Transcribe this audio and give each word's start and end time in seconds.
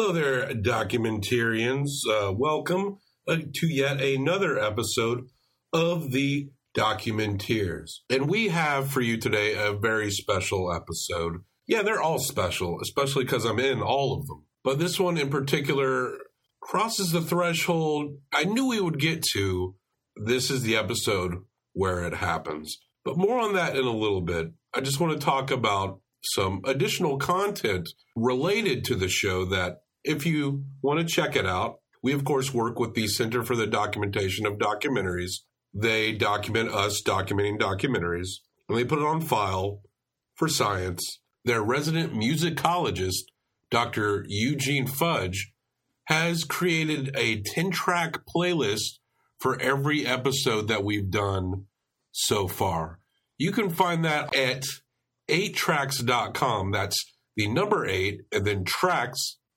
Hello 0.00 0.12
there, 0.12 0.46
documentarians. 0.50 1.88
Uh, 2.08 2.32
welcome 2.32 2.98
uh, 3.26 3.38
to 3.52 3.66
yet 3.66 4.00
another 4.00 4.56
episode 4.56 5.26
of 5.72 6.12
the 6.12 6.50
Documenteers. 6.72 7.90
And 8.08 8.30
we 8.30 8.46
have 8.46 8.92
for 8.92 9.00
you 9.00 9.16
today 9.16 9.54
a 9.54 9.72
very 9.72 10.12
special 10.12 10.72
episode. 10.72 11.38
Yeah, 11.66 11.82
they're 11.82 12.00
all 12.00 12.20
special, 12.20 12.78
especially 12.80 13.24
because 13.24 13.44
I'm 13.44 13.58
in 13.58 13.82
all 13.82 14.16
of 14.16 14.28
them. 14.28 14.44
But 14.62 14.78
this 14.78 15.00
one 15.00 15.18
in 15.18 15.30
particular 15.30 16.12
crosses 16.60 17.10
the 17.10 17.20
threshold 17.20 18.18
I 18.32 18.44
knew 18.44 18.68
we 18.68 18.80
would 18.80 19.00
get 19.00 19.24
to. 19.32 19.74
This 20.14 20.48
is 20.48 20.62
the 20.62 20.76
episode 20.76 21.38
where 21.72 22.04
it 22.04 22.14
happens. 22.14 22.78
But 23.04 23.18
more 23.18 23.40
on 23.40 23.54
that 23.54 23.74
in 23.74 23.84
a 23.84 23.90
little 23.90 24.22
bit. 24.22 24.52
I 24.72 24.80
just 24.80 25.00
want 25.00 25.18
to 25.18 25.26
talk 25.26 25.50
about 25.50 25.98
some 26.22 26.60
additional 26.64 27.18
content 27.18 27.88
related 28.14 28.84
to 28.84 28.94
the 28.94 29.08
show 29.08 29.44
that 29.46 29.78
if 30.04 30.26
you 30.26 30.64
want 30.82 31.00
to 31.00 31.06
check 31.06 31.36
it 31.36 31.46
out, 31.46 31.80
we 32.02 32.12
of 32.12 32.24
course 32.24 32.54
work 32.54 32.78
with 32.78 32.94
the 32.94 33.06
Center 33.08 33.42
for 33.42 33.56
the 33.56 33.66
Documentation 33.66 34.46
of 34.46 34.54
Documentaries. 34.54 35.40
They 35.74 36.12
document 36.12 36.70
us 36.70 37.02
documenting 37.02 37.58
documentaries 37.58 38.38
and 38.68 38.78
they 38.78 38.84
put 38.84 38.98
it 38.98 39.04
on 39.04 39.20
file 39.20 39.82
for 40.34 40.48
science. 40.48 41.20
Their 41.44 41.62
resident 41.62 42.14
musicologist, 42.14 43.24
Dr. 43.70 44.24
Eugene 44.28 44.86
Fudge, 44.86 45.52
has 46.04 46.44
created 46.44 47.14
a 47.16 47.42
10 47.42 47.70
track 47.70 48.20
playlist 48.34 48.98
for 49.38 49.60
every 49.60 50.06
episode 50.06 50.68
that 50.68 50.84
we've 50.84 51.10
done 51.10 51.66
so 52.12 52.48
far. 52.48 52.98
You 53.36 53.52
can 53.52 53.70
find 53.70 54.04
that 54.04 54.34
at 54.34 54.64
8tracks.com. 55.28 56.72
That's 56.72 56.96
the 57.36 57.48
number 57.48 57.86
8 57.86 58.22
and 58.32 58.44
then 58.44 58.64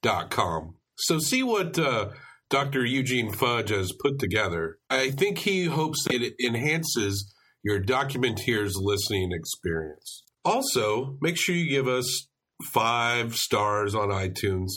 tracks.com. 0.02 0.76
So 0.98 1.20
see 1.20 1.44
what 1.44 1.78
uh, 1.80 2.10
Dr. 2.50 2.86
Eugene 2.86 3.32
Fudge 3.32 3.70
has 3.70 3.91
put 4.00 4.20
together. 4.20 4.77
I 4.90 5.12
think 5.12 5.40
he 5.40 5.66
hopes 5.66 6.05
it 6.10 6.34
enhances 6.43 7.34
your 7.63 7.82
Documenteers 7.82 8.74
listening 8.76 9.32
experience. 9.32 10.24
Also, 10.43 11.18
make 11.21 11.38
sure 11.38 11.55
you 11.55 11.70
give 11.70 11.88
us 11.88 12.27
five 12.71 13.35
stars 13.35 13.96
on 13.96 14.10
iTunes. 14.10 14.70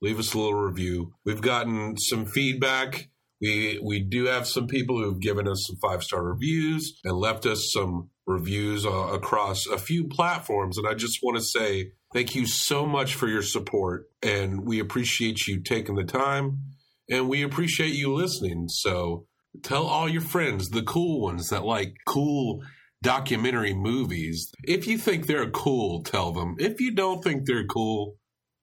Leave 0.00 0.18
us 0.18 0.34
a 0.34 0.38
little 0.38 0.54
review. 0.54 1.14
We've 1.24 1.40
gotten 1.40 1.96
some 1.96 2.26
feedback. 2.26 3.08
We 3.40 3.80
we 3.82 4.00
do 4.00 4.26
have 4.26 4.46
some 4.46 4.66
people 4.66 4.98
who've 4.98 5.20
given 5.20 5.48
us 5.48 5.64
some 5.66 5.76
five 5.80 6.02
star 6.02 6.24
reviews 6.24 6.98
and 7.04 7.16
left 7.16 7.46
us 7.46 7.70
some 7.72 8.10
reviews 8.26 8.86
uh, 8.86 8.90
across 8.90 9.66
a 9.66 9.78
few 9.78 10.06
platforms. 10.08 10.78
And 10.78 10.86
I 10.86 10.94
just 10.94 11.20
want 11.22 11.36
to 11.36 11.42
say 11.42 11.92
thank 12.12 12.34
you 12.34 12.46
so 12.46 12.86
much 12.86 13.14
for 13.14 13.28
your 13.28 13.42
support. 13.42 14.06
And 14.22 14.64
we 14.64 14.78
appreciate 14.78 15.46
you 15.46 15.60
taking 15.60 15.96
the 15.96 16.04
time 16.04 16.60
and 17.08 17.28
we 17.28 17.42
appreciate 17.42 17.94
you 17.94 18.14
listening. 18.14 18.68
So 18.68 19.26
tell 19.62 19.86
all 19.86 20.08
your 20.08 20.22
friends, 20.22 20.70
the 20.70 20.82
cool 20.82 21.20
ones 21.20 21.48
that 21.48 21.64
like 21.64 21.94
cool 22.06 22.62
documentary 23.02 23.74
movies. 23.74 24.52
If 24.62 24.86
you 24.86 24.96
think 24.96 25.26
they're 25.26 25.50
cool, 25.50 26.02
tell 26.02 26.32
them. 26.32 26.56
If 26.58 26.80
you 26.80 26.94
don't 26.94 27.22
think 27.22 27.46
they're 27.46 27.66
cool, 27.66 28.16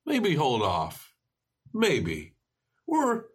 maybe 0.05 0.35
hold 0.35 0.61
off. 0.61 1.13
Maybe. 1.73 2.33
Or 2.87 3.25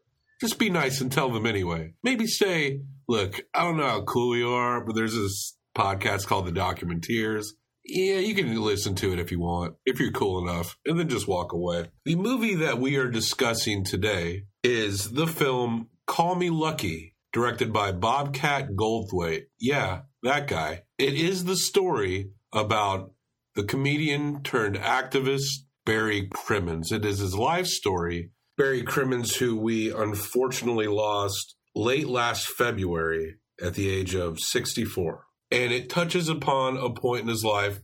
just 0.41 0.59
be 0.59 0.71
nice 0.71 1.01
and 1.01 1.13
tell 1.13 1.31
them 1.31 1.47
anyway. 1.47 1.95
Maybe 2.03 2.27
say, 2.27 2.81
look, 3.07 3.41
I 3.55 3.63
don't 3.63 3.77
know 3.77 3.87
how 3.87 4.03
cool 4.03 4.37
you 4.37 4.51
are, 4.51 4.85
but 4.85 4.95
there's 4.95 5.15
this 5.15 5.57
podcast 5.75 6.27
called 6.27 6.47
The 6.47 6.53
Documenteers. 6.53 7.47
Yeah, 7.85 8.17
you 8.17 8.35
can 8.35 8.55
listen 8.63 8.95
to 8.97 9.13
it 9.13 9.19
if 9.19 9.31
you 9.31 9.41
want, 9.41 9.75
if 9.85 10.01
you're 10.01 10.11
cool 10.11 10.49
enough, 10.49 10.79
and 10.87 10.99
then 10.99 11.09
just 11.09 11.29
walk 11.29 11.53
away. 11.53 11.89
The 12.07 12.17
movie 12.17 12.55
that 12.55 12.79
we 12.79 12.97
are 12.97 13.11
discussing 13.11 13.85
today 13.85 14.45
is 14.63 15.13
the 15.13 15.27
film 15.27 15.89
Call 16.07 16.35
Me 16.35 16.49
Lucky, 16.49 17.15
directed 17.33 17.73
by 17.75 17.93
Bobcat 17.93 18.71
Goldthwait. 18.71 19.43
Yeah, 19.61 20.03
that 20.23 20.49
guy. 20.49 20.85
It 20.99 21.13
is 21.15 21.45
the 21.45 21.57
story 21.57 22.31
about 22.55 23.13
the 23.55 23.65
comedian 23.65 24.43
turned 24.43 24.77
activist 24.77 25.65
Barry 25.85 26.29
Crimmins. 26.33 26.91
It 26.91 27.05
is 27.05 27.19
his 27.19 27.35
life 27.35 27.67
story. 27.67 28.31
Barry 28.57 28.83
Crimmins, 28.83 29.37
who 29.37 29.57
we 29.57 29.93
unfortunately 29.93 30.87
lost 30.87 31.55
late 31.75 32.09
last 32.09 32.47
February 32.47 33.35
at 33.63 33.75
the 33.75 33.91
age 33.91 34.15
of 34.15 34.41
64 34.41 35.24
and 35.55 35.73
it 35.73 35.89
touches 35.89 36.29
upon 36.29 36.77
a 36.77 36.91
point 36.91 37.23
in 37.23 37.29
his 37.29 37.45
life 37.45 37.81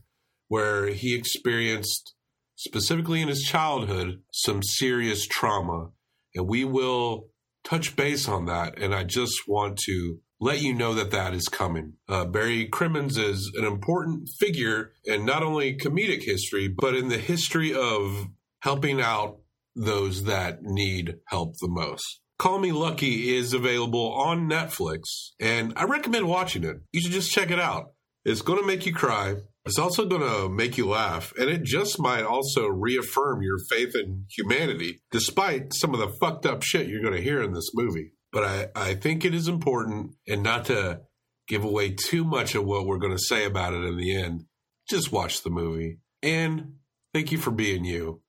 where 0.47 0.87
he 0.87 1.15
experienced 1.15 2.13
specifically 2.55 3.21
in 3.21 3.29
his 3.29 3.43
childhood 3.43 4.21
some 4.31 4.61
serious 4.61 5.25
trauma. 5.25 5.91
And 6.35 6.47
we 6.47 6.65
will 6.65 7.29
touch 7.63 7.95
base 7.95 8.27
on 8.27 8.45
that. 8.45 8.77
And 8.77 8.93
i 8.93 9.03
just 9.03 9.47
want 9.47 9.77
to 9.85 10.19
let 10.39 10.61
you 10.61 10.73
know 10.73 10.93
that 10.95 11.11
that 11.11 11.33
is 11.33 11.47
coming. 11.47 11.93
Uh, 12.09 12.25
barry 12.25 12.65
crimmins 12.67 13.17
is 13.17 13.51
an 13.55 13.63
important 13.63 14.27
figure 14.39 14.91
in 15.05 15.25
not 15.25 15.43
only 15.43 15.77
comedic 15.77 16.23
history 16.23 16.67
but 16.67 16.95
in 16.95 17.09
the 17.09 17.17
history 17.17 17.73
of 17.73 18.27
helping 18.59 18.99
out 18.99 19.37
those 19.75 20.23
that 20.25 20.63
need 20.63 21.15
help 21.27 21.53
the 21.61 21.69
most 21.69 22.20
Call 22.41 22.57
Me 22.57 22.71
Lucky 22.71 23.35
is 23.35 23.53
available 23.53 24.13
on 24.13 24.49
Netflix, 24.49 25.03
and 25.39 25.73
I 25.75 25.83
recommend 25.83 26.27
watching 26.27 26.63
it. 26.63 26.77
You 26.91 26.99
should 26.99 27.11
just 27.11 27.31
check 27.31 27.51
it 27.51 27.59
out. 27.59 27.93
It's 28.25 28.41
going 28.41 28.59
to 28.59 28.65
make 28.65 28.87
you 28.87 28.95
cry. 28.95 29.35
It's 29.63 29.77
also 29.77 30.07
going 30.07 30.23
to 30.23 30.49
make 30.49 30.75
you 30.75 30.89
laugh, 30.89 31.33
and 31.37 31.51
it 31.51 31.61
just 31.61 31.99
might 31.99 32.23
also 32.23 32.65
reaffirm 32.65 33.43
your 33.43 33.59
faith 33.69 33.93
in 33.93 34.25
humanity, 34.35 35.03
despite 35.11 35.75
some 35.75 35.93
of 35.93 35.99
the 35.99 36.17
fucked 36.19 36.47
up 36.47 36.63
shit 36.63 36.87
you're 36.87 37.03
going 37.03 37.13
to 37.13 37.21
hear 37.21 37.43
in 37.43 37.53
this 37.53 37.69
movie. 37.75 38.13
But 38.31 38.43
I, 38.43 38.67
I 38.75 38.95
think 38.95 39.23
it 39.23 39.35
is 39.35 39.47
important, 39.47 40.15
and 40.27 40.41
not 40.41 40.65
to 40.65 41.01
give 41.47 41.63
away 41.63 41.91
too 41.91 42.23
much 42.23 42.55
of 42.55 42.65
what 42.65 42.87
we're 42.87 42.97
going 42.97 43.15
to 43.15 43.23
say 43.23 43.45
about 43.45 43.75
it 43.75 43.83
in 43.83 43.97
the 43.97 44.15
end, 44.15 44.45
just 44.89 45.11
watch 45.11 45.43
the 45.43 45.51
movie. 45.51 45.99
And 46.23 46.77
thank 47.13 47.31
you 47.31 47.37
for 47.37 47.51
being 47.51 47.85
you. 47.85 48.23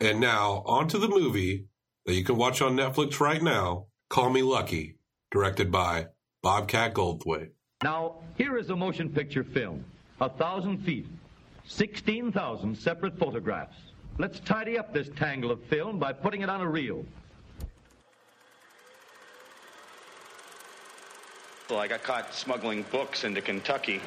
And 0.00 0.20
now, 0.20 0.62
on 0.64 0.88
to 0.88 0.96
the 0.96 1.08
movie 1.08 1.66
that 2.08 2.14
you 2.14 2.24
can 2.24 2.38
watch 2.38 2.62
on 2.62 2.74
Netflix 2.74 3.20
right 3.20 3.42
now, 3.42 3.84
Call 4.08 4.30
Me 4.30 4.40
Lucky, 4.40 4.96
directed 5.30 5.70
by 5.70 6.06
Bobcat 6.42 6.94
Goldthwait. 6.94 7.50
Now, 7.84 8.14
here 8.38 8.56
is 8.56 8.70
a 8.70 8.76
motion 8.76 9.10
picture 9.10 9.44
film. 9.44 9.84
A 10.22 10.30
thousand 10.30 10.78
feet, 10.78 11.06
16,000 11.66 12.74
separate 12.74 13.18
photographs. 13.18 13.76
Let's 14.16 14.40
tidy 14.40 14.78
up 14.78 14.94
this 14.94 15.10
tangle 15.16 15.50
of 15.50 15.62
film 15.64 15.98
by 15.98 16.14
putting 16.14 16.40
it 16.40 16.48
on 16.48 16.62
a 16.62 16.66
reel. 16.66 17.04
Well, 21.68 21.78
I 21.78 21.88
got 21.88 22.02
caught 22.04 22.32
smuggling 22.32 22.86
books 22.90 23.24
into 23.24 23.42
Kentucky. 23.42 24.00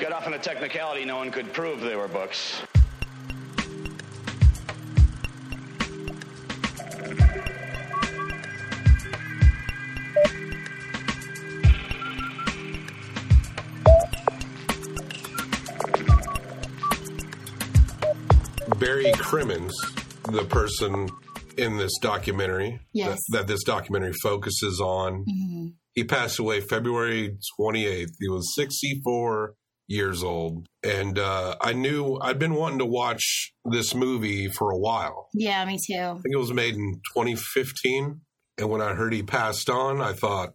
Got 0.00 0.12
off 0.12 0.26
on 0.26 0.34
a 0.34 0.38
technicality 0.38 1.04
no 1.04 1.16
one 1.16 1.30
could 1.30 1.52
prove 1.52 1.80
they 1.80 1.96
were 1.96 2.08
books. 2.08 2.60
Barry 18.78 19.12
Crimmins, 19.12 19.72
the 20.24 20.44
person 20.44 21.08
in 21.56 21.76
this 21.78 21.92
documentary 22.02 22.80
Yes. 22.92 23.18
that, 23.28 23.38
that 23.38 23.46
this 23.46 23.62
documentary 23.64 24.12
focuses 24.22 24.80
on, 24.80 25.24
Mhm. 25.24 25.74
he 25.94 26.04
passed 26.04 26.38
away 26.38 26.60
February 26.60 27.36
28th. 27.56 28.10
He 28.20 28.28
was 28.28 28.54
64 28.54 29.54
years 29.88 30.22
old. 30.22 30.66
And 30.84 31.18
uh, 31.18 31.56
I 31.60 31.72
knew 31.72 32.18
I'd 32.20 32.38
been 32.38 32.54
wanting 32.54 32.78
to 32.78 32.86
watch 32.86 33.52
this 33.64 33.94
movie 33.94 34.48
for 34.48 34.70
a 34.70 34.78
while. 34.78 35.28
Yeah, 35.34 35.64
me 35.64 35.78
too. 35.78 35.94
I 35.94 36.14
think 36.14 36.34
it 36.34 36.38
was 36.38 36.52
made 36.52 36.74
in 36.74 37.00
2015. 37.14 38.20
And 38.58 38.70
when 38.70 38.80
I 38.80 38.94
heard 38.94 39.12
he 39.12 39.22
passed 39.22 39.68
on, 39.68 40.00
I 40.00 40.12
thought, 40.12 40.54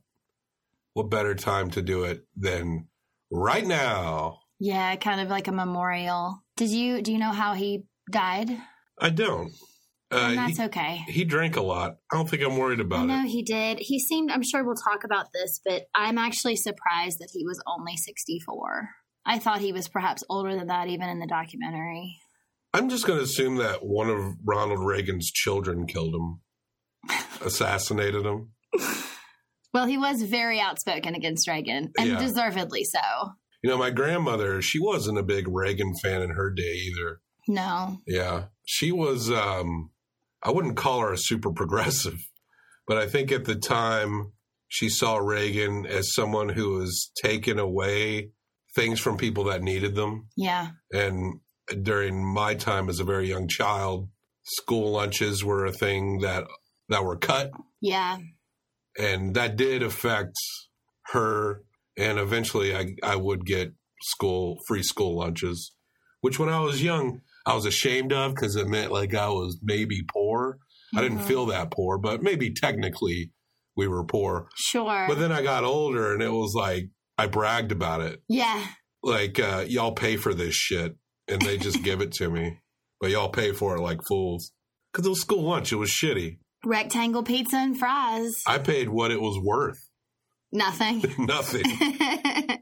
what 0.93 1.09
better 1.09 1.35
time 1.35 1.69
to 1.71 1.81
do 1.81 2.03
it 2.03 2.25
than 2.35 2.87
right 3.31 3.65
now? 3.65 4.39
Yeah, 4.59 4.95
kind 4.97 5.21
of 5.21 5.29
like 5.29 5.47
a 5.47 5.51
memorial. 5.51 6.43
Did 6.57 6.69
you 6.69 7.01
do 7.01 7.11
you 7.11 7.17
know 7.17 7.31
how 7.31 7.53
he 7.53 7.85
died? 8.11 8.49
I 8.99 9.09
don't. 9.09 9.51
Uh, 10.11 10.27
and 10.29 10.37
that's 10.37 10.57
he, 10.57 10.63
okay. 10.65 11.03
he 11.07 11.23
drank 11.23 11.55
a 11.55 11.61
lot. 11.61 11.97
I 12.11 12.17
don't 12.17 12.29
think 12.29 12.43
I'm 12.43 12.57
worried 12.57 12.81
about 12.81 13.07
know 13.07 13.23
it. 13.23 13.29
he 13.29 13.43
did. 13.43 13.79
He 13.79 13.99
seemed 13.99 14.29
I'm 14.29 14.43
sure 14.43 14.63
we'll 14.63 14.75
talk 14.75 15.03
about 15.05 15.27
this, 15.33 15.61
but 15.63 15.83
I'm 15.95 16.17
actually 16.17 16.57
surprised 16.57 17.19
that 17.19 17.29
he 17.31 17.45
was 17.45 17.61
only 17.65 17.95
64. 17.95 18.89
I 19.25 19.39
thought 19.39 19.61
he 19.61 19.71
was 19.73 19.87
perhaps 19.87 20.23
older 20.29 20.55
than 20.55 20.67
that 20.67 20.87
even 20.87 21.09
in 21.09 21.19
the 21.19 21.27
documentary. 21.27 22.17
I'm 22.73 22.89
just 22.89 23.05
going 23.05 23.19
to 23.19 23.25
assume 23.25 23.57
that 23.57 23.83
one 23.85 24.09
of 24.09 24.19
Ronald 24.45 24.79
Reagan's 24.85 25.29
children 25.31 25.85
killed 25.87 26.15
him, 26.15 26.39
assassinated 27.45 28.25
him. 28.25 28.51
Well, 29.73 29.85
he 29.85 29.97
was 29.97 30.21
very 30.23 30.59
outspoken 30.59 31.15
against 31.15 31.47
Reagan, 31.47 31.91
and 31.97 32.09
Yeah. 32.09 32.19
deservedly 32.19 32.83
so. 32.83 32.99
You 33.63 33.69
know, 33.69 33.77
my 33.77 33.89
grandmother, 33.91 34.61
she 34.61 34.79
wasn't 34.79 35.17
a 35.19 35.23
big 35.23 35.47
Reagan 35.47 35.93
fan 36.01 36.21
in 36.21 36.31
her 36.31 36.49
day 36.51 36.73
either. 36.73 37.21
No. 37.47 37.99
Yeah. 38.07 38.45
She 38.65 38.91
was, 38.91 39.29
um, 39.29 39.91
I 40.43 40.51
wouldn't 40.51 40.77
call 40.77 41.01
her 41.01 41.13
a 41.13 41.17
super 41.17 41.51
progressive, 41.53 42.17
but 42.87 42.97
I 42.97 43.07
think 43.07 43.31
at 43.31 43.45
the 43.45 43.55
time 43.55 44.31
she 44.67 44.89
saw 44.89 45.17
Reagan 45.17 45.85
as 45.85 46.13
someone 46.13 46.49
who 46.49 46.71
was 46.79 47.11
taken 47.21 47.59
away 47.59 48.31
things 48.75 48.99
from 48.99 49.17
people 49.17 49.45
that 49.45 49.61
needed 49.61 49.95
them. 49.95 50.27
Yeah. 50.37 50.69
And 50.91 51.39
during 51.83 52.25
my 52.25 52.55
time 52.55 52.89
as 52.89 52.99
a 52.99 53.03
very 53.03 53.27
young 53.29 53.47
child, 53.47 54.09
school 54.43 54.91
lunches 54.91 55.43
were 55.43 55.65
a 55.65 55.71
thing 55.71 56.19
that 56.19 56.45
that 56.89 57.03
were 57.05 57.17
cut 57.17 57.51
Yeah. 57.79 58.17
and 58.97 59.33
that 59.35 59.55
did 59.55 59.81
affect 59.83 60.35
her 61.13 61.63
and 61.97 62.17
eventually 62.19 62.75
I, 62.75 62.95
I 63.03 63.15
would 63.15 63.45
get 63.45 63.73
school 64.01 64.57
free 64.67 64.83
school 64.83 65.15
lunches 65.17 65.73
which 66.21 66.39
when 66.39 66.49
i 66.49 66.59
was 66.59 66.81
young 66.83 67.21
i 67.45 67.53
was 67.53 67.65
ashamed 67.65 68.11
of 68.11 68.33
because 68.33 68.55
it 68.55 68.67
meant 68.67 68.91
like 68.91 69.13
i 69.13 69.29
was 69.29 69.59
maybe 69.61 70.01
poor 70.11 70.57
i 70.95 71.01
didn't 71.01 71.19
Mhm. 71.19 71.27
feel 71.27 71.45
that 71.47 71.71
poor 71.71 71.97
but 71.97 72.21
maybe 72.23 72.51
technically 72.51 73.31
we 73.77 73.87
were 73.87 74.03
poor 74.03 74.49
Sure. 74.55 75.05
but 75.07 75.19
then 75.19 75.31
i 75.31 75.41
got 75.43 75.63
older 75.63 76.11
and 76.13 76.21
it 76.21 76.31
was 76.31 76.53
like 76.55 76.89
i 77.21 77.27
bragged 77.27 77.71
about 77.71 78.01
it 78.01 78.21
yeah. 78.27 78.65
like 79.03 79.39
uh, 79.39 79.63
y'all 79.67 79.93
pay 79.93 80.17
for 80.17 80.33
this 80.33 80.55
shit 80.55 80.95
and 81.27 81.41
they 81.41 81.57
just 81.57 81.83
give 81.83 82.01
it 82.01 82.11
to 82.11 82.29
me 82.29 82.59
but 82.99 83.09
y'all 83.09 83.29
pay 83.29 83.51
for 83.51 83.75
it 83.75 83.81
like 83.81 83.99
fools 84.07 84.51
because 84.91 85.05
it 85.05 85.09
was 85.09 85.21
school 85.21 85.43
lunch 85.43 85.71
it 85.71 85.77
was 85.77 85.91
shitty 85.91 86.37
Rectangle 86.63 87.23
pizza 87.23 87.55
and 87.57 87.77
fries. 87.77 88.33
i 88.47 88.57
paid 88.57 88.89
what 88.89 89.11
it 89.11 89.21
was 89.21 89.39
worth 89.39 89.79
Nothing. 90.51 91.03
nothing 91.17 91.63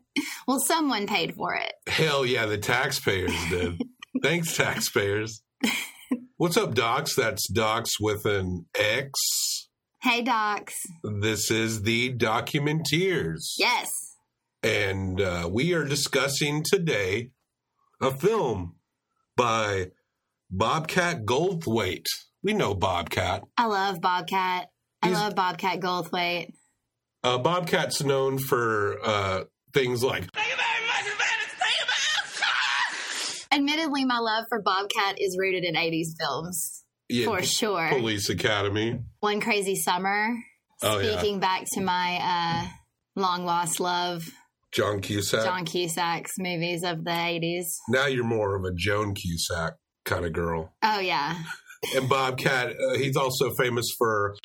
well, 0.48 0.60
someone 0.60 1.08
paid 1.08 1.36
for 1.36 1.56
it. 1.56 1.74
Hell 1.88 2.26
yeah, 2.26 2.46
the 2.46 2.58
taxpayers 2.58 3.34
did. 3.50 3.82
Thanks, 4.22 4.56
taxpayers. 4.56 5.42
What's 6.38 6.58
up, 6.58 6.76
Docs? 6.76 7.16
That's 7.16 7.48
Docs 7.48 8.00
with 8.00 8.26
an 8.26 8.66
X. 8.76 9.68
Hey, 10.02 10.22
docs. 10.22 10.76
This 11.04 11.52
is 11.52 11.82
the 11.82 12.16
Documenteers. 12.16 13.56
Yes. 13.58 13.90
And 14.64 15.22
uh, 15.22 15.50
we 15.52 15.74
are 15.74 15.86
discussing 15.86 16.64
today 16.64 17.32
a 18.02 18.12
film 18.12 18.76
by 19.38 19.92
Bobcat 20.52 21.24
Goldthwait. 21.26 22.06
We 22.44 22.54
know 22.54 22.74
Bobcat. 22.74 23.44
I 23.58 23.66
love 23.68 24.02
Bobcat. 24.02 24.68
I 25.02 25.08
He's- 25.08 25.20
love 25.20 25.36
Bobcat 25.36 25.80
Goldthwait. 25.80 26.52
Uh, 27.24 27.38
Bobcat's 27.38 28.02
known 28.02 28.38
for 28.38 28.98
uh, 29.04 29.44
things 29.74 30.02
like 30.04 30.24
Admittedly, 33.52 34.06
my 34.06 34.20
love 34.20 34.46
for 34.48 34.62
Bobcat 34.62 35.20
is 35.20 35.36
rooted 35.38 35.64
in 35.64 35.74
80s 35.74 36.10
films. 36.20 36.84
yeah, 37.10 37.26
for 37.26 37.42
sure. 37.42 37.90
Police 37.90 38.30
Academy. 38.30 39.00
One 39.22 39.42
Crazy 39.42 39.76
Summer. 39.76 40.38
Oh, 40.84 41.00
yeah. 41.00 41.18
Speaking 41.18 41.40
back 41.40 41.66
to 41.74 41.82
my 41.82 42.20
uh, 42.22 42.68
long 43.16 43.46
lost 43.46 43.80
love, 43.80 44.24
John 44.72 45.02
Cusack. 45.02 45.44
John 45.44 45.66
Cusack's 45.66 46.34
movies 46.38 46.84
of 46.84 47.04
the 47.04 47.12
80s. 47.12 47.66
Now 47.90 48.06
you're 48.06 48.24
more 48.24 48.56
of 48.56 48.64
a 48.64 48.72
Joan 48.76 49.14
Cusack 49.16 49.74
kind 50.06 50.26
of 50.26 50.34
girl. 50.34 50.74
Oh, 50.84 51.00
yeah. 51.00 51.36
And 51.96 52.10
Bobcat, 52.10 52.70
uh, 52.72 52.96
he's 52.96 53.16
also 53.16 53.52
famous 53.56 53.86
for 53.98 54.36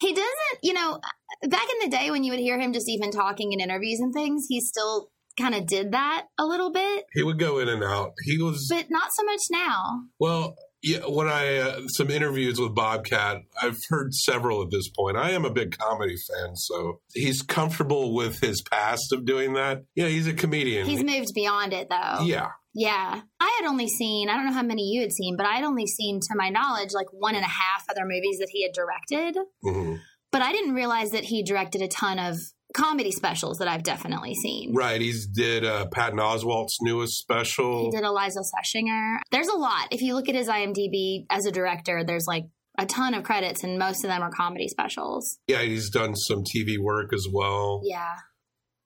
He 0.00 0.12
doesn't, 0.12 0.58
you 0.62 0.72
know, 0.72 1.00
back 1.48 1.66
in 1.72 1.90
the 1.90 1.96
day 1.96 2.10
when 2.10 2.22
you 2.22 2.32
would 2.32 2.40
hear 2.40 2.58
him 2.60 2.72
just 2.72 2.88
even 2.88 3.10
talking 3.10 3.52
in 3.52 3.60
interviews 3.60 3.98
and 3.98 4.12
things, 4.14 4.46
he 4.48 4.60
still 4.60 5.10
kind 5.38 5.54
of 5.54 5.66
did 5.66 5.92
that 5.92 6.26
a 6.38 6.44
little 6.44 6.70
bit, 6.72 7.04
he 7.14 7.22
would 7.22 7.38
go 7.38 7.58
in 7.58 7.68
and 7.68 7.82
out. 7.82 8.12
He 8.24 8.42
was 8.42 8.66
but 8.70 8.86
not 8.90 9.10
so 9.14 9.24
much 9.24 9.40
now. 9.50 10.02
well, 10.18 10.56
yeah. 10.82 10.98
When 11.06 11.28
I 11.28 11.56
uh, 11.58 11.80
some 11.88 12.10
interviews 12.10 12.58
with 12.60 12.74
Bobcat, 12.74 13.38
I've 13.60 13.76
heard 13.88 14.14
several 14.14 14.62
at 14.62 14.70
this 14.70 14.88
point. 14.88 15.16
I 15.16 15.30
am 15.30 15.44
a 15.44 15.50
big 15.50 15.76
comedy 15.78 16.16
fan, 16.16 16.56
so 16.56 17.00
he's 17.14 17.42
comfortable 17.42 18.14
with 18.14 18.40
his 18.40 18.62
past 18.70 19.12
of 19.12 19.24
doing 19.24 19.54
that. 19.54 19.84
Yeah, 19.94 20.06
he's 20.08 20.26
a 20.26 20.32
comedian. 20.34 20.86
He's 20.86 21.02
moved 21.04 21.28
beyond 21.34 21.72
it, 21.72 21.88
though. 21.90 22.24
yeah, 22.24 22.48
Yeah. 22.74 23.20
I 23.40 23.58
had 23.60 23.68
only 23.68 23.88
seen, 23.88 24.28
I 24.28 24.34
don't 24.36 24.46
know 24.46 24.52
how 24.52 24.62
many 24.62 24.82
you 24.90 25.00
had 25.00 25.12
seen, 25.12 25.36
but 25.36 25.46
I 25.46 25.54
had 25.54 25.64
only 25.64 25.86
seen, 25.86 26.20
to 26.20 26.36
my 26.36 26.48
knowledge, 26.50 26.90
like 26.92 27.06
one 27.12 27.34
and 27.34 27.44
a 27.44 27.48
half 27.48 27.84
other 27.90 28.04
movies 28.04 28.38
that 28.38 28.48
he 28.50 28.62
had 28.62 28.72
directed. 28.72 29.40
hmm 29.62 29.94
But 30.30 30.42
I 30.42 30.52
didn't 30.52 30.74
realize 30.74 31.10
that 31.10 31.24
he 31.24 31.42
directed 31.42 31.82
a 31.82 31.88
ton 31.88 32.18
of 32.18 32.36
comedy 32.74 33.10
specials 33.10 33.58
that 33.58 33.68
I've 33.68 33.82
definitely 33.82 34.34
seen. 34.34 34.74
right. 34.74 35.00
He's 35.00 35.26
did 35.26 35.64
uh, 35.64 35.86
Patton 35.92 36.18
Oswalt's 36.18 36.76
newest 36.82 37.14
special. 37.18 37.84
He 37.84 37.90
did 37.96 38.04
Iliza 38.04 38.40
Shlesinger. 38.40 39.18
There's 39.30 39.48
a 39.48 39.56
lot. 39.56 39.88
If 39.90 40.02
you 40.02 40.14
look 40.14 40.28
at 40.28 40.34
his 40.34 40.48
IMDb 40.48 41.24
as 41.30 41.46
a 41.46 41.50
director, 41.52 42.04
there's 42.04 42.26
like 42.26 42.44
a 42.78 42.86
ton 42.86 43.14
of 43.14 43.24
credits, 43.24 43.64
and 43.64 43.78
most 43.78 44.04
of 44.04 44.08
them 44.10 44.22
are 44.22 44.30
comedy 44.30 44.68
specials. 44.68 45.38
yeah, 45.48 45.62
he's 45.62 45.90
done 45.90 46.14
some 46.14 46.44
TV 46.44 46.78
work 46.80 47.12
as 47.12 47.26
well. 47.32 47.80
Yeah. 47.84 48.14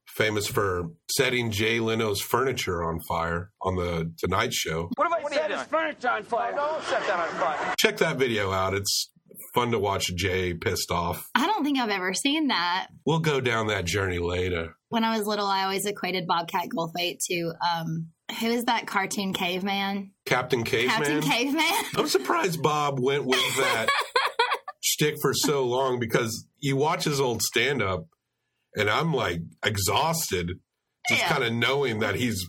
Famous 0.07 0.47
for 0.47 0.85
setting 1.11 1.51
Jay 1.51 1.81
Leno's 1.81 2.21
furniture 2.21 2.85
on 2.85 3.01
fire 3.09 3.51
on 3.63 3.77
the 3.77 4.13
Tonight 4.19 4.53
Show. 4.53 4.91
What 4.97 5.07
if 5.07 5.13
I 5.13 5.35
set 5.35 5.51
his 5.51 5.63
furniture 5.63 6.09
on 6.11 6.23
fire? 6.23 6.53
don't 6.55 6.83
set 6.85 7.07
that 7.07 7.19
on 7.19 7.29
fire. 7.41 7.75
check 7.79 7.97
that 7.99 8.17
video 8.19 8.53
out. 8.53 8.75
It's 8.75 9.11
fun 9.55 9.71
to 9.73 9.79
watch 9.79 10.07
Jay 10.17 10.55
pissed 10.55 10.91
off. 10.91 11.29
I 11.35 11.47
don't 11.47 11.65
think 11.65 11.79
I've 11.79 11.91
ever 11.91 12.15
seen 12.15 12.49
that. 12.49 12.89
We'll 13.07 13.19
go 13.21 13.41
down 13.41 13.67
that 13.69 13.85
journey 13.85 14.19
later. 14.19 14.75
When 14.89 15.05
I 15.05 15.17
was 15.19 15.27
little, 15.27 15.47
I 15.47 15.65
always 15.65 15.87
equated 15.87 16.27
Bobcat 16.27 16.69
Goldthwait 16.75 17.19
to, 17.31 17.53
um, 17.67 18.09
who 18.41 18.47
is 18.47 18.65
that 18.65 18.87
cartoon 18.87 19.33
caveman? 19.33 20.13
Captain 20.27 20.65
Caveman. 20.65 20.97
Captain 20.97 21.21
Caveman. 21.23 21.73
I'm 21.97 22.09
surprised 22.09 22.63
Bob 22.63 22.99
went 23.01 23.25
with 23.27 23.57
that 23.57 23.89
shtick 24.81 25.17
for 25.21 25.33
so 25.35 25.65
long 25.65 25.99
because 25.99 26.47
you 26.59 26.77
watch 26.77 27.05
his 27.05 27.21
old 27.21 27.43
stand 27.43 27.83
up 27.83 28.07
and 28.75 28.89
I'm 28.89 29.13
like 29.13 29.41
exhausted 29.65 30.53
just 31.09 31.21
Yeah. 31.21 31.29
kind 31.29 31.45
of 31.45 31.53
knowing 31.53 31.99
that 32.01 32.15
he's 32.15 32.43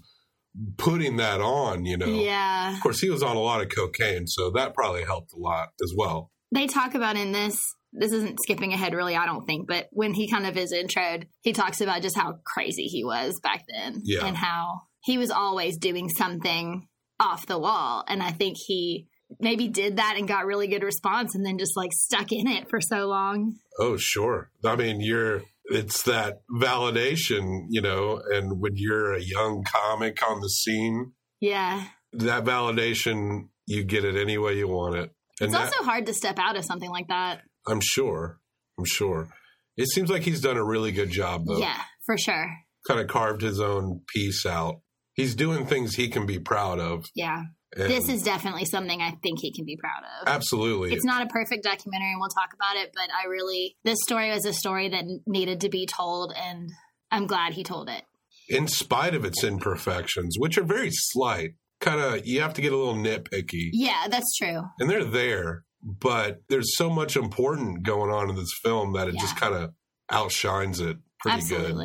putting 0.78 1.18
that 1.18 1.42
on, 1.42 1.86
you 1.86 1.98
know. 1.98 2.06
Yeah. 2.06 2.76
Of 2.76 2.82
course, 2.82 3.00
he 3.00 3.10
was 3.10 3.24
on 3.24 3.36
a 3.36 3.40
lot 3.42 3.62
of 3.62 3.70
cocaine, 3.70 4.28
so 4.28 4.52
that 4.52 4.74
probably 4.76 5.04
helped 5.04 5.34
a 5.34 5.40
lot 5.40 5.70
as 5.82 5.92
well. 5.98 6.30
They 6.54 6.68
talk 6.68 6.94
about 6.96 7.16
in 7.16 7.32
this, 7.32 7.60
this 7.92 8.12
isn't 8.12 8.40
skipping 8.44 8.74
ahead 8.74 8.94
really, 8.94 9.16
I 9.16 9.26
don't 9.26 9.46
think, 9.46 9.68
but 9.68 9.88
when 9.92 10.14
he 10.14 10.30
kind 10.30 10.46
of 10.46 10.56
is 10.58 10.74
introed, 10.74 11.26
he 11.42 11.54
talks 11.54 11.82
about 11.82 12.02
just 12.02 12.18
how 12.18 12.36
crazy 12.46 12.84
he 12.84 13.04
was 13.04 13.40
back 13.42 13.64
then 13.68 14.02
Yeah. 14.04 14.26
and 14.26 14.38
how 14.38 14.82
he 15.04 15.18
was 15.18 15.32
always 15.32 15.78
doing 15.78 16.10
something 16.10 16.88
off 17.20 17.46
the 17.48 17.60
wall. 17.60 18.04
And 18.08 18.22
I 18.22 18.32
think 18.32 18.58
he 18.58 19.08
maybe 19.40 19.68
did 19.68 19.98
that 19.98 20.16
and 20.18 20.28
got 20.28 20.46
really 20.46 20.68
good 20.68 20.84
response 20.84 21.34
and 21.36 21.46
then 21.46 21.58
just 21.58 21.76
like 21.76 21.92
stuck 21.94 22.32
in 22.32 22.48
it 22.48 22.70
for 22.70 22.80
so 22.82 23.08
long. 23.08 23.56
Oh, 23.80 23.98
sure. 23.98 24.52
I 24.64 24.76
mean, 24.76 25.02
you're 25.02 25.42
it's 25.66 26.04
that 26.04 26.42
validation, 26.52 27.66
you 27.70 27.82
know, 27.82 28.22
and 28.32 28.60
when 28.60 28.74
you're 28.76 29.14
a 29.14 29.22
young 29.22 29.64
comic 29.64 30.18
on 30.28 30.42
the 30.42 30.50
scene, 30.50 31.14
Yeah. 31.40 31.86
that 32.12 32.44
validation 32.44 33.48
you 33.66 33.84
get 33.86 34.04
it 34.04 34.16
any 34.18 34.38
way 34.38 34.58
you 34.58 34.68
want 34.68 34.96
it. 34.98 35.12
And 35.40 35.48
It's 35.50 35.54
that, 35.54 35.66
also 35.68 35.84
hard 35.84 36.06
to 36.08 36.14
step 36.14 36.38
out 36.40 36.56
of 36.58 36.66
something 36.66 36.90
like 36.90 37.08
that. 37.08 37.42
I'm 37.68 37.80
sure. 37.82 38.40
I'm 38.78 38.86
sure. 38.86 39.30
It 39.78 39.88
seems 39.90 40.10
like 40.10 40.22
he's 40.24 40.42
done 40.42 40.58
a 40.58 40.64
really 40.64 40.92
good 40.92 41.10
job 41.10 41.46
though. 41.48 41.58
Yeah, 41.58 41.80
for 42.06 42.18
sure. 42.18 42.58
Kind 42.88 43.00
of 43.00 43.08
carved 43.08 43.42
his 43.42 43.60
own 43.60 44.02
piece 44.14 44.46
out. 44.46 44.82
He's 45.14 45.36
doing 45.36 45.66
things 45.66 45.96
he 45.96 46.10
can 46.10 46.26
be 46.26 46.40
proud 46.40 46.80
of. 46.80 47.06
Yeah. 47.16 47.44
And 47.76 47.90
This 47.90 48.08
is 48.10 48.22
definitely 48.22 48.66
something 48.66 49.02
I 49.02 49.12
think 49.24 49.40
he 49.42 49.52
can 49.52 49.66
be 49.66 49.78
proud 49.78 50.04
of. 50.22 50.28
absolutely 50.28 50.94
It's 50.94 51.06
not 51.06 51.24
a 51.24 51.28
perfect 51.28 51.64
documentary, 51.64 52.12
and 52.12 52.20
we'll 52.20 52.30
talk 52.30 52.54
about 52.54 52.76
it. 52.84 52.92
But 52.94 53.10
I 53.12 53.28
really, 53.28 53.76
this 53.84 53.98
story 54.04 54.30
was 54.30 54.46
a 54.46 54.54
story 54.54 54.90
that 54.90 55.06
needed 55.26 55.62
to 55.62 55.70
be 55.70 55.88
told, 55.88 56.34
and 56.36 56.70
I'm 57.10 57.26
glad 57.26 57.54
he 57.54 57.64
told 57.64 57.90
it. 57.90 58.04
in 58.50 58.68
spite 58.68 59.16
of 59.16 59.26
its 59.26 59.44
imperfections, 59.44 60.36
which 60.38 60.58
are 60.58 60.64
very 60.64 60.90
slight. 60.92 61.52
Kind 61.84 62.00
of 62.00 62.26
you 62.26 62.42
have 62.42 62.54
to 62.54 62.62
get 62.62 62.72
a 62.72 62.78
little 62.78 62.96
nitpicky. 62.96 63.70
Yeah, 63.74 64.08
that's 64.10 64.36
true. 64.38 64.62
and 64.80 64.90
they're 64.90 65.04
there, 65.04 65.66
but 65.84 66.42
there's 66.48 66.78
so 66.78 66.90
much 66.90 67.18
important 67.18 67.84
going 67.84 68.10
on 68.10 68.30
in 68.30 68.36
this 68.38 68.54
film 68.64 68.94
that 68.94 69.10
it 69.10 69.16
just 69.18 69.36
kind 69.36 69.54
of 69.54 69.72
outshines 70.10 70.80
it 70.80 70.98
pretty 71.20 71.46
good. 71.48 71.76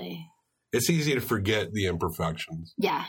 It's 0.72 0.88
easy 0.88 1.14
to 1.14 1.20
forget 1.20 1.72
the 1.72 1.86
imperfections. 1.86 2.74
Yeah. 2.78 3.06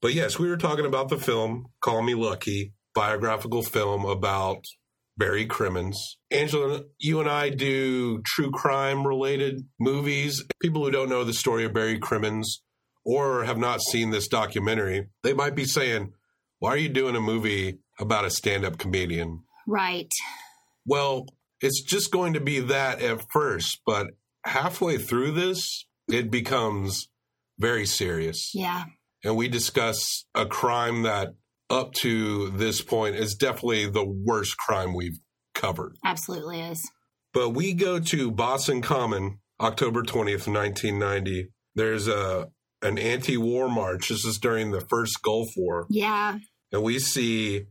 But 0.00 0.14
yes, 0.14 0.38
we 0.38 0.48
were 0.48 0.56
talking 0.56 0.86
about 0.86 1.08
the 1.08 1.18
film 1.18 1.66
Call 1.80 2.02
Me 2.02 2.14
Lucky, 2.14 2.72
biographical 2.94 3.62
film 3.62 4.04
about 4.04 4.64
Barry 5.16 5.46
Crimmins. 5.46 6.16
Angela, 6.32 6.82
you 6.98 7.20
and 7.20 7.28
I 7.28 7.50
do 7.50 8.20
true 8.22 8.50
crime 8.50 9.06
related 9.06 9.60
movies. 9.78 10.42
People 10.60 10.84
who 10.84 10.90
don't 10.90 11.08
know 11.10 11.22
the 11.22 11.32
story 11.34 11.64
of 11.64 11.72
Barry 11.72 11.98
Crimmins 12.00 12.62
or 13.04 13.44
have 13.44 13.58
not 13.58 13.82
seen 13.82 14.10
this 14.10 14.28
documentary, 14.28 15.08
they 15.22 15.32
might 15.32 15.54
be 15.54 15.64
saying, 15.64 16.12
Why 16.58 16.70
are 16.70 16.78
you 16.78 16.88
doing 16.88 17.16
a 17.16 17.20
movie 17.20 17.78
about 17.98 18.24
a 18.24 18.30
stand 18.30 18.64
up 18.64 18.78
comedian? 18.78 19.42
Right. 19.66 20.10
Well, 20.86 21.26
it's 21.60 21.82
just 21.82 22.10
going 22.10 22.34
to 22.34 22.40
be 22.40 22.60
that 22.60 23.00
at 23.00 23.24
first, 23.32 23.80
but 23.86 24.08
halfway 24.44 24.98
through 24.98 25.32
this, 25.32 25.86
it 26.08 26.30
becomes 26.30 27.08
very 27.58 27.86
serious. 27.86 28.50
Yeah. 28.54 28.84
And 29.24 29.36
we 29.36 29.48
discuss 29.48 30.24
a 30.34 30.46
crime 30.46 31.02
that, 31.02 31.34
up 31.70 31.92
to 31.94 32.50
this 32.50 32.82
point, 32.82 33.14
is 33.14 33.34
definitely 33.34 33.88
the 33.88 34.04
worst 34.04 34.56
crime 34.56 34.94
we've 34.94 35.18
covered. 35.54 35.96
Absolutely 36.04 36.60
is. 36.60 36.90
But 37.32 37.50
we 37.50 37.72
go 37.72 38.00
to 38.00 38.30
Boston 38.30 38.82
Common, 38.82 39.38
October 39.60 40.02
20th, 40.02 40.48
1990. 40.48 41.48
There's 41.74 42.08
a 42.08 42.48
an 42.82 42.98
anti-war 42.98 43.68
march. 43.68 44.08
This 44.08 44.24
is 44.24 44.38
during 44.38 44.70
the 44.70 44.84
first 44.88 45.22
Gulf 45.22 45.48
War. 45.56 45.86
Yeah. 45.88 46.38
And 46.72 46.82
we 46.82 46.98
see 46.98 47.66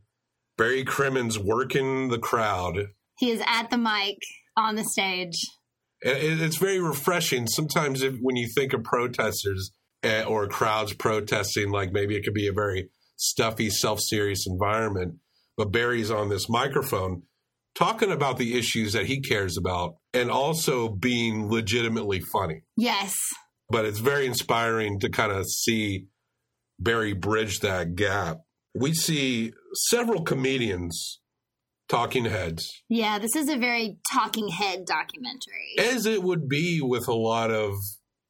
Barry 0.58 0.84
Crimmins 0.84 1.38
working 1.38 2.10
the 2.10 2.20
crowd. 2.20 2.88
He 3.18 3.32
is 3.32 3.42
at 3.46 3.70
the 3.70 3.78
mic 3.78 4.18
on 4.56 4.76
the 4.76 4.84
stage. 4.84 5.36
And 6.04 6.42
it's 6.42 6.58
very 6.58 6.80
refreshing. 6.80 7.48
Sometimes 7.48 8.02
if, 8.02 8.16
when 8.22 8.36
you 8.36 8.50
think 8.56 8.74
of 8.74 8.84
protesters 8.84 9.72
eh, 10.04 10.24
or 10.24 10.48
crowds 10.48 10.94
protesting, 10.94 11.70
like 11.70 11.92
maybe 11.92 12.16
it 12.16 12.24
could 12.24 12.34
be 12.34 12.48
a 12.48 12.54
very 12.54 12.90
stuffy, 13.18 13.70
self-serious 13.70 14.48
environment. 14.48 15.16
But 15.58 15.72
Barry's 15.72 16.10
on 16.10 16.30
this 16.30 16.50
microphone 16.50 17.24
talking 17.76 18.12
about 18.12 18.38
the 18.38 18.58
issues 18.58 18.94
that 18.94 19.06
he 19.06 19.22
cares 19.22 19.58
about 19.58 19.96
and 20.14 20.32
also 20.32 20.90
being 20.90 21.50
legitimately 21.50 22.20
funny. 22.20 22.64
Yes. 22.76 23.16
But 23.72 23.86
it's 23.86 24.00
very 24.00 24.26
inspiring 24.26 25.00
to 25.00 25.10
kind 25.10 25.32
of 25.32 25.46
see 25.48 26.06
Barry 26.80 27.14
bridge 27.14 27.60
that 27.62 27.96
gap. 27.96 28.38
We 28.76 28.94
see 28.94 29.54
several 29.90 30.24
comedians 30.24 31.20
talking 31.88 32.24
heads, 32.26 32.72
Yeah, 32.88 33.20
this 33.20 33.36
is 33.36 33.50
a 33.50 33.58
very 33.58 33.98
talking 34.14 34.48
head 34.48 34.86
documentary. 34.86 35.76
as 35.78 36.06
it 36.06 36.24
would 36.24 36.48
be 36.48 36.80
with 36.82 37.08
a 37.10 37.14
lot 37.14 37.52
of 37.52 37.74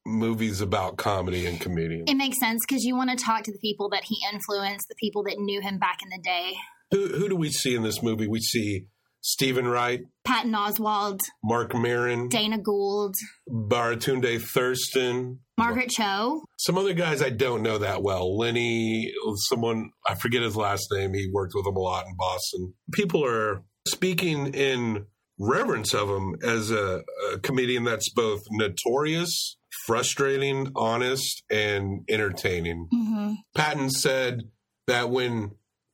movies 0.03 0.61
about 0.61 0.97
comedy 0.97 1.45
and 1.45 1.61
comedians. 1.61 2.09
It 2.09 2.15
makes 2.15 2.39
sense 2.39 2.61
because 2.67 2.83
you 2.83 2.95
want 2.95 3.11
to 3.11 3.23
talk 3.23 3.43
to 3.43 3.51
the 3.51 3.59
people 3.59 3.87
that 3.89 4.03
he 4.05 4.17
influenced, 4.33 4.87
the 4.89 4.95
people 4.99 5.23
that 5.25 5.37
knew 5.37 5.61
him 5.61 5.77
back 5.77 5.99
in 6.01 6.09
the 6.09 6.21
day. 6.23 6.53
Who, 6.89 7.07
who 7.19 7.29
do 7.29 7.35
we 7.35 7.51
see 7.51 7.75
in 7.75 7.83
this 7.83 8.01
movie? 8.01 8.27
We 8.27 8.39
see 8.39 8.85
Steven 9.21 9.67
Wright, 9.67 10.01
Patton 10.25 10.51
Oswalt, 10.53 11.19
Marc 11.43 11.75
Maron, 11.75 12.27
Dana 12.29 12.57
Gould, 12.57 13.15
Baratunde 13.49 14.41
Thurston, 14.41 15.39
Margaret 15.57 15.89
Cho. 15.89 16.43
some 16.57 16.77
other 16.77 16.93
guys 16.93 17.21
I 17.21 17.29
don't 17.29 17.61
know 17.61 17.77
that 17.77 18.01
well. 18.01 18.35
Lenny, 18.37 19.13
someone, 19.47 19.91
I 20.07 20.15
forget 20.15 20.41
his 20.41 20.55
last 20.55 20.87
name. 20.91 21.13
He 21.13 21.29
worked 21.31 21.53
with 21.55 21.67
him 21.67 21.75
a 21.75 21.79
lot 21.79 22.05
in 22.07 22.15
Boston. 22.17 22.73
People 22.93 23.23
are 23.25 23.63
speaking 23.87 24.53
in 24.53 25.05
reverence 25.39 25.93
of 25.93 26.09
him 26.09 26.35
as 26.43 26.71
a, 26.71 27.01
a 27.33 27.39
comedian 27.39 27.83
that's 27.83 28.09
both 28.09 28.41
notorious, 28.51 29.57
frustrating, 29.85 30.71
honest, 30.75 31.43
and 31.51 32.01
entertaining. 32.09 32.87
hmm 32.91 33.33
Patton 33.55 33.89
said 33.91 34.41
that 34.87 35.09
when 35.09 35.51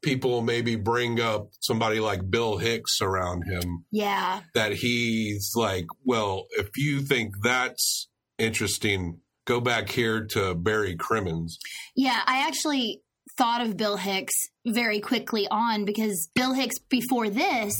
people 0.08 0.42
maybe 0.42 0.76
bring 0.78 1.20
up 1.20 1.50
somebody 1.60 2.00
like 2.00 2.30
Bill 2.30 2.58
Hicks 2.58 3.02
around 3.02 3.44
him, 3.44 3.84
Yeah. 3.92 4.42
that 4.54 4.72
he's 4.72 5.52
like, 5.56 5.86
well, 6.06 6.46
if 6.58 6.70
you 6.78 7.02
think 7.02 7.34
that's 7.44 8.08
interesting, 8.38 9.20
go 9.46 9.60
back 9.60 9.90
here 9.90 10.26
to 10.28 10.56
Barry 10.56 10.96
Crimmins. 10.96 11.58
Yeah, 11.96 12.22
I 12.26 12.48
actually 12.48 13.02
thought 13.38 13.62
of 13.62 13.76
Bill 13.76 13.98
Hicks 13.98 14.34
very 14.66 15.00
quickly 15.02 15.46
on 15.52 15.84
because 15.84 16.30
Bill 16.34 16.54
Hicks 16.54 16.80
before 16.90 17.30
this 17.30 17.76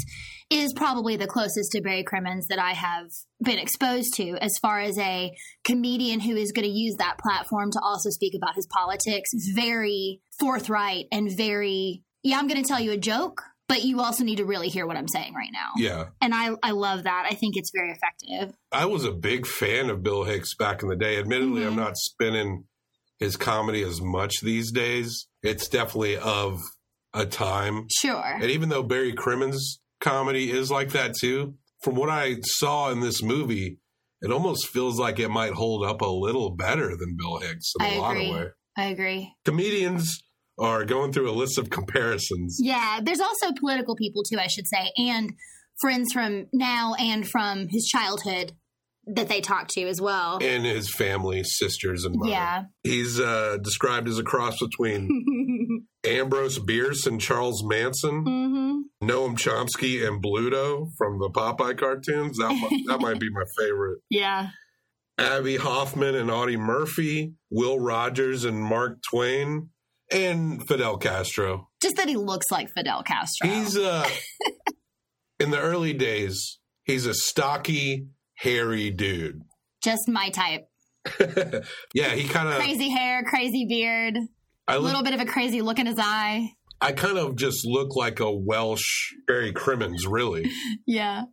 is 0.50 0.74
probably 0.74 1.15
the 1.17 1.27
closest 1.27 1.72
to 1.72 1.81
Barry 1.81 2.03
Crimmins 2.03 2.48
that 2.50 2.60
I 2.60 2.72
have 2.74 3.07
been 3.43 3.57
exposed 3.60 4.13
to 4.15 4.38
as 4.41 4.57
far 4.62 4.79
as 4.79 4.98
a 4.98 5.31
comedian 5.65 6.19
who 6.19 6.36
is 6.36 6.51
going 6.51 6.63
to 6.67 6.72
use 6.72 6.96
that 6.98 7.17
platform 7.19 7.72
to 7.72 7.79
also 7.84 8.10
speak 8.10 8.34
about 8.36 8.55
his 8.55 8.67
politics 8.67 9.29
very 9.55 10.22
forthright 10.39 11.05
and 11.12 11.29
very 11.36 12.03
yeah, 12.24 12.38
I'm 12.39 12.47
going 12.47 12.62
to 12.62 12.67
tell 12.67 12.79
you 12.79 12.91
a 12.91 12.97
joke, 12.97 13.41
but 13.67 13.83
you 13.83 14.01
also 14.01 14.24
need 14.24 14.38
to 14.38 14.45
really 14.45 14.69
hear 14.69 14.86
what 14.88 14.97
I'm 14.97 15.07
saying 15.07 15.33
right 15.33 15.51
now. 15.51 15.69
Yeah. 15.77 16.05
And 16.21 16.33
I 16.33 16.51
I 16.63 16.71
love 16.71 17.03
that. 17.03 17.27
I 17.29 17.36
think 17.36 17.55
it's 17.57 17.71
very 17.75 17.91
effective. 17.91 18.55
I 18.71 18.86
was 18.86 19.03
a 19.05 19.12
big 19.12 19.45
fan 19.45 19.89
of 19.89 20.03
Bill 20.03 20.24
Hicks 20.24 20.55
back 20.55 20.81
in 20.83 20.89
the 20.89 20.95
day. 20.95 21.17
Admittedly, 21.19 21.62
Mhm. 21.62 21.67
I'm 21.67 21.75
not 21.75 21.97
spinning 21.97 22.65
his 23.19 23.36
comedy 23.36 23.81
as 23.83 24.00
much 24.01 24.41
these 24.41 24.71
days. 24.71 25.27
It's 25.41 25.67
definitely 25.67 26.17
of 26.17 26.62
a 27.13 27.25
time. 27.25 27.88
Sure. 28.00 28.24
And 28.24 28.51
even 28.51 28.69
though 28.69 28.83
Barry 28.83 29.13
Crimmins' 29.13 29.79
comedy 30.00 30.51
is 30.51 30.69
like 30.69 30.91
that 30.91 31.15
too, 31.19 31.55
from 31.81 31.95
what 31.95 32.09
I 32.09 32.38
saw 32.43 32.91
in 32.91 33.00
this 33.00 33.24
movie, 33.24 33.79
it 34.21 34.31
almost 34.31 34.67
feels 34.67 35.00
like 35.00 35.19
it 35.19 35.29
might 35.29 35.53
hold 35.53 35.83
up 35.83 36.01
a 36.01 36.07
little 36.07 36.51
better 36.55 36.95
than 36.95 37.15
Bill 37.17 37.38
Hicks 37.39 37.74
in 37.79 37.86
a 37.86 37.89
I 37.89 37.97
lot 37.97 38.17
of 38.17 38.21
ways. 38.29 38.51
I 38.77 38.86
agree. 38.86 39.33
Comedians 39.45 40.24
are 40.59 40.85
going 40.85 41.11
through 41.13 41.29
a 41.29 41.33
list 41.33 41.57
of 41.57 41.69
comparisons. 41.69 42.57
Yeah, 42.59 42.99
there's 43.03 43.19
also 43.19 43.51
political 43.59 43.95
people 43.95 44.23
too, 44.23 44.39
I 44.39 44.47
should 44.47 44.67
say, 44.67 44.91
and 44.97 45.31
friends 45.79 46.11
from 46.13 46.47
now 46.53 46.95
and 46.99 47.27
from 47.27 47.67
his 47.69 47.85
childhood 47.85 48.53
that 49.09 49.29
they 49.29 49.39
talk 49.39 49.69
to 49.69 49.83
as 49.87 50.01
well. 50.01 50.39
And 50.41 50.65
his 50.65 50.93
family, 50.93 51.43
sisters, 51.43 52.03
and 52.03 52.15
mother. 52.17 52.31
Yeah. 52.31 52.63
He's 52.83 53.19
uh, 53.19 53.57
described 53.61 54.07
as 54.09 54.19
a 54.19 54.23
cross 54.23 54.57
between 54.59 55.85
Ambrose 56.05 56.59
Bierce 56.59 57.05
and 57.05 57.21
Charles 57.21 57.63
Manson, 57.65 58.23
hmm 58.25 58.77
Noam 59.07 59.37
Chomsky 59.37 60.05
and 60.05 60.21
Bluto 60.23 60.87
from 60.97 61.19
the 61.19 61.29
Popeye 61.29 61.77
cartoons. 61.77 62.37
That, 62.37 62.49
mi- 62.49 62.83
that 62.87 62.99
might 62.99 63.19
be 63.19 63.29
my 63.31 63.43
favorite. 63.57 63.99
Yeah. 64.09 64.49
Abbie 65.19 65.57
Hoffman 65.57 66.13
and 66.15 66.29
Audie 66.29 66.57
Murphy, 66.57 67.33
Will 67.49 67.79
Rogers 67.79 68.43
and 68.45 68.61
Mark 68.61 68.99
Twain, 69.09 69.69
and 70.11 70.65
Fidel 70.67 70.97
Castro. 70.97 71.69
Just 71.81 71.97
that 71.97 72.07
he 72.07 72.15
looks 72.15 72.45
like 72.51 72.69
Fidel 72.69 73.03
Castro. 73.03 73.47
He's 73.49 73.77
uh 73.77 74.07
in 75.39 75.51
the 75.51 75.59
early 75.59 75.93
days, 75.93 76.59
he's 76.83 77.05
a 77.05 77.13
stocky, 77.13 78.07
hairy 78.35 78.89
dude. 78.89 79.41
just 79.83 80.07
my 80.07 80.29
type. 80.29 80.67
yeah, 81.93 82.09
he 82.15 82.27
kind 82.27 82.49
of 82.49 82.55
Crazy 82.55 82.89
hair, 82.89 83.23
crazy 83.23 83.65
beard, 83.67 84.17
I 84.67 84.75
a 84.75 84.79
little 84.79 85.03
bit 85.03 85.13
of 85.13 85.21
a 85.21 85.25
crazy 85.25 85.61
look 85.61 85.79
in 85.79 85.85
his 85.85 85.97
eye. 85.97 86.49
I 86.81 86.91
kind 86.91 87.17
of 87.17 87.35
just 87.35 87.65
look 87.65 87.95
like 87.95 88.19
a 88.19 88.31
Welsh 88.31 89.13
Barry 89.25 89.51
Crimmins, 89.51 90.05
really. 90.05 90.51
Yeah. 90.85 91.23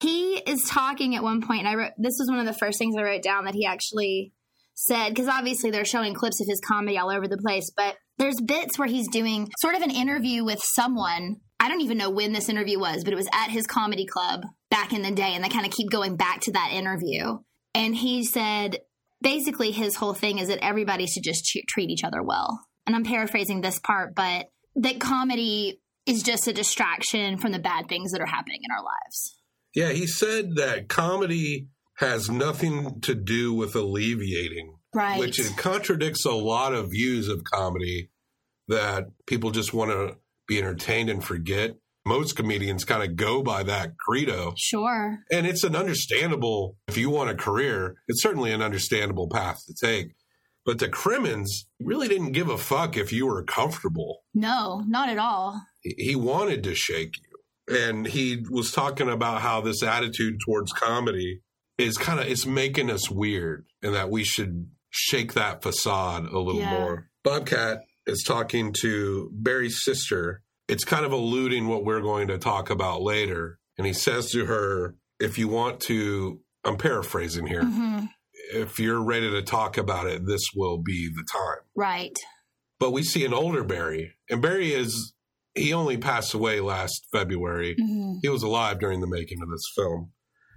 He 0.00 0.36
is 0.36 0.62
talking 0.68 1.14
at 1.16 1.22
one 1.22 1.40
point, 1.40 1.60
and 1.60 1.68
I 1.68 1.74
wrote 1.74 1.92
this 1.96 2.16
was 2.18 2.28
one 2.28 2.38
of 2.38 2.44
the 2.44 2.52
first 2.52 2.78
things 2.78 2.94
I 2.98 3.02
wrote 3.02 3.22
down 3.22 3.46
that 3.46 3.54
he 3.54 3.64
actually 3.64 4.34
said 4.76 5.08
because 5.08 5.28
obviously 5.28 5.70
they're 5.70 5.84
showing 5.84 6.14
clips 6.14 6.40
of 6.40 6.46
his 6.46 6.60
comedy 6.60 6.98
all 6.98 7.10
over 7.10 7.26
the 7.26 7.38
place, 7.38 7.70
but 7.76 7.96
there's 8.18 8.40
bits 8.40 8.78
where 8.78 8.88
he's 8.88 9.08
doing 9.08 9.48
sort 9.58 9.74
of 9.74 9.82
an 9.82 9.90
interview 9.90 10.44
with 10.44 10.62
someone. 10.62 11.36
I 11.58 11.68
don't 11.68 11.80
even 11.80 11.98
know 11.98 12.10
when 12.10 12.32
this 12.32 12.48
interview 12.48 12.78
was, 12.78 13.02
but 13.02 13.12
it 13.12 13.16
was 13.16 13.28
at 13.32 13.50
his 13.50 13.66
comedy 13.66 14.06
club 14.06 14.42
back 14.70 14.92
in 14.92 15.02
the 15.02 15.10
day, 15.10 15.34
and 15.34 15.42
they 15.42 15.48
kind 15.48 15.66
of 15.66 15.72
keep 15.72 15.90
going 15.90 16.16
back 16.16 16.40
to 16.42 16.52
that 16.52 16.70
interview. 16.72 17.38
And 17.74 17.94
he 17.96 18.24
said 18.24 18.78
basically 19.20 19.70
his 19.70 19.96
whole 19.96 20.14
thing 20.14 20.38
is 20.38 20.48
that 20.48 20.64
everybody 20.64 21.06
should 21.06 21.22
just 21.22 21.44
treat 21.68 21.90
each 21.90 22.04
other 22.04 22.22
well. 22.22 22.60
And 22.86 22.94
I'm 22.94 23.04
paraphrasing 23.04 23.60
this 23.60 23.78
part, 23.78 24.14
but 24.14 24.46
that 24.76 25.00
comedy 25.00 25.80
is 26.06 26.22
just 26.22 26.46
a 26.46 26.52
distraction 26.52 27.38
from 27.38 27.52
the 27.52 27.58
bad 27.58 27.88
things 27.88 28.12
that 28.12 28.20
are 28.20 28.26
happening 28.26 28.60
in 28.62 28.70
our 28.70 28.84
lives. 28.84 29.34
Yeah, 29.74 29.90
he 29.90 30.06
said 30.06 30.56
that 30.56 30.88
comedy 30.88 31.68
has 31.96 32.28
nothing 32.30 33.00
to 33.02 33.14
do 33.14 33.52
with 33.54 33.74
alleviating, 33.74 34.76
Right. 34.94 35.18
which 35.18 35.38
it 35.40 35.56
contradicts 35.56 36.24
a 36.24 36.32
lot 36.32 36.74
of 36.74 36.90
views 36.90 37.28
of 37.28 37.44
comedy 37.44 38.10
that 38.68 39.04
people 39.26 39.50
just 39.50 39.72
want 39.72 39.90
to 39.90 40.16
be 40.48 40.58
entertained 40.58 41.08
and 41.10 41.24
forget. 41.24 41.76
Most 42.04 42.36
comedians 42.36 42.84
kind 42.84 43.02
of 43.02 43.16
go 43.16 43.42
by 43.42 43.62
that 43.64 43.96
credo. 43.98 44.54
sure. 44.56 45.18
And 45.32 45.46
it's 45.46 45.64
an 45.64 45.74
understandable, 45.74 46.76
if 46.86 46.96
you 46.96 47.10
want 47.10 47.30
a 47.30 47.34
career, 47.34 47.96
it's 48.06 48.22
certainly 48.22 48.52
an 48.52 48.62
understandable 48.62 49.28
path 49.28 49.58
to 49.66 49.74
take. 49.74 50.14
But 50.64 50.78
the 50.78 50.88
Crimmins 50.88 51.66
really 51.80 52.08
didn't 52.08 52.32
give 52.32 52.48
a 52.48 52.58
fuck 52.58 52.96
if 52.96 53.12
you 53.12 53.26
were 53.26 53.42
comfortable. 53.44 54.22
No, 54.34 54.82
not 54.88 55.08
at 55.08 55.18
all. 55.18 55.60
He 55.80 55.94
he 55.98 56.16
wanted 56.16 56.62
to 56.64 56.74
shake 56.74 57.14
you. 57.18 57.76
And 57.76 58.06
he 58.06 58.44
was 58.50 58.70
talking 58.72 59.08
about 59.08 59.40
how 59.42 59.60
this 59.60 59.82
attitude 59.82 60.38
towards 60.44 60.72
comedy 60.72 61.40
is 61.78 61.96
kind 61.98 62.20
of 62.20 62.26
it's 62.26 62.46
making 62.46 62.90
us 62.90 63.10
weird 63.10 63.66
and 63.82 63.94
that 63.94 64.10
we 64.10 64.24
should 64.24 64.68
shake 64.90 65.34
that 65.34 65.62
facade 65.62 66.24
a 66.26 66.38
little 66.38 66.60
Yeah. 66.60 66.70
more. 66.70 67.10
Bobcat 67.22 67.82
is 68.06 68.22
talking 68.26 68.72
to 68.80 69.30
Barry's 69.32 69.82
sister. 69.84 70.42
It's 70.68 70.84
kind 70.84 71.04
of 71.04 71.12
alluding 71.12 71.66
what 71.68 71.84
we're 71.84 72.00
going 72.00 72.28
to 72.28 72.38
talk 72.38 72.70
about 72.70 73.02
later. 73.02 73.58
And 73.76 73.86
he 73.86 73.92
says 73.92 74.30
to 74.30 74.46
her, 74.46 74.94
if 75.20 75.36
you 75.38 75.48
want 75.48 75.80
to, 75.82 76.40
I'm 76.64 76.76
paraphrasing 76.78 77.46
here, 77.46 77.64
hmm 77.64 78.06
if 78.52 78.78
you're 78.78 79.02
ready 79.02 79.28
to 79.28 79.42
talk 79.42 79.76
about 79.76 80.06
it, 80.06 80.24
this 80.24 80.42
will 80.54 80.78
be 80.78 81.08
the 81.12 81.24
time 81.32 81.64
Right. 81.74 82.16
but 82.78 82.92
we 82.92 83.02
see 83.02 83.24
an 83.24 83.34
older 83.34 83.64
Barry, 83.64 84.12
and 84.30 84.40
Barry 84.40 84.72
is 84.72 85.14
he 85.56 85.72
only 85.72 85.96
passed 85.96 86.32
away 86.32 86.60
last 86.60 87.08
February. 87.10 87.74
hmm 87.76 88.18
He 88.22 88.28
was 88.28 88.44
alive 88.44 88.78
during 88.78 89.00
the 89.00 89.08
making 89.08 89.42
of 89.42 89.48
this 89.50 89.64
film, 89.74 90.12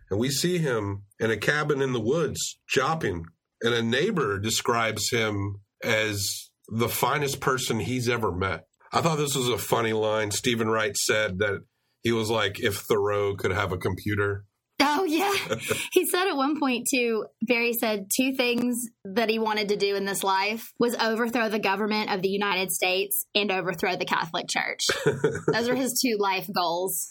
and 0.10 0.20
we 0.20 0.30
see 0.30 0.58
him 0.58 1.04
in 1.20 1.32
a 1.32 1.38
cabin 1.38 1.82
in 1.82 1.94
the 1.94 2.00
woods 2.00 2.60
chopping 2.68 3.26
and 3.62 3.74
a 3.74 3.82
neighbor 3.82 4.40
describes 4.40 5.10
him 5.10 5.62
as 5.84 6.50
the 6.68 6.90
finest 6.90 7.40
person 7.40 7.80
he's 7.80 8.10
ever 8.10 8.32
met. 8.32 8.66
I 8.92 9.02
thought 9.02 9.18
this 9.18 9.36
was 9.36 9.50
a 9.50 9.58
funny 9.58 9.94
line. 9.94 10.32
Steven 10.32 10.70
Wright 10.70 10.96
said 10.96 11.40
that 11.40 11.64
he 12.02 12.12
was 12.12 12.30
like 12.30 12.60
if 12.60 12.78
Thoreau 12.78 13.36
could 13.36 13.52
have 13.52 13.72
a 13.72 13.78
computer. 13.78 14.46
Oh 14.82 15.04
yeah. 15.04 15.34
he 15.92 16.06
said 16.06 16.28
at 16.28 16.38
one 16.38 16.60
point 16.60 16.88
too, 16.90 17.26
Barry 17.42 17.74
said 17.74 18.08
two 18.16 18.34
things 18.34 18.88
that 19.04 19.30
he 19.30 19.38
wanted 19.38 19.70
to 19.70 19.76
do 19.76 19.96
in 19.96 20.06
this 20.06 20.24
life 20.24 20.72
was 20.80 20.96
overthrow 20.96 21.50
the 21.50 21.60
government 21.60 22.12
of 22.12 22.22
the 22.22 22.30
United 22.30 22.72
States 22.72 23.26
and 23.36 23.52
overthrow 23.52 23.98
the 23.98 24.06
Catholic 24.06 24.48
Church. 24.48 24.88
Those 25.06 25.68
are 25.68 25.76
his 25.76 26.02
two 26.02 26.18
life 26.18 26.50
goals. 26.54 27.10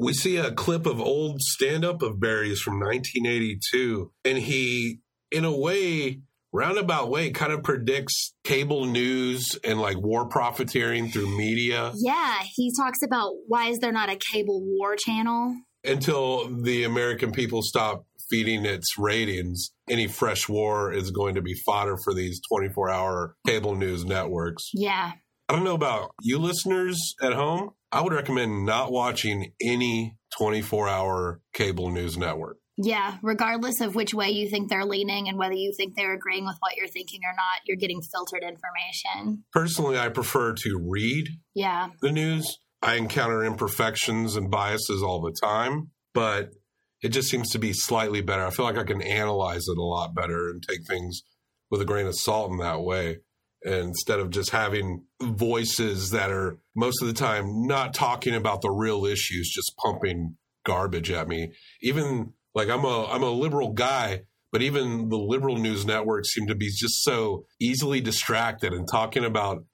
We 0.00 0.14
see 0.14 0.38
a 0.38 0.50
clip 0.50 0.86
of 0.86 0.98
old 1.00 1.42
stand 1.42 1.84
up 1.84 2.00
of 2.00 2.18
Barry's 2.18 2.60
from 2.60 2.80
1982, 2.80 4.10
and 4.24 4.38
he, 4.38 5.00
in 5.30 5.44
a 5.44 5.54
way, 5.54 6.22
roundabout 6.52 7.10
way, 7.10 7.30
kind 7.30 7.52
of 7.52 7.62
predicts 7.62 8.32
cable 8.42 8.86
news 8.86 9.58
and 9.62 9.80
like 9.80 9.98
war 9.98 10.26
profiteering 10.26 11.10
through 11.10 11.36
media 11.36 11.92
Yeah, 11.96 12.38
he 12.54 12.72
talks 12.76 13.02
about 13.02 13.32
why 13.46 13.68
is 13.68 13.78
there 13.78 13.92
not 13.92 14.08
a 14.10 14.18
cable 14.32 14.60
war 14.64 14.96
channel? 14.96 15.54
until 15.82 16.62
the 16.62 16.84
American 16.84 17.32
people 17.32 17.62
stop 17.62 18.04
feeding 18.28 18.66
its 18.66 18.98
ratings. 18.98 19.70
Any 19.88 20.06
fresh 20.06 20.48
war 20.48 20.92
is 20.92 21.10
going 21.10 21.34
to 21.36 21.42
be 21.42 21.54
fodder 21.66 21.96
for 22.04 22.12
these 22.14 22.40
24 22.52 22.90
hour 22.90 23.36
cable 23.46 23.74
news 23.74 24.04
networks. 24.04 24.70
Yeah. 24.74 25.12
I 25.48 25.54
don't 25.54 25.64
know 25.64 25.74
about 25.74 26.10
you 26.22 26.38
listeners 26.38 27.14
at 27.22 27.32
home. 27.32 27.70
I 27.92 28.02
would 28.02 28.12
recommend 28.12 28.64
not 28.66 28.92
watching 28.92 29.52
any 29.60 30.16
24 30.38 30.88
hour 30.88 31.40
cable 31.52 31.90
news 31.90 32.16
network. 32.16 32.58
Yeah, 32.82 33.18
regardless 33.22 33.80
of 33.80 33.94
which 33.94 34.14
way 34.14 34.30
you 34.30 34.48
think 34.48 34.70
they're 34.70 34.86
leaning 34.86 35.28
and 35.28 35.36
whether 35.36 35.54
you 35.54 35.72
think 35.76 35.94
they're 35.96 36.14
agreeing 36.14 36.44
with 36.46 36.56
what 36.60 36.76
you're 36.76 36.88
thinking 36.88 37.20
or 37.24 37.32
not, 37.34 37.60
you're 37.66 37.76
getting 37.76 38.00
filtered 38.00 38.42
information. 38.42 39.44
Personally, 39.52 39.98
I 39.98 40.08
prefer 40.08 40.54
to 40.54 40.86
read 40.88 41.26
Yeah. 41.54 41.88
the 42.00 42.10
news. 42.12 42.58
I 42.80 42.94
encounter 42.94 43.44
imperfections 43.44 44.36
and 44.36 44.50
biases 44.50 45.02
all 45.02 45.20
the 45.20 45.34
time, 45.42 45.90
but 46.14 46.50
it 47.02 47.10
just 47.10 47.28
seems 47.28 47.50
to 47.50 47.58
be 47.58 47.72
slightly 47.74 48.22
better. 48.22 48.46
I 48.46 48.50
feel 48.50 48.64
like 48.64 48.78
I 48.78 48.84
can 48.84 49.02
analyze 49.02 49.64
it 49.68 49.76
a 49.76 49.82
lot 49.82 50.14
better 50.14 50.48
and 50.48 50.62
take 50.66 50.86
things 50.88 51.22
with 51.70 51.82
a 51.82 51.84
grain 51.84 52.06
of 52.06 52.14
salt 52.18 52.50
in 52.50 52.58
that 52.58 52.80
way. 52.80 53.18
Instead 53.62 54.20
of 54.20 54.30
just 54.30 54.50
having 54.50 55.04
voices 55.20 56.10
that 56.10 56.30
are 56.30 56.58
most 56.74 57.02
of 57.02 57.08
the 57.08 57.14
time 57.14 57.66
not 57.66 57.92
talking 57.92 58.34
about 58.34 58.62
the 58.62 58.70
real 58.70 59.04
issues, 59.04 59.50
just 59.54 59.76
pumping 59.76 60.36
garbage 60.64 61.10
at 61.10 61.28
me. 61.28 61.52
Even 61.82 62.32
like 62.54 62.68
I'm 62.68 62.84
a 62.84 63.06
I'm 63.06 63.22
a 63.22 63.30
liberal 63.30 63.72
guy, 63.72 64.22
but 64.52 64.62
even 64.62 65.08
the 65.08 65.18
liberal 65.18 65.56
news 65.56 65.84
networks 65.84 66.32
seem 66.32 66.46
to 66.46 66.54
be 66.54 66.68
just 66.68 67.02
so 67.04 67.44
easily 67.60 68.00
distracted 68.00 68.72
and 68.72 68.88
talking 68.90 69.24
about 69.24 69.64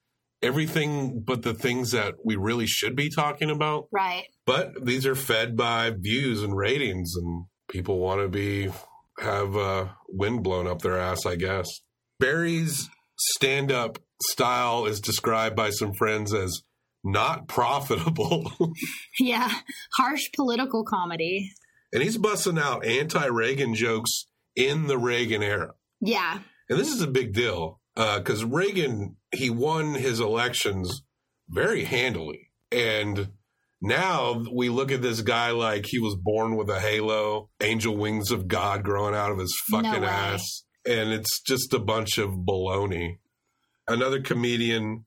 everything 0.43 1.23
but 1.25 1.43
the 1.43 1.55
things 1.55 1.93
that 1.93 2.15
we 2.25 2.37
really 2.37 2.67
should 2.67 2.95
be 2.95 3.11
talking 3.11 3.51
about. 3.51 3.89
Right. 3.91 4.25
But 4.45 4.85
these 4.85 5.07
are 5.07 5.15
fed 5.15 5.57
by 5.57 5.91
views 5.91 6.43
and 6.43 6.57
ratings, 6.57 7.15
and 7.17 7.47
people 7.69 7.99
want 7.99 8.21
to 8.21 8.29
be 8.29 8.71
have 9.19 9.57
uh, 9.57 9.89
wind 10.09 10.43
blown 10.43 10.67
up 10.67 10.83
their 10.83 10.99
ass, 10.99 11.25
I 11.25 11.37
guess. 11.37 11.67
Barry's 12.21 12.89
stand 13.19 13.71
up 13.73 13.99
style 14.23 14.87
is 14.87 15.01
described 15.01 15.55
by 15.57 15.71
some 15.71 15.93
friends 15.93 16.33
as 16.35 16.63
not 17.05 17.49
profitable. 17.49 18.53
Yeah. 19.21 19.51
Harsh 19.97 20.25
political 20.35 20.85
comedy. 20.85 21.51
and 21.93 22.03
he's 22.03 22.19
busting 22.19 22.59
out 22.59 22.85
anti 22.85 23.25
Reagan 23.27 23.75
jokes 23.75 24.27
in 24.55 24.87
the 24.89 24.99
Reagan 24.99 25.43
era. 25.43 25.73
Yeah. 26.01 26.41
And 26.69 26.79
this 26.79 26.89
is 26.91 27.01
a 27.01 27.07
big 27.07 27.33
deal 27.33 27.81
uh, 27.97 28.19
because 28.19 28.45
Reagan, 28.45 29.17
he 29.35 29.49
won 29.51 29.95
his 29.95 30.21
elections 30.21 31.03
very 31.49 31.85
handily. 31.85 32.51
And 32.73 33.29
now 33.81 34.43
we 34.53 34.69
look 34.69 34.91
at 34.91 35.01
this 35.03 35.23
guy 35.23 35.51
like 35.53 35.87
he 35.87 35.99
was 35.99 36.17
born 36.17 36.57
with 36.57 36.69
a 36.69 36.81
halo, 36.81 37.49
angel 37.63 37.97
wings 37.97 38.31
of 38.31 38.49
God 38.49 38.83
growing 38.83 39.15
out 39.15 39.31
of 39.31 39.39
his 39.39 39.55
No 39.71 39.83
fucking 39.83 40.03
way. 40.03 40.09
ass. 40.09 40.65
And 40.87 41.13
it's 41.13 41.41
just 41.41 41.75
a 41.75 41.79
bunch 41.79 42.19
of 42.19 42.31
baloney. 42.31 43.19
Another 43.89 44.21
comedian 44.21 45.05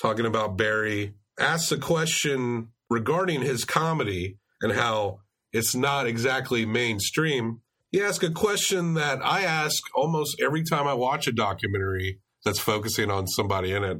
talking 0.00 0.26
about 0.26 0.56
Barry 0.56 1.14
asks 1.38 1.72
a 1.72 1.78
question 1.78 2.68
regarding 2.90 3.42
his 3.42 3.64
comedy 3.64 4.38
and 4.62 4.72
how 4.72 5.20
it's 5.52 5.74
not 5.74 6.06
exactly 6.06 6.64
mainstream. 6.64 7.60
He 7.90 8.02
asked 8.02 8.22
a 8.22 8.30
question 8.30 8.94
that 8.94 9.24
I 9.24 9.42
ask 9.42 9.82
almost 9.94 10.40
every 10.42 10.62
time 10.62 10.86
I 10.86 10.94
watch 10.94 11.26
a 11.26 11.32
documentary 11.32 12.20
that's 12.44 12.58
focusing 12.60 13.10
on 13.10 13.26
somebody 13.26 13.72
in 13.72 13.84
it. 13.84 13.98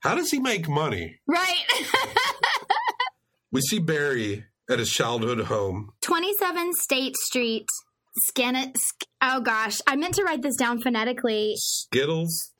How 0.00 0.14
does 0.14 0.30
he 0.30 0.38
make 0.38 0.68
money? 0.68 1.20
Right. 1.26 1.64
We 3.52 3.62
see 3.62 3.78
Barry 3.78 4.44
at 4.68 4.78
his 4.78 4.90
childhood 4.90 5.46
home. 5.46 5.92
27 6.02 6.72
State 6.74 7.16
Street. 7.16 7.64
Scan 8.24 8.56
it. 8.56 8.76
Sk- 8.76 9.08
oh 9.22 9.40
gosh. 9.40 9.80
I 9.86 9.96
meant 9.96 10.14
to 10.14 10.24
write 10.24 10.42
this 10.42 10.56
down 10.56 10.80
phonetically. 10.80 11.54
Skittles. 11.56 12.52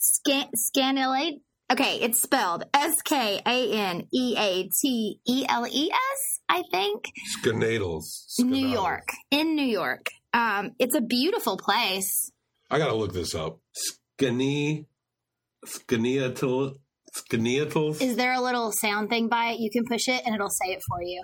Scan- 0.00 0.50
Scanilate. 0.76 1.40
Okay, 1.72 1.98
it's 2.02 2.20
spelled 2.20 2.64
S 2.74 3.00
K 3.02 3.40
A 3.46 3.72
N 3.72 4.06
E 4.12 4.36
A 4.38 4.68
T 4.80 5.18
E 5.26 5.46
L 5.48 5.66
E 5.66 5.90
S, 5.90 6.40
I 6.48 6.62
think. 6.70 7.06
Skenaddles. 7.38 8.34
New 8.38 8.66
York. 8.66 9.08
In 9.30 9.54
New 9.56 9.64
York. 9.64 10.06
Um, 10.34 10.72
it's 10.78 10.94
a 10.94 11.00
beautiful 11.00 11.56
place. 11.56 12.30
I 12.70 12.78
gotta 12.78 12.94
look 12.94 13.14
this 13.14 13.34
up. 13.34 13.60
Skene. 13.72 14.86
Skeneatal. 15.66 16.74
Skeneatals. 17.16 18.02
Is 18.02 18.16
there 18.16 18.34
a 18.34 18.40
little 18.40 18.70
sound 18.72 19.08
thing 19.08 19.28
by 19.28 19.52
it? 19.52 19.60
You 19.60 19.70
can 19.70 19.84
push 19.88 20.08
it 20.08 20.22
and 20.26 20.34
it'll 20.34 20.50
say 20.50 20.72
it 20.72 20.82
for 20.88 21.02
you. 21.02 21.22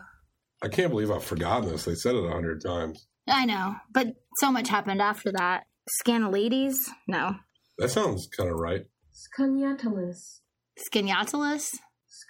I 0.62 0.68
can't 0.68 0.90
believe 0.90 1.11
I've 1.11 1.25
forgotten 1.25 1.68
this. 1.70 1.85
They 1.85 1.94
said 1.94 2.14
it 2.14 2.25
a 2.25 2.31
hundred 2.31 2.62
times. 2.62 3.07
I 3.29 3.46
know, 3.46 3.77
but 3.92 4.09
so 4.38 4.51
much 4.51 4.68
happened 4.68 5.01
after 5.01 5.33
that. 5.33 5.64
Scanalides? 6.05 6.88
No. 7.09 7.37
That 7.79 7.90
sounds 7.90 8.29
kind 8.37 8.51
of 8.51 8.57
right. 8.59 8.83
Scaniatalis. 9.12 10.40
Scanyatilus? 10.79 11.75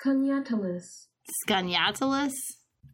Scaniatalis. 0.04 1.06
Scaniatilus? 1.48 2.34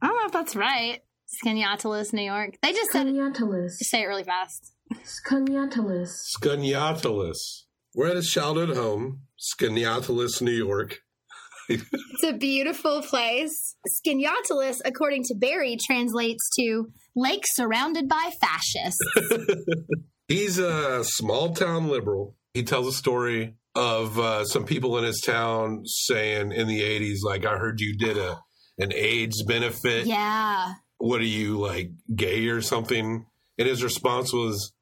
I 0.03 0.07
don't 0.07 0.17
know 0.17 0.27
if 0.27 0.33
that's 0.33 0.57
right. 0.57 1.01
Scaniatilus, 1.45 2.13
New 2.13 2.23
York. 2.23 2.55
They 2.63 2.73
just 2.73 2.93
said 2.93 3.07
Scaniatalis. 3.07 3.79
just 3.79 3.91
say 3.91 4.03
it 4.03 4.07
really 4.07 4.25
fast. 4.25 4.73
Scaniatalis. 5.05 6.13
Skeniatalis. 6.39 7.63
We're 7.95 8.09
at 8.09 8.17
his 8.17 8.31
childhood 8.31 8.77
home, 8.77 9.23
Skeniatalis, 9.39 10.43
New 10.43 10.53
York. 10.53 11.01
It's 11.69 12.25
a 12.25 12.33
beautiful 12.33 13.03
place. 13.03 13.77
Scanyatilus, 13.89 14.81
according 14.85 15.25
to 15.25 15.35
Barry, 15.35 15.77
translates 15.87 16.49
to 16.59 16.87
lake 17.15 17.45
surrounded 17.45 18.09
by 18.09 18.31
fascists. 18.41 18.99
He's 20.29 20.59
a 20.59 21.05
small 21.05 21.55
town 21.55 21.89
liberal. 21.89 22.37
He 22.55 22.63
tells 22.63 22.87
a 22.87 22.93
story 22.93 23.57
of 23.75 24.19
uh, 24.19 24.45
some 24.47 24.65
people 24.65 24.97
in 24.99 25.05
his 25.05 25.21
town 25.25 25.83
saying 25.85 26.53
in 26.53 26.67
the 26.67 26.81
80s, 26.81 27.19
like, 27.23 27.45
I 27.45 27.59
heard 27.59 27.81
you 27.81 27.97
did 27.97 28.17
a 28.17 28.41
an 28.79 28.93
AIDS 28.93 29.43
benefit. 29.43 30.07
yeah. 30.07 30.75
What 30.99 31.21
are 31.21 31.25
you, 31.25 31.59
like, 31.59 31.91
gay 32.15 32.47
or 32.49 32.63
something? 32.63 33.27
And 33.59 33.69
his 33.69 33.83
response 33.83 34.33
was, 34.33 34.73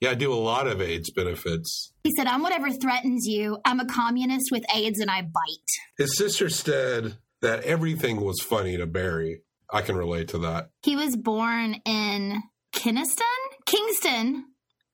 Yeah, 0.00 0.10
I 0.10 0.14
do 0.14 0.32
a 0.32 0.34
lot 0.34 0.66
of 0.66 0.80
AIDS 0.80 1.10
benefits. 1.10 1.92
He 2.04 2.10
said, 2.16 2.26
I'm 2.26 2.42
whatever 2.42 2.70
threatens 2.70 3.26
you. 3.26 3.58
I'm 3.66 3.80
a 3.80 3.84
communist 3.86 4.46
with 4.50 4.64
AIDS 4.74 4.98
and 4.98 5.10
I 5.10 5.20
bite. 5.22 5.70
His 5.98 6.16
sister 6.16 6.48
said 6.48 7.18
that 7.42 7.64
everything 7.64 8.20
was 8.22 8.40
funny 8.40 8.78
to 8.78 8.86
Barry. 8.86 9.42
I 9.70 9.82
can 9.82 9.96
relate 9.96 10.28
to 10.28 10.38
that. 10.38 10.70
He 10.82 10.96
was 10.96 11.16
born 11.16 11.76
in 11.84 12.42
Kingston? 12.72 13.26
Kingston. 13.66 14.46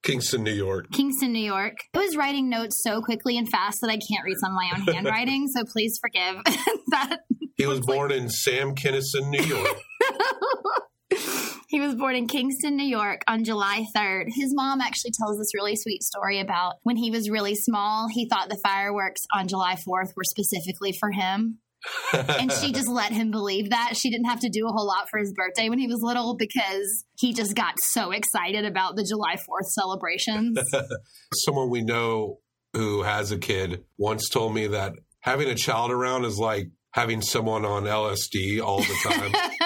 Kingston, 0.03 0.43
New 0.43 0.53
York. 0.53 0.87
Kingston, 0.93 1.33
New 1.33 1.45
York. 1.45 1.75
I 1.95 1.99
was 1.99 2.17
writing 2.17 2.49
notes 2.49 2.81
so 2.83 3.01
quickly 3.01 3.39
and 3.39 3.49
fast 3.49 3.79
that 3.83 3.91
I 3.91 3.99
can't 3.99 4.25
read 4.25 4.37
some 4.41 4.53
of 4.53 4.57
my 4.57 4.71
own 4.77 4.83
handwriting, 4.95 5.49
so 5.49 5.65
please 5.65 5.99
forgive 6.01 6.43
that. 6.91 7.21
He 7.57 7.67
was 7.67 7.81
born 7.81 8.13
in 8.13 8.29
Sam 8.29 8.75
Kinnison, 8.75 9.31
New 9.31 9.43
York. 9.43 9.77
he 11.69 11.81
was 11.81 11.95
born 11.95 12.17
in 12.17 12.27
Kingston, 12.27 12.77
New 12.77 12.87
York 12.87 13.23
on 13.29 13.45
July 13.45 13.85
3rd. 13.97 14.27
His 14.29 14.55
mom 14.55 14.81
actually 14.81 15.13
tells 15.13 15.39
this 15.39 15.55
really 15.55 15.77
sweet 15.77 16.03
story 16.03 16.41
about 16.41 16.75
when 16.83 16.97
he 16.97 17.11
was 17.11 17.31
really 17.31 17.55
small, 17.55 18.09
he 18.11 18.29
thought 18.29 18.49
the 18.49 18.59
fireworks 18.63 19.23
on 19.35 19.49
July 19.49 19.75
4th 19.75 20.17
were 20.17 20.25
specifically 20.25 20.93
for 20.99 21.11
him. 21.11 21.59
and 22.13 22.51
she 22.51 22.73
just 22.73 22.89
let 22.89 23.13
him 23.13 23.31
believe 23.31 23.71
that. 23.71 23.97
She 23.97 24.11
didn't 24.11 24.27
have 24.27 24.41
to 24.41 24.49
do 24.49 24.67
a 24.67 24.73
whole 24.73 24.87
lot 24.87 25.09
for 25.09 25.19
his 25.19 25.33
birthday 25.33 25.69
when 25.69 25.79
he 25.79 25.87
was 25.87 26.01
little 26.03 26.37
because 26.37 27.05
he 27.17 27.33
just 27.33 27.55
got 27.55 27.75
so 27.79 28.11
excited 28.11 28.65
about 28.65 28.97
the 28.97 29.05
July 29.05 29.37
4th 29.37 29.69
celebrations. 29.69 30.59
Someone 31.35 31.71
we 31.71 31.83
know 31.83 32.41
who 32.73 33.03
has 33.03 33.31
a 33.31 33.39
kid 33.39 33.85
once 33.99 34.29
told 34.29 34.55
me 34.55 34.67
that 34.69 34.95
having 35.21 35.49
a 35.49 35.55
child 35.55 35.91
around 35.91 36.25
is 36.25 36.39
like 36.39 36.69
having 36.91 37.21
someone 37.21 37.65
on 37.65 37.85
LSD 37.85 38.61
all 38.63 38.79
the 38.79 38.97
time. 39.05 39.33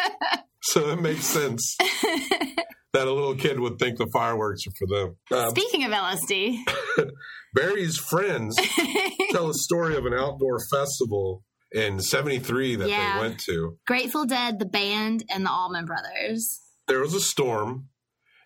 so 0.62 0.90
it 0.90 1.00
makes 1.00 1.24
sense. 1.24 1.76
that 2.92 3.06
a 3.06 3.12
little 3.12 3.34
kid 3.34 3.60
would 3.60 3.78
think 3.78 3.98
the 3.98 4.08
fireworks 4.12 4.62
are 4.66 4.72
for 4.78 4.86
them. 4.88 5.16
Um, 5.38 5.50
Speaking 5.50 5.84
of 5.84 5.92
LSD, 5.92 6.58
Barry's 7.54 7.96
friends 7.98 8.56
tell 9.30 9.48
a 9.50 9.54
story 9.54 9.96
of 9.96 10.06
an 10.06 10.14
outdoor 10.14 10.58
festival 10.70 11.42
in 11.72 12.00
73 12.00 12.76
that 12.76 12.88
Yeah. 12.88 13.14
they 13.16 13.20
went 13.28 13.40
to. 13.40 13.78
Grateful 13.86 14.26
Dead, 14.26 14.58
the 14.58 14.66
band, 14.66 15.24
and 15.30 15.46
the 15.46 15.50
Allman 15.50 15.86
Brothers. 15.86 16.60
There 16.88 17.00
was 17.00 17.14
a 17.14 17.20
storm, 17.20 17.88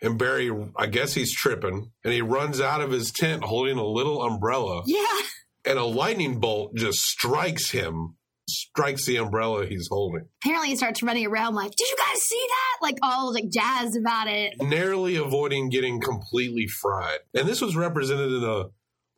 and 0.03 0.19
Barry, 0.19 0.51
I 0.77 0.87
guess 0.87 1.15
he's 1.15 1.33
tripping, 1.35 1.91
and 2.05 2.13
he 2.13 2.21
runs 2.21 2.61
out 2.61 2.83
of 2.83 2.91
his 2.91 3.11
tent 3.11 3.45
holding 3.45 3.79
a 3.79 3.85
little 3.87 4.23
umbrella, 4.23 4.83
Yeah. 4.87 5.07
and 5.65 5.79
a 5.79 5.85
lightning 5.85 6.39
bolt 6.41 6.75
just 6.77 6.99
strikes 6.99 7.71
him, 7.71 8.17
strikes 8.49 9.07
the 9.07 9.17
umbrella 9.17 9.67
he's 9.67 9.89
holding. 9.91 10.27
Apparently, 10.43 10.71
he 10.71 10.77
starts 10.77 11.03
running 11.03 11.27
around 11.27 11.55
like, 11.55 11.71
"Did 11.71 11.89
you 11.89 11.97
guys 11.97 12.21
see 12.23 12.47
that?" 12.49 12.85
Like 12.85 12.99
all 13.03 13.33
like 13.33 13.51
jazzed 13.53 13.97
about 13.97 14.29
it. 14.29 14.55
narrowly 14.61 15.17
avoiding 15.17 15.71
getting 15.71 16.01
completely 16.01 16.67
fried. 16.83 17.21
And 17.35 17.49
this 17.49 17.61
was 17.61 17.77
represented 17.77 18.31
in 18.33 18.43
a 18.43 18.65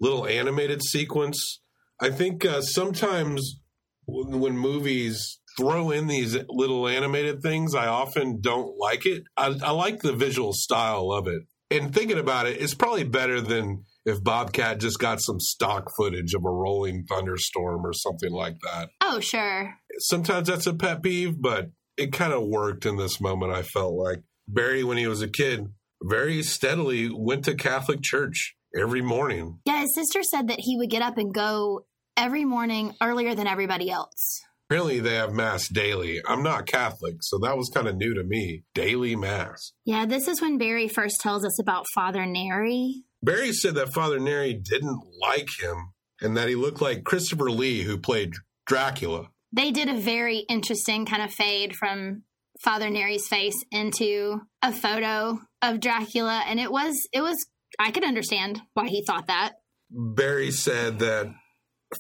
little 0.01 0.27
animated 0.27 0.83
sequence. 0.83 1.61
I 2.01 2.11
think 2.11 2.45
uh, 2.45 2.61
sometimes 2.61 3.61
when, 4.07 4.41
when 4.41 4.59
movies 4.59 5.41
throw 5.59 5.91
in 5.91 6.07
these 6.07 6.37
little 6.49 6.87
animated 6.87 7.41
things, 7.43 7.75
I 7.75 7.87
often 7.87 8.41
don't 8.41 8.77
like 8.79 9.07
it. 9.07 9.25
I, 9.37 9.55
I 9.63 9.71
like 9.71 10.03
the 10.03 10.13
visual 10.13 10.53
style 10.53 11.11
of 11.13 11.27
it. 11.27 11.43
And 11.71 11.95
thinking 11.95 12.19
about 12.19 12.47
it, 12.47 12.61
it's 12.61 12.75
probably 12.75 13.05
better 13.05 13.41
than 13.41 13.85
if 14.07 14.23
Bobcat 14.23 14.79
just 14.79 15.01
got 15.01 15.21
some 15.21 15.41
stock 15.41 15.91
footage 15.97 16.33
of 16.33 16.45
a 16.45 16.51
rolling 16.51 17.05
thunderstorm 17.09 17.85
or 17.85 17.93
something 17.93 18.33
like 18.33 18.57
that. 18.63 18.91
Oh, 19.03 19.19
sure. 19.19 19.75
Sometimes 19.99 20.47
that's 20.49 20.67
a 20.67 20.75
pet 20.75 21.03
peeve, 21.03 21.43
but 21.43 21.71
it 21.99 22.13
kind 22.13 22.33
of 22.33 22.47
worked 22.47 22.87
in 22.87 22.97
this 22.97 23.21
moment, 23.21 23.53
I 23.53 23.63
felt 23.63 23.95
like. 23.95 24.23
Barry, 24.47 24.85
when 24.85 24.97
he 24.97 25.09
was 25.09 25.23
a 25.23 25.29
kid, 25.29 25.67
very 26.01 26.43
steadily 26.43 27.11
went 27.13 27.45
to 27.47 27.55
Catholic 27.57 28.01
church 28.01 28.55
every 28.79 29.03
morning. 29.03 29.59
Yeah, 29.65 29.81
his 29.81 29.95
sister 29.95 30.23
said 30.23 30.49
that 30.49 30.61
he 30.61 30.77
would 30.77 30.91
get 30.91 31.03
up 31.03 31.19
and 31.19 31.35
go 31.35 31.87
every 32.17 32.45
morning 32.45 32.95
earlier 33.03 33.35
than 33.35 33.49
everybody 33.49 33.91
else. 33.91 34.41
Apparently, 34.69 35.01
they 35.01 35.15
have 35.15 35.33
Mass 35.33 35.69
daily. 35.69 36.21
I'm 36.27 36.43
not 36.43 36.67
Catholic, 36.67 37.17
so 37.21 37.39
that 37.39 37.57
was 37.57 37.71
kind 37.73 37.87
of 37.87 37.97
new 37.97 38.15
to 38.15 38.25
me. 38.25 38.65
Daily 38.75 39.17
Mass. 39.17 39.73
Yeah, 39.85 40.07
this 40.07 40.27
is 40.27 40.41
when 40.41 40.59
Barry 40.59 40.89
first 40.89 41.21
tells 41.21 41.45
us 41.45 41.61
about 41.61 41.87
Father 41.95 42.27
Neri. 42.27 43.05
Barry 43.27 43.53
said 43.53 43.75
that 43.75 43.93
Father 43.93 44.21
Neri 44.21 44.55
didn't 44.55 45.03
like 45.21 45.49
him 45.61 45.93
and 46.23 46.37
that 46.37 46.49
he 46.49 46.55
looked 46.55 46.81
like 46.81 47.03
Christopher 47.03 47.51
Lee, 47.51 47.83
who 47.83 47.99
played 47.99 48.35
Dracula. 48.67 49.31
They 49.53 49.73
did 49.73 49.89
a 49.89 49.99
very 49.99 50.39
interesting 50.49 51.07
kind 51.07 51.23
of 51.23 51.33
fade 51.33 51.75
from 51.75 52.23
Father 52.63 52.89
Neri's 52.89 53.27
face 53.27 53.65
into 53.73 54.43
a 54.63 54.73
photo 54.73 55.41
of 55.61 55.81
Dracula, 55.81 56.45
and 56.47 56.61
it 56.61 56.71
was 56.71 56.95
it 57.13 57.21
was 57.21 57.45
I 57.81 57.91
could 57.91 58.05
understand 58.05 58.63
why 58.75 58.87
he 58.87 59.03
thought 59.05 59.27
that. 59.27 59.55
Barry 59.91 60.53
said 60.53 61.01
that 61.01 61.27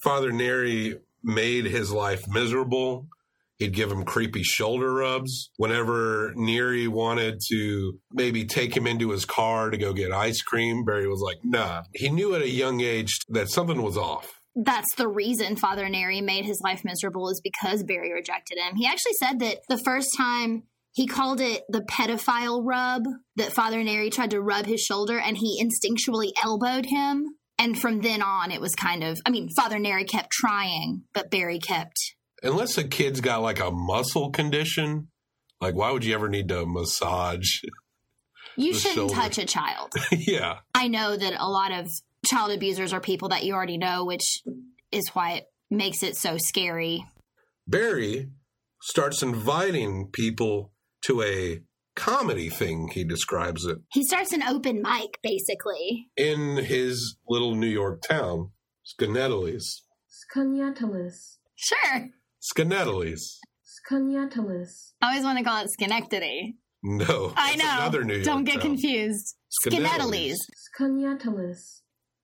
Father 0.04 0.30
Neri 0.30 1.00
made 1.24 1.64
his 1.64 1.90
life 1.90 2.22
miserable. 2.28 3.08
He'd 3.58 3.72
give 3.74 3.90
him 3.90 4.04
creepy 4.04 4.42
shoulder 4.42 4.92
rubs. 4.92 5.50
Whenever 5.56 6.32
Neri 6.36 6.88
wanted 6.88 7.40
to 7.50 7.98
maybe 8.12 8.44
take 8.44 8.76
him 8.76 8.86
into 8.86 9.10
his 9.10 9.24
car 9.24 9.70
to 9.70 9.78
go 9.78 9.92
get 9.92 10.12
ice 10.12 10.42
cream, 10.42 10.84
Barry 10.84 11.08
was 11.08 11.20
like, 11.20 11.38
nah. 11.42 11.82
He 11.94 12.10
knew 12.10 12.34
at 12.34 12.42
a 12.42 12.48
young 12.50 12.80
age 12.80 13.18
that 13.28 13.48
something 13.50 13.82
was 13.82 13.96
off. 13.96 14.40
that's 14.54 14.94
the 14.96 15.08
reason 15.08 15.54
Father 15.56 15.88
Neri 15.88 16.20
made 16.22 16.44
his 16.46 16.60
life 16.64 16.82
miserable 16.84 17.28
is 17.28 17.40
because 17.42 17.82
Barry 17.82 18.12
rejected 18.12 18.58
him. 18.58 18.76
He 18.76 18.86
actually 18.86 19.12
said 19.20 19.38
that 19.40 19.58
the 19.68 19.78
first 19.78 20.08
time 20.16 20.62
he 20.92 21.06
called 21.06 21.42
it 21.42 21.62
the 21.68 21.82
pedophile 21.82 22.62
rub, 22.64 23.02
that 23.36 23.52
Father 23.52 23.84
Neri 23.84 24.08
tried 24.08 24.30
to 24.30 24.40
rub 24.40 24.64
his 24.64 24.80
shoulder 24.80 25.18
and 25.18 25.36
he 25.36 25.62
instinctually 25.62 26.32
elbowed 26.42 26.86
him. 26.86 27.36
And 27.58 27.78
from 27.78 28.00
then 28.00 28.22
on, 28.22 28.50
it 28.50 28.60
was 28.62 28.74
kind 28.74 29.04
of, 29.04 29.18
I 29.26 29.30
mean, 29.30 29.50
Father 29.54 29.78
Neri 29.78 30.04
kept 30.04 30.30
trying, 30.30 31.02
but 31.12 31.30
Barry 31.30 31.58
kept. 31.58 32.15
Unless 32.42 32.78
a 32.78 32.84
kid's 32.84 33.20
got 33.20 33.42
like 33.42 33.60
a 33.60 33.70
muscle 33.70 34.30
condition, 34.30 35.08
like 35.60 35.74
why 35.74 35.90
would 35.92 36.04
you 36.04 36.14
ever 36.14 36.28
need 36.28 36.48
to 36.48 36.64
massage? 36.66 37.46
You 38.58 38.72
The 38.72 38.78
shouldn't 38.78 38.94
shoulder. 39.10 39.14
touch 39.14 39.36
a 39.36 39.44
child. 39.44 39.92
yeah. 40.10 40.60
I 40.74 40.88
know 40.88 41.14
that 41.14 41.34
a 41.38 41.46
lot 41.46 41.72
of 41.72 41.88
child 42.24 42.52
abusers 42.52 42.94
are 42.94 43.00
people 43.00 43.28
that 43.28 43.44
you 43.44 43.52
already 43.52 43.76
know, 43.76 44.06
which 44.06 44.42
is 44.90 45.08
why 45.12 45.32
it 45.32 45.44
makes 45.70 46.02
it 46.02 46.16
so 46.16 46.38
scary. 46.38 47.04
Barry 47.68 48.30
starts 48.80 49.22
inviting 49.22 50.08
people 50.10 50.72
to 51.02 51.20
a 51.20 51.60
comedy 51.96 52.48
thing, 52.48 52.88
he 52.94 53.04
describes 53.04 53.66
it, 53.66 53.76
He 53.92 54.02
starts 54.06 54.32
an 54.32 54.42
open 54.42 54.80
mic, 54.80 55.18
basically. 55.22 56.06
in 56.16 56.56
his 56.56 57.16
little 57.28 57.54
New 57.54 57.66
York 57.68 58.00
town, 58.00 58.52
Skenetalese. 58.86 59.82
Scanatalis. 60.34 61.36
Sure. 61.54 62.08
Skenetalese. 62.52 63.36
Scanatalis. 63.90 64.92
I 65.02 65.08
always 65.10 65.24
want 65.24 65.38
to 65.38 65.44
call 65.44 65.62
it 65.64 65.70
Schenectady. 65.70 66.56
No. 66.82 67.32
I 67.36 67.56
know. 67.56 67.64
Another 67.78 68.04
New 68.04 68.14
York 68.14 68.24
Don't 68.24 68.44
get 68.44 68.54
town. 68.54 68.62
confused. 68.62 69.36
Skenetalese. 69.66 70.36
Skenetalese. 70.78 71.80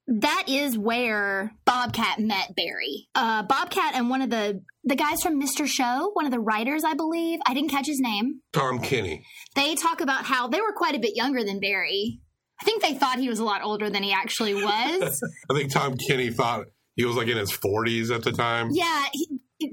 That 0.08 0.44
is 0.48 0.76
where 0.76 1.52
Bobcat 1.64 2.18
met 2.18 2.54
Barry. 2.56 3.06
Uh, 3.14 3.44
Bobcat 3.44 3.94
and 3.94 4.10
one 4.10 4.20
of 4.20 4.30
the 4.30 4.62
the 4.84 4.96
guys 4.96 5.22
from 5.22 5.40
Mr. 5.40 5.64
Show, 5.66 6.10
one 6.14 6.24
of 6.26 6.32
the 6.32 6.40
writers, 6.40 6.82
I 6.84 6.94
believe. 6.94 7.38
I 7.46 7.54
didn't 7.54 7.70
catch 7.70 7.86
his 7.86 8.00
name. 8.00 8.40
Tom 8.52 8.80
Kenny. 8.80 9.24
They 9.54 9.76
talk 9.76 10.00
about 10.00 10.24
how 10.24 10.48
they 10.48 10.60
were 10.60 10.72
quite 10.72 10.96
a 10.96 10.98
bit 10.98 11.14
younger 11.14 11.44
than 11.44 11.60
Barry. 11.60 12.18
I 12.60 12.64
think 12.64 12.82
they 12.82 12.94
thought 12.94 13.18
he 13.20 13.28
was 13.28 13.38
a 13.38 13.44
lot 13.44 13.62
older 13.62 13.90
than 13.90 14.02
he 14.02 14.12
actually 14.12 14.54
was. 14.62 15.20
I 15.50 15.54
think 15.54 15.72
Tom 15.72 15.96
Kenny 16.08 16.30
thought 16.30 16.66
he 16.96 17.04
was 17.04 17.14
like 17.16 17.28
in 17.28 17.36
his 17.36 17.52
40s 17.52 18.12
at 18.14 18.24
the 18.24 18.32
time. 18.32 18.68
yeah, 18.72 19.04
he, 19.12 19.28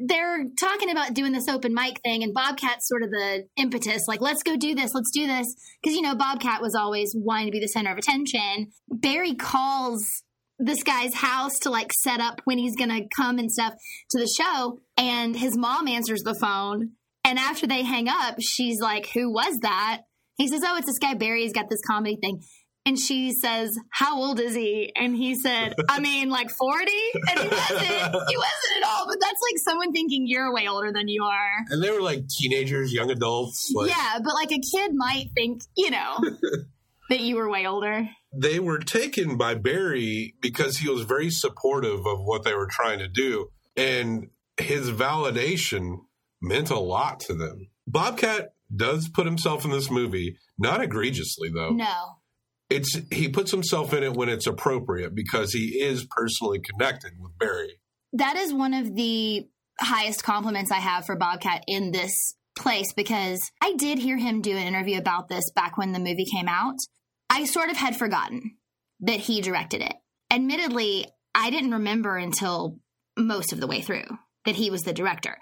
they're 0.06 0.46
talking 0.60 0.90
about 0.90 1.14
doing 1.14 1.32
this 1.32 1.48
open 1.48 1.74
mic 1.74 2.00
thing, 2.04 2.24
and 2.24 2.34
Bobcat's 2.34 2.88
sort 2.88 3.04
of 3.04 3.10
the 3.10 3.48
impetus, 3.58 4.04
like, 4.08 4.22
let's 4.22 4.44
go 4.44 4.56
do 4.56 4.76
this, 4.76 4.94
let's 4.94 5.12
do 5.12 5.28
this. 5.28 5.54
Because, 5.82 5.96
you 5.96 6.02
know, 6.02 6.16
Bobcat 6.16 6.62
was 6.62 6.76
always 6.76 7.14
wanting 7.16 7.48
to 7.48 7.52
be 7.52 7.60
the 7.60 7.68
center 7.68 7.92
of 7.92 7.98
attention. 7.98 8.72
Barry 8.90 9.36
calls 9.36 10.24
this 10.60 10.84
guy's 10.84 11.14
house 11.14 11.58
to 11.60 11.70
like 11.70 11.92
set 12.02 12.20
up 12.20 12.42
when 12.44 12.58
he's 12.58 12.76
gonna 12.76 13.02
come 13.16 13.40
and 13.40 13.52
stuff 13.52 13.74
to 14.12 14.20
the 14.20 14.28
show, 14.28 14.80
and 14.98 15.36
his 15.36 15.58
mom 15.58 15.88
answers 15.88 16.22
the 16.24 16.36
phone. 16.36 16.92
And 17.24 17.40
after 17.40 17.68
they 17.68 17.84
hang 17.84 18.08
up, 18.08 18.36
she's 18.42 18.80
like, 18.82 19.10
Who 19.14 19.32
was 19.32 19.60
that? 19.62 20.02
He 20.38 20.48
says, 20.48 20.62
Oh, 20.66 20.78
it's 20.78 20.88
this 20.88 21.00
guy 21.00 21.14
Barry. 21.14 21.44
He's 21.44 21.54
got 21.54 21.70
this 21.70 21.82
comedy 21.88 22.18
thing. 22.22 22.42
And 22.86 22.98
she 22.98 23.34
says, 23.34 23.78
How 23.92 24.18
old 24.18 24.40
is 24.40 24.56
he? 24.56 24.92
And 24.96 25.16
he 25.16 25.36
said, 25.36 25.76
I 25.90 26.00
mean, 26.02 26.30
like 26.30 26.50
40? 26.50 26.92
And 27.30 27.40
he 27.40 27.48
wasn't. 27.48 27.84
He 28.30 28.38
wasn't 28.38 28.78
at 28.78 28.84
all. 28.84 29.06
But 29.08 29.18
that's 29.20 29.42
like 29.44 29.58
someone 29.64 29.92
thinking 29.92 30.26
you're 30.28 30.54
way 30.54 30.68
older 30.68 30.92
than 30.92 31.08
you 31.08 31.24
are. 31.24 31.66
And 31.70 31.84
they 31.84 31.92
were 31.92 32.02
like 32.02 32.28
teenagers, 32.28 32.94
young 32.94 33.12
adults. 33.12 33.72
Like, 33.74 33.90
yeah, 33.90 34.20
but 34.24 34.34
like 34.34 34.52
a 34.52 34.60
kid 34.60 34.92
might 34.94 35.30
think, 35.36 35.62
you 35.76 35.92
know, 35.92 36.18
that 37.10 37.20
you 37.20 37.36
were 37.36 37.50
way 37.50 37.68
older. 37.68 38.10
They 38.34 38.60
were 38.60 38.80
taken 38.80 39.38
by 39.38 39.56
Barry 39.56 40.36
because 40.42 40.78
he 40.78 40.90
was 40.90 41.02
very 41.02 41.30
supportive 41.30 42.06
of 42.06 42.20
what 42.22 42.44
they 42.44 42.54
were 42.54 42.68
trying 42.70 43.00
to 43.00 43.08
do. 43.08 43.50
And 43.76 44.30
his 44.58 44.92
validation 44.92 45.98
meant 46.42 46.70
a 46.70 46.80
lot 46.80 47.20
to 47.22 47.34
them. 47.34 47.70
Bobcat 47.88 48.54
does 48.76 49.10
put 49.10 49.26
himself 49.26 49.66
in 49.66 49.72
this 49.72 49.90
movie, 49.90 50.38
not 50.58 50.82
egregiously 50.82 51.50
though. 51.50 51.72
No. 51.72 52.19
It's 52.70 53.00
he 53.12 53.30
puts 53.30 53.52
himself 53.52 53.94
in 53.94 54.04
it 54.04 54.14
when 54.14 54.30
it's 54.30 54.48
appropriate 54.48 55.16
because 55.16 55.54
he 55.54 55.82
is 55.82 56.06
personally 56.06 56.60
connected 56.60 57.14
with 57.20 57.38
Barry. 57.40 57.80
That 58.14 58.36
is 58.36 58.54
one 58.54 58.74
of 58.74 58.96
the 58.96 59.48
highest 59.80 60.24
compliments 60.24 60.72
I 60.72 60.78
have 60.78 61.06
for 61.06 61.16
Bobcat 61.16 61.64
in 61.68 61.92
this 61.92 62.36
place 62.58 62.94
because 62.94 63.40
I 63.62 63.74
did 63.74 63.98
hear 63.98 64.18
him 64.18 64.42
do 64.42 64.56
an 64.56 64.68
interview 64.68 64.98
about 64.98 65.30
this 65.30 65.50
back 65.56 65.78
when 65.78 65.94
the 65.94 66.00
movie 66.00 66.26
came 66.26 66.48
out. 66.48 66.76
I 67.30 67.46
sort 67.46 67.70
of 67.70 67.78
had 67.78 67.96
forgotten 67.96 68.58
that 69.02 69.20
he 69.20 69.42
directed 69.42 69.82
it. 69.82 69.94
Admittedly, 70.32 71.08
I 71.34 71.50
didn't 71.50 71.72
remember 71.72 72.18
until 72.18 72.78
most 73.18 73.54
of 73.54 73.60
the 73.60 73.68
way 73.68 73.82
through 73.82 74.06
that 74.46 74.56
he 74.56 74.70
was 74.70 74.82
the 74.82 74.94
director 74.94 75.38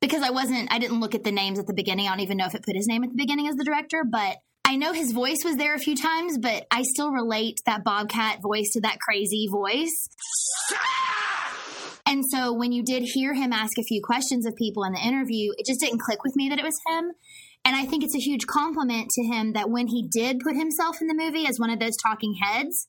because 0.00 0.22
I 0.22 0.30
wasn't, 0.30 0.72
I 0.72 0.78
didn't 0.78 1.00
look 1.00 1.14
at 1.14 1.24
the 1.24 1.32
names 1.32 1.58
at 1.58 1.66
the 1.66 1.74
beginning. 1.74 2.06
I 2.06 2.10
don't 2.10 2.20
even 2.20 2.36
know 2.36 2.46
if 2.46 2.54
it 2.54 2.64
put 2.64 2.76
his 2.76 2.86
name 2.86 3.02
at 3.04 3.10
the 3.10 3.16
beginning 3.16 3.48
as 3.48 3.56
the 3.56 3.64
director, 3.64 4.04
but 4.10 4.36
I 4.70 4.76
know 4.76 4.92
his 4.92 5.10
voice 5.10 5.38
was 5.44 5.56
there 5.56 5.74
a 5.74 5.80
few 5.80 5.96
times, 5.96 6.38
but 6.38 6.64
I 6.70 6.82
still 6.82 7.10
relate 7.10 7.56
that 7.66 7.82
Bobcat 7.82 8.40
voice 8.40 8.70
to 8.74 8.80
that 8.82 9.00
crazy 9.00 9.48
voice. 9.50 10.08
And 12.06 12.22
so 12.30 12.52
when 12.52 12.70
you 12.70 12.84
did 12.84 13.02
hear 13.02 13.34
him 13.34 13.52
ask 13.52 13.76
a 13.78 13.82
few 13.82 14.00
questions 14.00 14.46
of 14.46 14.54
people 14.54 14.84
in 14.84 14.92
the 14.92 15.00
interview, 15.00 15.50
it 15.58 15.66
just 15.66 15.80
didn't 15.80 15.98
click 15.98 16.22
with 16.22 16.36
me 16.36 16.50
that 16.50 16.60
it 16.60 16.64
was 16.64 16.78
him. 16.88 17.10
And 17.64 17.74
I 17.74 17.84
think 17.84 18.04
it's 18.04 18.14
a 18.14 18.20
huge 18.20 18.46
compliment 18.46 19.10
to 19.10 19.24
him 19.24 19.54
that 19.54 19.70
when 19.70 19.88
he 19.88 20.06
did 20.08 20.38
put 20.38 20.54
himself 20.54 21.00
in 21.00 21.08
the 21.08 21.16
movie 21.16 21.48
as 21.48 21.58
one 21.58 21.70
of 21.70 21.80
those 21.80 21.96
talking 22.00 22.36
heads, 22.40 22.86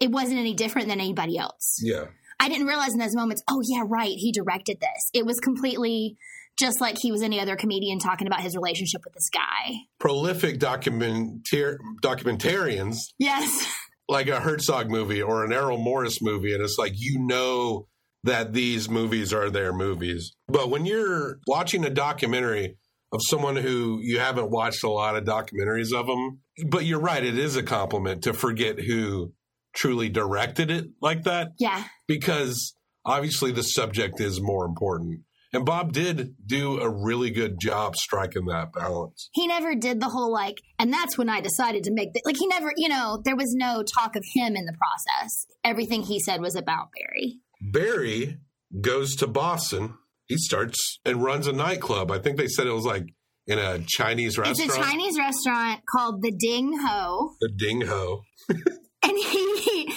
it 0.00 0.10
wasn't 0.10 0.40
any 0.40 0.54
different 0.54 0.88
than 0.88 0.98
anybody 0.98 1.38
else. 1.38 1.78
Yeah. 1.80 2.06
I 2.40 2.48
didn't 2.48 2.66
realize 2.66 2.92
in 2.92 2.98
those 2.98 3.14
moments, 3.14 3.44
oh, 3.48 3.62
yeah, 3.64 3.84
right, 3.86 4.16
he 4.16 4.32
directed 4.32 4.80
this. 4.80 5.10
It 5.14 5.24
was 5.24 5.38
completely 5.38 6.16
just 6.58 6.80
like 6.80 6.96
he 7.00 7.10
was 7.12 7.22
any 7.22 7.40
other 7.40 7.56
comedian 7.56 7.98
talking 7.98 8.26
about 8.26 8.40
his 8.40 8.54
relationship 8.54 9.00
with 9.04 9.14
this 9.14 9.28
guy. 9.32 9.74
Prolific 9.98 10.58
documentar- 10.58 11.76
documentarians 12.02 12.96
Yes. 13.18 13.66
like 14.08 14.28
a 14.28 14.40
Herzog 14.40 14.90
movie 14.90 15.22
or 15.22 15.44
an 15.44 15.52
Errol 15.52 15.78
Morris 15.78 16.20
movie, 16.20 16.52
and 16.52 16.62
it's 16.62 16.76
like 16.78 16.92
you 16.96 17.18
know 17.20 17.86
that 18.24 18.52
these 18.52 18.90
movies 18.90 19.32
are 19.32 19.48
their 19.50 19.72
movies. 19.72 20.32
But 20.48 20.68
when 20.68 20.84
you're 20.84 21.38
watching 21.46 21.84
a 21.84 21.90
documentary 21.90 22.76
of 23.12 23.20
someone 23.24 23.56
who 23.56 23.98
you 24.02 24.18
haven't 24.20 24.50
watched 24.50 24.84
a 24.84 24.90
lot 24.90 25.16
of 25.16 25.24
documentaries 25.24 25.92
of 25.92 26.06
them, 26.06 26.40
but 26.68 26.84
you're 26.84 27.00
right, 27.00 27.24
it 27.24 27.38
is 27.38 27.56
a 27.56 27.62
compliment 27.62 28.22
to 28.24 28.32
forget 28.32 28.78
who 28.80 29.32
truly 29.74 30.08
directed 30.08 30.70
it 30.70 30.86
like 31.00 31.22
that 31.24 31.52
Yeah. 31.58 31.84
because 32.06 32.74
obviously 33.04 33.52
the 33.52 33.62
subject 33.62 34.20
is 34.20 34.40
more 34.40 34.64
important. 34.66 35.20
And 35.52 35.64
Bob 35.64 35.92
did 35.92 36.36
do 36.46 36.80
a 36.80 36.88
really 36.88 37.30
good 37.30 37.58
job 37.60 37.96
striking 37.96 38.46
that 38.46 38.72
balance. 38.72 39.30
He 39.32 39.48
never 39.48 39.74
did 39.74 40.00
the 40.00 40.08
whole 40.08 40.32
like, 40.32 40.58
and 40.78 40.92
that's 40.92 41.18
when 41.18 41.28
I 41.28 41.40
decided 41.40 41.84
to 41.84 41.92
make 41.92 42.12
the, 42.12 42.22
like, 42.24 42.36
he 42.36 42.46
never, 42.46 42.72
you 42.76 42.88
know, 42.88 43.20
there 43.24 43.36
was 43.36 43.52
no 43.54 43.82
talk 43.82 44.14
of 44.14 44.24
him 44.34 44.54
in 44.54 44.64
the 44.64 44.76
process. 44.78 45.46
Everything 45.64 46.02
he 46.02 46.20
said 46.20 46.40
was 46.40 46.54
about 46.54 46.90
Barry. 46.92 47.40
Barry 47.60 48.38
goes 48.80 49.16
to 49.16 49.26
Boston. 49.26 49.94
He 50.26 50.36
starts 50.36 51.00
and 51.04 51.22
runs 51.22 51.48
a 51.48 51.52
nightclub. 51.52 52.12
I 52.12 52.18
think 52.18 52.36
they 52.36 52.46
said 52.46 52.68
it 52.68 52.72
was 52.72 52.84
like 52.84 53.06
in 53.48 53.58
a 53.58 53.80
Chinese 53.88 54.38
restaurant. 54.38 54.70
It's 54.70 54.78
a 54.78 54.80
Chinese 54.80 55.18
restaurant 55.18 55.80
called 55.90 56.22
the 56.22 56.30
Ding 56.30 56.78
Ho. 56.80 57.32
The 57.40 57.50
Ding 57.58 57.80
Ho. 57.82 58.22
and 58.48 59.18
he 59.18 59.92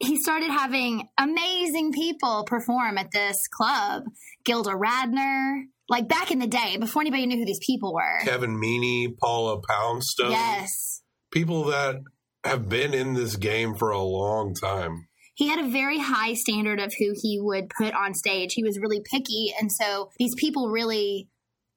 he 0.00 0.18
started 0.20 0.50
having 0.50 1.08
amazing 1.18 1.92
people 1.92 2.44
perform 2.46 2.98
at 2.98 3.10
this 3.12 3.36
club. 3.54 4.04
Gilda 4.44 4.70
Radner, 4.70 5.62
like 5.88 6.08
back 6.08 6.30
in 6.30 6.38
the 6.38 6.46
day, 6.46 6.76
before 6.78 7.02
anybody 7.02 7.26
knew 7.26 7.38
who 7.38 7.44
these 7.44 7.60
people 7.64 7.94
were. 7.94 8.20
Kevin 8.24 8.60
Meaney, 8.60 9.16
Paula 9.18 9.60
Poundstone. 9.60 10.32
Yes. 10.32 11.02
People 11.32 11.64
that 11.64 11.96
have 12.44 12.68
been 12.68 12.94
in 12.94 13.14
this 13.14 13.36
game 13.36 13.74
for 13.74 13.90
a 13.90 14.02
long 14.02 14.54
time. 14.54 15.06
He 15.34 15.48
had 15.48 15.64
a 15.64 15.70
very 15.70 15.98
high 15.98 16.34
standard 16.34 16.80
of 16.80 16.92
who 16.98 17.12
he 17.14 17.38
would 17.40 17.70
put 17.78 17.94
on 17.94 18.14
stage. 18.14 18.52
He 18.54 18.62
was 18.62 18.78
really 18.78 19.00
picky. 19.10 19.52
And 19.58 19.70
so 19.72 20.10
these 20.18 20.34
people 20.36 20.68
really, 20.68 21.28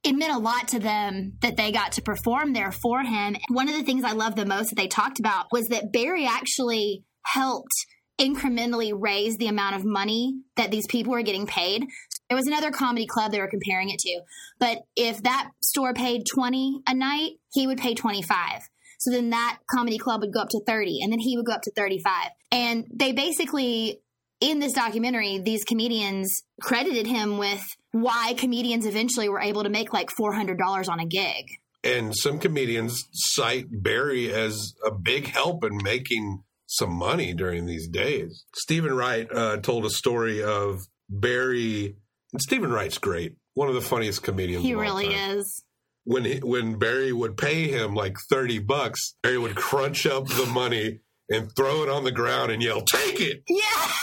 it 0.04 0.13
meant 0.13 0.34
a 0.34 0.39
lot 0.39 0.67
to 0.69 0.80
them 0.80 1.34
that 1.41 1.56
they 1.56 1.71
got 1.71 1.93
to 1.93 2.02
perform 2.02 2.54
there 2.54 2.71
for 2.71 3.04
him. 3.04 3.38
One 3.49 3.69
of 3.69 3.76
the 3.76 3.84
things 3.84 4.04
I 4.04 4.12
loved 4.12 4.38
the 4.38 4.45
most 4.45 4.69
that 4.69 4.76
they 4.76 4.88
talked 4.88 5.19
about 5.19 5.45
was 5.52 5.67
that 5.67 5.93
Barry 5.93 6.26
actually 6.26 7.04
helped 7.26 7.73
incrementally 8.19 8.93
raise 8.95 9.38
the 9.38 9.47
amount 9.47 9.76
of 9.76 9.86
money 9.86 10.36
that 10.56 10.71
these 10.71 10.88
people 10.88 11.13
were 11.13 11.21
getting 11.21 11.47
paid. 11.47 11.86
There 12.30 12.38
was 12.38 12.48
another 12.48 12.72
comedy 12.72 13.06
club 13.06 13.32
they 13.32 13.40
were 13.40 13.50
comparing 13.50 13.90
it 13.90 14.00
to. 14.00 14.22
But 14.60 14.80
if 14.96 15.22
that 15.24 15.50
store 15.62 15.94
paid 15.94 16.24
20 16.32 16.82
a 16.88 16.94
night, 16.94 17.32
he 17.52 17.68
would 17.68 17.78
pay 17.78 17.94
25. 17.94 18.62
So 19.00 19.12
then 19.12 19.32
that 19.32 19.60
comedy 19.70 19.98
club 19.98 20.22
would 20.22 20.34
go 20.34 20.40
up 20.40 20.50
to 20.50 20.62
30 20.66 21.02
and 21.02 21.12
then 21.12 21.20
he 21.20 21.36
would 21.36 21.46
go 21.46 21.52
up 21.52 21.62
to 21.64 21.72
35. 21.72 22.30
And 22.52 22.86
they 22.94 23.12
basically 23.12 24.00
in 24.44 24.60
this 24.60 24.74
documentary, 24.74 25.40
these 25.40 25.64
comedians 25.64 26.44
credited 26.62 27.08
him 27.08 27.38
with 27.38 27.64
why 27.92 28.34
comedians 28.38 28.86
eventually 28.86 29.30
were 29.30 29.40
able 29.40 29.64
to 29.64 29.70
make 29.70 29.94
like 29.94 30.10
$400 30.10 30.90
on 30.90 31.00
a 31.00 31.06
gig. 31.06 31.46
And 31.84 32.16
some 32.16 32.40
comedians 32.40 33.04
cite 33.14 33.68
Barry 33.72 34.34
as 34.34 34.74
a 34.86 34.92
big 34.92 35.28
help 35.28 35.64
in 35.64 35.78
making 35.82 36.44
some 36.66 36.92
money 36.92 37.34
during 37.34 37.66
these 37.66 37.88
days. 37.88 38.46
Steven 38.56 38.94
Wright 38.94 39.28
uh, 39.34 39.58
told 39.58 39.86
a 39.86 39.90
story 39.90 40.44
of 40.44 40.80
Barry, 41.10 41.96
and 42.34 42.41
Steven 42.41 42.72
Wright's 42.72 42.98
great, 42.98 43.36
one 43.54 43.69
of 43.69 43.76
the 43.76 43.82
funniest 43.82 44.24
comedians. 44.24 44.63
He 44.63 44.76
really 44.76 45.08
is. 45.08 45.63
When 46.06 46.26
he, 46.26 46.39
when 46.39 46.78
Barry 46.78 47.13
would 47.13 47.38
pay 47.38 47.69
him 47.69 47.93
like 47.96 48.17
thirty 48.30 48.60
bucks, 48.60 49.15
Barry 49.24 49.38
would 49.38 49.56
crunch 49.56 50.06
up 50.06 50.28
the 50.28 50.46
money 50.46 51.00
and 51.30 51.50
throw 51.56 51.84
it 51.84 51.89
on 51.89 52.04
the 52.04 52.12
ground 52.12 52.52
and 52.52 52.62
yell, 52.62 52.82
"Take 52.82 53.22
it!" 53.22 53.43
Yeah. 53.48 53.91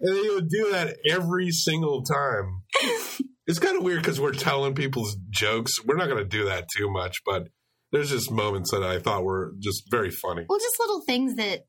And 0.00 0.16
he 0.16 0.30
would 0.30 0.48
do 0.48 0.70
that 0.70 0.96
every 1.10 1.50
single 1.50 2.02
time. 2.02 2.62
It's 3.46 3.58
kind 3.58 3.76
of 3.76 3.82
weird 3.82 4.00
because 4.00 4.20
we're 4.20 4.32
telling 4.32 4.74
people's 4.74 5.16
jokes. 5.28 5.84
We're 5.84 5.96
not 5.96 6.06
going 6.06 6.22
to 6.22 6.24
do 6.24 6.44
that 6.46 6.68
too 6.74 6.88
much, 6.90 7.16
but 7.26 7.48
there's 7.92 8.10
just 8.10 8.30
moments 8.30 8.70
that 8.70 8.82
I 8.82 8.98
thought 9.00 9.24
were 9.24 9.54
just 9.58 9.90
very 9.90 10.10
funny. 10.10 10.46
well, 10.48 10.58
just 10.58 10.78
little 10.78 11.02
things 11.02 11.34
that 11.36 11.66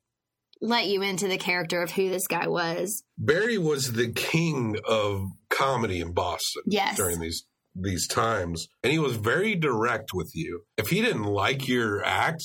let 0.60 0.86
you 0.86 1.02
into 1.02 1.26
the 1.26 1.38
character 1.38 1.82
of 1.82 1.90
who 1.90 2.08
this 2.08 2.26
guy 2.26 2.46
was. 2.46 3.02
Barry 3.18 3.58
was 3.58 3.92
the 3.92 4.12
king 4.12 4.76
of 4.86 5.26
comedy 5.60 6.00
in 6.00 6.12
Boston 6.12 6.62
Yes. 6.66 6.96
during 6.96 7.20
these 7.20 7.44
these 7.74 8.08
times, 8.08 8.66
and 8.82 8.92
he 8.92 8.98
was 8.98 9.14
very 9.16 9.54
direct 9.54 10.10
with 10.12 10.32
you. 10.34 10.62
If 10.76 10.88
he 10.88 11.00
didn't 11.02 11.22
like 11.22 11.68
your 11.68 12.04
act, 12.04 12.42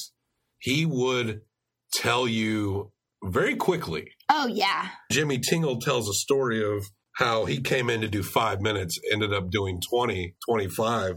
he 0.59 0.85
would 0.85 1.41
tell 1.95 2.27
you 2.27 2.91
very 3.23 3.55
quickly. 3.55 4.11
Oh, 4.29 4.45
yeah. 4.45 4.89
Jimmy 5.11 5.39
Tingle 5.39 5.79
tells 5.79 6.07
a 6.07 6.13
story 6.13 6.63
of 6.63 6.83
how 7.13 7.45
he 7.45 7.59
came 7.59 7.89
in 7.89 8.01
to 8.01 8.07
do 8.07 8.21
five 8.21 8.61
minutes, 8.61 8.99
ended 9.11 9.33
up 9.33 9.49
doing 9.49 9.81
20, 9.89 10.35
25. 10.47 11.15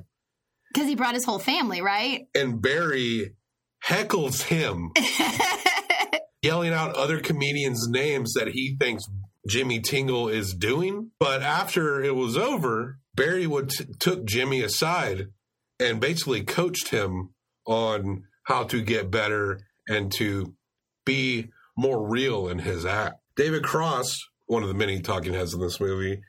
Because 0.72 0.88
he 0.88 0.94
brought 0.94 1.14
his 1.14 1.26
whole 1.26 1.38
family, 1.38 1.82
right? 1.82 2.28
And 2.34 2.62
Barry 2.62 3.34
heckles 3.86 4.42
him, 4.42 4.90
yelling 6.42 6.72
out 6.72 6.94
other 6.94 7.20
comedians' 7.20 7.86
names 7.88 8.32
that 8.34 8.48
he 8.48 8.76
thinks 8.80 9.04
Jimmy 9.48 9.80
Tingle 9.80 10.28
is 10.28 10.54
doing. 10.54 11.10
But 11.18 11.42
after 11.42 12.02
it 12.02 12.14
was 12.14 12.36
over, 12.36 12.98
Barry 13.14 13.46
would 13.46 13.70
t- 13.70 13.86
took 13.98 14.24
Jimmy 14.24 14.62
aside 14.62 15.28
and 15.80 16.00
basically 16.00 16.42
coached 16.42 16.88
him 16.88 17.30
on 17.66 18.24
how 18.44 18.64
to 18.64 18.82
get 18.82 19.10
better 19.10 19.60
and 19.88 20.12
to 20.12 20.54
be 21.04 21.48
more 21.76 22.08
real 22.08 22.48
in 22.48 22.60
his 22.60 22.84
act. 22.84 23.16
David 23.36 23.62
Cross, 23.62 24.18
one 24.46 24.62
of 24.62 24.68
the 24.68 24.74
many 24.74 25.00
talking 25.00 25.32
heads 25.32 25.54
in 25.54 25.60
this 25.60 25.80
movie, 25.80 26.20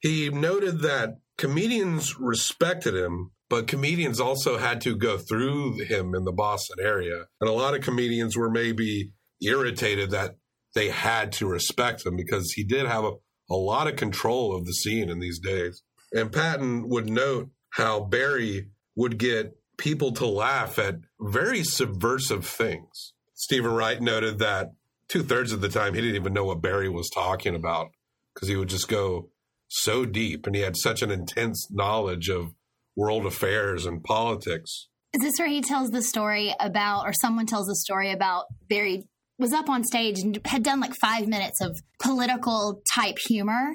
he 0.00 0.28
noted 0.30 0.80
that 0.80 1.18
comedians 1.38 2.18
respected 2.18 2.94
him, 2.94 3.30
but 3.48 3.68
comedians 3.68 4.20
also 4.20 4.58
had 4.58 4.80
to 4.82 4.96
go 4.96 5.16
through 5.16 5.84
him 5.84 6.14
in 6.14 6.24
the 6.24 6.32
Boston 6.32 6.78
area. 6.80 7.26
And 7.40 7.48
a 7.48 7.52
lot 7.52 7.74
of 7.74 7.82
comedians 7.82 8.36
were 8.36 8.50
maybe 8.50 9.12
irritated 9.40 10.10
that 10.10 10.36
they 10.76 10.90
had 10.90 11.32
to 11.32 11.48
respect 11.48 12.04
him 12.04 12.14
because 12.16 12.52
he 12.52 12.62
did 12.62 12.86
have 12.86 13.02
a, 13.02 13.12
a 13.50 13.54
lot 13.54 13.88
of 13.88 13.96
control 13.96 14.54
of 14.54 14.66
the 14.66 14.72
scene 14.72 15.08
in 15.08 15.18
these 15.18 15.40
days. 15.40 15.82
And 16.12 16.30
Patton 16.30 16.88
would 16.90 17.08
note 17.08 17.48
how 17.70 18.00
Barry 18.00 18.68
would 18.94 19.18
get 19.18 19.56
people 19.78 20.12
to 20.12 20.26
laugh 20.26 20.78
at 20.78 20.96
very 21.18 21.64
subversive 21.64 22.46
things. 22.46 23.14
Steven 23.34 23.72
Wright 23.72 24.00
noted 24.00 24.38
that 24.38 24.74
two 25.08 25.22
thirds 25.22 25.50
of 25.50 25.62
the 25.62 25.70
time 25.70 25.94
he 25.94 26.02
didn't 26.02 26.16
even 26.16 26.34
know 26.34 26.44
what 26.44 26.60
Barry 26.60 26.90
was 26.90 27.08
talking 27.08 27.54
about 27.54 27.88
because 28.34 28.48
he 28.48 28.56
would 28.56 28.68
just 28.68 28.88
go 28.88 29.30
so 29.68 30.04
deep 30.04 30.46
and 30.46 30.54
he 30.54 30.60
had 30.60 30.76
such 30.76 31.00
an 31.00 31.10
intense 31.10 31.68
knowledge 31.70 32.28
of 32.28 32.52
world 32.94 33.24
affairs 33.24 33.86
and 33.86 34.04
politics. 34.04 34.88
Is 35.14 35.22
this 35.22 35.38
where 35.38 35.48
he 35.48 35.62
tells 35.62 35.90
the 35.90 36.02
story 36.02 36.54
about, 36.60 37.06
or 37.06 37.12
someone 37.18 37.46
tells 37.46 37.66
the 37.66 37.76
story 37.76 38.10
about 38.10 38.44
Barry 38.68 39.08
was 39.38 39.52
up 39.52 39.68
on 39.68 39.84
stage 39.84 40.20
and 40.20 40.38
had 40.46 40.62
done 40.62 40.80
like 40.80 40.94
five 41.00 41.28
minutes 41.28 41.60
of 41.60 41.76
political 42.00 42.82
type 42.94 43.18
humor 43.26 43.74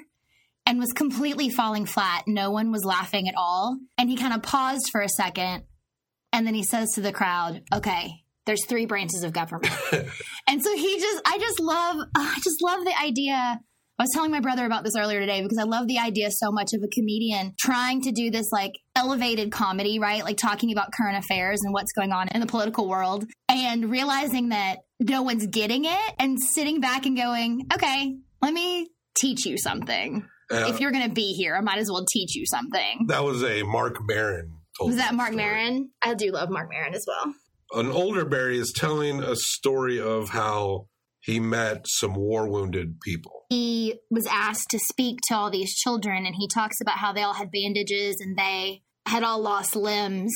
and 0.65 0.79
was 0.79 0.91
completely 0.93 1.49
falling 1.49 1.85
flat. 1.85 2.23
No 2.27 2.51
one 2.51 2.71
was 2.71 2.85
laughing 2.85 3.27
at 3.27 3.35
all. 3.37 3.77
And 3.97 4.09
he 4.09 4.15
kind 4.15 4.33
of 4.33 4.41
paused 4.41 4.89
for 4.91 5.01
a 5.01 5.09
second 5.09 5.63
and 6.33 6.47
then 6.47 6.53
he 6.53 6.63
says 6.63 6.89
to 6.95 7.01
the 7.01 7.11
crowd, 7.11 7.61
okay, 7.73 8.23
there's 8.45 8.65
three 8.65 8.85
branches 8.85 9.23
of 9.23 9.33
government. 9.33 9.73
and 10.47 10.63
so 10.63 10.75
he 10.75 10.99
just, 10.99 11.21
I 11.25 11.37
just 11.37 11.59
love, 11.59 11.97
I 12.15 12.39
just 12.43 12.61
love 12.63 12.83
the 12.85 12.97
idea. 12.99 13.59
I 13.99 14.03
was 14.03 14.09
telling 14.15 14.31
my 14.31 14.39
brother 14.39 14.65
about 14.65 14.83
this 14.83 14.95
earlier 14.97 15.19
today 15.19 15.43
because 15.43 15.59
I 15.59 15.63
love 15.63 15.87
the 15.87 15.99
idea 15.99 16.29
so 16.31 16.51
much 16.51 16.69
of 16.73 16.81
a 16.83 16.87
comedian 16.87 17.53
trying 17.59 18.01
to 18.01 18.11
do 18.11 18.31
this 18.31 18.47
like 18.51 18.71
elevated 18.95 19.51
comedy, 19.51 19.99
right? 19.99 20.23
Like 20.23 20.37
talking 20.37 20.71
about 20.71 20.91
current 20.91 21.23
affairs 21.23 21.59
and 21.63 21.71
what's 21.71 21.91
going 21.91 22.11
on 22.11 22.29
in 22.29 22.41
the 22.41 22.47
political 22.47 22.87
world 22.87 23.25
and 23.47 23.91
realizing 23.91 24.49
that 24.49 24.79
no 25.01 25.23
one's 25.23 25.47
getting 25.47 25.85
it 25.85 26.13
and 26.19 26.37
sitting 26.39 26.79
back 26.79 27.05
and 27.05 27.17
going, 27.17 27.67
okay, 27.73 28.15
let 28.41 28.53
me 28.53 28.87
teach 29.17 29.45
you 29.45 29.57
something. 29.57 30.25
Uh, 30.51 30.65
if 30.67 30.79
you're 30.79 30.91
going 30.91 31.07
to 31.07 31.13
be 31.13 31.33
here, 31.33 31.55
I 31.55 31.61
might 31.61 31.79
as 31.79 31.89
well 31.89 32.05
teach 32.11 32.35
you 32.35 32.45
something. 32.45 33.05
that 33.07 33.23
was 33.23 33.43
a 33.43 33.63
Marc 33.63 33.97
Maron. 34.01 34.53
Was 34.79 34.97
that 34.97 35.13
Marc 35.13 35.33
story. 35.33 35.89
I 36.01 36.13
do 36.13 36.31
love 36.31 36.49
Marc 36.49 36.69
Maron 36.69 36.93
as 36.93 37.05
well. 37.07 37.33
An 37.73 37.91
older 37.91 38.25
Barry 38.25 38.57
is 38.57 38.73
telling 38.75 39.21
a 39.23 39.35
story 39.35 39.99
of 39.99 40.29
how 40.29 40.87
he 41.19 41.39
met 41.39 41.85
some 41.87 42.15
war 42.15 42.47
wounded 42.49 42.99
people. 42.99 43.45
he 43.49 43.99
was 44.09 44.25
asked 44.29 44.69
to 44.71 44.79
speak 44.79 45.19
to 45.27 45.35
all 45.35 45.51
these 45.51 45.73
children 45.75 46.25
and 46.25 46.35
he 46.37 46.47
talks 46.47 46.81
about 46.81 46.97
how 46.97 47.13
they 47.13 47.21
all 47.21 47.33
had 47.33 47.51
bandages 47.51 48.17
and 48.19 48.37
they 48.37 48.81
had 49.05 49.23
all 49.23 49.39
lost 49.39 49.75
limbs 49.75 50.33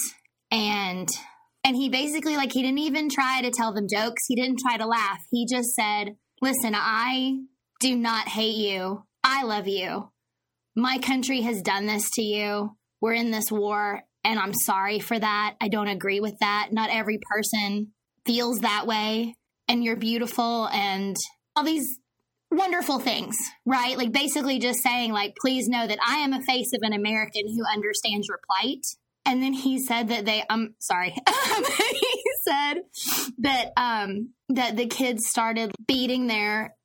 and 0.51 1.09
and 1.65 1.75
he 1.75 1.89
basically 1.89 2.37
like 2.37 2.53
he 2.53 2.61
didn't 2.61 2.77
even 2.79 3.09
try 3.09 3.41
to 3.41 3.51
tell 3.51 3.73
them 3.73 3.87
jokes 3.91 4.23
he 4.27 4.35
didn't 4.35 4.59
try 4.59 4.77
to 4.77 4.85
laugh 4.85 5.19
he 5.31 5.45
just 5.45 5.73
said 5.73 6.15
listen 6.41 6.73
i 6.73 7.37
do 7.81 7.95
not 7.97 8.29
hate 8.29 8.55
you 8.55 9.03
i 9.23 9.43
love 9.43 9.67
you 9.67 10.09
my 10.77 10.97
country 10.99 11.41
has 11.41 11.61
done 11.61 11.85
this 11.85 12.09
to 12.11 12.21
you 12.21 12.77
we're 13.01 13.13
in 13.13 13.31
this 13.31 13.51
war 13.51 14.03
and 14.25 14.39
I'm 14.39 14.53
sorry 14.53 14.99
for 14.99 15.17
that. 15.17 15.55
I 15.61 15.67
don't 15.67 15.87
agree 15.87 16.19
with 16.19 16.33
that. 16.39 16.69
Not 16.71 16.89
every 16.89 17.19
person 17.31 17.93
feels 18.25 18.59
that 18.59 18.87
way. 18.87 19.35
And 19.67 19.83
you're 19.83 19.95
beautiful 19.95 20.67
and 20.69 21.15
all 21.55 21.63
these 21.63 21.99
wonderful 22.51 22.99
things, 22.99 23.35
right? 23.65 23.97
Like 23.97 24.11
basically 24.11 24.57
just 24.59 24.81
saying, 24.81 25.11
like, 25.11 25.35
please 25.39 25.67
know 25.67 25.85
that 25.85 25.99
I 26.05 26.17
am 26.17 26.33
a 26.33 26.41
face 26.41 26.71
of 26.73 26.79
an 26.81 26.93
American 26.93 27.43
who 27.47 27.63
understands 27.71 28.27
your 28.27 28.39
plight. 28.49 28.85
And 29.25 29.41
then 29.41 29.53
he 29.53 29.79
said 29.79 30.09
that 30.09 30.25
they, 30.25 30.43
I'm 30.49 30.75
sorry, 30.79 31.09
he 31.91 32.23
said 32.47 32.75
that 33.39 33.71
um 33.75 34.33
that 34.49 34.77
the 34.77 34.85
kids 34.85 35.27
started 35.27 35.71
beating 35.87 36.27
their 36.27 36.75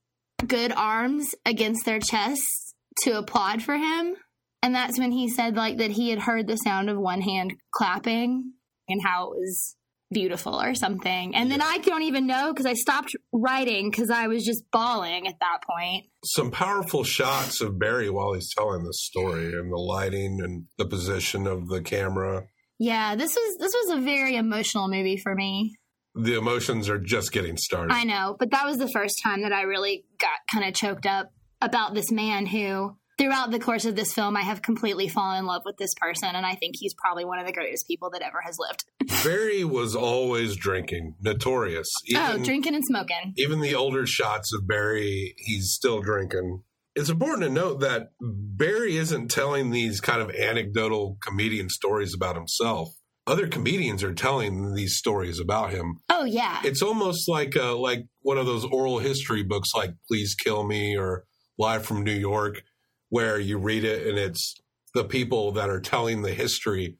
good 0.46 0.72
arms 0.72 1.34
against 1.44 1.84
their 1.84 2.00
chests 2.00 2.74
to 3.02 3.18
applaud 3.18 3.62
for 3.62 3.76
him. 3.76 4.16
And 4.62 4.74
that's 4.74 4.98
when 4.98 5.12
he 5.12 5.28
said 5.28 5.56
like 5.56 5.78
that 5.78 5.92
he 5.92 6.10
had 6.10 6.20
heard 6.20 6.46
the 6.46 6.56
sound 6.56 6.90
of 6.90 6.98
one 6.98 7.20
hand 7.20 7.54
clapping 7.72 8.52
and 8.88 9.02
how 9.04 9.24
it 9.24 9.30
was 9.38 9.76
beautiful 10.12 10.60
or 10.60 10.74
something. 10.74 11.34
And 11.34 11.50
then 11.50 11.62
I 11.62 11.78
don't 11.78 12.02
even 12.02 12.26
know 12.26 12.52
because 12.52 12.66
I 12.66 12.74
stopped 12.74 13.14
writing 13.32 13.90
because 13.90 14.10
I 14.10 14.26
was 14.26 14.44
just 14.44 14.64
bawling 14.72 15.26
at 15.26 15.38
that 15.40 15.58
point. 15.68 16.06
Some 16.24 16.50
powerful 16.50 17.04
shots 17.04 17.60
of 17.60 17.78
Barry 17.78 18.10
while 18.10 18.32
he's 18.34 18.52
telling 18.54 18.84
the 18.84 18.92
story 18.92 19.52
and 19.52 19.72
the 19.72 19.76
lighting 19.76 20.40
and 20.42 20.64
the 20.78 20.86
position 20.86 21.46
of 21.46 21.68
the 21.68 21.80
camera. 21.80 22.46
Yeah, 22.78 23.14
this 23.14 23.34
was 23.34 23.58
this 23.58 23.74
was 23.74 23.98
a 23.98 24.00
very 24.00 24.36
emotional 24.36 24.88
movie 24.88 25.18
for 25.18 25.34
me. 25.34 25.76
The 26.14 26.36
emotions 26.36 26.88
are 26.88 26.98
just 26.98 27.30
getting 27.30 27.56
started. 27.56 27.92
I 27.92 28.04
know, 28.04 28.36
but 28.38 28.50
that 28.50 28.66
was 28.66 28.78
the 28.78 28.88
first 28.88 29.20
time 29.22 29.42
that 29.42 29.52
I 29.52 29.62
really 29.62 30.04
got 30.18 30.38
kind 30.52 30.66
of 30.66 30.74
choked 30.74 31.06
up 31.06 31.30
about 31.60 31.94
this 31.94 32.10
man 32.10 32.46
who 32.46 32.96
throughout 33.20 33.50
the 33.50 33.58
course 33.58 33.84
of 33.84 33.96
this 33.96 34.14
film 34.14 34.36
I 34.36 34.40
have 34.42 34.62
completely 34.62 35.06
fallen 35.06 35.38
in 35.38 35.46
love 35.46 35.62
with 35.64 35.76
this 35.76 35.92
person 36.00 36.30
and 36.34 36.46
I 36.46 36.54
think 36.54 36.76
he's 36.78 36.94
probably 36.94 37.24
one 37.24 37.38
of 37.38 37.46
the 37.46 37.52
greatest 37.52 37.86
people 37.86 38.10
that 38.10 38.22
ever 38.22 38.40
has 38.44 38.56
lived. 38.58 38.84
Barry 39.24 39.62
was 39.62 39.94
always 39.94 40.56
drinking, 40.56 41.16
notorious. 41.20 41.88
oh, 42.16 42.38
drinking 42.42 42.74
and 42.74 42.84
smoking. 42.84 43.34
Even 43.36 43.60
the 43.60 43.74
older 43.74 44.06
shots 44.06 44.54
of 44.54 44.66
Barry, 44.66 45.34
he's 45.36 45.72
still 45.72 46.00
drinking. 46.00 46.62
It's 46.96 47.10
important 47.10 47.42
to 47.42 47.50
note 47.50 47.80
that 47.80 48.12
Barry 48.20 48.96
isn't 48.96 49.28
telling 49.30 49.70
these 49.70 50.00
kind 50.00 50.22
of 50.22 50.30
anecdotal 50.30 51.18
comedian 51.22 51.68
stories 51.68 52.14
about 52.14 52.36
himself. 52.36 52.88
Other 53.26 53.46
comedians 53.46 54.02
are 54.02 54.14
telling 54.14 54.74
these 54.74 54.96
stories 54.96 55.38
about 55.38 55.70
him. 55.70 56.00
Oh 56.08 56.24
yeah. 56.24 56.60
It's 56.64 56.82
almost 56.82 57.28
like 57.28 57.54
uh, 57.54 57.76
like 57.76 58.06
one 58.22 58.38
of 58.38 58.46
those 58.46 58.64
oral 58.64 58.98
history 58.98 59.42
books, 59.42 59.68
like 59.74 59.90
"Please 60.08 60.34
Kill 60.34 60.66
Me" 60.66 60.96
or 60.96 61.24
"Live 61.58 61.84
from 61.84 62.02
New 62.02 62.12
York," 62.14 62.62
where 63.10 63.38
you 63.38 63.58
read 63.58 63.84
it 63.84 64.06
and 64.06 64.18
it's 64.18 64.54
the 64.94 65.04
people 65.04 65.52
that 65.52 65.68
are 65.68 65.80
telling 65.80 66.22
the 66.22 66.32
history. 66.34 66.96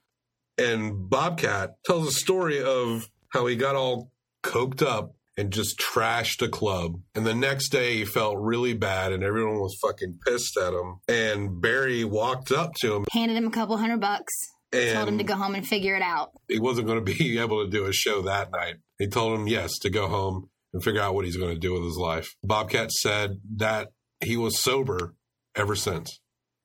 And 0.57 1.09
Bobcat 1.09 1.75
tells 1.85 2.07
a 2.07 2.11
story 2.11 2.61
of 2.61 3.09
how 3.29 3.47
he 3.47 3.55
got 3.55 3.75
all 3.75 4.11
coked 4.43 4.81
up 4.85 5.15
and 5.37 5.51
just 5.51 5.79
trashed 5.79 6.41
a 6.45 6.49
club. 6.49 6.99
And 7.15 7.25
the 7.25 7.33
next 7.33 7.69
day 7.69 7.95
he 7.97 8.05
felt 8.05 8.37
really 8.37 8.73
bad 8.73 9.11
and 9.13 9.23
everyone 9.23 9.59
was 9.59 9.77
fucking 9.81 10.19
pissed 10.27 10.57
at 10.57 10.73
him. 10.73 10.99
And 11.07 11.61
Barry 11.61 12.03
walked 12.03 12.51
up 12.51 12.73
to 12.81 12.95
him 12.95 13.05
Handed 13.11 13.37
him 13.37 13.47
a 13.47 13.51
couple 13.51 13.77
hundred 13.77 14.01
bucks. 14.01 14.33
and 14.73 14.93
told 14.95 15.07
him 15.07 15.17
to 15.17 15.23
go 15.23 15.35
home 15.35 15.55
and 15.55 15.65
figure 15.67 15.95
it 15.95 16.01
out. 16.01 16.31
he 16.47 16.59
wasn't 16.59 16.87
going 16.87 17.03
to 17.03 17.13
be 17.13 17.39
able 17.39 17.63
to 17.63 17.69
do 17.71 17.85
a 17.85 17.93
show 17.93 18.21
that 18.23 18.51
night. 18.51 18.75
He 18.99 19.07
told 19.07 19.39
him 19.39 19.47
yes 19.47 19.77
to 19.79 19.89
go 19.89 20.07
home 20.07 20.49
and 20.73 20.83
figure 20.83 21.01
out 21.01 21.15
what 21.15 21.25
he's 21.25 21.37
going 21.37 21.53
to 21.53 21.59
do 21.59 21.73
with 21.73 21.83
his 21.83 21.97
life. 21.97 22.35
Bobcat 22.43 22.91
said 22.91 23.39
that 23.57 23.89
he 24.23 24.37
was 24.37 24.59
sober 24.59 25.15
ever 25.55 25.75
since. 25.75 26.19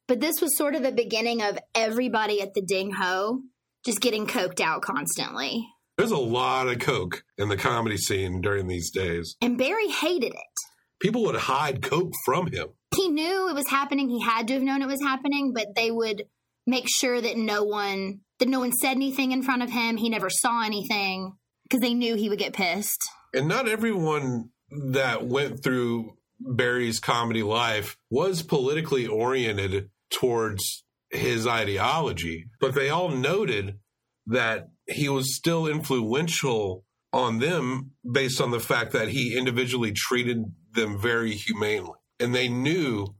But 0.09 0.21
this 0.21 0.41
was 0.41 0.57
sort 0.57 0.75
of 0.75 0.83
the 0.83 0.93
beginning 0.93 1.43
of 1.43 1.59
everybody 1.75 2.41
at 2.41 2.55
the 2.55 2.63
Ding 2.63 2.93
Ho 2.93 3.43
just 3.85 4.01
getting 4.01 4.27
coked 4.27 4.61
out 4.61 4.83
constantly. 4.83 5.67
There's 5.97 6.11
a 6.11 6.17
lot 6.17 6.69
of 6.69 6.79
coke 6.79 7.25
in 7.39 7.49
the 7.49 7.57
comedy 7.57 7.97
scene 7.97 8.41
during 8.41 8.67
these 8.67 8.91
days. 8.91 9.37
And 9.41 9.57
Barry 9.57 9.89
hated 9.89 10.35
it. 10.35 11.01
People 11.01 11.25
would 11.25 11.37
hide 11.37 11.83
coke 11.83 12.13
from 12.25 12.49
him. 12.49 12.69
He 12.95 13.09
knew 13.09 13.49
it 13.49 13.55
was 13.55 13.69
happening. 13.69 14.09
He 14.09 14.23
had 14.23 14.49
to 14.49 14.55
have 14.55 14.63
known 14.63 14.83
it 14.83 14.89
was 14.89 15.03
happening, 15.03 15.53
but 15.55 15.69
they 15.75 15.91
would 15.91 16.25
make 16.67 16.87
sure 16.89 17.21
that 17.21 17.37
no 17.37 17.65
one 17.65 18.21
that 18.39 18.49
no 18.49 18.61
one 18.61 18.73
said 18.73 18.93
anything 18.93 19.33
in 19.33 19.43
front 19.43 19.63
of 19.63 19.71
him. 19.71 19.97
He 19.97 20.11
never 20.11 20.29
saw 20.29 20.63
anything 20.63 21.33
because 21.65 21.81
they 21.81 21.95
knew 21.95 22.17
he 22.17 22.29
would 22.29 22.39
get 22.39 22.53
pissed. 22.53 23.01
And 23.33 23.49
not 23.49 23.69
everyone 23.69 24.51
that 24.71 25.27
went 25.27 25.63
through 25.63 26.17
Barry's 26.41 27.01
comedy 27.01 27.43
life 27.43 27.97
was 28.11 28.43
politically 28.43 29.07
oriented 29.07 29.91
towards 30.11 30.85
his 31.11 31.47
ideology, 31.47 32.47
but 32.61 32.75
they 32.75 32.91
all 32.91 33.09
noted 33.09 33.79
that 34.27 34.71
he 34.87 35.09
was 35.09 35.35
still 35.35 35.67
influential 35.67 36.85
on 37.13 37.39
them 37.39 37.93
based 38.11 38.41
on 38.41 38.51
the 38.51 38.61
fact 38.61 38.93
that 38.93 39.09
he 39.09 39.37
individually 39.37 39.93
treated 39.93 40.45
them 40.73 41.01
very 41.01 41.33
humanely. 41.33 41.93
And 42.21 42.35
they 42.35 42.49
knew 42.49 43.15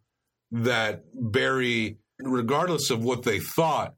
that 0.51 1.05
Barry, 1.15 1.99
regardless 2.19 2.91
of 2.91 3.03
what 3.03 3.23
they 3.23 3.39
thought, 3.39 3.95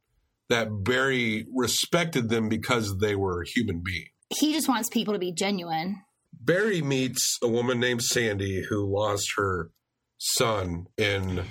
that 0.48 0.68
Barry 0.84 1.46
respected 1.54 2.28
them 2.28 2.48
because 2.48 2.98
they 2.98 3.14
were 3.14 3.42
a 3.42 3.46
human 3.46 3.82
beings. 3.84 4.08
He 4.30 4.52
just 4.52 4.68
wants 4.68 4.88
people 4.88 5.14
to 5.14 5.20
be 5.20 5.32
genuine. 5.32 6.02
Barry 6.48 6.80
meets 6.80 7.38
a 7.42 7.46
woman 7.46 7.78
named 7.78 8.02
Sandy 8.02 8.64
who 8.70 8.90
lost 8.90 9.34
her 9.36 9.70
son 10.16 10.86
in 10.96 11.44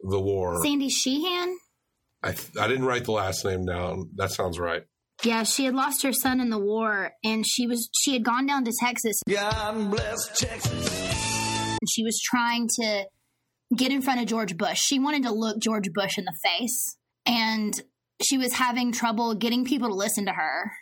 the 0.00 0.20
war. 0.20 0.62
Sandy 0.62 0.90
Sheehan? 0.90 1.56
I, 2.22 2.32
th- 2.32 2.50
I 2.60 2.68
didn't 2.68 2.84
write 2.84 3.04
the 3.04 3.12
last 3.12 3.46
name 3.46 3.64
down. 3.64 4.10
That 4.16 4.30
sounds 4.30 4.58
right. 4.58 4.82
Yeah, 5.24 5.44
she 5.44 5.64
had 5.64 5.74
lost 5.74 6.02
her 6.02 6.12
son 6.12 6.40
in 6.40 6.50
the 6.50 6.58
war 6.58 7.12
and 7.24 7.46
she 7.46 7.66
was 7.66 7.88
she 7.98 8.12
had 8.12 8.22
gone 8.22 8.46
down 8.46 8.66
to 8.66 8.72
Texas 8.78 9.18
God 9.26 9.90
bless 9.90 10.38
Texas. 10.38 10.90
and 11.70 11.88
she 11.90 12.04
was 12.04 12.20
trying 12.22 12.68
to 12.80 13.04
get 13.74 13.90
in 13.90 14.02
front 14.02 14.20
of 14.20 14.26
George 14.26 14.58
Bush. 14.58 14.78
She 14.78 14.98
wanted 14.98 15.22
to 15.22 15.32
look 15.32 15.58
George 15.62 15.88
Bush 15.94 16.18
in 16.18 16.26
the 16.26 16.36
face 16.44 16.98
and 17.24 17.72
she 18.22 18.36
was 18.36 18.52
having 18.52 18.92
trouble 18.92 19.34
getting 19.34 19.64
people 19.64 19.88
to 19.88 19.94
listen 19.94 20.26
to 20.26 20.32
her. 20.32 20.72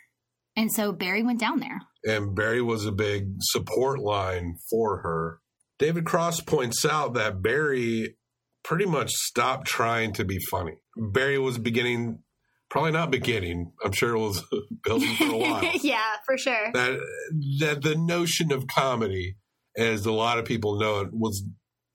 And 0.55 0.71
so 0.71 0.91
Barry 0.91 1.23
went 1.23 1.39
down 1.39 1.59
there. 1.59 1.81
And 2.05 2.35
Barry 2.35 2.61
was 2.61 2.85
a 2.85 2.91
big 2.91 3.35
support 3.41 3.99
line 3.99 4.57
for 4.69 4.99
her. 4.99 5.39
David 5.79 6.05
Cross 6.05 6.41
points 6.41 6.85
out 6.85 7.13
that 7.15 7.41
Barry 7.41 8.15
pretty 8.63 8.85
much 8.85 9.11
stopped 9.11 9.67
trying 9.67 10.13
to 10.13 10.25
be 10.25 10.39
funny. 10.49 10.73
Barry 10.97 11.37
was 11.37 11.57
beginning, 11.57 12.19
probably 12.69 12.91
not 12.91 13.11
beginning, 13.11 13.73
I'm 13.83 13.91
sure 13.91 14.15
it 14.15 14.19
was 14.19 14.43
building 14.83 15.13
for 15.15 15.25
a 15.25 15.37
while. 15.37 15.71
yeah, 15.81 16.15
for 16.25 16.37
sure. 16.37 16.71
that 16.73 16.99
that 17.59 17.81
the 17.81 17.95
notion 17.95 18.51
of 18.51 18.67
comedy, 18.67 19.35
as 19.77 20.05
a 20.05 20.11
lot 20.11 20.39
of 20.39 20.45
people 20.45 20.79
know 20.79 21.01
it, 21.01 21.09
was 21.11 21.43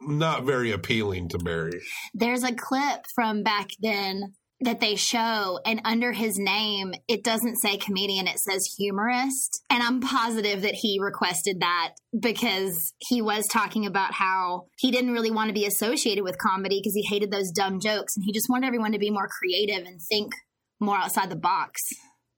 not 0.02 0.44
very 0.44 0.70
appealing 0.70 1.28
to 1.30 1.38
Barry. 1.38 1.80
There's 2.14 2.44
a 2.44 2.54
clip 2.54 3.04
from 3.14 3.42
back 3.42 3.70
then 3.80 4.34
that 4.62 4.80
they 4.80 4.94
show, 4.94 5.58
and 5.64 5.80
under 5.84 6.12
his 6.12 6.38
name, 6.38 6.92
it 7.08 7.24
doesn't 7.24 7.56
say 7.56 7.78
comedian, 7.78 8.26
it 8.26 8.38
says 8.38 8.74
humorist. 8.76 9.62
And 9.70 9.82
I'm 9.82 10.00
positive 10.00 10.62
that 10.62 10.74
he 10.74 10.98
requested 11.00 11.60
that 11.60 11.92
because 12.18 12.92
he 12.98 13.22
was 13.22 13.46
talking 13.50 13.86
about 13.86 14.12
how 14.12 14.66
he 14.78 14.90
didn't 14.90 15.12
really 15.12 15.30
want 15.30 15.48
to 15.48 15.54
be 15.54 15.64
associated 15.64 16.24
with 16.24 16.36
comedy 16.38 16.78
because 16.80 16.94
he 16.94 17.06
hated 17.08 17.30
those 17.30 17.50
dumb 17.50 17.80
jokes 17.80 18.16
and 18.16 18.24
he 18.24 18.32
just 18.32 18.48
wanted 18.50 18.66
everyone 18.66 18.92
to 18.92 18.98
be 18.98 19.10
more 19.10 19.28
creative 19.28 19.86
and 19.86 20.00
think 20.10 20.32
more 20.78 20.96
outside 20.96 21.30
the 21.30 21.36
box. 21.36 21.80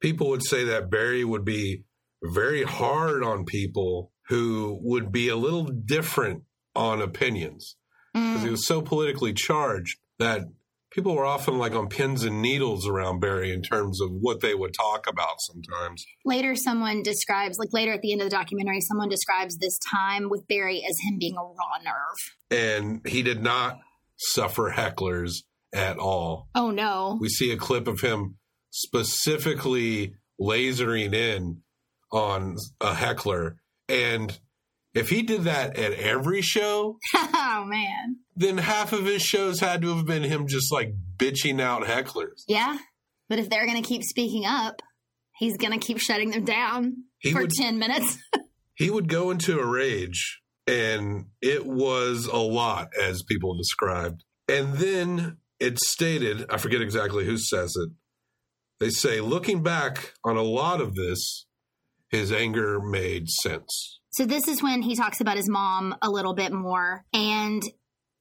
People 0.00 0.28
would 0.30 0.44
say 0.44 0.64
that 0.64 0.90
Barry 0.90 1.24
would 1.24 1.44
be 1.44 1.84
very 2.22 2.62
hard 2.62 3.24
on 3.24 3.44
people 3.44 4.12
who 4.28 4.78
would 4.82 5.10
be 5.10 5.28
a 5.28 5.36
little 5.36 5.64
different 5.64 6.44
on 6.74 7.02
opinions 7.02 7.76
because 8.14 8.42
he 8.42 8.48
mm. 8.48 8.52
was 8.52 8.66
so 8.66 8.80
politically 8.80 9.32
charged 9.32 9.98
that 10.18 10.42
people 10.92 11.14
were 11.14 11.24
often 11.24 11.58
like 11.58 11.74
on 11.74 11.88
pins 11.88 12.24
and 12.24 12.42
needles 12.42 12.86
around 12.86 13.20
Barry 13.20 13.52
in 13.52 13.62
terms 13.62 14.00
of 14.00 14.10
what 14.10 14.40
they 14.40 14.54
would 14.54 14.74
talk 14.74 15.06
about 15.08 15.36
sometimes. 15.40 16.04
Later, 16.24 16.54
someone 16.54 17.02
describes, 17.02 17.58
like 17.58 17.72
later 17.72 17.92
at 17.92 18.02
the 18.02 18.12
end 18.12 18.20
of 18.20 18.26
the 18.26 18.36
documentary, 18.36 18.80
someone 18.80 19.08
describes 19.08 19.58
this 19.58 19.78
time 19.90 20.28
with 20.28 20.46
Barry 20.48 20.84
as 20.88 20.96
him 21.02 21.18
being 21.18 21.36
a 21.36 21.42
raw 21.42 21.78
nerve. 21.84 22.16
And 22.50 23.00
he 23.06 23.22
did 23.22 23.42
not 23.42 23.78
suffer 24.18 24.72
hecklers 24.76 25.42
at 25.74 25.98
all. 25.98 26.48
Oh 26.54 26.70
no. 26.70 27.18
We 27.20 27.28
see 27.28 27.50
a 27.52 27.56
clip 27.56 27.88
of 27.88 28.00
him 28.00 28.36
specifically 28.70 30.14
lasering 30.40 31.14
in 31.14 31.62
on 32.10 32.56
a 32.80 32.94
heckler. 32.94 33.56
And 33.88 34.38
if 34.94 35.08
he 35.08 35.22
did 35.22 35.44
that 35.44 35.76
at 35.78 35.92
every 35.94 36.42
show, 36.42 36.98
oh 37.14 37.64
man. 37.66 38.16
then 38.36 38.58
half 38.58 38.92
of 38.92 39.04
his 39.06 39.22
shows 39.22 39.60
had 39.60 39.82
to 39.82 39.94
have 39.96 40.06
been 40.06 40.22
him 40.22 40.46
just 40.46 40.70
like 40.72 40.94
bitching 41.16 41.60
out 41.60 41.84
hecklers. 41.84 42.42
Yeah. 42.48 42.78
But 43.28 43.38
if 43.38 43.48
they're 43.48 43.66
going 43.66 43.82
to 43.82 43.88
keep 43.88 44.02
speaking 44.02 44.44
up, 44.44 44.82
he's 45.38 45.56
going 45.56 45.72
to 45.72 45.84
keep 45.84 45.98
shutting 45.98 46.30
them 46.32 46.44
down 46.44 47.04
He 47.18 47.32
for 47.32 47.42
would- 47.42 47.50
10 47.50 47.78
minutes. 47.78 48.18
He 48.74 48.88
would 48.88 49.06
go 49.06 49.30
into 49.30 49.60
a 49.60 49.66
rage, 49.66 50.40
and 50.66 51.26
it 51.42 51.66
was 51.66 52.24
a 52.26 52.38
lot, 52.38 52.88
as 53.00 53.22
people 53.22 53.54
described. 53.54 54.24
And 54.48 54.74
then 54.74 55.36
it 55.60 55.78
stated, 55.78 56.46
I 56.50 56.56
forget 56.56 56.80
exactly 56.80 57.26
who 57.26 57.36
says 57.36 57.74
it, 57.76 57.90
They 58.80 58.88
say, 58.88 59.20
looking 59.20 59.62
back 59.62 60.14
on 60.24 60.36
a 60.38 60.42
lot 60.42 60.80
of 60.80 60.94
this, 60.94 61.44
his 62.08 62.32
anger 62.32 62.80
made 62.80 63.28
sense. 63.28 64.00
So 64.12 64.26
this 64.26 64.46
is 64.46 64.62
when 64.62 64.82
he 64.82 64.94
talks 64.94 65.20
about 65.20 65.38
his 65.38 65.48
mom 65.48 65.96
a 66.02 66.10
little 66.10 66.34
bit 66.34 66.52
more. 66.52 67.04
And 67.14 67.62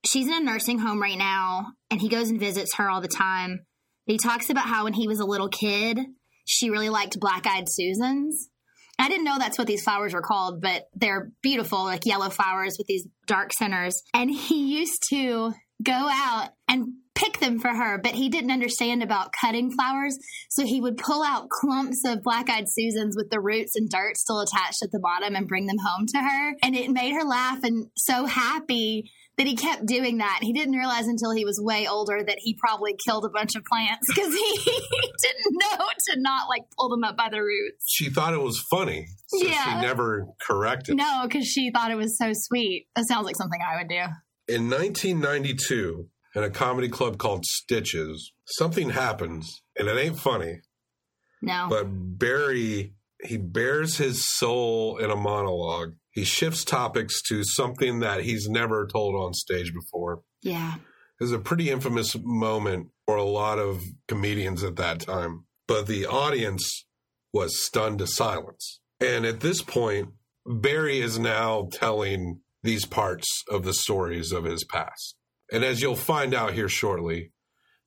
she's 0.06 0.28
in 0.28 0.34
a 0.34 0.40
nursing 0.40 0.80
home 0.80 1.02
right 1.02 1.18
now, 1.18 1.74
and 1.90 2.00
he 2.00 2.08
goes 2.08 2.30
and 2.30 2.40
visits 2.40 2.76
her 2.76 2.90
all 2.90 3.02
the 3.02 3.10
time. 3.10 3.66
He 4.06 4.18
talks 4.18 4.50
about 4.50 4.68
how 4.68 4.86
when 4.86 4.94
he 4.94 5.08
was 5.08 5.20
a 5.20 5.26
little 5.26 5.50
kid, 5.50 6.00
she 6.46 6.70
really 6.70 6.90
liked 6.90 7.20
black 7.20 7.46
eyed 7.46 7.66
Susans. 7.70 8.50
I 8.98 9.10
didn't 9.10 9.26
know 9.26 9.38
that's 9.38 9.58
what 9.58 9.68
these 9.68 9.84
flowers 9.84 10.14
were 10.14 10.22
called, 10.22 10.62
but 10.62 10.84
they're 10.94 11.32
beautiful, 11.42 11.84
like 11.84 12.06
yellow 12.06 12.30
flowers 12.30 12.76
with 12.78 12.88
these 12.88 13.08
dark 13.28 13.52
centers. 13.52 14.02
And 14.14 14.32
he 14.32 14.76
used 14.80 15.04
to 15.10 15.54
go 15.84 15.92
out 15.94 16.50
and 16.68 16.88
pick 17.22 17.40
them 17.40 17.60
for 17.60 17.70
her, 17.70 18.00
but 18.02 18.14
he 18.14 18.30
didn't 18.30 18.52
understand 18.52 19.04
about 19.04 19.32
cutting 19.40 19.72
flowers. 19.72 20.18
So 20.50 20.66
he 20.66 20.82
would 20.82 20.98
pull 20.98 21.24
out 21.24 21.50
clumps 21.50 22.02
of 22.06 22.24
black 22.24 22.50
eyed 22.50 22.66
Susans 22.68 23.16
with 23.16 23.30
the 23.30 23.40
roots 23.40 23.76
and 23.76 23.90
dirt 23.90 24.18
still 24.18 24.40
attached 24.42 24.82
at 24.84 24.92
the 24.92 25.00
bottom 25.00 25.36
and 25.36 25.48
bring 25.48 25.68
them 25.68 25.78
home 25.86 26.06
to 26.08 26.18
her. 26.20 26.56
And 26.64 26.76
it 26.76 26.90
made 26.90 27.14
her 27.14 27.24
laugh 27.24 27.60
and 27.64 27.88
so 27.96 28.26
happy 28.26 29.12
that 29.38 29.48
he 29.48 29.56
kept 29.56 29.86
doing 29.86 30.18
that. 30.18 30.40
He 30.42 30.52
didn't 30.54 30.76
realize 30.76 31.08
until 31.08 31.32
he 31.32 31.46
was 31.46 31.60
way 31.64 31.88
older 31.88 32.22
that 32.26 32.38
he 32.40 32.56
probably 32.60 32.96
killed 33.08 33.26
a 33.26 33.30
bunch 33.30 33.56
of 33.56 33.64
plants 33.64 34.06
because 34.08 34.34
he 34.34 34.56
didn't 35.22 35.56
know 35.62 35.86
to 36.10 36.20
not 36.20 36.50
like 36.50 36.64
pull 36.78 36.90
them 36.90 37.04
up 37.04 37.16
by 37.18 37.30
the 37.32 37.40
roots. 37.42 37.86
She 37.88 38.10
thought 38.10 38.34
it 38.34 38.42
was 38.42 38.60
funny, 38.70 39.08
so 39.28 39.46
Yeah. 39.48 39.64
she 39.64 39.82
never 39.82 40.28
corrected. 40.46 40.98
No, 40.98 41.22
because 41.24 41.48
she 41.48 41.72
thought 41.72 41.92
it 41.92 41.96
was 41.98 42.18
so 42.18 42.32
sweet. 42.34 42.88
That 42.96 43.08
sounds 43.08 43.26
like 43.26 43.36
something 43.38 43.60
I 43.62 43.78
would 43.78 43.88
do. 43.88 44.04
In 44.54 44.70
1992, 44.70 46.08
in 46.36 46.44
a 46.44 46.50
comedy 46.50 46.88
club 46.90 47.18
called 47.18 47.46
Stitches, 47.46 48.32
something 48.46 48.92
happens, 48.92 49.62
and 49.78 49.88
it 49.88 49.98
ain't 49.98 50.18
funny, 50.20 50.62
No. 51.42 51.68
but 51.70 51.86
Barry, 51.86 52.94
he 53.24 53.38
bares 53.38 53.98
his 53.98 54.28
soul 54.38 54.98
in 54.98 55.12
a 55.12 55.16
monologue. 55.16 55.94
He 56.12 56.24
shifts 56.24 56.64
topics 56.66 57.22
to 57.30 57.44
something 57.44 58.00
that 58.00 58.24
he's 58.24 58.50
never 58.50 58.86
told 58.88 59.16
on 59.16 59.34
stage 59.34 59.74
before. 59.74 60.22
yeah. 60.42 60.76
It 60.76 61.26
was 61.26 61.34
a 61.34 61.38
pretty 61.40 61.70
infamous 61.70 62.16
moment 62.20 62.88
for 63.06 63.16
a 63.16 63.24
lot 63.24 63.60
of 63.60 63.84
comedians 64.08 64.64
at 64.64 64.78
that 64.78 65.02
time. 65.02 65.46
But 65.68 65.86
the 65.86 66.08
audience 66.08 66.86
was 67.32 67.64
stunned 67.64 68.00
to 68.00 68.08
silence. 68.08 68.80
And 69.00 69.24
at 69.24 69.42
this 69.42 69.62
point, 69.62 70.10
Barry 70.48 71.00
is 71.00 71.20
now 71.20 71.70
telling 71.72 72.42
these 72.64 72.86
parts 72.88 73.44
of 73.52 73.64
the 73.64 73.74
stories 73.74 74.32
of 74.32 74.46
his 74.46 74.64
past. 74.64 75.16
And 75.52 75.64
as 75.64 75.82
you'll 75.82 75.96
find 75.96 76.34
out 76.34 76.54
here 76.54 76.70
shortly, 76.70 77.32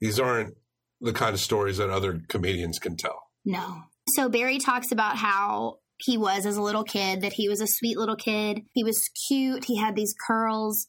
these 0.01 0.21
aren't 0.21 0.55
the 1.01 1.13
kind 1.13 1.35
of 1.35 1.41
stories 1.41 1.79
that 1.79 1.91
other 1.91 2.21
comedians 2.29 2.79
can 2.79 2.97
tell. 2.97 3.31
No. 3.45 3.85
So 4.15 4.29
Barry 4.29 4.59
talks 4.59 4.93
about 4.93 5.17
how 5.17 5.79
he 5.97 6.19
was 6.19 6.45
as 6.45 6.57
a 6.57 6.63
little 6.63 6.85
kid, 6.85 7.21
that 7.23 7.35
he 7.35 7.49
was 7.49 7.61
a 7.61 7.67
sweet 7.67 7.97
little 7.97 8.17
kid. 8.17 8.63
He 8.73 8.85
was 8.85 9.01
cute. 9.29 9.65
He 9.65 9.79
had 9.79 9.97
these 9.97 10.15
curls. 10.27 10.87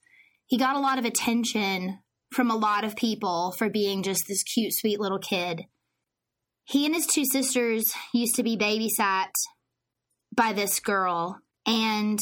He 0.47 0.57
got 0.57 0.75
a 0.75 0.79
lot 0.79 0.99
of 0.99 1.05
attention 1.05 1.99
from 2.31 2.51
a 2.51 2.55
lot 2.55 2.83
of 2.83 2.95
people 2.95 3.53
for 3.57 3.69
being 3.69 4.03
just 4.03 4.25
this 4.27 4.43
cute, 4.43 4.73
sweet 4.73 4.99
little 4.99 5.19
kid. 5.19 5.63
He 6.65 6.85
and 6.85 6.95
his 6.95 7.07
two 7.07 7.25
sisters 7.25 7.93
used 8.13 8.35
to 8.35 8.43
be 8.43 8.57
babysat 8.57 9.31
by 10.35 10.51
this 10.51 10.79
girl, 10.79 11.39
and 11.65 12.19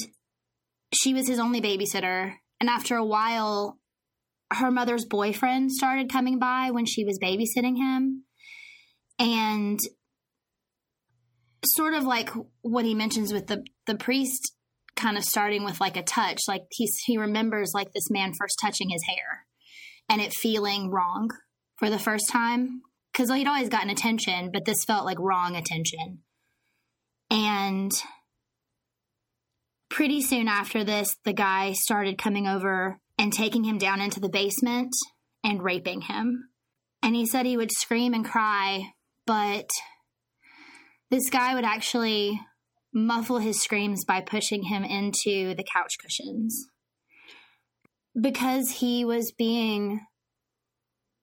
she 0.94 1.14
was 1.14 1.28
his 1.28 1.40
only 1.40 1.62
babysitter. 1.62 2.34
And 2.60 2.70
after 2.70 2.96
a 2.96 3.06
while, 3.06 3.80
her 4.54 4.72
mother's 4.72 5.06
boyfriend 5.06 5.72
started 5.72 6.12
coming 6.12 6.40
by 6.40 6.70
when 6.72 6.86
she 6.86 7.04
was 7.04 7.20
babysitting 7.20 7.78
him. 7.78 8.24
And 9.20 9.80
sort 11.66 11.94
of 11.94 12.04
like 12.04 12.30
what 12.62 12.86
he 12.86 12.94
mentions 12.94 13.32
with 13.32 13.48
the 13.48 13.64
the 13.88 13.96
priest 13.96 14.54
kind 14.96 15.18
of 15.18 15.24
starting 15.24 15.64
with 15.64 15.80
like 15.80 15.98
a 15.98 16.04
touch 16.04 16.42
like 16.48 16.64
he's 16.72 16.96
he 17.06 17.18
remembers 17.18 17.72
like 17.74 17.92
this 17.94 18.10
man 18.10 18.32
first 18.38 18.58
touching 18.62 18.90
his 18.90 19.04
hair 19.08 19.46
and 20.10 20.22
it 20.22 20.34
feeling 20.34 20.92
wrong 20.92 21.30
for 21.78 21.90
the 21.90 22.00
first 22.00 22.30
time 22.30 22.82
because 23.12 23.32
he'd 23.32 23.48
always 23.48 23.70
gotten 23.70 23.90
attention 23.90 24.52
but 24.52 24.66
this 24.66 24.84
felt 24.86 25.06
like 25.06 25.20
wrong 25.20 25.56
attention 25.56 26.20
and 27.32 27.92
pretty 29.90 30.22
soon 30.22 30.48
after 30.48 30.84
this 30.84 31.16
the 31.26 31.34
guy 31.34 31.72
started 31.74 32.18
coming 32.18 32.48
over 32.48 33.00
and 33.18 33.32
taking 33.32 33.64
him 33.64 33.78
down 33.78 34.02
into 34.02 34.20
the 34.20 34.30
basement 34.30 34.94
and 35.44 35.64
raping 35.64 36.02
him 36.02 36.50
and 37.02 37.16
he 37.16 37.26
said 37.26 37.46
he 37.46 37.58
would 37.58 37.72
scream 37.72 38.14
and 38.14 38.26
cry 38.26 38.84
but 39.26 39.70
this 41.10 41.30
guy 41.30 41.54
would 41.54 41.66
actually 41.66 42.40
muffle 42.94 43.40
his 43.40 43.62
screams 43.62 44.06
by 44.06 44.22
pushing 44.22 44.64
him 44.64 44.84
into 44.84 45.56
the 45.56 45.64
couch 45.64 45.96
cushions. 46.02 46.68
Because 48.20 48.70
he 48.70 49.04
was 49.04 49.34
being 49.36 50.02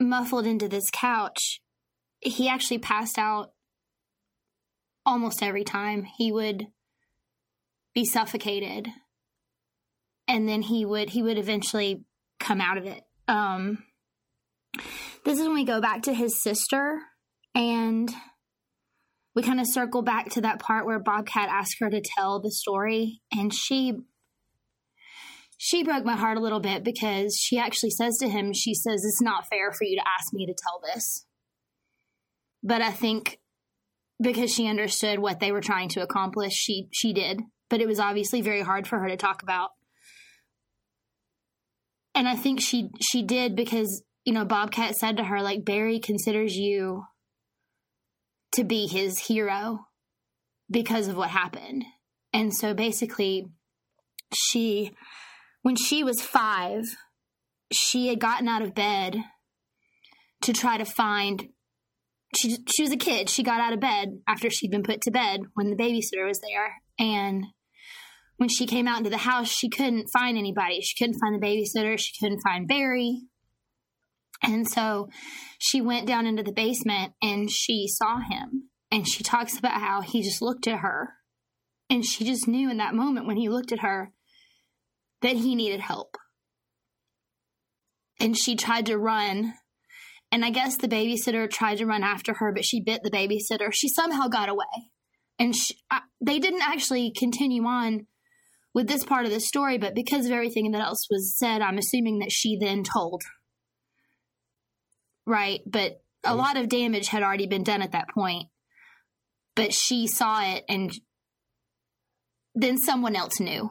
muffled 0.00 0.46
into 0.46 0.68
this 0.68 0.90
couch, 0.92 1.60
he 2.20 2.48
actually 2.48 2.78
passed 2.78 3.18
out 3.18 3.52
almost 5.06 5.42
every 5.42 5.64
time. 5.64 6.04
He 6.18 6.32
would 6.32 6.66
be 7.94 8.04
suffocated 8.04 8.88
and 10.30 10.48
then 10.48 10.62
he 10.62 10.86
would 10.86 11.10
he 11.10 11.22
would 11.22 11.38
eventually 11.38 12.04
come 12.38 12.60
out 12.60 12.78
of 12.78 12.86
it. 12.86 13.02
Um 13.28 13.84
this 15.24 15.38
is 15.38 15.46
when 15.46 15.54
we 15.54 15.64
go 15.64 15.80
back 15.80 16.02
to 16.02 16.14
his 16.14 16.40
sister 16.40 17.00
and 17.54 18.10
we 19.34 19.42
kind 19.42 19.60
of 19.60 19.66
circle 19.66 20.02
back 20.02 20.30
to 20.30 20.40
that 20.40 20.60
part 20.60 20.86
where 20.86 20.98
Bobcat 20.98 21.48
asked 21.50 21.76
her 21.80 21.90
to 21.90 22.00
tell 22.16 22.40
the 22.40 22.50
story 22.50 23.20
and 23.32 23.52
she 23.52 23.98
she 25.58 25.82
broke 25.82 26.04
my 26.04 26.16
heart 26.16 26.38
a 26.38 26.40
little 26.40 26.60
bit 26.60 26.84
because 26.84 27.36
she 27.38 27.58
actually 27.58 27.90
says 27.90 28.16
to 28.18 28.28
him 28.28 28.52
she 28.52 28.72
says 28.72 29.04
it's 29.04 29.20
not 29.20 29.48
fair 29.48 29.72
for 29.72 29.84
you 29.84 29.96
to 29.96 30.08
ask 30.08 30.32
me 30.32 30.46
to 30.46 30.54
tell 30.54 30.80
this 30.94 31.26
but 32.62 32.80
i 32.80 32.90
think 32.90 33.38
because 34.22 34.50
she 34.50 34.66
understood 34.66 35.18
what 35.18 35.38
they 35.38 35.52
were 35.52 35.60
trying 35.60 35.90
to 35.90 36.00
accomplish 36.00 36.54
she 36.54 36.88
she 36.92 37.12
did 37.12 37.42
but 37.68 37.82
it 37.82 37.86
was 37.86 38.00
obviously 38.00 38.40
very 38.40 38.62
hard 38.62 38.88
for 38.88 39.00
her 39.00 39.08
to 39.08 39.18
talk 39.18 39.42
about 39.42 39.70
and 42.14 42.28
i 42.28 42.36
think 42.36 42.60
she 42.60 42.90
she 43.00 43.22
did 43.22 43.54
because 43.56 44.02
you 44.24 44.32
know 44.32 44.44
bobcat 44.44 44.94
said 44.94 45.16
to 45.16 45.24
her 45.24 45.42
like 45.42 45.64
barry 45.64 45.98
considers 45.98 46.56
you 46.56 47.04
to 48.52 48.64
be 48.64 48.86
his 48.86 49.18
hero 49.18 49.86
because 50.70 51.08
of 51.08 51.16
what 51.16 51.30
happened. 51.30 51.84
And 52.32 52.54
so 52.54 52.74
basically, 52.74 53.46
she, 54.34 54.92
when 55.62 55.76
she 55.76 56.04
was 56.04 56.22
five, 56.22 56.84
she 57.72 58.08
had 58.08 58.20
gotten 58.20 58.48
out 58.48 58.62
of 58.62 58.74
bed 58.74 59.16
to 60.42 60.52
try 60.52 60.78
to 60.78 60.84
find. 60.84 61.48
She, 62.36 62.58
she 62.74 62.82
was 62.82 62.92
a 62.92 62.96
kid. 62.96 63.28
She 63.28 63.42
got 63.42 63.60
out 63.60 63.72
of 63.72 63.80
bed 63.80 64.20
after 64.28 64.48
she'd 64.50 64.70
been 64.70 64.84
put 64.84 65.00
to 65.02 65.10
bed 65.10 65.40
when 65.54 65.70
the 65.70 65.76
babysitter 65.76 66.26
was 66.26 66.40
there. 66.40 66.74
And 66.98 67.46
when 68.40 68.48
she 68.48 68.64
came 68.64 68.88
out 68.88 68.96
into 68.96 69.10
the 69.10 69.18
house, 69.18 69.48
she 69.48 69.68
couldn't 69.68 70.08
find 70.14 70.38
anybody. 70.38 70.80
She 70.80 70.96
couldn't 70.96 71.20
find 71.20 71.34
the 71.34 71.46
babysitter. 71.46 71.98
She 71.98 72.14
couldn't 72.18 72.40
find 72.40 72.66
Barry. 72.66 73.20
And 74.42 74.66
so 74.66 75.10
she 75.58 75.82
went 75.82 76.06
down 76.06 76.24
into 76.24 76.42
the 76.42 76.50
basement 76.50 77.12
and 77.20 77.50
she 77.50 77.86
saw 77.86 78.18
him. 78.18 78.70
And 78.90 79.06
she 79.06 79.22
talks 79.22 79.58
about 79.58 79.82
how 79.82 80.00
he 80.00 80.22
just 80.22 80.40
looked 80.40 80.66
at 80.66 80.78
her. 80.78 81.16
And 81.90 82.02
she 82.02 82.24
just 82.24 82.48
knew 82.48 82.70
in 82.70 82.78
that 82.78 82.94
moment 82.94 83.26
when 83.26 83.36
he 83.36 83.50
looked 83.50 83.72
at 83.72 83.80
her 83.80 84.10
that 85.20 85.36
he 85.36 85.54
needed 85.54 85.80
help. 85.80 86.16
And 88.18 88.34
she 88.38 88.56
tried 88.56 88.86
to 88.86 88.96
run. 88.96 89.52
And 90.32 90.46
I 90.46 90.50
guess 90.50 90.78
the 90.78 90.88
babysitter 90.88 91.50
tried 91.50 91.76
to 91.76 91.86
run 91.86 92.02
after 92.02 92.32
her, 92.32 92.54
but 92.54 92.64
she 92.64 92.80
bit 92.80 93.02
the 93.02 93.10
babysitter. 93.10 93.68
She 93.70 93.90
somehow 93.90 94.28
got 94.28 94.48
away. 94.48 94.64
And 95.38 95.54
she, 95.54 95.74
I, 95.90 96.00
they 96.22 96.38
didn't 96.38 96.62
actually 96.62 97.12
continue 97.14 97.64
on 97.64 98.06
with 98.74 98.88
this 98.88 99.04
part 99.04 99.26
of 99.26 99.32
the 99.32 99.40
story, 99.40 99.78
but 99.78 99.94
because 99.94 100.26
of 100.26 100.32
everything 100.32 100.70
that 100.72 100.82
else 100.82 101.06
was 101.10 101.36
said, 101.38 101.60
I'm 101.62 101.78
assuming 101.78 102.20
that 102.20 102.32
she 102.32 102.56
then 102.58 102.82
told 102.84 103.22
Right, 105.26 105.60
but 105.64 106.02
a 106.24 106.34
lot 106.34 106.56
of 106.56 106.68
damage 106.68 107.06
had 107.06 107.22
already 107.22 107.46
been 107.46 107.62
done 107.62 107.82
at 107.82 107.92
that 107.92 108.08
point. 108.12 108.48
But 109.54 109.72
she 109.72 110.08
saw 110.08 110.42
it 110.42 110.64
and 110.68 110.92
then 112.54 112.78
someone 112.78 113.14
else 113.14 113.38
knew. 113.38 113.70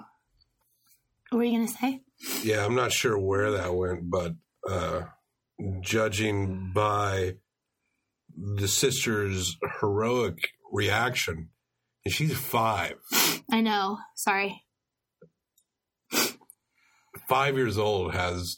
What 1.30 1.38
were 1.38 1.44
you 1.44 1.58
going 1.58 1.68
to 1.68 1.74
say? 1.74 2.02
Yeah, 2.44 2.66
I'm 2.66 2.76
not 2.76 2.94
sure 2.94 3.20
where 3.20 3.52
that 3.52 3.76
went, 3.76 4.10
but 4.10 4.36
uh, 4.70 5.02
judging 5.82 6.72
by 6.74 7.36
the 8.36 8.68
sister's 8.68 9.58
heroic 9.82 10.38
reaction, 10.72 11.50
and 12.06 12.14
she's 12.14 12.38
five, 12.38 12.96
I 13.52 13.62
know. 13.62 13.98
Sorry. 14.16 14.64
Five 17.30 17.56
years 17.56 17.78
old, 17.78 18.16
has 18.16 18.58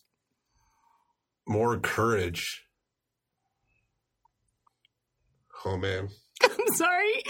more 1.45 1.77
courage. 1.77 2.63
Oh 5.65 5.77
man. 5.77 6.07
I'm 6.41 6.75
sorry. 6.75 7.21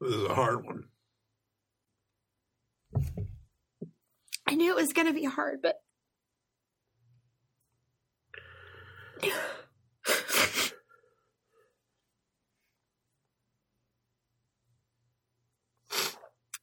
This 0.00 0.16
is 0.16 0.24
a 0.24 0.34
hard 0.34 0.64
one. 0.66 0.84
I 4.46 4.54
knew 4.54 4.70
it 4.72 4.80
was 4.80 4.92
going 4.92 5.06
to 5.06 5.14
be 5.14 5.24
hard, 5.24 5.60
but 5.62 5.80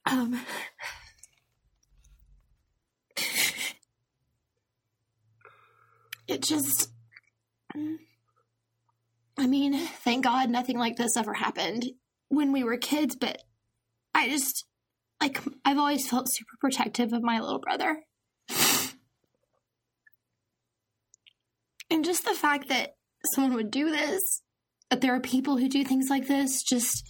um 0.05 0.39
it 6.27 6.41
just 6.43 6.89
I 9.37 9.47
mean, 9.47 9.73
thank 9.73 10.23
God 10.23 10.49
nothing 10.49 10.77
like 10.77 10.97
this 10.97 11.17
ever 11.17 11.33
happened 11.33 11.85
when 12.29 12.51
we 12.51 12.63
were 12.63 12.77
kids, 12.77 13.15
but 13.15 13.41
I 14.13 14.29
just 14.29 14.65
like 15.21 15.39
I've 15.63 15.77
always 15.77 16.09
felt 16.09 16.27
super 16.29 16.57
protective 16.59 17.13
of 17.13 17.21
my 17.21 17.39
little 17.39 17.59
brother. 17.59 18.03
And 21.91 22.05
just 22.05 22.25
the 22.25 22.33
fact 22.33 22.69
that 22.69 22.95
someone 23.35 23.53
would 23.53 23.69
do 23.69 23.91
this, 23.91 24.41
that 24.89 25.01
there 25.01 25.13
are 25.13 25.19
people 25.19 25.57
who 25.57 25.67
do 25.67 25.83
things 25.83 26.07
like 26.09 26.27
this, 26.27 26.63
just 26.63 27.05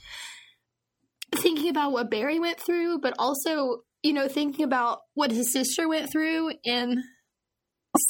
thinking 1.36 1.70
about 1.70 1.92
what 1.92 2.10
Barry 2.10 2.40
went 2.40 2.60
through, 2.60 3.00
but 3.00 3.14
also, 3.20 3.84
you 4.02 4.12
know, 4.12 4.28
thinking 4.28 4.66
about 4.66 5.02
what 5.14 5.32
his 5.32 5.54
sister 5.54 5.88
went 5.88 6.12
through 6.12 6.54
and 6.66 6.98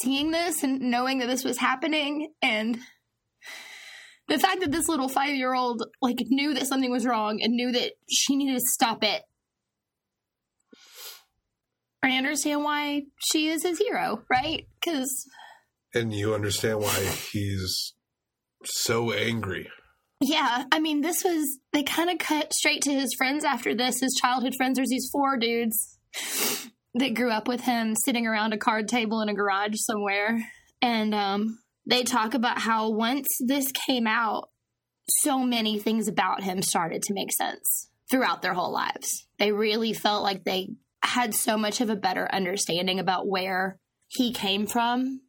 seeing 0.02 0.30
this 0.30 0.62
and 0.62 0.80
knowing 0.80 1.18
that 1.18 1.26
this 1.26 1.44
was 1.44 1.58
happening 1.58 2.32
and 2.40 2.78
the 4.28 4.38
fact 4.38 4.60
that 4.60 4.72
this 4.72 4.88
little 4.88 5.08
five 5.08 5.34
year 5.34 5.54
old 5.54 5.82
like 6.00 6.18
knew 6.28 6.54
that 6.54 6.66
something 6.66 6.90
was 6.90 7.04
wrong 7.04 7.42
and 7.42 7.52
knew 7.52 7.70
that 7.72 7.92
she 8.08 8.36
needed 8.36 8.54
to 8.54 8.64
stop 8.66 9.04
it 9.04 9.22
I 12.02 12.16
understand 12.16 12.64
why 12.64 13.02
she 13.18 13.48
is 13.48 13.62
his 13.62 13.78
hero, 13.78 14.22
right? 14.30 14.66
Because 14.80 15.26
And 15.94 16.12
you 16.12 16.34
understand 16.34 16.80
why 16.80 16.98
he's 17.32 17.94
so 18.64 19.12
angry. 19.12 19.68
yeah, 20.20 20.64
I 20.72 20.80
mean, 20.80 21.00
this 21.00 21.24
was 21.24 21.58
they 21.72 21.82
kind 21.82 22.10
of 22.10 22.18
cut 22.18 22.52
straight 22.52 22.82
to 22.82 22.92
his 22.92 23.14
friends 23.16 23.44
after 23.44 23.74
this. 23.74 24.00
His 24.00 24.18
childhood 24.20 24.54
friends. 24.56 24.76
There's 24.76 24.88
these 24.88 25.08
four 25.12 25.36
dudes 25.36 25.98
that 26.94 27.14
grew 27.14 27.30
up 27.30 27.48
with 27.48 27.62
him, 27.62 27.94
sitting 27.94 28.26
around 28.26 28.52
a 28.52 28.58
card 28.58 28.88
table 28.88 29.20
in 29.20 29.28
a 29.28 29.34
garage 29.34 29.76
somewhere, 29.76 30.40
and 30.80 31.14
um, 31.14 31.58
they 31.88 32.02
talk 32.02 32.34
about 32.34 32.58
how 32.58 32.90
once 32.90 33.28
this 33.46 33.72
came 33.86 34.06
out, 34.06 34.48
so 35.08 35.40
many 35.40 35.78
things 35.78 36.06
about 36.08 36.42
him 36.42 36.62
started 36.62 37.02
to 37.02 37.14
make 37.14 37.32
sense 37.32 37.88
throughout 38.10 38.42
their 38.42 38.54
whole 38.54 38.72
lives. 38.72 39.26
They 39.38 39.52
really 39.52 39.92
felt 39.92 40.22
like 40.22 40.44
they 40.44 40.68
had 41.12 41.34
so 41.34 41.56
much 41.56 41.80
of 41.80 41.90
a 41.90 41.96
better 41.96 42.28
understanding 42.32 42.98
about 42.98 43.28
where 43.28 43.78
he 44.08 44.32
came 44.32 44.66
from. 44.66 45.20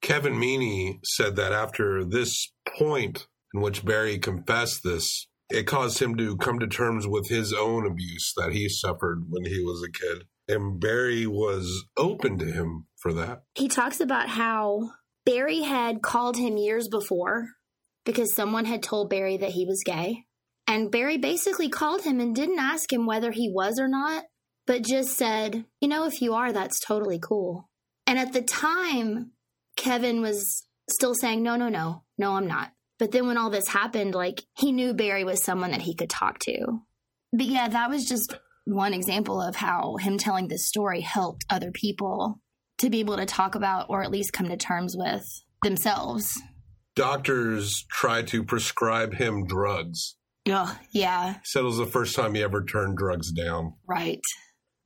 Kevin 0.00 0.34
Meaney 0.34 0.98
said 1.04 1.36
that 1.36 1.52
after 1.52 2.04
this 2.04 2.52
point 2.78 3.26
in 3.54 3.60
which 3.60 3.84
Barry 3.84 4.18
confessed 4.18 4.80
this, 4.82 5.28
it 5.48 5.66
caused 5.66 6.00
him 6.00 6.16
to 6.16 6.36
come 6.36 6.58
to 6.58 6.66
terms 6.66 7.06
with 7.06 7.28
his 7.28 7.52
own 7.52 7.86
abuse 7.86 8.32
that 8.36 8.52
he 8.52 8.68
suffered 8.68 9.26
when 9.28 9.44
he 9.44 9.60
was 9.60 9.82
a 9.82 9.92
kid. 9.92 10.26
And 10.48 10.80
Barry 10.80 11.26
was 11.26 11.84
open 11.96 12.38
to 12.38 12.46
him 12.46 12.86
for 13.00 13.12
that. 13.12 13.42
He 13.54 13.68
talks 13.68 14.00
about 14.00 14.28
how 14.28 14.90
Barry 15.24 15.62
had 15.62 16.02
called 16.02 16.36
him 16.36 16.56
years 16.56 16.88
before 16.88 17.46
because 18.04 18.34
someone 18.34 18.64
had 18.64 18.82
told 18.82 19.10
Barry 19.10 19.36
that 19.36 19.50
he 19.50 19.64
was 19.66 19.82
gay. 19.84 20.24
And 20.66 20.90
Barry 20.90 21.18
basically 21.18 21.68
called 21.68 22.02
him 22.02 22.18
and 22.18 22.34
didn't 22.34 22.58
ask 22.58 22.92
him 22.92 23.06
whether 23.06 23.30
he 23.30 23.50
was 23.52 23.78
or 23.78 23.88
not, 23.88 24.24
but 24.66 24.82
just 24.84 25.16
said, 25.16 25.64
you 25.80 25.88
know, 25.88 26.04
if 26.06 26.20
you 26.22 26.34
are, 26.34 26.52
that's 26.52 26.80
totally 26.80 27.18
cool. 27.18 27.68
And 28.06 28.18
at 28.18 28.32
the 28.32 28.42
time, 28.42 29.32
Kevin 29.76 30.20
was 30.20 30.64
still 30.88 31.14
saying, 31.14 31.42
no, 31.42 31.56
no, 31.56 31.68
no, 31.68 32.04
no, 32.18 32.32
I'm 32.32 32.46
not. 32.46 32.72
But 32.98 33.10
then 33.12 33.26
when 33.26 33.38
all 33.38 33.50
this 33.50 33.68
happened, 33.68 34.14
like 34.14 34.44
he 34.56 34.70
knew 34.72 34.94
Barry 34.94 35.24
was 35.24 35.42
someone 35.42 35.70
that 35.72 35.82
he 35.82 35.94
could 35.94 36.10
talk 36.10 36.38
to. 36.40 36.82
But 37.32 37.46
yeah, 37.46 37.68
that 37.68 37.90
was 37.90 38.04
just 38.04 38.34
one 38.64 38.94
example 38.94 39.40
of 39.40 39.56
how 39.56 39.96
him 39.96 40.18
telling 40.18 40.48
this 40.48 40.68
story 40.68 41.00
helped 41.00 41.44
other 41.50 41.72
people 41.72 42.40
to 42.78 42.90
be 42.90 43.00
able 43.00 43.16
to 43.16 43.26
talk 43.26 43.54
about 43.54 43.86
or 43.88 44.02
at 44.02 44.10
least 44.10 44.32
come 44.32 44.48
to 44.48 44.56
terms 44.56 44.94
with 44.96 45.24
themselves. 45.62 46.40
Doctors 46.94 47.84
tried 47.90 48.28
to 48.28 48.44
prescribe 48.44 49.14
him 49.14 49.46
drugs. 49.46 50.16
Oh, 50.48 50.76
yeah, 50.92 51.34
He 51.34 51.38
said 51.44 51.60
it 51.60 51.64
was 51.64 51.78
the 51.78 51.86
first 51.86 52.14
time 52.16 52.34
he 52.34 52.42
ever 52.42 52.62
turned 52.64 52.96
drugs 52.98 53.32
down. 53.32 53.74
right. 53.86 54.20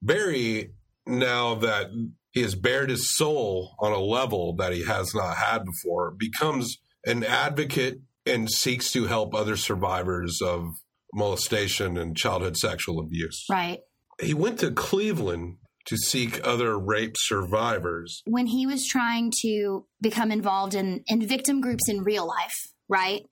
Barry, 0.07 0.73
now 1.07 1.55
that 1.57 1.89
he 2.31 2.43
has 2.43 2.55
bared 2.55 2.91
his 2.91 3.15
soul 3.17 3.75
on 3.81 3.93
a 3.93 3.99
level 3.99 4.55
that 4.57 4.73
he 4.73 4.85
has 4.85 5.15
not 5.15 5.37
had 5.37 5.65
before, 5.65 6.15
becomes 6.19 6.79
an 7.05 7.25
advocate 7.25 8.01
and 8.25 8.51
seeks 8.51 8.93
to 8.93 9.07
help 9.07 9.35
other 9.35 9.57
survivors 9.57 10.41
of 10.43 10.69
molestation 11.15 11.97
and 11.97 12.17
childhood 12.17 12.57
sexual 12.57 13.01
abuse. 13.01 13.45
Right. 13.51 13.81
He 14.21 14.35
went 14.35 14.59
to 14.61 14.71
Cleveland 14.71 15.57
to 15.87 15.97
seek 15.97 16.47
other 16.47 16.79
rape 16.79 17.15
survivors. 17.17 18.23
When 18.27 18.47
he 18.47 18.67
was 18.67 18.87
trying 18.87 19.33
to 19.43 19.87
become 20.01 20.33
involved 20.33 20.75
in, 20.75 21.05
in 21.07 21.27
victim 21.27 21.61
groups 21.61 21.89
in 21.89 22.03
real 22.03 22.27
life, 22.27 22.55
right? 22.89 23.23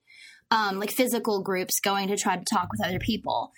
Um, 0.51 0.79
like 0.79 0.93
physical 0.93 1.43
groups 1.43 1.81
going 1.81 2.09
to 2.09 2.17
try 2.17 2.37
to 2.37 2.45
talk 2.45 2.69
with 2.71 2.87
other 2.87 3.01
people. 3.01 3.51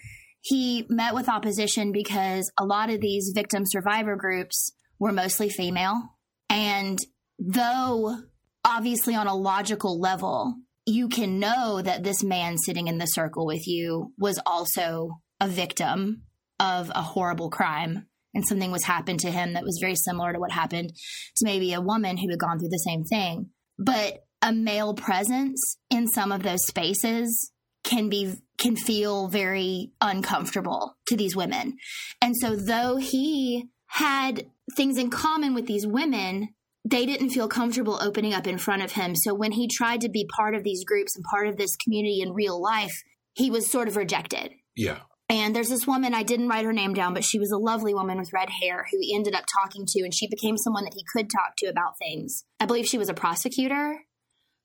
He 0.47 0.86
met 0.88 1.12
with 1.12 1.28
opposition 1.28 1.90
because 1.90 2.49
a 2.57 2.64
lot 2.64 2.88
of 2.88 3.01
these 3.01 3.32
victim 3.34 3.64
survivor 3.66 4.14
groups 4.14 4.70
were 5.01 5.11
mostly 5.11 5.49
female. 5.49 6.01
And 6.49 7.01
though 7.40 8.16
obviously 8.64 9.16
on 9.16 9.26
a 9.26 9.34
logical 9.34 9.99
level, 10.01 10.55
you 10.86 11.09
can 11.09 11.40
know 11.40 11.82
that 11.82 12.05
this 12.05 12.22
man 12.22 12.59
sitting 12.59 12.86
in 12.86 12.99
the 12.99 13.07
circle 13.07 13.44
with 13.44 13.66
you 13.66 14.12
was 14.18 14.38
also 14.47 15.20
a 15.40 15.49
victim 15.49 16.22
of 16.61 16.92
a 16.94 17.03
horrible 17.03 17.51
crime 17.51 18.07
and 18.32 18.47
something 18.47 18.70
was 18.70 18.84
happened 18.84 19.18
to 19.20 19.32
him 19.32 19.55
that 19.55 19.64
was 19.64 19.80
very 19.80 19.97
similar 19.97 20.32
to 20.32 20.38
what 20.38 20.53
happened 20.53 20.90
to 20.90 21.44
maybe 21.44 21.72
a 21.72 21.80
woman 21.80 22.16
who 22.16 22.30
had 22.30 22.38
gone 22.38 22.61
through 22.61 22.68
the 22.68 22.84
same 22.86 23.03
thing. 23.03 23.51
But 23.78 24.24
a 24.42 24.53
male 24.53 24.94
presence 24.94 25.76
in 25.90 26.07
some 26.07 26.30
of 26.30 26.44
those 26.44 26.64
spaces 26.68 27.51
can 27.82 28.09
be 28.09 28.34
can 28.59 28.76
feel 28.76 29.28
very 29.28 29.92
uncomfortable 30.00 30.96
to 31.09 31.16
these 31.16 31.36
women. 31.36 31.76
And 32.20 32.34
so 32.40 32.57
though 32.57 32.96
he 32.96 33.68
had 33.86 34.46
things 34.76 34.98
in 34.98 35.11
common 35.11 35.54
with 35.54 35.66
these 35.66 35.86
women, 35.86 36.48
they 36.84 37.07
didn't 37.07 37.30
feel 37.30 37.48
comfortable 37.48 37.98
opening 38.00 38.34
up 38.34 38.46
in 38.46 38.59
front 38.59 38.82
of 38.82 38.92
him. 38.92 39.14
So 39.14 39.34
when 39.34 39.52
he 39.52 39.68
tried 39.68 40.00
to 40.02 40.09
be 40.09 40.28
part 40.36 40.54
of 40.54 40.64
these 40.64 40.84
groups 40.84 41.16
and 41.16 41.24
part 41.30 41.48
of 41.48 41.57
this 41.57 41.76
community 41.76 42.20
in 42.20 42.32
real 42.32 42.61
life, 42.61 43.02
he 43.34 43.50
was 43.50 43.70
sort 43.70 43.88
of 43.88 43.96
rejected. 43.96 44.52
Yeah. 44.76 45.00
And 45.28 45.57
there's 45.57 45.68
this 45.68 45.86
woman, 45.86 46.14
I 46.14 46.22
didn't 46.22 46.48
write 46.48 46.64
her 46.64 46.72
name 46.72 46.94
down, 46.94 47.12
but 47.12 47.24
she 47.24 47.40
was 47.40 47.50
a 47.50 47.59
lovely 47.59 47.92
woman 47.92 48.18
with 48.18 48.32
red 48.32 48.48
hair 48.62 48.86
who 48.90 48.98
he 49.00 49.14
ended 49.14 49.34
up 49.34 49.44
talking 49.52 49.84
to, 49.84 50.04
and 50.04 50.14
she 50.14 50.28
became 50.28 50.57
someone 50.57 50.84
that 50.84 50.94
he 50.94 51.02
could 51.12 51.28
talk 51.28 51.57
to 51.59 51.66
about 51.66 51.98
things. 51.98 52.44
I 52.61 52.66
believe 52.66 52.86
she 52.86 52.98
was 52.98 53.09
a 53.09 53.14
prosecutor, 53.14 54.02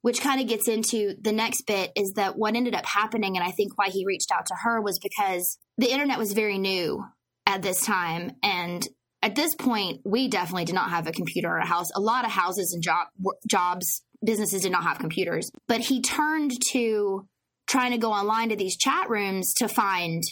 which 0.02 0.22
kind 0.22 0.42
of 0.42 0.48
gets 0.48 0.68
into 0.68 1.16
the 1.22 1.32
next 1.32 1.64
bit 1.68 1.92
is 1.96 2.14
that 2.14 2.38
what 2.38 2.56
ended 2.56 2.76
up 2.76 2.86
happening, 2.86 3.38
and 3.38 3.46
I 3.46 3.52
think 3.52 3.78
why 3.78 3.90
he 3.90 4.06
reached 4.06 4.32
out 4.32 4.48
to 4.48 4.56
her 4.64 4.82
was 4.82 5.00
because 5.00 5.58
the 5.78 5.92
internet 5.92 6.18
was 6.18 6.34
very 6.34 6.58
new 6.58 7.04
at 7.46 7.62
this 7.62 7.82
time. 7.82 8.32
And 8.44 8.88
at 9.22 9.36
this 9.36 9.56
point, 9.56 10.02
we 10.04 10.28
definitely 10.28 10.66
did 10.66 10.76
not 10.76 10.90
have 10.90 11.08
a 11.08 11.12
computer 11.12 11.50
or 11.50 11.58
a 11.58 11.66
house. 11.66 11.92
A 11.96 12.00
lot 12.00 12.26
of 12.26 12.32
houses 12.32 12.74
and 12.74 12.82
job, 12.82 13.08
jobs, 13.50 14.04
businesses 14.24 14.64
did 14.64 14.72
not 14.72 14.84
have 14.84 15.00
computers. 15.00 15.52
But 15.68 15.82
he 15.82 16.02
turned 16.02 16.52
to 16.72 17.28
trying 17.68 17.92
to 17.92 17.98
go 17.98 18.12
online 18.12 18.50
to 18.50 18.56
these 18.56 18.78
chat 18.78 19.10
rooms 19.10 19.54
to 19.56 19.68
find 19.68 20.24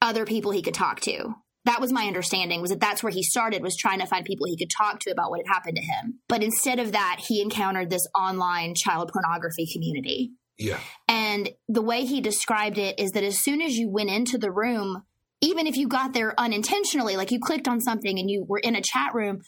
other 0.00 0.24
people 0.24 0.52
he 0.52 0.62
could 0.62 0.74
talk 0.74 1.00
to. 1.00 1.34
That 1.64 1.80
was 1.80 1.92
my 1.92 2.06
understanding 2.06 2.60
was 2.60 2.70
that 2.70 2.80
that's 2.80 3.02
where 3.02 3.12
he 3.12 3.22
started 3.22 3.62
was 3.62 3.76
trying 3.76 4.00
to 4.00 4.06
find 4.06 4.24
people 4.24 4.46
he 4.46 4.56
could 4.56 4.70
talk 4.70 5.00
to 5.00 5.10
about 5.10 5.30
what 5.30 5.40
had 5.44 5.52
happened 5.52 5.76
to 5.76 5.82
him. 5.82 6.20
But 6.28 6.42
instead 6.42 6.78
of 6.78 6.92
that, 6.92 7.20
he 7.26 7.42
encountered 7.42 7.90
this 7.90 8.06
online 8.14 8.74
child 8.74 9.10
pornography 9.12 9.68
community. 9.72 10.32
Yeah. 10.58 10.80
And 11.06 11.50
the 11.68 11.82
way 11.82 12.04
he 12.04 12.20
described 12.20 12.78
it 12.78 12.98
is 12.98 13.10
that 13.12 13.24
as 13.24 13.42
soon 13.42 13.60
as 13.60 13.76
you 13.76 13.88
went 13.88 14.10
into 14.10 14.38
the 14.38 14.50
room, 14.50 15.02
even 15.40 15.66
if 15.66 15.76
you 15.76 15.88
got 15.88 16.12
there 16.12 16.34
unintentionally, 16.38 17.16
like 17.16 17.30
you 17.30 17.38
clicked 17.38 17.68
on 17.68 17.80
something 17.80 18.18
and 18.18 18.30
you 18.30 18.44
were 18.48 18.58
in 18.58 18.74
a 18.74 18.82
chat 18.82 19.14
room, 19.14 19.40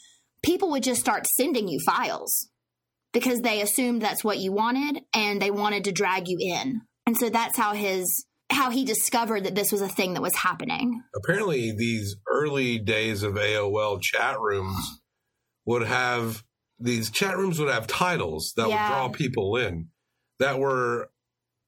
people 0.42 0.70
would 0.70 0.82
just 0.82 1.00
start 1.00 1.26
sending 1.26 1.68
you 1.68 1.80
files 1.84 2.48
because 3.12 3.40
they 3.40 3.60
assumed 3.60 4.02
that's 4.02 4.22
what 4.22 4.38
you 4.38 4.52
wanted 4.52 5.02
and 5.14 5.42
they 5.42 5.50
wanted 5.50 5.84
to 5.84 5.92
drag 5.92 6.28
you 6.28 6.38
in. 6.38 6.80
And 7.06 7.16
so 7.16 7.28
that's 7.28 7.58
how 7.58 7.74
his 7.74 8.24
how 8.50 8.70
he 8.70 8.84
discovered 8.84 9.44
that 9.44 9.54
this 9.54 9.70
was 9.72 9.80
a 9.80 9.88
thing 9.88 10.14
that 10.14 10.22
was 10.22 10.34
happening. 10.34 11.02
Apparently, 11.14 11.72
these 11.76 12.16
early 12.28 12.78
days 12.78 13.22
of 13.22 13.34
AOL 13.34 14.00
chat 14.02 14.38
rooms 14.40 14.76
would 15.66 15.82
have 15.86 16.42
these 16.78 17.10
chat 17.10 17.36
rooms 17.36 17.58
would 17.58 17.68
have 17.72 17.86
titles 17.86 18.54
that 18.56 18.68
Yeah. 18.68 18.88
would 18.88 18.94
draw 18.94 19.08
people 19.10 19.56
in 19.56 19.88
that 20.38 20.58
were 20.58 21.10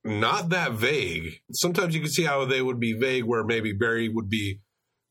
not 0.04 0.48
that 0.48 0.72
vague. 0.72 1.34
Sometimes 1.52 1.94
you 1.94 2.00
can 2.00 2.10
see 2.10 2.24
how 2.24 2.44
they 2.46 2.62
would 2.62 2.80
be 2.80 2.94
vague, 2.94 3.24
where 3.24 3.44
maybe 3.44 3.72
Barry 3.72 4.08
would 4.08 4.28
be 4.30 4.60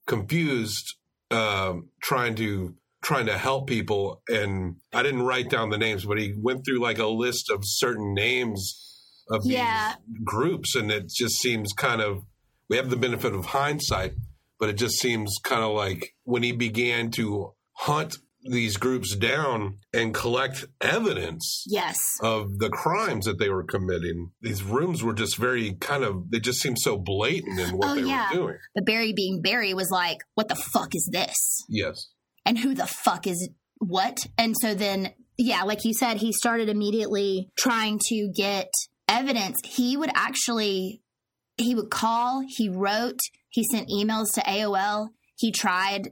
confused, 0.07 0.95
um, 1.29 1.89
trying 2.01 2.35
to 2.35 2.75
trying 3.03 3.25
to 3.25 3.37
help 3.37 3.67
people. 3.67 4.21
And 4.29 4.75
I 4.93 5.01
didn't 5.01 5.23
write 5.23 5.49
down 5.49 5.69
the 5.71 5.77
names, 5.77 6.05
but 6.05 6.19
he 6.19 6.33
went 6.37 6.63
through 6.65 6.79
like 6.79 6.99
a 6.99 7.07
list 7.07 7.49
of 7.49 7.61
certain 7.63 8.13
names 8.13 8.90
of 9.31 9.43
these 9.43 9.53
Yeah. 9.53 9.95
groups, 10.23 10.75
and 10.75 10.91
it 10.91 11.09
just 11.09 11.35
seems 11.39 11.73
kind 11.73 12.01
of. 12.01 12.23
We 12.69 12.77
have 12.77 12.89
the 12.89 12.95
benefit 12.97 13.33
of 13.33 13.47
hindsight, 13.47 14.13
but 14.59 14.69
it 14.69 14.77
just 14.77 14.97
seems 14.99 15.35
kind 15.43 15.61
of 15.63 15.75
like 15.75 16.15
when 16.23 16.41
he 16.43 16.51
began 16.53 17.11
to 17.11 17.53
hunt 17.73 18.17
these 18.43 18.77
groups 18.77 19.15
down 19.15 19.77
and 19.93 20.13
collect 20.15 20.65
evidence 20.79 21.63
Yes. 21.67 21.97
of 22.23 22.57
the 22.59 22.69
crimes 22.69 23.25
that 23.25 23.37
they 23.39 23.49
were 23.49 23.63
committing. 23.63 24.31
These 24.41 24.63
rooms 24.63 25.03
were 25.03 25.13
just 25.13 25.37
very 25.37 25.73
kind 25.75 26.03
of, 26.03 26.31
they 26.31 26.39
just 26.39 26.59
seemed 26.61 26.79
so 26.79 26.97
blatant 26.97 27.59
in 27.59 27.77
what 27.77 27.89
Oh, 27.89 27.95
they 27.95 28.07
yeah. 28.07 28.29
were 28.31 28.35
doing. 28.37 28.57
But 28.73 28.85
Barry 28.85 29.13
being 29.13 29.41
Barry 29.43 29.73
was 29.75 29.91
like, 29.91 30.17
what 30.35 30.47
the 30.47 30.55
fuck 30.55 30.95
is 30.95 31.07
this? 31.11 31.63
Yes. 31.69 32.07
And 32.45 32.57
who 32.57 32.73
the 32.73 32.87
fuck 32.87 33.27
is 33.27 33.49
what? 33.77 34.25
And 34.39 34.55
so 34.59 34.73
then, 34.73 35.13
yeah, 35.37 35.63
like 35.63 35.85
you 35.85 35.93
said, 35.93 36.17
he 36.17 36.31
started 36.33 36.67
immediately 36.69 37.49
trying 37.57 37.99
to 38.07 38.31
get 38.35 38.71
evidence. 39.11 39.59
He 39.63 39.97
would 39.97 40.11
actually, 40.15 41.01
he 41.57 41.75
would 41.75 41.91
call, 41.91 42.43
he 42.47 42.69
wrote, 42.69 43.19
he 43.49 43.63
sent 43.71 43.89
emails 43.89 44.33
to 44.33 44.41
AOL. 44.41 45.09
He 45.35 45.51
tried 45.51 46.11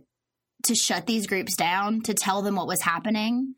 to 0.66 0.76
shut 0.76 1.06
these 1.06 1.26
groups 1.26 1.56
down, 1.56 2.02
to 2.02 2.14
tell 2.14 2.42
them 2.42 2.56
what 2.56 2.68
was 2.68 2.82
happening. 2.82 3.56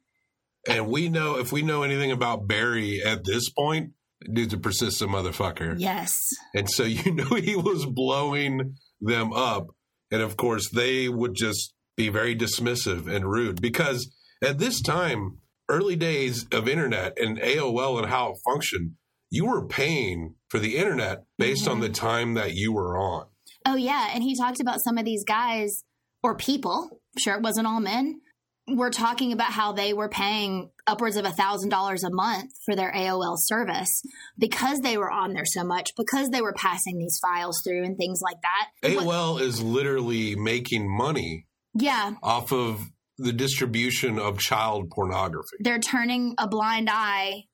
And 0.70 0.88
we 0.88 1.10
know, 1.10 1.40
if 1.40 1.52
we 1.52 1.64
know 1.64 1.82
anything 1.82 2.12
about 2.12 2.48
Barry 2.48 3.02
at 3.04 3.26
this 3.26 3.50
point, 3.50 3.94
dude's 4.32 4.54
a 4.54 4.58
persistent 4.58 5.10
motherfucker. 5.10 5.76
Yes. 5.78 6.12
And 6.54 6.70
so 6.70 6.84
you 6.86 7.12
know 7.12 7.36
he 7.36 7.56
was 7.56 7.86
blowing 7.86 8.76
them 9.00 9.34
up. 9.34 9.68
And 10.12 10.22
of 10.22 10.38
course, 10.38 10.70
they 10.70 11.10
would 11.10 11.34
just 11.34 11.74
be 11.98 12.10
very 12.10 12.36
dismissive 12.36 13.08
and 13.08 13.30
rude 13.30 13.62
because 13.62 14.12
at 14.44 14.60
this 14.60 14.82
time, 14.82 15.40
early 15.70 15.96
days 15.96 16.46
of 16.52 16.68
internet 16.68 17.18
and 17.18 17.40
AOL 17.40 17.98
and 17.98 18.10
how 18.10 18.32
it 18.32 18.38
functioned, 18.46 18.92
you 19.32 19.46
were 19.46 19.66
paying 19.66 20.36
for 20.50 20.60
the 20.60 20.78
internet 20.78 21.24
based 21.40 21.68
on 21.68 21.80
the 21.80 21.88
mm-hmm. 21.88 21.94
time 21.94 22.34
that 22.36 22.54
you 22.54 22.72
were 22.74 22.98
on. 22.98 23.26
Oh, 23.66 23.76
yeah. 23.76 24.10
And 24.14 24.24
he 24.24 24.36
talked 24.36 24.60
about 24.60 24.82
some 24.82 24.98
of 24.98 25.06
these 25.06 25.24
guys 25.24 25.84
or 26.22 26.36
people, 26.36 27.02
sure, 27.18 27.36
it 27.36 27.42
wasn't 27.42 27.66
all 27.66 27.80
men, 27.80 28.22
were 28.68 28.90
talking 28.90 29.32
about 29.32 29.52
how 29.52 29.72
they 29.72 29.94
were 29.94 30.10
paying 30.10 30.70
upwards 30.86 31.16
of 31.16 31.26
a 31.26 31.30
$1,000 31.30 32.04
a 32.04 32.10
month 32.12 32.52
for 32.66 32.76
their 32.76 32.92
AOL 32.92 33.36
service 33.38 34.04
because 34.38 34.80
they 34.80 34.98
were 34.98 35.12
on 35.12 35.34
there 35.34 35.46
so 35.46 35.64
much, 35.64 35.92
because 35.98 36.30
they 36.30 36.42
were 36.42 36.54
passing 36.54 37.00
these 37.00 37.18
files 37.22 37.62
through 37.64 37.84
and 37.84 37.98
things 37.98 38.20
like 38.22 38.38
that. 38.42 38.96
What- 38.96 39.06
AOL 39.06 39.42
is 39.42 39.62
literally 39.62 40.36
making 40.36 40.96
money 40.96 41.48
yeah. 41.74 42.16
off 42.22 42.52
of 42.52 42.82
the 43.18 43.34
distribution 43.34 44.20
of 44.20 44.40
child 44.40 44.90
pornography. 44.90 45.58
They're 45.60 45.80
turning 45.80 46.36
a 46.38 46.48
blind 46.48 46.90
eye 46.92 47.46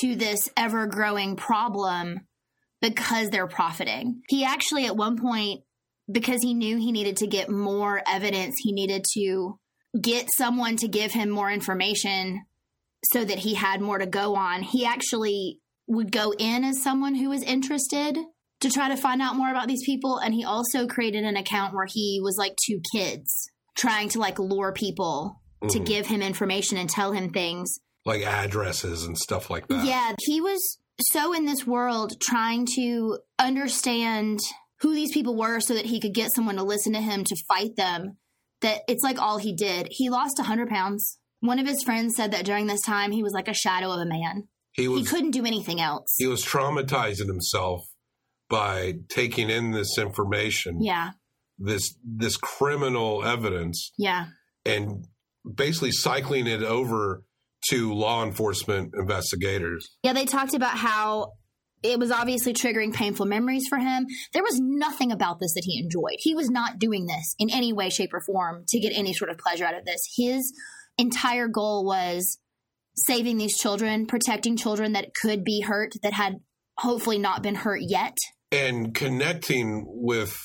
to 0.00 0.14
this 0.16 0.48
ever 0.56 0.86
growing 0.86 1.36
problem 1.36 2.20
because 2.80 3.30
they're 3.30 3.46
profiting. 3.48 4.22
He 4.28 4.44
actually, 4.44 4.86
at 4.86 4.96
one 4.96 5.16
point, 5.18 5.62
because 6.10 6.40
he 6.42 6.54
knew 6.54 6.76
he 6.76 6.92
needed 6.92 7.16
to 7.18 7.26
get 7.26 7.50
more 7.50 8.02
evidence, 8.06 8.56
he 8.62 8.72
needed 8.72 9.04
to 9.14 9.58
get 10.00 10.28
someone 10.36 10.76
to 10.76 10.88
give 10.88 11.12
him 11.12 11.30
more 11.30 11.50
information 11.50 12.42
so 13.12 13.24
that 13.24 13.38
he 13.38 13.54
had 13.54 13.80
more 13.80 13.98
to 13.98 14.06
go 14.06 14.34
on. 14.36 14.62
He 14.62 14.84
actually 14.84 15.60
would 15.86 16.12
go 16.12 16.32
in 16.38 16.64
as 16.64 16.82
someone 16.82 17.14
who 17.14 17.28
was 17.30 17.42
interested 17.42 18.16
to 18.60 18.70
try 18.70 18.88
to 18.88 18.96
find 18.96 19.22
out 19.22 19.36
more 19.36 19.50
about 19.50 19.68
these 19.68 19.84
people. 19.84 20.18
And 20.18 20.34
he 20.34 20.44
also 20.44 20.86
created 20.86 21.24
an 21.24 21.36
account 21.36 21.74
where 21.74 21.86
he 21.88 22.20
was 22.22 22.36
like 22.38 22.54
two 22.66 22.80
kids 22.92 23.48
trying 23.76 24.08
to 24.10 24.18
like 24.18 24.38
lure 24.38 24.72
people 24.72 25.40
to 25.68 25.78
Mhm. 25.78 25.86
give 25.86 26.06
him 26.06 26.22
information 26.22 26.76
and 26.76 26.90
tell 26.90 27.12
him 27.12 27.30
things. 27.30 27.78
Like 28.08 28.22
addresses 28.22 29.04
and 29.04 29.16
stuff 29.16 29.50
like 29.50 29.68
that. 29.68 29.84
Yeah, 29.84 30.14
he 30.20 30.40
was 30.40 30.78
so 31.10 31.34
in 31.34 31.44
this 31.44 31.66
world 31.66 32.14
trying 32.20 32.66
to 32.74 33.18
understand 33.38 34.40
who 34.80 34.94
these 34.94 35.12
people 35.12 35.36
were 35.36 35.60
so 35.60 35.74
that 35.74 35.84
he 35.86 36.00
could 36.00 36.14
get 36.14 36.30
someone 36.34 36.56
to 36.56 36.62
listen 36.62 36.92
to 36.94 37.00
him 37.00 37.22
to 37.24 37.36
fight 37.46 37.76
them 37.76 38.16
that 38.62 38.80
it's 38.88 39.02
like 39.04 39.20
all 39.20 39.38
he 39.38 39.54
did. 39.54 39.88
He 39.90 40.08
lost 40.10 40.38
100 40.38 40.68
pounds. 40.68 41.18
One 41.40 41.58
of 41.58 41.66
his 41.66 41.82
friends 41.82 42.16
said 42.16 42.32
that 42.32 42.44
during 42.44 42.66
this 42.66 42.80
time 42.82 43.12
he 43.12 43.22
was 43.22 43.32
like 43.32 43.46
a 43.48 43.54
shadow 43.54 43.92
of 43.92 44.00
a 44.00 44.06
man. 44.06 44.48
He 44.72 44.88
was, 44.88 45.00
He 45.00 45.06
couldn't 45.06 45.32
do 45.32 45.44
anything 45.44 45.80
else. 45.80 46.14
he 46.18 46.26
was 46.26 46.44
traumatizing 46.44 47.26
himself 47.26 47.82
by 48.48 48.94
taking 49.08 49.50
in 49.50 49.72
this 49.72 49.98
information, 49.98 50.82
Yeah, 50.82 51.10
this 51.58 51.94
this 52.02 52.36
criminal 52.36 53.24
evidence, 53.24 53.92
yeah, 53.98 54.28
and 54.64 55.04
basically 55.54 55.92
cycling 55.92 56.46
it 56.46 56.62
over 56.62 57.24
to 57.70 57.92
law 57.92 58.24
enforcement 58.24 58.94
investigators. 58.94 59.88
yeah. 60.02 60.12
They 60.12 60.24
talked 60.26 60.54
about 60.54 60.76
how 60.78 61.32
it 61.82 61.98
was 61.98 62.10
obviously 62.10 62.52
triggering 62.54 62.92
painful 62.92 63.26
memories 63.26 63.66
for 63.68 63.78
him. 63.78 64.06
There 64.32 64.42
was 64.42 64.58
nothing 64.60 65.12
about 65.12 65.38
this 65.38 65.54
that 65.54 65.64
he 65.64 65.78
enjoyed. 65.78 66.16
He 66.18 66.34
was 66.34 66.50
not 66.50 66.78
doing 66.78 67.06
this 67.06 67.34
in 67.38 67.50
any 67.50 67.72
way, 67.72 67.88
shape, 67.90 68.12
or 68.12 68.20
form 68.20 68.64
to 68.68 68.80
get 68.80 68.92
any 68.96 69.12
sort 69.12 69.30
of 69.30 69.38
pleasure 69.38 69.64
out 69.64 69.76
of 69.76 69.84
this. 69.84 70.00
His 70.16 70.52
entire 70.96 71.46
goal 71.46 71.84
was 71.84 72.38
saving 72.96 73.38
these 73.38 73.56
children, 73.56 74.06
protecting 74.06 74.56
children 74.56 74.92
that 74.94 75.14
could 75.14 75.44
be 75.44 75.60
hurt, 75.60 75.92
that 76.02 76.14
had 76.14 76.40
hopefully 76.78 77.18
not 77.18 77.42
been 77.42 77.54
hurt 77.54 77.80
yet. 77.82 78.16
and 78.50 78.94
connecting 78.94 79.84
with 79.86 80.36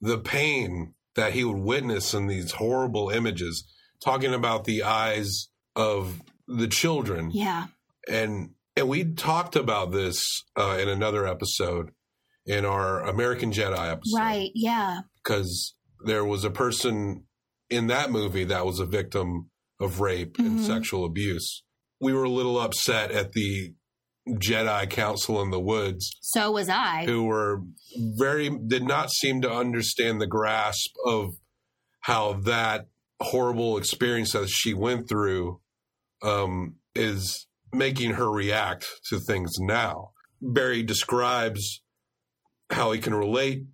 the 0.00 0.18
pain 0.18 0.94
that 1.16 1.32
he 1.32 1.44
would 1.44 1.58
witness 1.58 2.14
in 2.14 2.26
these 2.26 2.52
horrible 2.52 3.10
images, 3.10 3.64
talking 4.02 4.32
about 4.32 4.64
the 4.64 4.82
eyes 4.82 5.48
of 5.76 6.22
the 6.46 6.68
children. 6.68 7.30
Yeah. 7.32 7.66
And 8.08 8.50
and 8.76 8.88
we 8.88 9.04
talked 9.04 9.54
about 9.56 9.92
this 9.92 10.20
uh, 10.56 10.78
in 10.80 10.88
another 10.88 11.26
episode 11.26 11.92
in 12.44 12.64
our 12.64 13.00
American 13.02 13.52
Jedi 13.52 13.90
episode. 13.92 14.18
Right. 14.18 14.50
Yeah. 14.54 15.00
Because 15.22 15.74
there 16.04 16.24
was 16.24 16.44
a 16.44 16.50
person 16.50 17.24
in 17.70 17.86
that 17.86 18.10
movie 18.10 18.44
that 18.44 18.66
was 18.66 18.80
a 18.80 18.84
victim 18.86 19.50
of 19.80 20.00
rape 20.00 20.38
and 20.38 20.58
Mhm. 20.60 20.66
sexual 20.66 21.04
abuse. 21.04 21.62
We 22.00 22.12
were 22.12 22.24
a 22.24 22.28
little 22.30 22.58
upset 22.60 23.10
at 23.12 23.32
the 23.32 23.74
Jedi 24.28 24.88
Council 24.90 25.40
in 25.42 25.50
the 25.50 25.60
Woods 25.60 26.16
So 26.20 26.50
was 26.50 26.68
I. 26.68 27.04
who 27.06 27.24
were 27.24 27.62
very 28.16 28.48
did 28.50 28.82
not 28.84 29.10
seem 29.10 29.40
to 29.42 29.50
understand 29.52 30.20
the 30.20 30.26
grasp 30.26 30.90
of 31.06 31.34
how 32.00 32.34
that 32.44 32.86
horrible 33.20 33.76
experience 33.78 34.32
that 34.32 34.48
she 34.48 34.74
went 34.74 35.08
through 35.08 35.60
um, 36.24 36.76
is 36.94 37.46
making 37.72 38.12
her 38.12 38.30
react 38.30 38.86
to 39.08 39.20
things 39.20 39.52
now. 39.58 40.10
Barry 40.40 40.82
describes 40.82 41.82
how 42.70 42.92
he 42.92 43.00
can 43.00 43.14
relate 43.14 43.64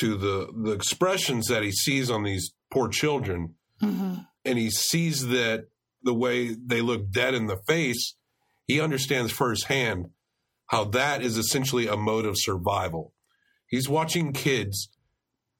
to 0.00 0.16
the 0.16 0.48
the 0.64 0.72
expressions 0.72 1.46
that 1.48 1.62
he 1.62 1.72
sees 1.72 2.10
on 2.10 2.22
these 2.22 2.52
poor 2.70 2.88
children, 2.88 3.54
hmm 3.80 4.14
and 4.44 4.58
he 4.58 4.70
sees 4.70 5.28
that 5.28 5.66
the 6.02 6.14
way 6.14 6.54
they 6.54 6.80
look 6.80 7.10
dead 7.10 7.34
in 7.34 7.46
the 7.46 7.58
face, 7.66 8.14
he 8.66 8.80
understands 8.80 9.30
firsthand 9.30 10.06
how 10.66 10.84
that 10.84 11.22
is 11.22 11.36
essentially 11.36 11.86
a 11.86 11.96
mode 11.96 12.24
of 12.24 12.36
survival. 12.38 13.12
He's 13.66 13.88
watching 13.88 14.32
kids 14.32 14.88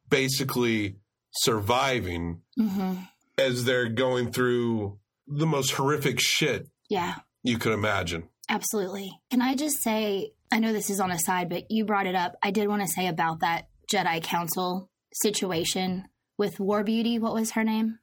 basically 0.09 0.97
surviving 1.33 2.43
hmm 2.57 2.95
as 3.37 3.65
they're 3.65 3.89
going 3.89 4.33
through 4.33 4.99
the 5.29 5.47
most 5.47 5.73
horrific 5.73 6.19
shit 6.21 6.69
Yeah. 6.89 7.17
you 7.43 7.59
could 7.59 7.73
imagine. 7.73 8.29
Absolutely. 8.49 9.13
Can 9.31 9.43
I 9.43 9.55
just 9.55 9.83
say, 9.83 10.33
I 10.51 10.59
know 10.59 10.73
this 10.73 10.89
is 10.91 11.01
on 11.01 11.11
a 11.11 11.19
side, 11.19 11.49
but 11.51 11.71
you 11.71 11.85
brought 11.85 12.07
it 12.07 12.15
up. 12.15 12.35
I 12.43 12.51
did 12.51 12.69
want 12.69 12.83
to 12.83 12.89
say 12.89 13.07
about 13.09 13.41
that 13.41 13.69
Jedi 13.93 14.23
Council 14.23 14.91
situation 15.13 16.05
with 16.39 16.59
War 16.59 16.83
Beauty. 16.85 17.19
What 17.19 17.35
was 17.35 17.51
her 17.53 17.65
name? 17.65 17.99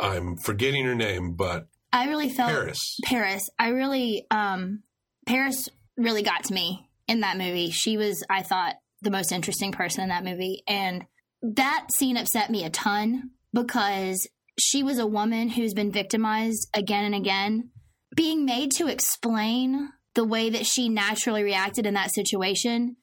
I'm 0.00 0.36
forgetting 0.36 0.84
her 0.84 0.94
name, 0.94 1.34
but 1.34 1.68
I 1.92 2.08
really 2.08 2.28
felt 2.28 2.50
Paris. 2.50 2.98
Paris. 3.04 3.48
I 3.58 3.68
really, 3.68 4.26
um, 4.30 4.82
Paris 5.26 5.68
really 5.96 6.22
got 6.22 6.44
to 6.44 6.54
me 6.54 6.88
in 7.08 7.20
that 7.20 7.38
movie. 7.38 7.70
She 7.70 7.96
was, 7.96 8.22
I 8.28 8.42
thought, 8.42 8.74
the 9.02 9.10
most 9.10 9.32
interesting 9.32 9.72
person 9.72 10.02
in 10.02 10.08
that 10.10 10.24
movie. 10.24 10.62
And 10.66 11.04
that 11.42 11.86
scene 11.96 12.16
upset 12.16 12.50
me 12.50 12.64
a 12.64 12.70
ton 12.70 13.30
because 13.52 14.26
she 14.58 14.82
was 14.82 14.98
a 14.98 15.06
woman 15.06 15.50
who's 15.50 15.74
been 15.74 15.92
victimized 15.92 16.68
again 16.74 17.04
and 17.04 17.14
again, 17.14 17.70
being 18.14 18.44
made 18.44 18.70
to 18.72 18.86
explain 18.86 19.90
the 20.14 20.24
way 20.24 20.50
that 20.50 20.66
she 20.66 20.88
naturally 20.88 21.42
reacted 21.42 21.86
in 21.86 21.94
that 21.94 22.14
situation 22.14 22.96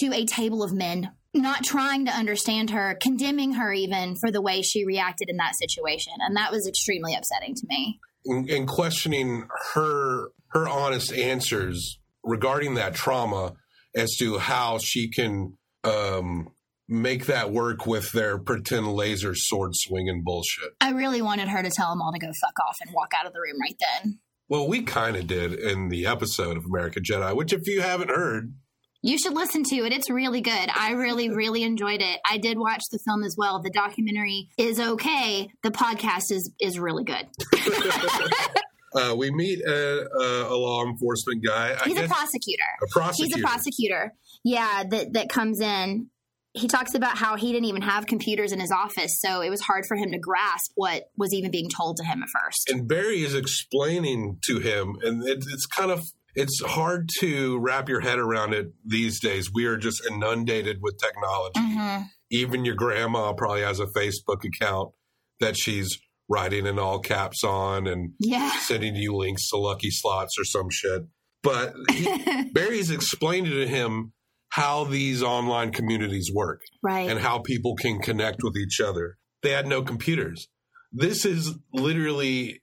to 0.00 0.12
a 0.12 0.26
table 0.26 0.62
of 0.62 0.72
men, 0.72 1.12
not 1.32 1.64
trying 1.64 2.04
to 2.06 2.12
understand 2.12 2.70
her, 2.70 2.98
condemning 3.00 3.54
her 3.54 3.72
even 3.72 4.16
for 4.16 4.30
the 4.30 4.42
way 4.42 4.62
she 4.62 4.84
reacted 4.84 5.28
in 5.30 5.36
that 5.36 5.54
situation. 5.58 6.12
And 6.18 6.36
that 6.36 6.50
was 6.50 6.66
extremely 6.66 7.14
upsetting 7.14 7.54
to 7.54 7.66
me. 7.68 8.00
and, 8.26 8.66
questioning 8.66 9.46
her 9.74 10.28
her 10.48 10.68
honest 10.68 11.12
answers 11.12 11.98
regarding 12.24 12.74
that 12.74 12.94
trauma 12.94 13.54
as 13.94 14.16
to 14.16 14.38
how 14.38 14.78
she 14.78 15.08
can 15.08 15.56
um, 15.84 16.48
make 16.88 17.26
that 17.26 17.50
work 17.50 17.86
with 17.86 18.12
their 18.12 18.38
pretend 18.38 18.86
laser 18.92 19.34
sword 19.34 19.70
swinging 19.74 20.22
bullshit. 20.24 20.70
I 20.80 20.90
really 20.90 21.20
wanted 21.22 21.48
her 21.48 21.62
to 21.62 21.70
tell 21.70 21.90
them 21.90 22.00
all 22.00 22.12
to 22.12 22.18
go 22.18 22.28
fuck 22.40 22.58
off 22.66 22.76
and 22.84 22.94
walk 22.94 23.12
out 23.18 23.26
of 23.26 23.32
the 23.32 23.40
room 23.40 23.60
right 23.60 23.76
then. 24.02 24.18
Well, 24.48 24.68
we 24.68 24.82
kind 24.82 25.16
of 25.16 25.26
did 25.26 25.54
in 25.54 25.88
the 25.88 26.06
episode 26.06 26.56
of 26.56 26.64
American 26.64 27.02
Jedi, 27.02 27.34
which 27.34 27.52
if 27.52 27.66
you 27.66 27.80
haven't 27.82 28.10
heard, 28.10 28.54
You 29.02 29.18
should 29.18 29.34
listen 29.34 29.64
to 29.64 29.76
it. 29.84 29.92
It's 29.92 30.08
really 30.08 30.40
good. 30.40 30.68
I 30.72 30.92
really, 30.92 31.28
really 31.34 31.64
enjoyed 31.64 32.00
it. 32.00 32.20
I 32.28 32.38
did 32.38 32.56
watch 32.58 32.82
the 32.92 33.00
film 33.04 33.24
as 33.24 33.34
well. 33.36 33.60
The 33.60 33.70
documentary 33.70 34.48
is 34.56 34.78
okay. 34.78 35.50
The 35.64 35.70
podcast 35.70 36.30
is 36.30 36.52
is 36.60 36.78
really 36.78 37.02
good. 37.04 37.26
uh, 38.94 39.14
we 39.16 39.30
meet 39.30 39.60
a, 39.66 40.08
a, 40.08 40.54
a 40.54 40.56
law 40.56 40.84
enforcement 40.86 41.44
guy. 41.44 41.76
I 41.80 41.88
He's 41.88 41.98
a 41.98 42.06
prosecutor. 42.06 42.62
a 42.82 42.86
prosecutor. 42.88 43.36
He's 43.36 43.44
a 43.44 43.46
prosecutor. 43.46 44.14
Yeah, 44.44 44.84
that 44.90 45.12
that 45.14 45.28
comes 45.28 45.60
in. 45.60 46.08
He 46.56 46.68
talks 46.68 46.94
about 46.94 47.18
how 47.18 47.36
he 47.36 47.52
didn't 47.52 47.66
even 47.66 47.82
have 47.82 48.06
computers 48.06 48.50
in 48.52 48.60
his 48.60 48.70
office, 48.72 49.20
so 49.20 49.40
it 49.42 49.50
was 49.50 49.60
hard 49.60 49.84
for 49.86 49.96
him 49.96 50.10
to 50.12 50.18
grasp 50.18 50.72
what 50.74 51.04
was 51.16 51.32
even 51.34 51.50
being 51.50 51.68
told 51.68 51.98
to 51.98 52.04
him 52.04 52.22
at 52.22 52.28
first. 52.30 52.70
and 52.70 52.88
Barry 52.88 53.22
is 53.22 53.34
explaining 53.34 54.38
to 54.44 54.58
him, 54.58 54.96
and 55.02 55.22
it, 55.26 55.44
it's 55.52 55.66
kind 55.66 55.90
of 55.90 56.04
it's 56.34 56.60
hard 56.62 57.08
to 57.20 57.58
wrap 57.58 57.88
your 57.88 58.00
head 58.00 58.18
around 58.18 58.52
it 58.52 58.66
these 58.84 59.20
days. 59.20 59.50
We 59.52 59.64
are 59.66 59.76
just 59.78 60.04
inundated 60.06 60.78
with 60.82 60.98
technology. 60.98 61.60
Mhm. 61.60 62.06
Even 62.30 62.64
your 62.64 62.74
grandma 62.74 63.32
probably 63.32 63.62
has 63.62 63.80
a 63.80 63.86
Facebook 63.86 64.44
account 64.44 64.92
that 65.40 65.56
she's 65.56 65.98
writing 66.28 66.66
in 66.66 66.78
all 66.78 66.98
caps 66.98 67.42
on 67.44 67.86
and 67.86 68.12
Yeah. 68.20 68.50
sending 68.60 68.96
you 68.96 69.14
links 69.14 69.48
to 69.50 69.56
lucky 69.56 69.90
slots 69.90 70.34
or 70.38 70.44
some 70.44 70.68
shit. 70.70 71.02
But 71.42 71.72
he, 71.92 72.04
Barry's 72.52 72.90
explaining 72.90 73.52
to 73.52 73.66
him 73.66 74.12
how 74.50 74.84
these 74.84 75.22
online 75.22 75.72
communities 75.72 76.30
work 76.34 76.62
Right. 76.82 77.10
and 77.10 77.18
how 77.20 77.40
people 77.40 77.76
can 77.76 77.98
connect 78.00 78.42
with 78.42 78.56
each 78.56 78.80
other. 78.80 79.18
They 79.42 79.50
had 79.50 79.66
no 79.66 79.82
computers. 79.82 80.48
This 80.92 81.24
is 81.24 81.54
literally 81.72 82.62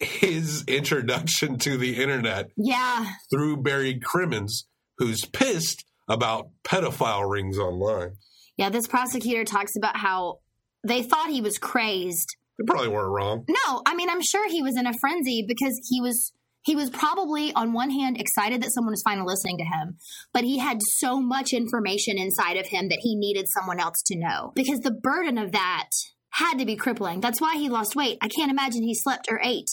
his 0.00 0.64
introduction 0.66 1.58
to 1.58 1.76
the 1.78 2.02
internet 2.02 2.50
yeah. 2.56 3.06
through 3.30 3.62
Barry 3.62 3.98
Crimmins, 4.02 4.66
who's 4.98 5.24
pissed 5.24 5.84
about 6.08 6.50
pedophile 6.64 7.28
rings 7.30 7.58
online. 7.58 8.16
Yeah, 8.56 8.68
this 8.68 8.86
prosecutor 8.86 9.44
talks 9.44 9.76
about 9.76 9.96
how 9.96 10.40
they 10.86 11.02
thought 11.02 11.30
he 11.30 11.40
was 11.40 11.58
crazed. 11.58 12.28
They 12.58 12.64
probably 12.66 12.88
weren't 12.88 13.10
wrong. 13.12 13.44
No, 13.48 13.82
I 13.86 13.94
mean 13.94 14.10
I'm 14.10 14.20
sure 14.22 14.48
he 14.48 14.62
was 14.62 14.76
in 14.76 14.86
a 14.86 14.92
frenzy 15.00 15.44
because 15.46 15.80
he 15.90 16.00
was 16.00 16.32
he 16.64 16.74
was 16.74 16.90
probably 16.90 17.52
on 17.52 17.72
one 17.72 17.90
hand 17.90 18.18
excited 18.18 18.62
that 18.62 18.72
someone 18.72 18.92
was 18.92 19.02
finally 19.02 19.26
listening 19.26 19.58
to 19.58 19.64
him, 19.64 19.98
but 20.32 20.44
he 20.44 20.58
had 20.58 20.78
so 20.82 21.20
much 21.20 21.52
information 21.52 22.18
inside 22.18 22.56
of 22.56 22.66
him 22.66 22.88
that 22.88 23.00
he 23.02 23.14
needed 23.14 23.46
someone 23.48 23.78
else 23.78 24.02
to 24.06 24.18
know. 24.18 24.52
Because 24.54 24.80
the 24.80 24.90
burden 24.90 25.36
of 25.38 25.52
that 25.52 25.90
had 26.30 26.58
to 26.58 26.64
be 26.64 26.74
crippling. 26.74 27.20
That's 27.20 27.40
why 27.40 27.56
he 27.56 27.68
lost 27.68 27.94
weight. 27.94 28.18
I 28.20 28.28
can't 28.28 28.50
imagine 28.50 28.82
he 28.82 28.94
slept 28.94 29.28
or 29.30 29.40
ate. 29.42 29.68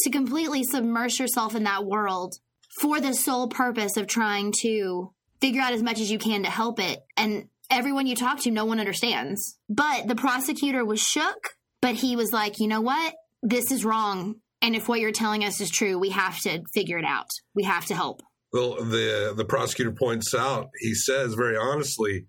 To 0.00 0.10
completely 0.10 0.62
submerge 0.62 1.18
yourself 1.18 1.54
in 1.54 1.64
that 1.64 1.84
world 1.84 2.34
for 2.80 3.00
the 3.00 3.14
sole 3.14 3.48
purpose 3.48 3.96
of 3.96 4.06
trying 4.06 4.52
to 4.62 5.12
figure 5.40 5.62
out 5.62 5.72
as 5.72 5.82
much 5.82 6.00
as 6.00 6.10
you 6.10 6.18
can 6.18 6.42
to 6.44 6.50
help 6.50 6.78
it. 6.78 7.00
And 7.16 7.48
everyone 7.70 8.06
you 8.06 8.14
talk 8.14 8.40
to, 8.42 8.50
no 8.50 8.66
one 8.66 8.78
understands. 8.78 9.58
But 9.68 10.06
the 10.06 10.14
prosecutor 10.14 10.84
was 10.84 11.00
shook, 11.00 11.54
but 11.80 11.94
he 11.94 12.14
was 12.14 12.32
like, 12.32 12.60
you 12.60 12.68
know 12.68 12.82
what? 12.82 13.14
This 13.42 13.70
is 13.70 13.84
wrong. 13.84 14.36
And 14.66 14.74
if 14.74 14.88
what 14.88 14.98
you're 14.98 15.12
telling 15.12 15.44
us 15.44 15.60
is 15.60 15.70
true, 15.70 15.96
we 15.96 16.10
have 16.10 16.40
to 16.40 16.64
figure 16.74 16.98
it 16.98 17.04
out. 17.04 17.28
We 17.54 17.62
have 17.62 17.84
to 17.86 17.94
help. 17.94 18.20
Well, 18.52 18.74
the 18.84 19.32
the 19.36 19.44
prosecutor 19.44 19.92
points 19.92 20.34
out, 20.34 20.70
he 20.80 20.92
says 20.92 21.34
very 21.34 21.56
honestly 21.56 22.26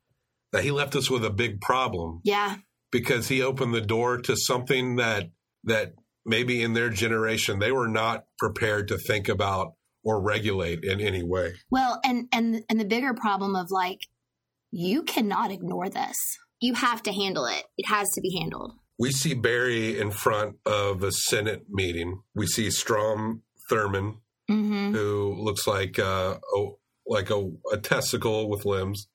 that 0.52 0.64
he 0.64 0.70
left 0.70 0.96
us 0.96 1.10
with 1.10 1.26
a 1.26 1.32
big 1.32 1.60
problem 1.62 2.22
Yeah. 2.24 2.58
because 2.92 3.28
he 3.28 3.42
opened 3.42 3.74
the 3.74 3.82
door 3.82 4.20
to 4.22 4.36
something 4.38 4.98
that 4.98 5.32
that 5.64 5.94
maybe 6.26 6.62
in 6.62 6.74
their 6.74 6.90
generation 6.92 7.58
they 7.58 7.72
were 7.72 7.88
not 7.88 8.26
prepared 8.38 8.88
to 8.90 8.98
think 9.00 9.28
about 9.30 9.74
or 10.04 10.22
regulate 10.22 10.84
in 10.84 11.02
any 11.02 11.24
way. 11.24 11.56
Well, 11.72 12.00
and 12.04 12.28
and 12.32 12.64
and 12.70 12.80
the 12.80 12.86
bigger 12.86 13.16
problem 13.16 13.56
of 13.56 13.72
like 13.72 14.02
you 14.70 15.02
cannot 15.04 15.50
ignore 15.52 15.90
this. 15.90 16.18
You 16.60 16.76
have 16.76 17.02
to 17.04 17.12
handle 17.12 17.46
it. 17.48 17.64
It 17.78 17.88
has 17.88 18.10
to 18.12 18.22
be 18.22 18.38
handled. 18.40 18.74
We 19.00 19.12
see 19.12 19.34
Barry 19.34 20.00
in 20.00 20.12
front 20.12 20.56
of 20.66 21.04
a 21.04 21.12
Senate 21.12 21.66
meeting. 21.70 22.22
We 22.36 22.48
see 22.48 22.72
Strom 22.72 23.44
Thurmond, 23.72 24.18
Mhm. 24.50 24.94
who 24.94 25.36
looks 25.38 25.68
like 25.68 26.00
uh, 26.00 26.38
a, 26.56 26.66
like 27.06 27.30
a, 27.30 27.52
a 27.72 27.78
testicle 27.78 28.50
with 28.50 28.66
limbs. 28.66 29.08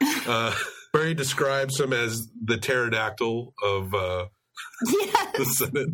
Uh, 0.26 0.54
Barry 0.92 1.14
describes 1.14 1.78
him 1.80 1.92
as 1.92 2.28
the 2.44 2.56
pterodactyl 2.58 3.54
of 3.62 3.94
uh, 3.94 4.26
Yeah. 4.86 5.32
the 5.36 5.44
Senate. 5.44 5.88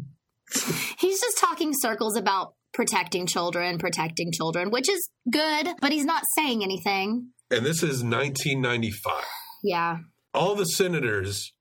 He's 0.99 1.20
just 1.20 1.38
talking 1.38 1.72
circles 1.74 2.16
about 2.16 2.55
protecting 2.72 3.26
children, 3.26 3.78
protecting 3.78 4.32
children, 4.32 4.70
which 4.70 4.88
is 4.88 5.09
good, 5.30 5.68
but 5.80 5.92
he's 5.92 6.05
not 6.05 6.22
saying 6.36 6.62
anything. 6.62 7.30
And 7.51 7.64
this 7.64 7.82
is 7.82 8.03
1995. 8.03 9.24
Yeah. 9.62 9.99
All 10.34 10.55
the 10.55 10.66
senators, 10.66 11.53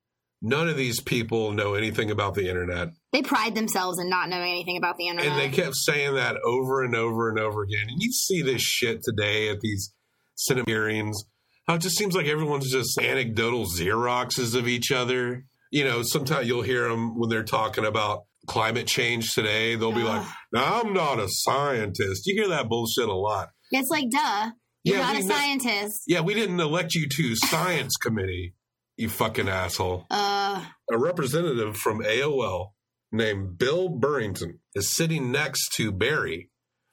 none 0.46 0.70
of 0.70 0.78
these 0.78 1.02
people 1.02 1.52
know 1.52 1.74
anything 1.74 2.12
about 2.12 2.36
the 2.36 2.48
internet. 2.48 2.90
They 3.12 3.22
pride 3.22 3.56
themselves 3.56 4.00
in 4.00 4.10
not 4.10 4.30
knowing 4.30 4.52
anything 4.52 4.78
about 4.78 4.98
the 4.98 5.08
internet. 5.08 5.32
And 5.32 5.40
they 5.42 5.50
kept 5.50 5.76
saying 5.76 6.16
that 6.16 6.38
over 6.46 6.84
and 6.84 6.96
over 6.96 7.30
and 7.30 7.40
over 7.40 7.64
again. 7.64 7.88
And 7.90 8.02
you 8.02 8.12
see 8.12 8.42
this 8.42 8.62
shit 8.62 9.02
today 9.04 9.50
at 9.50 9.60
these 9.62 9.92
Senate 10.36 10.68
hearings. 10.68 11.24
How 11.68 11.76
it 11.76 11.82
just 11.82 11.98
seems 11.98 12.16
like 12.16 12.28
everyone's 12.28 12.72
just 12.72 13.00
anecdotal 13.00 13.66
Xeroxes 13.66 14.56
of 14.56 14.68
each 14.68 14.92
other. 14.92 15.46
You 15.72 15.84
know, 15.84 16.04
sometimes 16.04 16.48
you'll 16.48 16.62
hear 16.62 16.88
them 16.88 17.18
when 17.20 17.30
they're 17.30 17.44
talking 17.44 17.86
about 17.86 18.26
climate 18.48 18.86
change 18.86 19.32
today. 19.34 19.76
They'll 19.76 19.92
be 19.92 20.04
like, 20.04 20.26
I'm 20.56 20.94
not 20.94 21.20
a 21.20 21.28
scientist." 21.28 22.28
You 22.28 22.36
hear 22.36 22.50
that 22.50 22.70
bullshit 22.70 23.10
a 23.10 23.14
lot. 23.14 23.50
it's 23.72 23.90
like, 23.90 24.10
duh. 24.12 24.52
You're 24.84 24.98
Yeah, 24.98 25.02
not 25.02 25.18
a 25.18 25.24
scientist. 25.24 26.04
Yeah, 26.06 26.22
we 26.22 26.36
didn't 26.36 26.60
elect 26.60 26.94
you 26.94 27.10
to 27.10 27.36
science 27.36 27.96
committee, 27.98 28.54
you 28.98 29.10
fucking 29.10 29.50
asshole. 29.50 30.06
Uh, 30.10 30.64
a 30.92 30.98
representative 30.98 31.78
from 31.78 32.00
AOL 32.00 32.70
named 33.12 33.58
Bill 33.58 33.90
Burrington 33.90 34.60
is 34.74 34.90
sitting 34.90 35.32
next 35.32 35.74
to 35.76 35.92
Barry. 35.92 36.50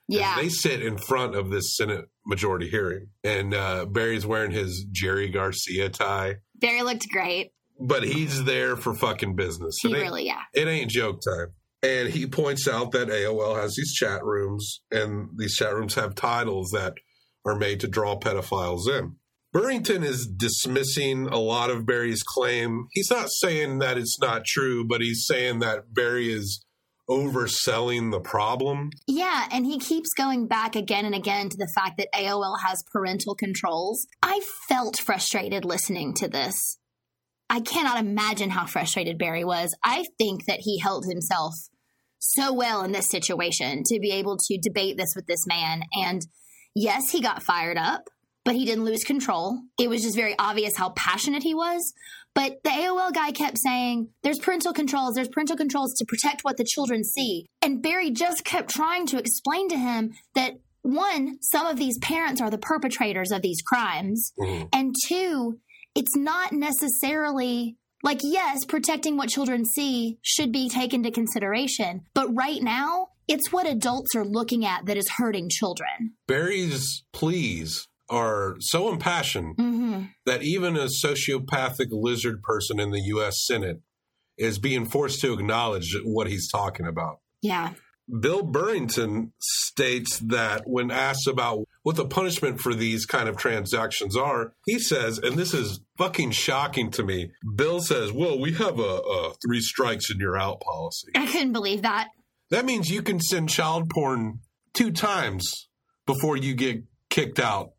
yeah. 0.09 0.37
They 0.37 0.49
sit 0.49 0.83
in 0.83 0.99
front 0.99 1.35
of 1.35 1.51
this 1.51 1.77
Senate 1.77 2.07
majority 2.27 2.69
hearing. 2.69 3.09
And 3.25 3.55
uh, 3.55 3.87
Barry's 3.87 4.27
wearing 4.27 4.53
his 4.53 4.87
Jerry 4.91 5.29
Garcia 5.29 5.89
tie, 5.89 6.37
Barry 6.61 6.83
looked 6.83 7.09
great. 7.11 7.53
but 7.81 8.03
he's 8.05 8.45
there 8.45 8.77
for 8.77 8.95
fucking 8.95 9.35
business. 9.37 9.77
He 9.83 9.93
really, 9.93 10.27
yeah. 10.27 10.43
it 10.55 10.69
ain't 10.69 10.91
joke 10.91 11.21
time. 11.23 11.49
And 11.83 12.09
he 12.09 12.27
points 12.27 12.69
out 12.69 12.93
that 12.93 13.09
AOL 13.09 13.61
has 13.61 13.75
these 13.75 13.93
chat 13.93 14.25
rooms, 14.25 14.83
and 14.93 15.31
these 15.37 15.57
chat 15.57 15.75
rooms 15.75 15.95
have 15.95 16.15
titles 16.15 16.71
that 16.71 16.95
are 17.45 17.57
made 17.57 17.81
to 17.81 17.89
draw 17.89 18.17
pedophiles 18.17 18.89
in. 18.89 19.17
Burrington 19.53 20.03
is 20.03 20.27
dismissing 20.27 21.27
a 21.27 21.39
lot 21.39 21.71
of 21.71 21.85
Barry's 21.85 22.23
claim. 22.23 22.89
He's 22.93 23.11
not 23.11 23.31
saying 23.31 23.81
that 23.81 23.99
it's 23.99 24.19
not 24.19 24.47
true, 24.47 24.85
but 24.87 25.03
he's 25.03 25.27
saying 25.27 25.59
that 25.59 25.93
Barry 25.93 26.33
is 26.33 26.65
overselling 27.09 28.11
the 28.11 28.21
problem. 28.21 28.91
Yeah, 29.07 29.47
and 29.53 29.67
he 29.67 29.79
keeps 29.79 30.15
going 30.17 30.47
back 30.47 30.75
again 30.75 31.05
and 31.05 31.15
again 31.15 31.51
to 31.51 31.57
the 31.57 31.71
fact 31.75 31.99
that 31.99 32.13
AOL 32.15 32.61
has 32.61 32.83
parental 32.91 33.35
controls. 33.35 34.07
I 34.23 34.41
felt 34.69 34.99
frustrated 34.99 35.65
listening 35.65 36.15
to 36.15 36.29
this. 36.29 36.79
I 37.51 37.61
cannot 37.61 37.99
imagine 37.99 38.51
how 38.51 38.65
frustrated 38.65 39.19
Barry 39.19 39.45
was. 39.45 39.77
I 39.85 40.07
think 40.17 40.47
that 40.47 40.61
he 40.61 40.79
held 40.79 41.05
himself 41.05 41.53
so 42.19 42.55
well 42.55 42.83
in 42.83 42.93
this 42.93 43.11
situation 43.11 43.83
to 43.85 44.01
be 44.01 44.13
able 44.13 44.39
to 44.39 44.59
debate 44.59 44.97
this 44.97 45.13
with 45.15 45.27
this 45.27 45.47
man. 45.47 45.83
And 45.93 46.23
yes, 46.75 47.11
he 47.11 47.21
got 47.21 47.43
fired 47.43 47.77
up, 47.77 48.09
but 48.45 48.55
he 48.55 48.65
didn't 48.65 48.85
lose 48.85 49.05
control. 49.05 49.61
It 49.79 49.89
was 49.89 50.03
just 50.03 50.17
very 50.17 50.35
obvious 50.39 50.77
how 50.77 50.91
passionate 50.91 51.43
he 51.43 51.55
was. 51.55 51.93
But 52.35 52.63
the 52.65 52.71
AOL 52.71 53.13
guy 53.13 53.31
kept 53.31 53.59
saying, 53.59 54.09
there's 54.23 54.39
parental 54.39 54.73
controls, 54.73 55.15
there's 55.15 55.29
parental 55.29 55.57
controls 55.57 55.93
to 55.99 56.07
protect 56.07 56.43
what 56.43 56.57
the 56.57 56.65
children 56.65 57.05
see. 57.05 57.47
And 57.61 57.83
Barry 57.83 58.11
just 58.11 58.45
kept 58.45 58.71
trying 58.71 59.07
to 59.09 59.19
explain 59.19 59.69
to 59.69 59.77
him 59.77 60.13
that 60.35 60.55
one, 60.81 61.39
some 61.43 61.67
of 61.67 61.77
these 61.77 61.99
parents 61.99 62.41
are 62.41 62.51
the 62.51 62.59
perpetrators 62.59 63.31
of 63.31 63.43
these 63.43 63.61
crimes. 63.63 64.33
Mm-hmm. 64.39 64.67
And 64.73 64.95
two, 65.07 65.61
it's 65.95 66.17
not 66.17 66.53
necessarily 66.53 67.77
like, 68.03 68.21
yes, 68.25 68.65
protecting 68.65 69.17
what 69.17 69.29
children 69.29 69.65
see 69.65 70.19
should 70.23 70.53
be 70.53 70.69
taken 70.69 71.05
into 71.05 71.13
consideration. 71.13 72.03
But 72.15 72.35
right 72.35 72.61
now, 72.63 73.09
it's 73.29 73.53
what 73.53 73.69
adults 73.69 74.17
are 74.17 74.25
looking 74.25 74.65
at 74.65 74.87
that 74.87 74.97
is 74.97 75.09
hurting 75.09 75.49
children. 75.51 76.15
Barry's 76.27 77.05
pleas 77.13 77.87
are 78.11 78.57
so 78.61 78.91
impassioned 78.93 79.57
Mm-hmm. 79.57 80.05
that 80.27 80.43
even 80.43 80.77
a 80.77 80.87
sociopathic 81.05 81.89
lizard 81.91 82.43
person 82.43 82.79
in 82.81 82.91
the 82.91 83.01
U.S. 83.07 83.45
Senate 83.47 83.81
is 84.37 84.59
being 84.59 84.87
forced 84.87 85.21
to 85.21 85.33
acknowledge 85.33 85.97
what 86.05 86.27
he's 86.27 86.51
talking 86.51 86.87
about. 86.87 87.21
Yeah. 87.43 87.73
Bill 88.21 88.43
Burrington 88.43 89.33
states 89.41 90.19
that 90.19 90.63
when 90.67 90.91
asked 90.91 91.29
about 91.29 91.65
what 91.83 91.97
the 91.97 92.05
punishment 92.07 92.61
for 92.61 92.75
these 92.75 93.07
kind 93.07 93.29
of 93.29 93.37
transactions 93.37 94.17
are, 94.17 94.53
he 94.67 94.79
says, 94.79 95.19
and 95.19 95.37
this 95.37 95.55
is 95.55 95.81
fucking 95.99 96.33
shocking 96.33 96.91
to 96.93 97.05
me. 97.05 97.31
Bill 97.55 97.81
says, 97.81 98.11
"Well, 98.13 98.39
we 98.41 98.53
have 98.55 98.79
a, 98.79 98.83
a 98.83 99.33
three 99.47 99.61
strikes 99.61 100.11
and 100.11 100.21
you're 100.21 100.37
out 100.39 100.61
policy. 100.61 101.09
I 101.15 101.27
couldn't 101.27 101.53
believe 101.53 101.83
that. 101.83 102.09
That 102.51 102.65
means 102.65 102.91
you 102.91 103.03
can 103.03 103.21
send 103.21 103.49
child 103.49 103.89
porn 103.89 104.41
two 104.75 104.91
times 104.91 105.69
before 106.07 106.37
you 106.37 106.55
get 106.55 106.83
kicked 107.09 107.39
out 107.39 107.71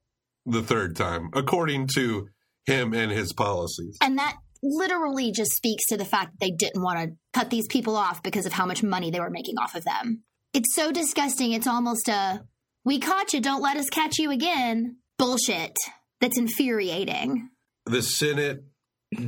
the 0.46 0.64
third 0.64 0.96
time, 0.96 1.30
according 1.34 1.88
to 1.96 2.28
him 2.66 2.94
and 2.94 3.12
his 3.12 3.34
policies." 3.34 3.98
And 4.02 4.18
that 4.18 4.38
literally 4.62 5.32
just 5.32 5.52
speaks 5.52 5.86
to 5.88 5.98
the 5.98 6.06
fact 6.06 6.32
that 6.32 6.39
they 6.39 6.52
didn't 6.52 6.82
want 6.82 7.00
to 7.00 7.16
cut 7.34 7.50
these 7.50 7.68
people 7.68 7.96
off 7.98 8.24
because 8.24 8.46
of 8.46 8.54
how 8.54 8.66
much 8.66 8.82
money 8.82 9.12
they 9.12 9.20
were 9.20 9.30
making 9.30 9.58
off 9.58 9.76
of 9.76 9.84
them. 9.84 10.24
It's 10.54 10.74
so 10.74 10.91
disgusting. 10.91 11.52
It's 11.52 11.68
almost 11.68 12.08
a 12.08 12.44
we 12.86 13.00
caught 13.00 13.34
you, 13.34 13.39
don't 13.39 13.62
let 13.62 13.78
us 13.78 13.89
catch 13.89 14.20
you 14.20 14.32
again 14.32 14.98
bullshit 15.18 15.76
that's 16.20 16.38
infuriating. 16.38 17.50
the 17.86 18.02
Senate 18.02 18.64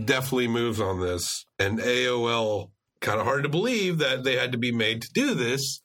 definitely 0.05 0.47
moves 0.47 0.79
on 0.79 0.99
this, 0.99 1.45
and 1.59 1.79
AOL 1.79 2.71
kind 3.01 3.19
of 3.19 3.25
hard 3.25 3.43
to 3.43 3.49
believe 3.49 3.99
that 3.99 4.23
they 4.23 4.35
had 4.35 4.51
to 4.51 4.57
be 4.57 4.71
made 4.71 5.01
to 5.01 5.09
do 5.13 5.33
this. 5.33 5.81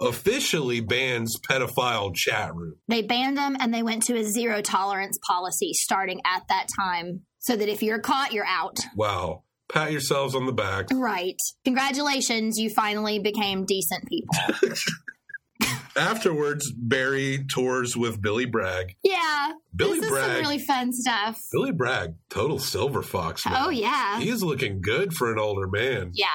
Officially 0.00 0.80
bans 0.80 1.38
pedophile 1.48 2.14
chat 2.14 2.54
room. 2.54 2.74
They 2.88 3.02
banned 3.02 3.36
them 3.36 3.56
and 3.60 3.72
they 3.72 3.82
went 3.82 4.02
to 4.04 4.16
a 4.16 4.24
zero 4.24 4.60
tolerance 4.60 5.18
policy 5.26 5.72
starting 5.72 6.20
at 6.26 6.42
that 6.48 6.66
time 6.78 7.20
so 7.38 7.54
that 7.56 7.68
if 7.68 7.82
you're 7.82 8.00
caught, 8.00 8.32
you're 8.32 8.46
out. 8.46 8.76
Wow. 8.96 9.44
Pat 9.72 9.92
yourselves 9.92 10.34
on 10.34 10.46
the 10.46 10.52
back. 10.52 10.86
Right. 10.92 11.36
Congratulations, 11.64 12.58
you 12.58 12.70
finally 12.70 13.18
became 13.18 13.64
decent 13.64 14.04
people. 14.08 14.74
Afterwards, 15.96 16.72
Barry 16.72 17.44
tours 17.48 17.96
with 17.96 18.20
Billy 18.20 18.46
Bragg. 18.46 18.96
Yeah. 19.04 19.52
Billy 19.74 20.00
this 20.00 20.10
is 20.10 20.18
some 20.18 20.26
Bragg. 20.28 20.40
really 20.40 20.58
fun 20.58 20.92
stuff. 20.92 21.40
Billy 21.52 21.70
Bragg, 21.70 22.14
total 22.30 22.58
silver 22.58 23.00
fox. 23.02 23.44
Oh, 23.46 23.50
man. 23.50 23.62
Oh, 23.64 23.70
yeah. 23.70 24.18
He's 24.20 24.42
looking 24.42 24.80
good 24.80 25.14
for 25.14 25.32
an 25.32 25.38
older 25.38 25.68
man. 25.68 26.10
Yeah. 26.14 26.26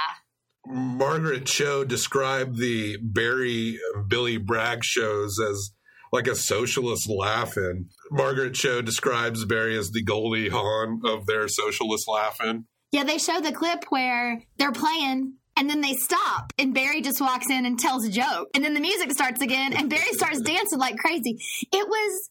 Margaret 0.69 1.47
Cho 1.47 1.83
described 1.83 2.57
the 2.57 2.97
Barry 3.01 3.79
Billy 4.07 4.37
Bragg 4.37 4.83
shows 4.83 5.39
as 5.39 5.71
like 6.11 6.27
a 6.27 6.35
socialist 6.35 7.09
laugh-in. 7.09 7.89
Margaret 8.11 8.53
Cho 8.53 8.81
describes 8.81 9.45
Barry 9.45 9.77
as 9.77 9.89
the 9.89 10.03
Goldie 10.03 10.49
Hawn 10.49 11.01
of 11.05 11.25
their 11.25 11.47
socialist 11.47 12.07
laugh-in. 12.07 12.65
Yeah, 12.91 13.03
they 13.03 13.17
show 13.17 13.39
the 13.39 13.51
clip 13.51 13.85
where 13.89 14.43
they're 14.57 14.71
playing 14.71 15.33
and 15.57 15.69
then 15.69 15.81
they 15.81 15.93
stop 15.93 16.53
and 16.57 16.73
Barry 16.73 17.01
just 17.01 17.19
walks 17.19 17.49
in 17.49 17.65
and 17.65 17.79
tells 17.79 18.05
a 18.05 18.11
joke. 18.11 18.49
And 18.53 18.63
then 18.63 18.75
the 18.75 18.79
music 18.79 19.11
starts 19.11 19.41
again 19.41 19.73
and 19.73 19.89
Barry 19.89 20.13
starts 20.13 20.41
dancing 20.41 20.79
like 20.79 20.97
crazy. 20.97 21.37
It 21.71 21.87
was 21.87 22.29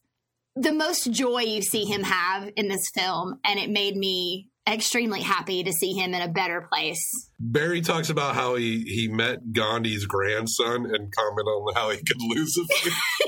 the 0.55 0.73
most 0.73 1.11
joy 1.13 1.41
you 1.41 1.63
see 1.63 1.85
him 1.85 2.03
have 2.03 2.51
in 2.57 2.69
this 2.69 2.89
film 2.95 3.41
and 3.45 3.59
it 3.59 3.71
made 3.71 3.97
me 3.97 4.49
extremely 4.75 5.23
happy 5.23 5.63
to 5.65 5.73
see 5.73 5.93
him 5.93 6.15
in 6.15 6.23
a 6.23 6.29
better 6.29 6.67
place. 6.73 7.31
Barry 7.41 7.81
talks 7.81 8.11
about 8.11 8.35
how 8.35 8.57
he, 8.57 8.83
he 8.83 9.09
met 9.09 9.53
Gandhi's 9.53 10.07
grandson 10.07 10.87
and 10.87 11.13
comment 11.15 11.47
on 11.47 11.75
how 11.75 11.91
he 11.91 11.99
could 11.99 12.21
lose 12.21 12.57
a 12.57 12.91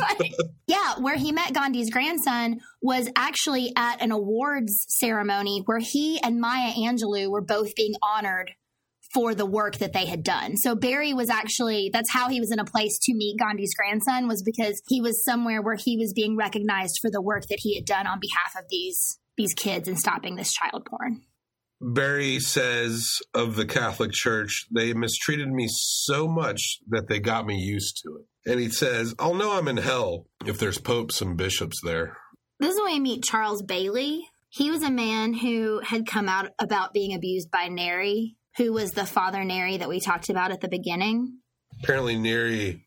Right. 0.00 0.32
yeah, 0.66 0.94
where 0.98 1.16
he 1.16 1.32
met 1.32 1.52
Gandhi's 1.52 1.90
grandson 1.90 2.60
was 2.80 3.08
actually 3.16 3.72
at 3.76 4.02
an 4.02 4.12
awards 4.12 4.84
ceremony 4.88 5.62
where 5.66 5.78
he 5.78 6.20
and 6.22 6.40
Maya 6.40 6.72
Angelou 6.72 7.30
were 7.30 7.42
both 7.42 7.74
being 7.74 7.94
honored 8.02 8.52
for 9.12 9.34
the 9.34 9.46
work 9.46 9.76
that 9.76 9.92
they 9.92 10.06
had 10.06 10.22
done. 10.22 10.56
So 10.56 10.74
Barry 10.74 11.12
was 11.12 11.28
actually 11.28 11.90
that's 11.92 12.10
how 12.10 12.28
he 12.28 12.40
was 12.40 12.50
in 12.50 12.58
a 12.58 12.64
place 12.64 12.98
to 13.02 13.14
meet 13.14 13.38
Gandhi's 13.38 13.74
grandson 13.74 14.26
was 14.26 14.42
because 14.42 14.82
he 14.88 15.00
was 15.00 15.24
somewhere 15.24 15.60
where 15.60 15.76
he 15.76 15.96
was 15.96 16.12
being 16.12 16.36
recognized 16.36 16.98
for 17.00 17.10
the 17.10 17.20
work 17.20 17.46
that 17.48 17.60
he 17.60 17.74
had 17.74 17.84
done 17.84 18.06
on 18.06 18.20
behalf 18.20 18.54
of 18.56 18.64
these 18.70 19.18
these 19.36 19.54
kids 19.54 19.88
and 19.88 19.98
stopping 19.98 20.36
this 20.36 20.52
child 20.52 20.86
porn. 20.86 21.22
Barry 21.80 22.38
says 22.38 23.18
of 23.34 23.56
the 23.56 23.66
Catholic 23.66 24.12
Church, 24.12 24.66
they 24.72 24.94
mistreated 24.94 25.48
me 25.48 25.66
so 25.68 26.28
much 26.28 26.78
that 26.88 27.08
they 27.08 27.18
got 27.18 27.44
me 27.44 27.56
used 27.56 28.00
to 28.04 28.18
it. 28.18 28.50
And 28.50 28.60
he 28.60 28.70
says, 28.70 29.14
I'll 29.18 29.34
know 29.34 29.52
I'm 29.52 29.68
in 29.68 29.78
hell 29.78 30.26
if 30.46 30.58
there's 30.58 30.78
popes 30.78 31.20
and 31.20 31.36
bishops 31.36 31.80
there. 31.82 32.16
This 32.60 32.74
is 32.74 32.80
when 32.80 32.92
we 32.92 33.00
meet 33.00 33.24
Charles 33.24 33.62
Bailey. 33.62 34.28
He 34.48 34.70
was 34.70 34.84
a 34.84 34.90
man 34.90 35.34
who 35.34 35.80
had 35.80 36.06
come 36.06 36.28
out 36.28 36.50
about 36.60 36.92
being 36.92 37.14
abused 37.14 37.50
by 37.50 37.66
Neri, 37.66 38.36
who 38.56 38.72
was 38.72 38.92
the 38.92 39.06
father 39.06 39.42
Neri 39.42 39.78
that 39.78 39.88
we 39.88 39.98
talked 39.98 40.28
about 40.28 40.52
at 40.52 40.60
the 40.60 40.68
beginning. 40.68 41.38
Apparently, 41.82 42.16
Neri 42.16 42.86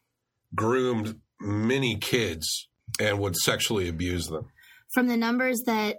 groomed 0.54 1.20
many 1.42 1.98
kids 1.98 2.70
and 3.00 3.20
would 3.20 3.36
sexually 3.36 3.90
abuse 3.90 4.28
them. 4.28 4.48
From 4.94 5.08
the 5.08 5.18
numbers 5.18 5.64
that 5.66 5.98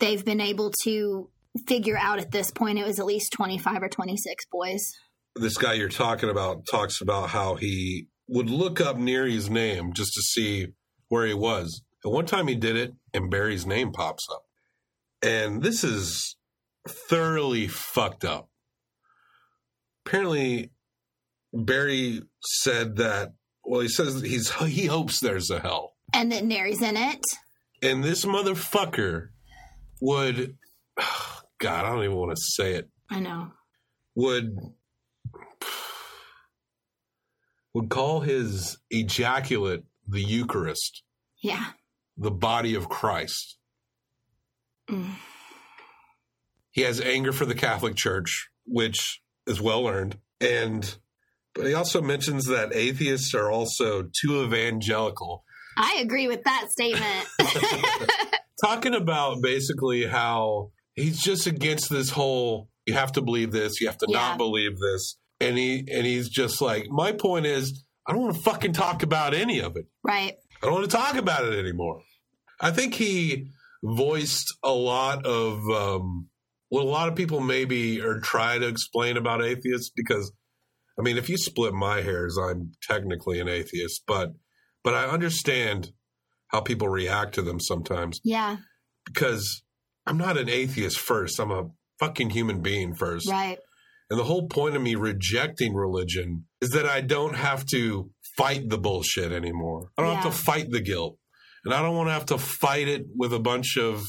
they've 0.00 0.24
been 0.24 0.40
able 0.40 0.72
to 0.84 1.30
figure 1.66 1.96
out 1.98 2.18
at 2.18 2.30
this 2.30 2.50
point, 2.50 2.78
it 2.78 2.86
was 2.86 2.98
at 2.98 3.06
least 3.06 3.32
25 3.32 3.82
or 3.82 3.88
26 3.88 4.44
boys. 4.50 4.92
This 5.36 5.56
guy 5.56 5.74
you're 5.74 5.88
talking 5.88 6.30
about 6.30 6.64
talks 6.70 7.00
about 7.00 7.30
how 7.30 7.54
he 7.56 8.08
would 8.28 8.48
look 8.50 8.80
up 8.80 8.96
Neri's 8.96 9.50
name 9.50 9.92
just 9.92 10.14
to 10.14 10.22
see 10.22 10.68
where 11.08 11.26
he 11.26 11.34
was. 11.34 11.82
And 12.04 12.12
one 12.12 12.26
time 12.26 12.46
he 12.48 12.54
did 12.54 12.76
it, 12.76 12.92
and 13.12 13.30
Barry's 13.30 13.66
name 13.66 13.92
pops 13.92 14.26
up. 14.32 14.44
And 15.22 15.62
this 15.62 15.84
is 15.84 16.36
thoroughly 16.86 17.66
fucked 17.66 18.24
up. 18.24 18.48
Apparently, 20.06 20.70
Barry 21.52 22.22
said 22.42 22.96
that. 22.96 23.32
Well, 23.64 23.80
he 23.80 23.88
says 23.88 24.20
he's 24.20 24.50
he 24.66 24.86
hopes 24.86 25.20
there's 25.20 25.50
a 25.50 25.60
hell, 25.60 25.94
And 26.12 26.30
that 26.32 26.44
Neri's 26.44 26.82
in 26.82 26.96
it. 26.96 27.24
and 27.82 28.04
this 28.04 28.24
motherfucker 28.26 29.28
would. 30.04 30.56
God, 31.58 31.84
I 31.84 31.88
don't 31.94 32.04
even 32.04 32.16
want 32.16 32.36
to 32.36 32.40
say 32.42 32.74
it. 32.74 32.88
I 33.10 33.20
know. 33.20 33.50
Would 34.16 34.56
would 37.72 37.88
call 37.88 38.20
his 38.20 38.78
ejaculate 38.90 39.82
the 40.06 40.20
Eucharist, 40.22 41.02
Yeah. 41.42 41.72
the 42.16 42.30
body 42.30 42.74
of 42.74 42.88
Christ. 42.88 43.58
Mm. 44.88 45.14
He 46.70 46.82
has 46.82 47.00
anger 47.00 47.32
for 47.32 47.46
the 47.46 47.54
Catholic 47.54 47.96
Church, 47.96 48.48
which 48.66 49.20
is 49.46 49.60
well 49.60 49.88
earned, 49.88 50.18
and 50.40 50.96
but 51.54 51.66
he 51.66 51.74
also 51.74 52.02
mentions 52.02 52.46
that 52.46 52.74
atheists 52.74 53.34
are 53.34 53.50
also 53.50 54.08
too 54.20 54.42
evangelical. 54.44 55.44
I 55.76 55.98
agree 56.00 56.28
with 56.28 56.44
that 56.44 56.66
statement. 56.70 57.26
Talking 58.64 58.94
about 58.94 59.42
basically 59.42 60.06
how 60.06 60.70
he's 60.94 61.20
just 61.22 61.46
against 61.46 61.90
this 61.90 62.10
whole 62.10 62.68
you 62.86 62.94
have 62.94 63.12
to 63.12 63.22
believe 63.22 63.50
this, 63.50 63.80
you 63.80 63.86
have 63.86 63.98
to 63.98 64.06
Yeah. 64.08 64.18
not 64.18 64.38
believe 64.38 64.78
this. 64.78 65.16
And 65.40 65.56
he 65.58 65.86
and 65.90 66.06
he's 66.06 66.28
just 66.28 66.60
like, 66.60 66.86
my 66.90 67.12
point 67.12 67.46
is, 67.46 67.84
I 68.06 68.12
don't 68.12 68.22
want 68.22 68.36
to 68.36 68.42
fucking 68.42 68.72
talk 68.74 69.02
about 69.02 69.34
any 69.34 69.60
of 69.60 69.76
it. 69.76 69.86
right. 70.02 70.34
I 70.62 70.66
don't 70.66 70.74
want 70.74 70.90
to 70.90 70.96
talk 70.96 71.16
about 71.16 71.44
it 71.44 71.58
anymore. 71.58 72.00
I 72.60 72.70
think 72.70 72.94
he 72.94 73.48
voiced 73.82 74.54
a 74.62 74.72
lot 74.72 75.26
of 75.26 75.58
um, 75.70 76.28
what 76.68 76.82
a 76.82 76.88
lot 76.88 77.08
of 77.08 77.16
people 77.16 77.40
maybe 77.40 78.00
are 78.00 78.20
trying 78.20 78.60
to 78.62 78.68
explain 78.68 79.16
about 79.18 79.44
atheists 79.44 79.90
because, 79.94 80.32
I 80.98 81.02
mean, 81.02 81.18
if 81.18 81.28
you 81.28 81.36
split 81.36 81.74
my 81.74 82.00
hairs, 82.00 82.38
I'm 82.38 82.72
technically 82.88 83.40
an 83.40 83.48
atheist, 83.48 84.04
but 84.06 84.32
but 84.82 84.94
I 84.94 85.06
understand 85.06 85.90
how 86.54 86.60
people 86.60 86.88
react 86.88 87.34
to 87.34 87.42
them 87.42 87.58
sometimes 87.58 88.20
Yeah. 88.22 88.58
because 89.04 89.62
I'm 90.06 90.16
not 90.16 90.38
an 90.38 90.48
atheist 90.48 90.98
first. 91.00 91.40
I'm 91.40 91.50
a 91.50 91.64
fucking 91.98 92.30
human 92.30 92.62
being 92.62 92.94
first. 92.94 93.28
Right. 93.28 93.58
And 94.08 94.20
the 94.20 94.24
whole 94.24 94.46
point 94.46 94.76
of 94.76 94.82
me 94.82 94.94
rejecting 94.94 95.74
religion 95.74 96.44
is 96.60 96.70
that 96.70 96.86
I 96.86 97.00
don't 97.00 97.34
have 97.34 97.66
to 97.66 98.10
fight 98.36 98.68
the 98.68 98.78
bullshit 98.78 99.32
anymore. 99.32 99.88
I 99.98 100.02
don't 100.02 100.14
have 100.14 100.24
to 100.32 100.38
fight 100.44 100.70
the 100.70 100.80
guilt. 100.80 101.18
And 101.64 101.74
I 101.74 101.82
don't 101.82 101.96
want 101.96 102.08
to 102.08 102.12
have 102.12 102.26
to 102.26 102.38
fight 102.38 102.86
it 102.86 103.06
with 103.16 103.32
a 103.32 103.40
bunch 103.40 103.76
of, 103.76 104.04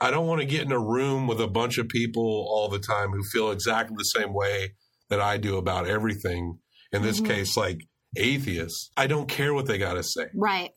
I 0.00 0.10
don't 0.10 0.26
want 0.26 0.40
to 0.40 0.46
get 0.46 0.62
in 0.62 0.72
a 0.72 0.80
room 0.80 1.28
with 1.28 1.40
a 1.40 1.46
bunch 1.46 1.78
of 1.78 1.86
people 1.88 2.24
all 2.50 2.68
the 2.68 2.78
time 2.80 3.10
who 3.12 3.22
feel 3.32 3.52
exactly 3.52 3.94
the 3.96 4.02
same 4.20 4.32
way 4.34 4.74
that 5.10 5.20
I 5.20 5.36
do 5.36 5.58
about 5.58 5.86
everything. 5.86 6.58
In 6.90 7.02
this 7.02 7.20
Mhm. 7.20 7.26
case, 7.26 7.56
like 7.56 7.78
atheists. 8.16 8.90
I 8.96 9.06
don't 9.06 9.28
care 9.28 9.52
what 9.54 9.66
they 9.66 9.78
got 9.78 9.94
to 9.94 10.02
say. 10.02 10.26
Right. 10.34 10.70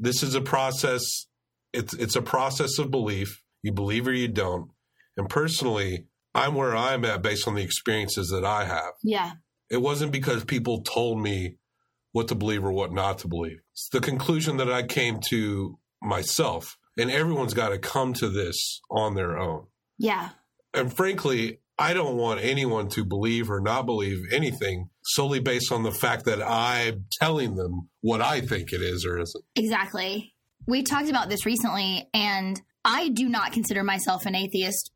This 0.00 0.22
is 0.22 0.34
a 0.34 0.40
process. 0.40 1.26
It's, 1.72 1.94
it's 1.94 2.16
a 2.16 2.22
process 2.22 2.78
of 2.78 2.90
belief. 2.90 3.42
You 3.62 3.72
believe 3.72 4.08
or 4.08 4.12
you 4.12 4.26
don't. 4.26 4.70
And 5.16 5.28
personally, 5.28 6.06
I'm 6.34 6.54
where 6.54 6.74
I'm 6.74 7.04
at 7.04 7.22
based 7.22 7.46
on 7.46 7.54
the 7.54 7.62
experiences 7.62 8.30
that 8.30 8.44
I 8.44 8.64
have. 8.64 8.94
Yeah. 9.02 9.32
It 9.68 9.82
wasn't 9.82 10.12
because 10.12 10.44
people 10.44 10.82
told 10.82 11.20
me 11.20 11.56
what 12.12 12.28
to 12.28 12.34
believe 12.34 12.64
or 12.64 12.72
what 12.72 12.92
not 12.92 13.18
to 13.18 13.28
believe. 13.28 13.60
It's 13.72 13.88
the 13.90 14.00
conclusion 14.00 14.56
that 14.56 14.72
I 14.72 14.82
came 14.82 15.20
to 15.28 15.78
myself. 16.02 16.76
And 16.96 17.10
everyone's 17.10 17.54
got 17.54 17.68
to 17.68 17.78
come 17.78 18.14
to 18.14 18.28
this 18.28 18.80
on 18.90 19.14
their 19.14 19.38
own. 19.38 19.66
Yeah. 19.98 20.30
And 20.74 20.92
frankly, 20.94 21.60
I 21.80 21.94
don't 21.94 22.18
want 22.18 22.40
anyone 22.42 22.88
to 22.90 23.06
believe 23.06 23.50
or 23.50 23.58
not 23.58 23.86
believe 23.86 24.18
anything 24.30 24.90
solely 25.02 25.40
based 25.40 25.72
on 25.72 25.82
the 25.82 25.90
fact 25.90 26.26
that 26.26 26.42
I'm 26.42 27.06
telling 27.12 27.56
them 27.56 27.88
what 28.02 28.20
I 28.20 28.42
think 28.42 28.74
it 28.74 28.82
is 28.82 29.06
or 29.06 29.18
isn't. 29.18 29.44
Exactly. 29.56 30.34
We 30.66 30.82
talked 30.82 31.08
about 31.08 31.30
this 31.30 31.46
recently, 31.46 32.06
and 32.12 32.60
I 32.84 33.08
do 33.08 33.30
not 33.30 33.52
consider 33.52 33.82
myself 33.82 34.26
an 34.26 34.34
atheist, 34.34 34.90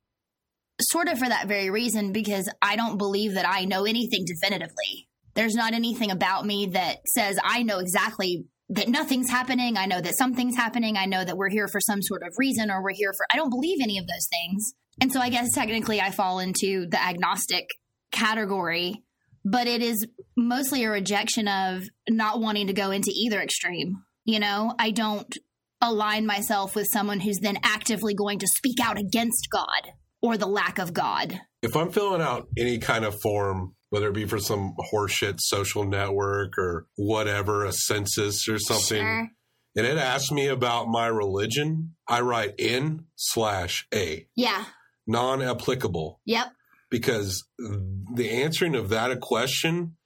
sort 0.78 1.08
of 1.08 1.18
for 1.18 1.26
that 1.26 1.48
very 1.48 1.70
reason, 1.70 2.12
because 2.12 2.50
I 2.60 2.76
don't 2.76 2.98
believe 2.98 3.32
that 3.32 3.48
I 3.48 3.64
know 3.64 3.86
anything 3.86 4.26
definitively. 4.26 5.08
There's 5.32 5.54
not 5.54 5.72
anything 5.72 6.10
about 6.10 6.44
me 6.44 6.66
that 6.74 6.98
says 7.06 7.38
I 7.42 7.62
know 7.62 7.78
exactly 7.78 8.44
that 8.68 8.88
nothing's 8.88 9.30
happening. 9.30 9.78
I 9.78 9.86
know 9.86 10.02
that 10.02 10.18
something's 10.18 10.56
happening. 10.56 10.98
I 10.98 11.06
know 11.06 11.24
that 11.24 11.38
we're 11.38 11.48
here 11.48 11.68
for 11.68 11.80
some 11.80 12.02
sort 12.02 12.22
of 12.22 12.34
reason 12.36 12.70
or 12.70 12.82
we're 12.82 12.94
here 12.94 13.14
for, 13.16 13.26
I 13.32 13.36
don't 13.36 13.50
believe 13.50 13.78
any 13.82 13.96
of 13.96 14.06
those 14.06 14.28
things. 14.30 14.74
And 15.00 15.12
so 15.12 15.20
I 15.20 15.28
guess 15.28 15.52
technically 15.52 16.00
I 16.00 16.10
fall 16.10 16.38
into 16.38 16.86
the 16.86 17.02
agnostic 17.02 17.66
category, 18.12 19.02
but 19.44 19.66
it 19.66 19.82
is 19.82 20.06
mostly 20.36 20.84
a 20.84 20.90
rejection 20.90 21.48
of 21.48 21.82
not 22.08 22.40
wanting 22.40 22.68
to 22.68 22.72
go 22.72 22.90
into 22.90 23.10
either 23.14 23.40
extreme. 23.40 24.02
You 24.24 24.40
know, 24.40 24.74
I 24.78 24.90
don't 24.90 25.36
align 25.80 26.24
myself 26.26 26.74
with 26.74 26.86
someone 26.90 27.20
who's 27.20 27.38
then 27.42 27.58
actively 27.62 28.14
going 28.14 28.38
to 28.38 28.46
speak 28.56 28.78
out 28.82 28.98
against 28.98 29.48
God 29.52 29.92
or 30.22 30.36
the 30.38 30.46
lack 30.46 30.78
of 30.78 30.94
God. 30.94 31.38
If 31.62 31.76
I'm 31.76 31.90
filling 31.90 32.22
out 32.22 32.48
any 32.56 32.78
kind 32.78 33.04
of 33.04 33.20
form, 33.20 33.74
whether 33.90 34.08
it 34.08 34.14
be 34.14 34.24
for 34.24 34.38
some 34.38 34.74
horseshit 34.92 35.36
social 35.40 35.84
network 35.84 36.56
or 36.56 36.86
whatever, 36.96 37.64
a 37.66 37.72
census 37.72 38.48
or 38.48 38.58
something, 38.58 39.02
Sure. 39.02 39.28
and 39.76 39.86
it 39.86 39.98
asks 39.98 40.30
me 40.30 40.46
about 40.46 40.88
my 40.88 41.06
religion, 41.06 41.94
I 42.08 42.20
write 42.22 42.54
in 42.58 43.04
slash 43.16 43.86
A, 43.92 44.26
Yeah. 44.34 44.64
Non 45.06 45.42
applicable, 45.42 46.20
Yep. 46.26 46.46
because 46.90 47.44
the 47.58 48.30
answering 48.30 48.74
of 48.74 48.88
that 48.90 49.20
question, 49.20 49.96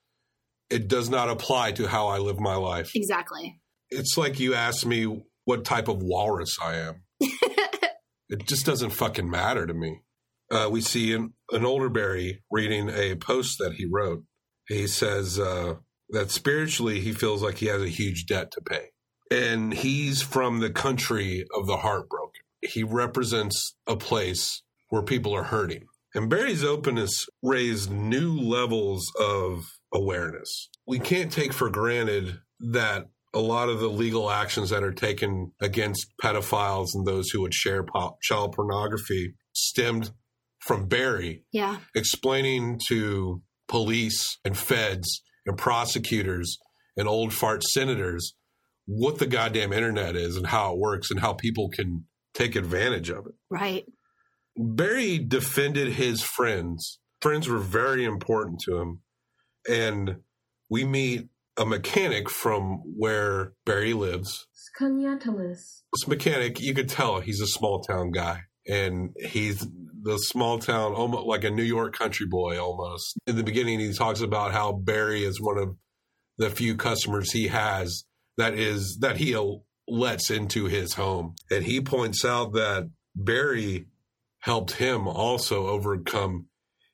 it 0.71 0.89
does 0.89 1.09
not 1.09 1.29
apply 1.31 1.73
to 1.73 1.87
how 1.89 2.09
I 2.09 2.19
live 2.19 2.41
my 2.41 2.57
life. 2.57 2.91
Exactly. 2.95 3.61
It's 3.91 4.17
like 4.19 4.39
you 4.39 4.55
ask 4.55 4.85
me 4.85 5.23
what 5.45 5.65
type 5.65 5.89
of 5.89 6.03
walrus 6.03 6.59
I 6.63 6.77
am. 6.77 7.03
it 8.29 8.47
just 8.47 8.67
doesn't 8.67 8.91
fucking 8.91 9.31
matter 9.31 9.67
to 9.67 9.75
me. 9.75 10.03
Uh, 10.51 10.69
we 10.71 10.81
see 10.81 11.13
an, 11.15 11.33
an 11.53 11.65
older 11.65 11.89
Barry 11.89 12.43
reading 12.51 12.89
a 12.91 13.15
post 13.17 13.57
that 13.59 13.75
he 13.75 13.87
wrote. 13.91 14.25
He 14.67 14.87
says 14.87 15.39
uh, 15.39 15.75
that 16.11 16.31
spiritually 16.31 17.01
he 17.01 17.13
feels 17.13 17.43
like 17.43 17.57
he 17.59 17.67
has 17.67 17.83
a 17.83 17.89
huge 17.89 18.27
debt 18.27 18.51
to 18.53 18.61
pay. 18.61 18.89
And 19.31 19.73
he's 19.75 20.23
from 20.23 20.61
the 20.61 20.71
country 20.71 21.45
of 21.55 21.67
the 21.67 21.77
heartbroken. 21.79 22.41
He 22.63 22.83
represents 22.83 23.75
a 23.87 23.97
place 23.97 24.63
where 24.89 25.03
people 25.03 25.35
are 25.35 25.45
hurting. 25.45 25.85
And 26.15 26.31
Barry's 26.31 26.65
openness 26.65 27.27
raised 27.43 27.91
new 27.91 28.33
levels 28.39 29.11
of 29.21 29.65
awareness. 29.93 30.69
We 30.87 30.99
can't 30.99 31.31
take 31.33 31.53
for 31.53 31.69
granted 31.71 32.41
that 32.61 33.07
a 33.35 33.41
lot 33.41 33.69
of 33.69 33.81
the 33.81 33.89
legal 33.89 34.31
actions 34.31 34.71
that 34.71 34.83
are 34.83 34.93
taken 34.93 35.53
against 35.61 36.07
pedophiles 36.23 36.89
and 36.95 37.07
those 37.07 37.29
who 37.31 37.43
would 37.43 37.53
share 37.55 37.83
pop, 37.83 38.21
child 38.23 38.55
pornography 38.55 39.35
stemmed 39.53 40.11
from 40.61 40.89
Barry 40.89 41.45
Yeah. 41.53 41.79
explaining 41.95 42.81
to 42.89 43.43
police 43.69 44.39
and 44.45 44.57
feds 44.57 45.23
and 45.47 45.59
prosecutors 45.59 46.57
and 46.97 47.07
old 47.07 47.33
fart 47.35 47.63
senators 47.63 48.35
what 48.87 49.19
the 49.19 49.27
goddamn 49.27 49.73
internet 49.75 50.17
is 50.17 50.37
and 50.37 50.47
how 50.47 50.73
it 50.73 50.79
works 50.79 51.11
and 51.11 51.21
how 51.21 51.35
people 51.35 51.69
can 51.69 52.07
take 52.33 52.57
advantage 52.57 53.11
of 53.11 53.27
it. 53.27 53.35
Right. 53.51 53.85
Barry 54.59 55.19
defended 55.19 55.93
his 55.93 56.21
friends. 56.21 56.99
Friends 57.23 57.49
were 57.49 57.59
very 57.59 58.05
important 58.05 58.61
to 58.65 58.79
him. 58.79 59.03
And 59.69 60.17
we 60.69 60.85
meet 60.85 61.29
a 61.57 61.65
mechanic 61.65 62.29
from 62.29 62.83
where 62.97 63.53
Barry 63.65 63.95
lives. 63.95 64.47
Skaneateles. 64.77 65.83
This 65.93 66.09
mechanic, 66.09 66.61
you 66.61 66.75
could 66.75 66.89
tell 66.89 67.21
he's 67.21 67.41
a 67.41 67.47
small 67.47 67.83
town 67.83 68.11
guy. 68.11 68.43
And 68.67 69.15
he's 69.17 69.67
the 70.03 70.19
small 70.19 70.59
town, 70.59 70.93
almost 70.93 71.27
like 71.27 71.45
a 71.45 71.51
New 71.51 71.63
York 71.63 71.97
country 71.97 72.27
boy 72.27 72.61
almost. 72.61 73.17
In 73.27 73.37
the 73.37 73.45
beginning, 73.45 73.79
he 73.79 73.93
talks 73.93 74.21
about 74.21 74.53
how 74.53 74.73
Barry 74.73 75.25
is 75.25 75.41
one 75.41 75.59
of 75.59 75.77
the 76.37 76.51
few 76.51 76.77
customers 76.77 77.33
he 77.33 77.49
has 77.49 78.05
that 78.37 78.55
is 78.55 78.99
that 79.01 79.17
he 79.17 79.37
lets 79.89 80.31
into 80.31 80.67
his 80.67 80.95
home. 80.95 81.35
And 81.51 81.65
he 81.65 81.81
points 81.81 82.25
out 82.25 82.53
that 82.55 82.91
Barry 83.17 83.87
helped 84.41 84.73
him 84.73 85.07
also 85.09 85.67
overcome 85.69 86.47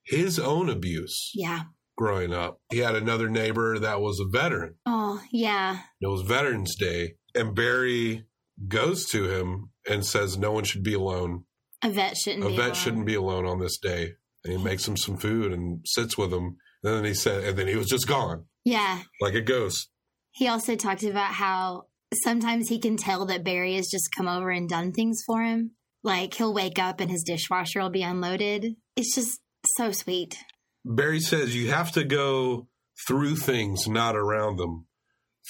his 0.04 0.38
own 0.38 0.68
abuse 0.68 1.30
Yeah. 1.34 1.64
growing 1.96 2.32
up. 2.32 2.60
He 2.70 2.78
had 2.78 2.94
another 2.94 3.28
neighbor 3.28 3.78
that 3.78 4.00
was 4.00 4.20
a 4.20 4.28
veteran. 4.28 4.76
Oh, 4.86 5.22
yeah. 5.30 5.80
It 6.00 6.06
was 6.08 6.22
Veterans 6.22 6.74
Day, 6.76 7.14
and 7.34 7.54
Barry 7.54 8.24
goes 8.68 9.06
to 9.10 9.24
him 9.28 9.70
and 9.88 10.04
says, 10.04 10.36
"No 10.38 10.52
one 10.52 10.64
should 10.64 10.82
be 10.82 10.94
alone. 10.94 11.44
A 11.82 11.90
vet 11.90 12.16
shouldn't 12.16 12.44
A 12.44 12.48
be. 12.48 12.56
vet 12.56 12.64
alone. 12.66 12.74
shouldn't 12.74 13.06
be 13.06 13.14
alone 13.14 13.46
on 13.46 13.60
this 13.60 13.78
day." 13.78 14.12
And 14.44 14.52
he 14.58 14.62
makes 14.62 14.86
him 14.86 14.96
some 14.96 15.16
food 15.16 15.52
and 15.52 15.80
sits 15.86 16.16
with 16.18 16.32
him. 16.32 16.56
And 16.82 16.94
then 16.96 17.04
he 17.04 17.14
said, 17.14 17.44
and 17.44 17.58
then 17.58 17.66
he 17.66 17.76
was 17.76 17.88
just 17.88 18.06
gone 18.06 18.44
Yeah. 18.64 19.02
like 19.22 19.32
a 19.34 19.40
ghost. 19.40 19.88
He 20.32 20.46
also 20.48 20.76
talked 20.76 21.02
about 21.02 21.32
how 21.32 21.84
sometimes 22.22 22.68
he 22.68 22.78
can 22.78 22.96
tell 22.98 23.24
that 23.26 23.42
Barry 23.44 23.74
has 23.76 23.88
just 23.88 24.10
come 24.14 24.28
over 24.28 24.50
and 24.50 24.68
done 24.68 24.92
things 24.92 25.22
for 25.26 25.42
him. 25.42 25.76
Like 26.04 26.34
he'll 26.34 26.54
wake 26.54 26.78
up 26.78 27.00
and 27.00 27.10
his 27.10 27.24
dishwasher 27.24 27.80
will 27.80 27.90
be 27.90 28.02
unloaded. 28.02 28.76
It's 28.94 29.14
just 29.14 29.40
so 29.76 29.90
sweet. 29.90 30.36
Barry 30.84 31.18
says 31.18 31.56
you 31.56 31.70
have 31.70 31.90
to 31.92 32.04
go 32.04 32.68
through 33.08 33.36
things, 33.36 33.88
not 33.88 34.14
around 34.14 34.58
them. 34.58 34.86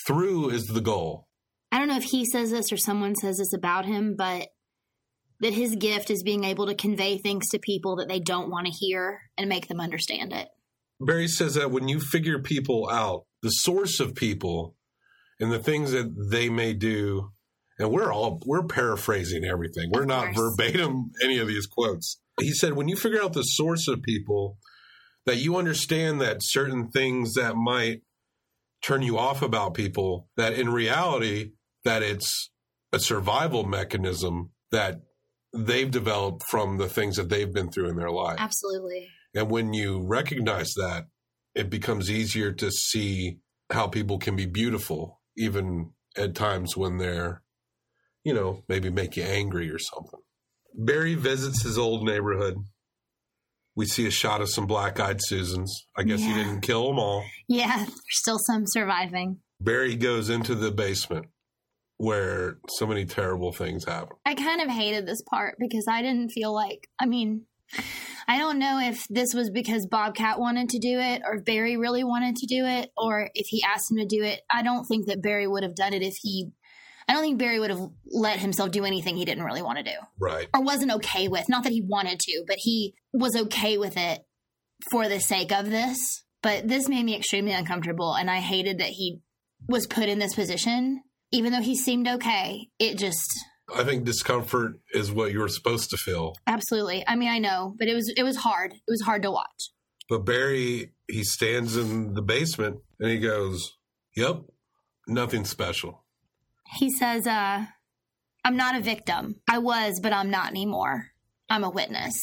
Through 0.07 0.51
is 0.51 0.67
the 0.67 0.81
goal. 0.81 1.29
I 1.73 1.79
don't 1.79 1.89
know 1.89 1.97
if 1.97 2.05
he 2.05 2.25
says 2.25 2.53
this 2.53 2.73
or 2.73 2.77
someone 2.77 3.17
says 3.17 3.39
this 3.39 3.53
about 3.53 3.85
him, 3.85 4.15
but 4.17 4.49
that 5.41 5.53
his 5.53 5.75
gift 5.75 6.09
is 6.09 6.23
being 6.23 6.45
able 6.45 6.67
to 6.67 6.75
convey 6.75 7.19
things 7.19 7.49
to 7.51 7.59
people 7.59 7.97
that 7.97 8.09
they 8.09 8.21
don't 8.21 8.51
want 8.51 8.67
to 8.67 8.73
hear 8.73 9.23
and 9.37 9.49
make 9.49 9.67
them 9.67 9.81
understand 9.81 10.33
it. 10.33 10.49
Barry 11.01 11.27
says 11.27 11.55
that 11.55 11.73
when 11.73 11.89
you 11.89 11.99
figure 11.99 12.39
people 12.39 12.89
out, 12.89 13.27
the 13.43 13.51
source 13.51 13.99
of 13.99 14.15
people 14.15 14.77
and 15.41 15.51
the 15.51 15.59
things 15.59 15.91
that 15.91 16.15
they 16.31 16.49
may 16.49 16.73
do, 16.73 17.33
and 17.85 17.93
we're 17.93 18.13
all 18.13 18.41
we're 18.47 18.65
paraphrasing 18.65 19.45
everything. 19.45 19.91
We're 19.93 20.07
not 20.07 20.35
verbatim 20.35 21.11
any 21.23 21.39
of 21.39 21.47
these 21.47 21.67
quotes. 21.67 22.19
He 22.41 22.53
said 22.53 22.73
when 22.73 22.89
you 22.89 22.97
figure 22.97 23.23
out 23.23 23.35
the 23.35 23.43
source 23.43 23.87
of 23.87 24.03
people, 24.03 24.59
that 25.27 25.37
you 25.37 25.57
understand 25.57 26.21
that 26.21 26.39
certain 26.41 26.91
things 26.91 27.35
that 27.35 27.57
might 27.57 28.03
turn 28.83 29.03
you 29.03 29.19
off 29.19 29.43
about 29.43 29.75
people, 29.75 30.29
that 30.37 30.55
in 30.55 30.71
reality 30.71 31.53
that 31.85 32.03
it's 32.03 32.51
a 32.93 32.99
survival 32.99 33.65
mechanism 33.65 34.51
that 34.71 35.03
they've 35.55 35.91
developed 35.91 36.43
from 36.51 36.79
the 36.79 36.89
things 36.89 37.17
that 37.17 37.29
they've 37.29 37.53
been 37.53 37.71
through 37.71 37.89
in 37.89 37.97
their 37.97 38.11
life. 38.11 38.37
Absolutely. 38.39 39.09
And 39.35 39.51
when 39.51 39.73
you 39.73 40.03
recognize 40.07 40.73
that, 40.75 41.07
it 41.55 41.71
becomes 41.71 42.11
easier 42.11 42.53
to 42.53 42.71
see 42.71 43.39
how 43.71 43.87
people 43.87 44.19
can 44.19 44.37
be 44.37 44.47
beautiful, 44.47 45.21
even 45.37 45.93
at 46.17 46.35
times 46.35 46.77
when 46.77 46.99
they're, 46.99 47.43
you 48.25 48.35
know, 48.35 48.63
maybe 48.69 48.91
make 48.91 49.17
you 49.17 49.23
angry 49.23 49.71
or 49.71 49.79
something. 49.79 50.21
Barry 50.75 51.15
visits 51.15 51.63
his 51.63 51.79
old 51.79 52.05
neighborhood. 52.05 52.57
We 53.77 53.87
see 53.87 54.07
a 54.07 54.11
shot 54.11 54.41
of 54.41 54.51
some 54.51 54.67
black 54.67 54.99
eyed 54.99 55.21
Susans. 55.21 55.87
I 55.97 56.03
guess 56.03 56.21
he 56.21 56.33
didn't 56.33 56.61
kill 56.63 56.89
them 56.89 56.99
all. 56.99 57.25
Yeah, 57.49 57.77
there's 57.77 57.93
still 58.09 58.39
some 58.39 58.65
surviving. 58.67 59.39
Barry 59.61 59.97
goes 59.97 60.31
into 60.31 60.55
the 60.55 60.71
basement 60.71 61.27
where 61.97 62.59
so 62.69 62.87
many 62.87 63.05
terrible 63.05 63.53
things 63.53 63.85
happen. 63.85 64.17
I 64.25 64.35
kind 64.35 64.61
of 64.61 64.69
hated 64.69 65.07
this 65.07 65.23
part 65.23 65.57
because 65.59 65.87
I 65.89 66.03
didn't 66.03 66.31
feel 66.31 66.53
like, 66.53 66.89
I 66.99 67.07
mean, 67.07 67.47
I 68.27 68.39
don't 68.39 68.59
know 68.59 68.81
if 68.81 69.07
this 69.09 69.35
was 69.35 69.51
because 69.51 69.87
Bobcat 69.87 70.39
wanted 70.39 70.71
to 70.71 70.79
do 70.79 70.99
it 70.99 71.23
or 71.25 71.41
Barry 71.41 71.77
really 71.77 72.05
wanted 72.05 72.37
to 72.37 72.47
do 72.47 72.65
it 72.65 72.91
or 72.97 73.31
if 73.35 73.47
he 73.49 73.63
asked 73.63 73.91
him 73.91 73.99
to 73.99 74.07
do 74.07 74.23
it. 74.23 74.41
I 74.51 74.63
don't 74.63 74.85
think 74.85 75.07
that 75.07 75.23
Barry 75.23 75.47
would 75.47 75.63
have 75.63 75.77
done 75.77 75.95
it 75.95 76.03
if 76.03 76.15
he, 76.21 76.51
I 77.09 77.13
don't 77.13 77.23
think 77.23 77.39
Barry 77.39 77.61
would 77.61 77.71
have 77.71 77.91
let 78.07 78.39
himself 78.39 78.71
do 78.71 78.85
anything 78.85 79.17
he 79.17 79.25
didn't 79.25 79.45
really 79.45 79.63
want 79.63 79.79
to 79.79 79.85
do 79.85 79.97
Right. 80.19 80.49
or 80.55 80.63
wasn't 80.63 80.93
okay 80.93 81.29
with. 81.29 81.49
Not 81.49 81.65
that 81.65 81.73
he 81.73 81.83
wanted 81.83 82.19
to, 82.21 82.45
but 82.47 82.57
he 82.59 82.95
was 83.13 83.37
okay 83.37 83.77
with 83.79 83.97
it 83.97 84.25
for 84.91 85.09
the 85.09 85.21
sake 85.21 85.53
of 85.53 85.71
this. 85.71 86.25
But 86.43 86.69
this 86.69 86.89
made 86.89 87.05
me 87.05 87.17
extremely 87.17 87.53
uncomfortable 87.53 88.15
and 88.15 88.31
I 88.31 88.37
hated 88.41 88.79
that 88.79 88.89
he 88.91 89.21
was 89.69 89.87
put 89.87 90.09
in 90.09 90.19
this 90.19 90.35
position. 90.35 91.03
Even 91.33 91.53
though 91.53 91.61
he 91.63 91.77
seemed 91.77 92.07
okay, 92.07 92.69
it 92.79 92.97
just 92.99 93.27
I 93.75 93.83
think 93.83 94.05
discomfort 94.05 94.79
is 94.93 95.11
what 95.11 95.33
you're 95.33 95.49
supposed 95.49 95.89
to 95.91 95.97
feel. 95.97 96.35
Absolutely. 96.47 97.03
I 97.09 97.17
mean, 97.17 97.31
I 97.31 97.39
know, 97.39 97.75
but 97.79 97.89
it 97.89 97.95
was 97.95 98.13
it 98.15 98.23
was 98.23 98.37
hard. 98.37 98.73
It 98.73 98.83
was 98.91 99.01
hard 99.01 99.23
to 99.23 99.31
watch. 99.31 99.71
But 100.09 100.27
Barry, 100.27 100.93
he 101.09 101.25
stands 101.25 101.77
in 101.79 102.13
the 102.13 102.21
basement 102.21 102.77
and 103.01 103.11
he 103.11 103.19
goes, 103.19 103.73
Yep, 104.17 104.43
Nothing 105.09 105.45
special. 105.45 106.04
He 106.77 106.91
says, 106.91 107.27
uh, 107.27 107.67
I'm 108.45 108.57
not 108.57 108.77
a 108.77 108.81
victim. 108.81 109.37
I 109.49 109.59
was, 109.59 110.01
but 110.03 110.13
I'm 110.13 110.31
not 110.31 110.51
anymore. 110.51 111.09
I'm 111.49 111.65
a 111.65 111.71
witness. 111.71 112.15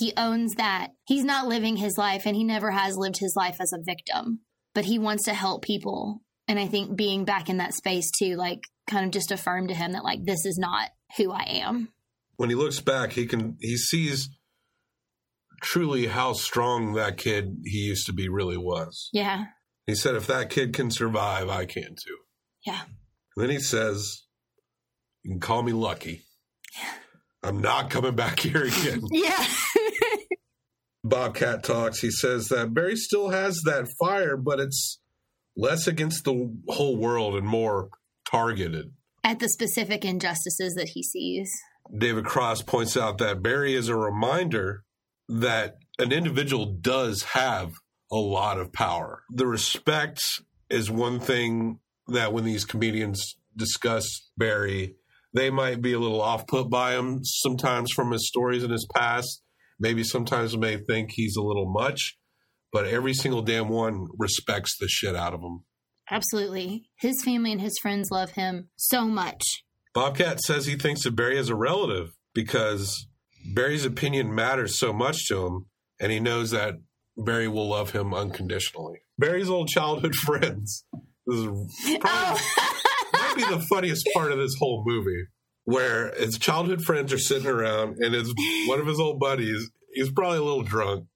He 0.00 0.12
owns 0.16 0.54
that. 0.54 0.88
He's 1.06 1.24
not 1.24 1.46
living 1.46 1.76
his 1.76 1.96
life 1.98 2.22
and 2.26 2.34
he 2.34 2.44
never 2.44 2.70
has 2.70 2.96
lived 2.96 3.18
his 3.18 3.34
life 3.36 3.56
as 3.60 3.72
a 3.72 3.82
victim, 3.84 4.40
but 4.74 4.86
he 4.86 4.98
wants 4.98 5.24
to 5.24 5.34
help 5.34 5.62
people. 5.62 6.22
And 6.48 6.58
I 6.58 6.66
think 6.66 6.96
being 6.96 7.24
back 7.24 7.48
in 7.48 7.58
that 7.58 7.74
space 7.74 8.10
too, 8.18 8.36
like 8.36 8.60
kind 8.88 9.04
of 9.04 9.10
just 9.10 9.30
affirmed 9.30 9.68
to 9.68 9.74
him 9.74 9.92
that 9.92 10.04
like 10.04 10.24
this 10.24 10.44
is 10.46 10.58
not 10.58 10.90
who 11.16 11.32
I 11.32 11.44
am. 11.48 11.92
When 12.36 12.48
he 12.48 12.56
looks 12.56 12.80
back, 12.80 13.12
he 13.12 13.26
can 13.26 13.56
he 13.60 13.76
sees 13.76 14.28
truly 15.62 16.06
how 16.06 16.32
strong 16.32 16.94
that 16.94 17.16
kid 17.16 17.58
he 17.64 17.78
used 17.78 18.06
to 18.06 18.12
be 18.12 18.28
really 18.28 18.58
was. 18.58 19.08
Yeah. 19.12 19.44
He 19.86 19.94
said, 19.94 20.14
if 20.14 20.26
that 20.26 20.50
kid 20.50 20.72
can 20.72 20.90
survive, 20.90 21.48
I 21.48 21.66
can 21.66 21.94
too. 21.94 22.18
Yeah. 22.64 22.82
And 23.36 23.42
then 23.44 23.50
he 23.50 23.58
says, 23.58 24.22
You 25.22 25.32
can 25.32 25.40
call 25.40 25.62
me 25.62 25.72
lucky. 25.72 26.22
I'm 27.42 27.60
not 27.60 27.90
coming 27.90 28.14
back 28.14 28.40
here 28.40 28.64
again. 28.64 29.02
Yeah. 29.10 29.46
Bobcat 31.04 31.62
talks. 31.62 32.00
He 32.00 32.10
says 32.10 32.48
that 32.48 32.72
Barry 32.72 32.96
still 32.96 33.28
has 33.28 33.60
that 33.66 33.88
fire, 34.00 34.38
but 34.38 34.58
it's 34.58 35.00
less 35.54 35.86
against 35.86 36.24
the 36.24 36.50
whole 36.68 36.96
world 36.96 37.36
and 37.36 37.46
more 37.46 37.90
targeted. 38.30 38.92
At 39.22 39.38
the 39.38 39.50
specific 39.50 40.02
injustices 40.04 40.74
that 40.74 40.90
he 40.90 41.02
sees. 41.02 41.52
David 41.96 42.24
Cross 42.24 42.62
points 42.62 42.96
out 42.96 43.18
that 43.18 43.42
Barry 43.42 43.74
is 43.74 43.88
a 43.88 43.96
reminder 43.96 44.84
that 45.28 45.76
an 45.98 46.10
individual 46.10 46.66
does 46.80 47.22
have 47.22 47.72
a 48.10 48.16
lot 48.16 48.58
of 48.58 48.72
power. 48.72 49.22
The 49.30 49.46
respect 49.46 50.22
is 50.70 50.90
one 50.90 51.20
thing 51.20 51.80
that 52.08 52.32
when 52.32 52.44
these 52.44 52.64
comedians 52.64 53.36
discuss 53.56 54.30
Barry, 54.36 54.96
they 55.32 55.50
might 55.50 55.82
be 55.82 55.92
a 55.92 55.98
little 55.98 56.20
off 56.20 56.46
put 56.46 56.70
by 56.70 56.94
him 56.94 57.20
sometimes 57.24 57.90
from 57.92 58.12
his 58.12 58.26
stories 58.28 58.62
in 58.62 58.70
his 58.70 58.86
past. 58.94 59.42
Maybe 59.78 60.04
sometimes 60.04 60.52
they 60.52 60.58
may 60.58 60.76
think 60.76 61.10
he's 61.12 61.36
a 61.36 61.42
little 61.42 61.70
much, 61.70 62.16
but 62.72 62.86
every 62.86 63.14
single 63.14 63.42
damn 63.42 63.68
one 63.68 64.06
respects 64.18 64.76
the 64.78 64.88
shit 64.88 65.16
out 65.16 65.34
of 65.34 65.40
him. 65.40 65.64
Absolutely. 66.10 66.90
His 66.96 67.22
family 67.24 67.52
and 67.52 67.60
his 67.60 67.76
friends 67.80 68.10
love 68.10 68.32
him 68.32 68.68
so 68.76 69.06
much. 69.06 69.42
Bobcat 69.94 70.40
says 70.40 70.66
he 70.66 70.76
thinks 70.76 71.06
of 71.06 71.16
Barry 71.16 71.38
as 71.38 71.48
a 71.48 71.54
relative 71.54 72.10
because 72.34 73.06
Barry's 73.54 73.84
opinion 73.84 74.34
matters 74.34 74.78
so 74.78 74.92
much 74.92 75.26
to 75.28 75.46
him, 75.46 75.66
and 76.00 76.12
he 76.12 76.20
knows 76.20 76.50
that 76.50 76.74
Barry 77.16 77.48
will 77.48 77.68
love 77.68 77.90
him 77.92 78.12
unconditionally. 78.12 79.00
Barry's 79.18 79.48
old 79.48 79.68
childhood 79.68 80.14
friends. 80.26 80.84
This 81.26 81.38
is 81.40 81.46
oh. 81.86 81.98
probably, 82.00 82.42
might 83.12 83.34
be 83.36 83.44
the 83.44 83.64
funniest 83.68 84.08
part 84.14 84.32
of 84.32 84.38
this 84.38 84.54
whole 84.58 84.82
movie, 84.86 85.24
where 85.64 86.12
his 86.14 86.38
childhood 86.38 86.82
friends 86.82 87.12
are 87.12 87.18
sitting 87.18 87.48
around, 87.48 87.96
and 88.00 88.14
his 88.14 88.34
one 88.66 88.80
of 88.80 88.86
his 88.86 89.00
old 89.00 89.18
buddies. 89.20 89.70
He's 89.92 90.10
probably 90.10 90.38
a 90.38 90.42
little 90.42 90.64
drunk. 90.64 91.06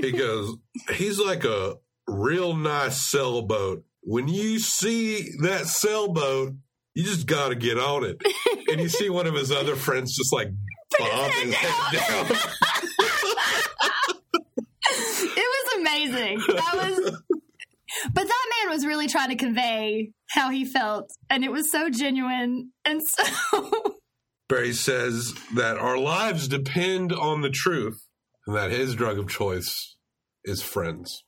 He 0.00 0.12
goes, 0.16 0.56
"He's 0.94 1.18
like 1.18 1.44
a 1.44 1.76
real 2.06 2.54
nice 2.54 3.00
sailboat. 3.10 3.84
When 4.02 4.28
you 4.28 4.58
see 4.58 5.30
that 5.40 5.66
sailboat, 5.66 6.54
you 6.94 7.04
just 7.04 7.26
got 7.26 7.48
to 7.48 7.54
get 7.54 7.78
on 7.78 8.04
it." 8.04 8.16
And 8.70 8.80
you 8.80 8.88
see 8.88 9.10
one 9.10 9.26
of 9.26 9.34
his 9.34 9.50
other 9.50 9.76
friends 9.76 10.16
just 10.16 10.32
like 10.32 10.48
bob 10.98 11.30
his 11.32 11.54
head 11.54 11.92
down. 11.92 12.38
it 14.94 15.36
was 15.36 15.74
amazing. 15.78 16.38
That 16.48 16.74
was 16.74 17.22
But 18.12 18.26
that 18.26 18.50
man 18.60 18.74
was 18.74 18.86
really 18.86 19.08
trying 19.08 19.28
to 19.30 19.36
convey 19.36 20.12
how 20.30 20.50
he 20.50 20.64
felt 20.64 21.10
and 21.28 21.44
it 21.44 21.52
was 21.52 21.70
so 21.70 21.88
genuine 21.90 22.72
and 22.84 23.00
so 23.16 23.70
Barry 24.48 24.72
says 24.72 25.34
that 25.54 25.78
our 25.78 25.96
lives 25.96 26.48
depend 26.48 27.12
on 27.12 27.40
the 27.40 27.50
truth 27.50 28.06
and 28.46 28.56
that 28.56 28.70
his 28.70 28.94
drug 28.94 29.18
of 29.18 29.28
choice 29.28 29.96
is 30.44 30.62
friends. 30.62 31.24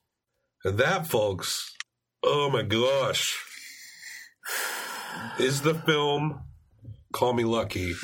And 0.65 0.79
that, 0.79 1.07
folks, 1.07 1.71
oh 2.23 2.51
my 2.51 2.63
gosh, 2.63 3.35
is 5.39 5.63
the 5.63 5.75
film 5.75 6.41
Call 7.13 7.33
Me 7.33 7.45
Lucky 7.45 7.95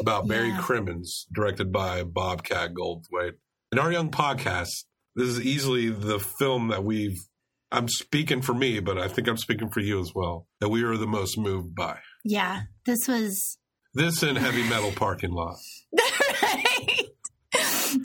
about 0.00 0.26
Barry 0.26 0.48
Yeah. 0.48 0.60
Crimmins, 0.60 1.26
directed 1.32 1.70
by 1.72 2.02
Bobcat 2.02 2.72
Goldthwait. 2.72 3.32
In 3.70 3.78
our 3.78 3.92
young 3.92 4.10
podcast, 4.10 4.84
this 5.14 5.28
is 5.28 5.40
easily 5.40 5.90
the 5.90 6.18
film 6.18 6.68
that 6.68 6.82
we've, 6.82 7.20
I'm 7.72 7.88
speaking 7.88 8.42
for 8.42 8.54
me, 8.54 8.80
but 8.80 8.98
I 8.98 9.08
think 9.08 9.28
I'm 9.28 9.38
speaking 9.38 9.70
for 9.70 9.80
you 9.80 10.00
as 10.00 10.12
well, 10.14 10.46
that 10.60 10.68
we 10.68 10.84
were 10.84 10.98
the 10.98 11.06
most 11.06 11.38
moved 11.38 11.74
by. 11.74 11.98
Yeah, 12.24 12.62
this 12.84 13.08
was 13.08 13.58
This 13.94 14.22
and 14.22 14.36
Heavy 14.36 14.62
Metal 14.68 14.92
Parking 14.92 15.32
Lot. 15.32 15.56
right. 16.42 17.08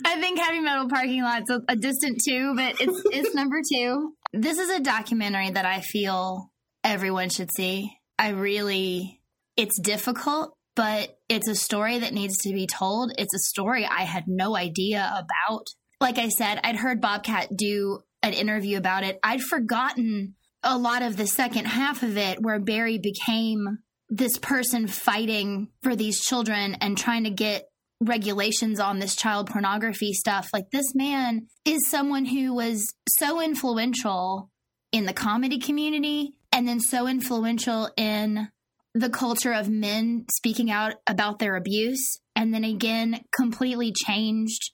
I 0.04 0.20
think 0.20 0.38
heavy 0.38 0.60
metal 0.60 0.88
parking 0.88 1.22
lot's 1.22 1.50
a, 1.50 1.60
a 1.68 1.76
distant 1.76 2.20
two, 2.26 2.54
but 2.54 2.80
it's 2.80 3.02
it's 3.12 3.34
number 3.34 3.60
two. 3.72 4.12
This 4.32 4.58
is 4.58 4.70
a 4.70 4.80
documentary 4.80 5.50
that 5.50 5.64
I 5.64 5.80
feel 5.80 6.50
everyone 6.84 7.30
should 7.30 7.50
see. 7.52 7.92
I 8.18 8.30
really, 8.30 9.22
it's 9.56 9.80
difficult, 9.80 10.54
but 10.76 11.18
it's 11.28 11.48
a 11.48 11.54
story 11.54 12.00
that 12.00 12.12
needs 12.12 12.38
to 12.42 12.52
be 12.52 12.66
told. 12.66 13.12
It's 13.16 13.34
a 13.34 13.38
story 13.38 13.86
I 13.86 14.02
had 14.02 14.24
no 14.26 14.56
idea 14.56 15.10
about. 15.14 15.66
Like 16.00 16.18
I 16.18 16.28
said, 16.28 16.60
I'd 16.62 16.76
heard 16.76 17.00
Bobcat 17.00 17.48
do 17.56 18.00
an 18.22 18.32
interview 18.32 18.76
about 18.76 19.04
it. 19.04 19.18
I'd 19.22 19.42
forgotten 19.42 20.34
a 20.62 20.76
lot 20.76 21.02
of 21.02 21.16
the 21.16 21.26
second 21.26 21.66
half 21.66 22.02
of 22.02 22.16
it 22.16 22.42
where 22.42 22.58
Barry 22.58 22.98
became 22.98 23.78
this 24.08 24.38
person 24.38 24.86
fighting 24.86 25.68
for 25.82 25.94
these 25.94 26.20
children 26.20 26.76
and 26.80 26.96
trying 26.96 27.24
to 27.24 27.30
get 27.30 27.64
regulations 28.00 28.80
on 28.80 28.98
this 28.98 29.16
child 29.16 29.48
pornography 29.48 30.12
stuff. 30.12 30.48
Like 30.52 30.70
this 30.70 30.94
man 30.94 31.48
is 31.64 31.88
someone 31.88 32.24
who 32.24 32.54
was 32.54 32.94
so 33.18 33.40
influential 33.40 34.50
in 34.92 35.04
the 35.04 35.12
comedy 35.12 35.58
community 35.58 36.34
and 36.52 36.66
then 36.66 36.80
so 36.80 37.06
influential 37.06 37.90
in 37.96 38.48
the 38.94 39.10
culture 39.10 39.52
of 39.52 39.68
men 39.68 40.24
speaking 40.30 40.70
out 40.70 40.94
about 41.06 41.38
their 41.38 41.56
abuse 41.56 42.20
and 42.34 42.54
then 42.54 42.64
again 42.64 43.20
completely 43.36 43.92
changed 43.92 44.72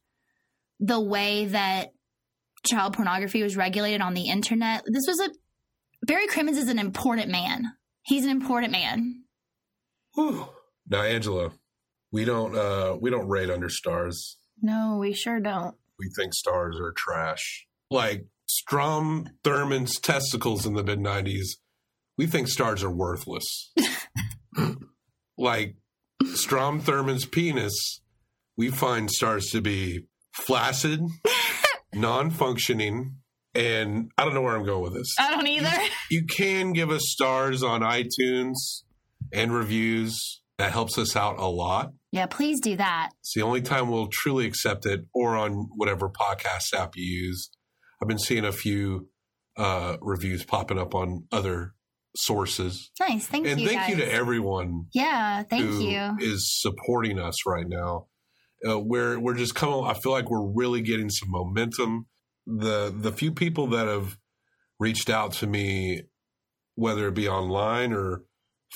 the 0.81 1.01
way 1.01 1.47
that 1.47 1.94
child 2.67 2.95
pornography 2.95 3.43
was 3.43 3.57
regulated 3.57 4.01
on 4.01 4.15
the 4.15 4.29
internet. 4.29 4.85
This 4.87 5.07
was 5.07 5.21
a 5.21 5.31
Barry 6.07 6.27
Crimmins 6.27 6.59
is 6.59 6.69
an 6.69 6.79
important 6.79 7.31
man. 7.31 7.73
He's 8.03 8.25
an 8.25 8.31
important 8.31 8.73
man. 8.73 9.25
Whew. 10.15 10.49
Now, 10.89 11.03
Angela, 11.03 11.53
we 12.13 12.25
don't 12.25 12.55
uh, 12.55 12.97
we 13.01 13.11
don't 13.11 13.29
rate 13.29 13.51
under 13.51 13.69
stars. 13.69 14.37
No, 14.61 14.99
we 15.01 15.13
sure 15.15 15.41
don't. 15.41 15.75
We 15.99 16.11
think 16.17 16.35
stars 16.35 16.79
are 16.79 16.93
trash. 16.93 17.67
Like 17.91 18.27
Strom 18.47 19.31
Thurmond's 19.43 19.99
testicles 19.99 20.67
in 20.67 20.75
the 20.75 20.85
mid 20.85 20.99
'90s, 20.99 21.57
we 22.19 22.27
think 22.27 22.49
stars 22.49 22.83
are 22.85 22.91
worthless. 22.91 23.73
like 25.39 25.77
Strom 26.35 26.81
Thurmond's 26.81 27.25
penis, 27.25 28.01
we 28.57 28.71
find 28.71 29.11
stars 29.11 29.47
to 29.51 29.61
be 29.61 30.07
flaccid, 30.33 31.01
non-functioning, 31.95 33.17
and 33.55 34.11
I 34.19 34.25
don't 34.25 34.35
know 34.35 34.43
where 34.43 34.57
I'm 34.57 34.65
going 34.65 34.83
with 34.83 34.95
this. 34.95 35.15
I 35.19 35.31
don't 35.31 35.47
either. 35.47 35.71
you 36.11 36.25
can 36.27 36.73
give 36.73 36.91
us 36.91 37.03
stars 37.07 37.63
on 37.63 37.81
iTunes 37.83 38.83
and 39.33 39.53
reviews. 39.53 40.41
That 40.59 40.71
helps 40.73 40.99
us 40.99 41.17
out 41.17 41.39
a 41.39 41.47
lot. 41.47 41.93
Yeah, 42.13 42.27
please 42.27 42.61
do 42.61 42.77
that. 42.77 43.11
It's 43.21 43.33
the 43.35 43.43
only 43.43 43.61
time 43.61 43.91
we'll 43.91 44.07
truly 44.13 44.47
accept 44.47 44.87
it, 44.87 45.01
or 45.13 45.37
on 45.37 45.69
whatever 45.75 46.09
podcast 46.09 46.73
app 46.73 46.93
you 46.97 47.05
use. 47.05 47.51
I've 48.01 48.09
been 48.09 48.19
seeing 48.19 48.45
a 48.45 48.53
few 48.53 49.09
uh, 49.57 49.97
reviews 50.01 50.45
popping 50.45 50.79
up 50.79 50.95
on 50.95 51.25
other 51.33 51.75
sources. 52.17 52.91
Nice. 53.01 53.27
Thank 53.27 53.47
and 53.49 53.61
you. 53.61 53.69
And 53.69 53.77
thank 53.77 53.91
you 53.91 53.97
to 54.05 54.13
everyone 54.13 54.87
Yeah, 54.93 55.43
thank 55.43 55.65
who 55.65 55.81
you. 55.81 56.17
is 56.21 56.61
supporting 56.61 57.19
us 57.19 57.35
right 57.47 57.67
now. 57.67 58.07
Uh, 58.67 58.79
we're 58.79 59.19
we're 59.19 59.35
just 59.35 59.55
coming. 59.55 59.85
I 59.85 59.95
feel 59.95 60.13
like 60.13 60.31
we're 60.31 60.47
really 60.47 60.81
getting 60.83 61.11
some 61.11 61.31
momentum. 61.31 62.07
The 62.47 62.95
the 62.97 63.13
few 63.13 63.33
people 63.33 63.67
that 63.69 63.87
have 63.87 64.17
reached 64.81 65.11
out 65.11 65.33
to 65.35 65.47
me, 65.47 66.03
whether 66.75 67.09
it 67.09 67.15
be 67.15 67.29
online 67.29 67.93
or 67.93 68.23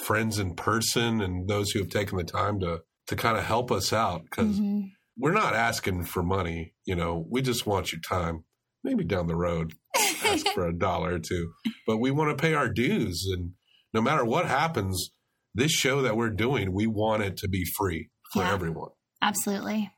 friends 0.05 0.39
in 0.39 0.55
person, 0.55 1.21
and 1.21 1.49
those 1.49 1.71
who 1.71 1.81
have 1.81 1.89
taken 1.89 2.19
the 2.19 2.25
time 2.25 2.61
to 2.61 2.83
to 3.09 3.17
kind 3.17 3.37
of 3.39 3.45
help 3.45 3.71
us 3.73 3.93
out, 3.93 4.25
because 4.25 4.61
Mhm. 4.61 4.91
we're 5.17 5.33
not 5.33 5.55
asking 5.55 6.05
for 6.05 6.23
money. 6.23 6.75
You 6.85 6.95
know, 6.95 7.27
we 7.31 7.41
just 7.43 7.67
want 7.67 7.91
your 7.93 8.01
time. 8.03 8.45
Maybe 8.85 9.03
down 9.05 9.27
the 9.27 9.35
road, 9.37 9.75
ask 10.25 10.47
for 10.49 10.67
a 10.67 10.73
dollar 10.77 11.15
or 11.15 11.19
two, 11.19 11.53
but 11.87 11.97
we 11.99 12.11
want 12.11 12.37
to 12.37 12.41
pay 12.41 12.55
our 12.55 12.69
dues. 12.69 13.27
And 13.35 13.53
no 13.93 14.01
matter 14.01 14.25
what 14.25 14.47
happens, 14.47 15.11
this 15.55 15.73
show 15.73 16.03
that 16.03 16.17
we're 16.17 16.31
doing, 16.31 16.73
we 16.73 16.87
want 16.87 17.23
it 17.23 17.37
to 17.39 17.49
be 17.49 17.65
free 17.77 18.11
for 18.33 18.43
Yeah. 18.43 18.53
everyone. 18.53 18.91
Absolutely. 19.23 19.93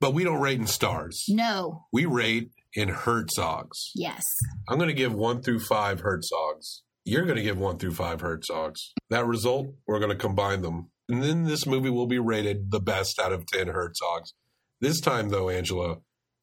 But 0.00 0.14
we 0.14 0.24
don't 0.24 0.40
rate 0.40 0.60
in 0.60 0.66
stars. 0.66 1.24
No. 1.28 1.86
We 1.92 2.04
rate 2.06 2.50
in 2.74 2.88
Herzogs. 2.88 3.90
Yes. 3.94 4.22
I'm 4.68 4.78
going 4.78 4.88
to 4.88 4.94
give 4.94 5.14
one 5.14 5.42
through 5.42 5.60
five 5.60 6.02
Herzogs. 6.02 6.80
You're 7.04 7.24
going 7.24 7.36
to 7.36 7.42
give 7.42 7.58
one 7.58 7.78
through 7.78 7.94
five 7.94 8.20
Herzogs. 8.20 8.90
That 9.10 9.26
result, 9.26 9.74
we're 9.86 9.98
going 9.98 10.10
to 10.10 10.16
combine 10.16 10.62
them. 10.62 10.90
And 11.08 11.22
then 11.22 11.44
this 11.44 11.66
movie 11.66 11.90
will 11.90 12.06
be 12.06 12.18
rated 12.18 12.70
the 12.70 12.80
best 12.80 13.18
out 13.18 13.32
of 13.32 13.46
10 13.46 13.68
Herzogs. 13.68 14.34
This 14.80 15.00
time, 15.00 15.30
though, 15.30 15.48
Angela, 15.48 15.98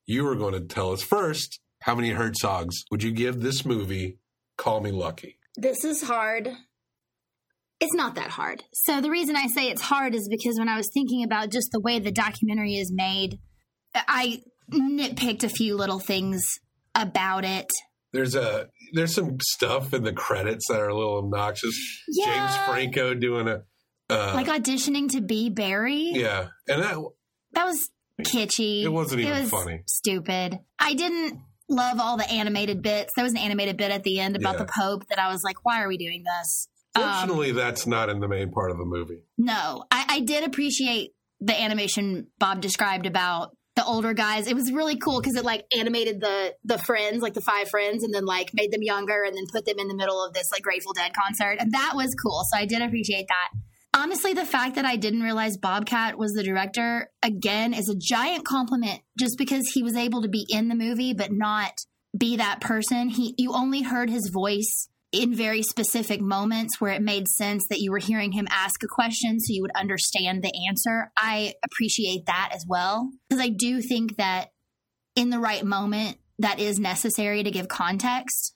you 0.05 0.27
are 0.27 0.35
going 0.35 0.53
to 0.53 0.61
tell 0.61 0.91
us 0.91 1.03
first 1.03 1.59
how 1.83 1.95
many 1.95 2.11
Herzogs 2.11 2.73
would 2.89 3.03
you 3.03 3.11
give 3.11 3.41
this 3.41 3.63
movie, 3.63 4.17
Call 4.57 4.81
Me 4.81 4.91
Lucky? 4.91 5.37
This 5.55 5.85
is 5.85 6.01
hard. 6.01 6.49
It's 7.79 7.93
not 7.93 8.15
that 8.15 8.29
hard. 8.29 8.63
So 8.73 9.01
the 9.01 9.09
reason 9.09 9.35
I 9.35 9.47
say 9.47 9.67
it's 9.69 9.81
hard 9.81 10.15
is 10.15 10.27
because 10.29 10.57
when 10.57 10.69
I 10.69 10.77
was 10.77 10.89
thinking 10.93 11.23
about 11.23 11.51
just 11.51 11.69
the 11.71 11.79
way 11.81 11.99
the 11.99 12.11
documentary 12.11 12.75
is 12.75 12.91
made, 12.93 13.39
I 13.93 14.41
nitpicked 14.71 15.43
a 15.43 15.49
few 15.49 15.75
little 15.75 15.99
things 15.99 16.43
about 16.95 17.43
it. 17.43 17.67
There's 18.13 18.33
a 18.35 18.67
there's 18.93 19.13
some 19.13 19.37
stuff 19.41 19.93
in 19.93 20.03
the 20.03 20.13
credits 20.13 20.65
that 20.69 20.79
are 20.79 20.87
a 20.87 20.95
little 20.97 21.17
obnoxious. 21.17 21.75
Yeah. 22.07 22.25
James 22.25 22.57
Franco 22.65 23.13
doing 23.13 23.47
a 23.49 23.63
uh, 24.09 24.31
Like 24.33 24.47
auditioning 24.47 25.09
to 25.11 25.21
be 25.21 25.49
Barry. 25.49 26.11
yeah, 26.13 26.47
and 26.69 26.81
that 26.81 26.95
That 27.53 27.65
was 27.65 27.89
kitschy. 28.21 28.83
It 28.83 28.89
wasn't 28.89 29.21
even 29.21 29.41
was 29.41 29.49
funny. 29.49 29.81
Stupid. 29.87 30.59
I 30.79 30.93
didn't 30.93 31.39
love 31.67 31.99
all 31.99 32.15
the 32.15 32.29
animated 32.31 32.81
bits. 32.81 33.11
There 33.15 33.23
was 33.23 33.33
an 33.33 33.39
animated 33.39 33.75
bit 33.75 33.91
at 33.91 34.03
the 34.03 34.19
end 34.19 34.37
about 34.37 34.53
Yeah. 34.53 34.59
the 34.65 34.71
Pope 34.79 35.07
that 35.09 35.19
I 35.19 35.29
was 35.31 35.41
like, 35.43 35.57
why 35.65 35.81
are 35.83 35.87
we 35.89 35.97
doing 35.97 36.23
this? 36.23 36.69
Um, 36.95 37.03
fortunately 37.03 37.51
that's 37.51 37.85
not 37.85 38.09
in 38.09 38.19
the 38.19 38.27
main 38.27 38.51
part 38.51 38.71
of 38.71 38.77
the 38.77 38.85
movie. 38.85 39.21
No, 39.37 39.83
I, 39.91 40.05
I 40.07 40.19
did 40.21 40.43
appreciate 40.43 41.11
the 41.41 41.59
animation 41.59 42.27
Bob 42.39 42.61
described 42.61 43.05
about 43.05 43.55
the 43.75 43.83
older 43.83 44.13
guys. 44.13 44.47
It 44.47 44.55
was 44.55 44.71
really 44.71 44.97
cool 44.97 45.19
because 45.19 45.35
it 45.35 45.43
like 45.43 45.65
animated 45.77 46.21
the 46.21 46.55
the 46.63 46.77
friends, 46.77 47.21
like 47.21 47.33
the 47.33 47.41
five 47.41 47.69
friends, 47.69 48.03
and 48.03 48.13
then 48.13 48.25
like 48.25 48.51
made 48.53 48.71
them 48.71 48.81
younger 48.81 49.23
and 49.23 49.35
then 49.35 49.45
put 49.51 49.65
them 49.65 49.79
in 49.79 49.87
the 49.87 49.95
middle 49.95 50.23
of 50.23 50.33
this 50.33 50.49
like 50.51 50.61
Grateful 50.61 50.93
Dead 50.93 51.11
concert. 51.13 51.57
And 51.59 51.73
that 51.73 51.93
was 51.95 52.15
cool. 52.15 52.41
So 52.51 52.57
I 52.57 52.65
did 52.65 52.81
appreciate 52.81 53.27
that. 53.27 53.49
Honestly, 53.93 54.33
the 54.33 54.45
fact 54.45 54.75
that 54.75 54.85
I 54.85 54.97
didn't 54.97 55.23
realize 55.23 55.57
Bobcat 55.57 56.17
was 56.17 56.33
the 56.33 56.43
director 56.43 57.09
again 57.23 57.73
is 57.73 57.87
a 57.87 57.95
giant 57.95 58.45
compliment 58.45 59.01
just 59.17 59.37
because 59.37 59.69
he 59.73 59.83
was 59.83 59.95
able 59.95 60.21
to 60.21 60.27
be 60.27 60.45
in 60.49 60.67
the 60.67 60.75
movie 60.75 61.13
but 61.13 61.31
not 61.31 61.73
be 62.17 62.37
that 62.37 62.61
person. 62.61 63.09
He 63.09 63.35
you 63.37 63.53
only 63.53 63.81
heard 63.81 64.09
his 64.09 64.29
voice 64.33 64.89
in 65.15 65.33
very 65.33 65.61
specific 65.61 66.21
moments 66.21 66.79
where 66.79 66.91
it 66.91 67.01
made 67.01 67.27
sense 67.27 67.65
that 67.69 67.79
you 67.79 67.91
were 67.91 67.99
hearing 67.99 68.31
him 68.31 68.47
ask 68.49 68.83
a 68.83 68.87
question 68.87 69.39
so 69.39 69.53
you 69.53 69.61
would 69.61 69.75
understand 69.75 70.43
the 70.43 70.51
answer. 70.67 71.11
I 71.17 71.53
appreciate 71.63 72.25
that 72.27 72.51
as 72.53 72.65
well 72.67 73.09
because 73.29 73.43
I 73.43 73.49
do 73.49 73.81
think 73.81 74.17
that 74.17 74.49
in 75.15 75.29
the 75.29 75.39
right 75.39 75.63
moment 75.63 76.17
that 76.39 76.59
is 76.59 76.79
necessary 76.79 77.43
to 77.43 77.51
give 77.51 77.67
context. 77.67 78.53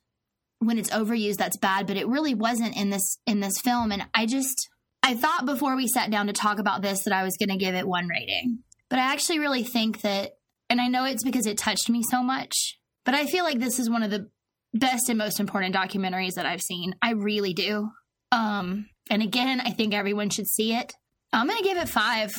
When 0.61 0.77
it's 0.77 0.89
overused 0.89 1.37
that's 1.37 1.55
bad, 1.55 1.87
but 1.87 1.95
it 1.95 2.07
really 2.07 2.33
wasn't 2.33 2.75
in 2.75 2.89
this 2.89 3.17
in 3.25 3.39
this 3.39 3.61
film 3.63 3.93
and 3.93 4.05
I 4.13 4.25
just 4.25 4.67
I 5.01 5.15
thought 5.15 5.45
before 5.45 5.77
we 5.77 5.87
sat 5.87 6.11
down 6.11 6.27
to 6.27 6.33
talk 6.33 6.59
about 6.59 6.81
this 6.81 7.03
that 7.05 7.13
I 7.13 7.23
was 7.23 7.37
going 7.37 7.57
to 7.57 7.63
give 7.63 7.75
it 7.75 7.87
one 7.87 8.07
rating. 8.07 8.59
But 8.89 8.99
I 8.99 9.13
actually 9.13 9.39
really 9.39 9.63
think 9.63 10.01
that 10.01 10.33
and 10.69 10.81
I 10.81 10.87
know 10.87 11.05
it's 11.05 11.23
because 11.23 11.45
it 11.45 11.57
touched 11.57 11.89
me 11.89 12.03
so 12.11 12.21
much, 12.21 12.77
but 13.05 13.15
I 13.15 13.25
feel 13.25 13.45
like 13.45 13.59
this 13.59 13.79
is 13.79 13.89
one 13.89 14.03
of 14.03 14.11
the 14.11 14.29
best 14.73 15.09
and 15.09 15.17
most 15.17 15.39
important 15.39 15.75
documentaries 15.75 16.35
that 16.35 16.45
I've 16.45 16.61
seen. 16.61 16.93
I 17.01 17.11
really 17.11 17.53
do. 17.53 17.89
Um, 18.31 18.87
and 19.09 19.21
again, 19.21 19.61
I 19.61 19.71
think 19.71 19.93
everyone 19.93 20.29
should 20.29 20.47
see 20.47 20.73
it. 20.73 20.93
I'm 21.33 21.47
gonna 21.47 21.63
give 21.63 21.77
it 21.77 21.89
five. 21.89 22.31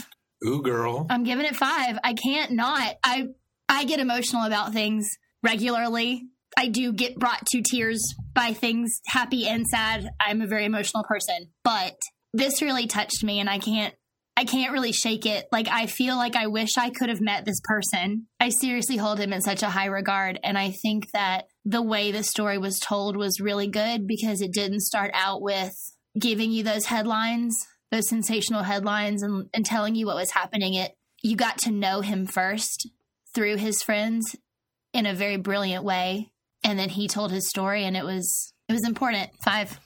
Ooh, 0.47 0.63
girl. 0.63 1.07
I'm 1.11 1.25
giving 1.25 1.47
it 1.47 1.57
five. 1.57 1.99
I 2.03 2.15
can't 2.15 2.53
not. 2.53 2.95
I 3.05 3.29
I 3.69 3.85
get 3.85 4.01
emotional 4.01 4.45
about 4.45 4.73
things 4.73 5.09
regularly. 5.43 6.25
I 6.57 6.69
do 6.69 6.93
get 6.93 7.17
brought 7.17 7.47
to 7.47 7.63
tears 7.63 8.15
by 8.35 8.53
things, 8.53 9.01
happy 9.07 9.47
and 9.47 9.67
sad. 9.67 10.11
I'm 10.21 10.43
a 10.43 10.47
very 10.47 10.65
emotional 10.65 11.05
person, 11.05 11.51
but 11.63 11.97
this 12.33 12.63
really 12.63 12.87
touched 12.87 13.23
me, 13.23 13.41
and 13.41 13.49
I 13.49 13.59
can't. 13.59 13.95
I 14.37 14.45
can't 14.45 14.73
really 14.73 14.93
shake 14.93 15.27
it. 15.27 15.47
Like, 15.53 15.69
I 15.69 15.85
feel 15.85 16.17
like 16.17 16.35
I 16.35 16.47
wish 16.47 16.79
I 16.79 16.89
could 16.89 17.11
have 17.11 17.21
met 17.21 17.45
this 17.45 17.61
person. 17.63 18.27
I 18.39 18.49
seriously 18.49 18.97
hold 18.97 19.19
him 19.19 19.35
in 19.35 19.43
such 19.43 19.63
a 19.63 19.69
high 19.69 19.87
regard. 19.87 20.39
And 20.43 20.57
I 20.57 20.71
think 20.71 21.09
that 21.13 21.45
the 21.71 21.83
way 21.83 22.11
the 22.11 22.25
story 22.25 22.59
was 22.59 22.81
told 22.81 23.17
was 23.17 23.41
really 23.41 23.69
good 23.69 24.07
because 24.07 24.41
it 24.41 24.53
didn't 24.53 24.81
start 24.81 25.13
out 25.15 25.41
with 25.41 25.73
giving 26.19 26.51
you 26.51 26.65
those 26.65 26.87
headlines, 26.87 27.57
those 27.93 28.09
sensational 28.09 28.65
headlines, 28.65 29.23
and, 29.23 29.49
and 29.55 29.65
telling 29.65 29.95
you 29.95 30.07
what 30.07 30.17
was 30.17 30.33
happening. 30.33 30.75
It 30.75 30.97
you 31.23 31.37
got 31.37 31.59
to 31.59 31.71
know 31.71 32.01
him 32.01 32.27
first 32.27 32.89
through 33.35 33.57
his 33.57 33.83
friends 33.83 34.35
in 34.93 35.07
a 35.07 35.15
very 35.15 35.37
brilliant 35.37 35.85
way, 35.85 36.33
and 36.65 36.77
then 36.79 36.89
he 36.89 37.07
told 37.07 37.31
his 37.31 37.49
story, 37.49 37.85
and 37.85 37.97
it 37.97 38.05
was 38.05 38.53
it 38.69 38.73
was 38.73 38.87
important. 38.87 39.31
Five. 39.45 39.79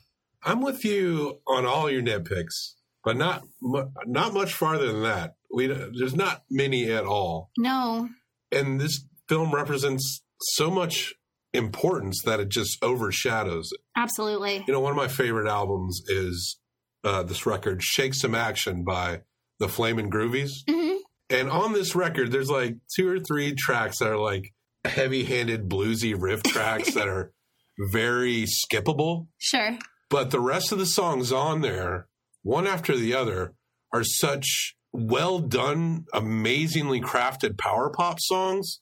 I'm 0.42 0.62
with 0.62 0.84
you 0.84 1.40
on 1.46 1.66
all 1.66 1.90
your 1.90 2.02
nitpicks, 2.02 2.74
but 3.04 3.16
not 3.18 3.42
not 3.60 4.32
much 4.32 4.54
farther 4.54 4.90
than 4.90 5.02
that. 5.02 5.34
We 5.52 5.66
there's 5.66 6.16
not 6.16 6.44
many 6.50 6.90
at 6.90 7.04
all, 7.04 7.50
No, 7.58 8.08
and 8.50 8.80
this 8.80 9.04
film 9.28 9.54
represents 9.54 10.22
so 10.40 10.70
much 10.70 11.14
importance 11.54 12.20
that 12.24 12.40
it 12.40 12.48
just 12.50 12.82
overshadows 12.82 13.70
it. 13.72 13.80
absolutely. 13.96 14.64
You 14.66 14.72
know, 14.74 14.80
one 14.80 14.90
of 14.90 14.96
my 14.96 15.08
favorite 15.08 15.48
albums 15.48 16.02
is 16.08 16.58
uh, 17.04 17.22
this 17.22 17.46
record, 17.46 17.82
"Shake 17.82 18.14
Some 18.14 18.34
Action" 18.34 18.84
by 18.84 19.22
the 19.60 19.68
Flamin' 19.68 20.10
Groovies, 20.10 20.50
hmm 20.68 20.96
and 21.30 21.48
on 21.50 21.72
this 21.72 21.94
record, 21.96 22.30
there's 22.30 22.50
like 22.50 22.76
two 22.94 23.08
or 23.08 23.18
three 23.18 23.54
tracks 23.54 23.98
that 24.00 24.08
are 24.08 24.18
like 24.18 24.52
heavy-handed 24.84 25.70
bluesy 25.70 26.14
riff 26.16 26.42
tracks 26.42 26.92
that 26.94 27.08
are 27.08 27.32
very 27.92 28.44
skippable. 28.44 29.26
Sure. 29.38 29.78
but 30.10 30.30
the 30.30 30.38
rest 30.40 30.70
of 30.70 30.78
the 30.78 30.84
songs 30.86 31.32
on 31.32 31.62
there, 31.62 32.08
one 32.42 32.66
after 32.66 32.94
the 32.94 33.14
other, 33.14 33.54
are 33.92 34.04
such 34.04 34.76
well 34.92 35.38
done, 35.38 36.04
amazingly 36.12 37.00
crafted 37.00 37.56
power 37.58 37.90
pop 37.90 38.18
songs 38.20 38.80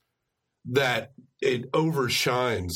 that 0.69 1.13
it 1.43 1.71
overshines 1.73 2.73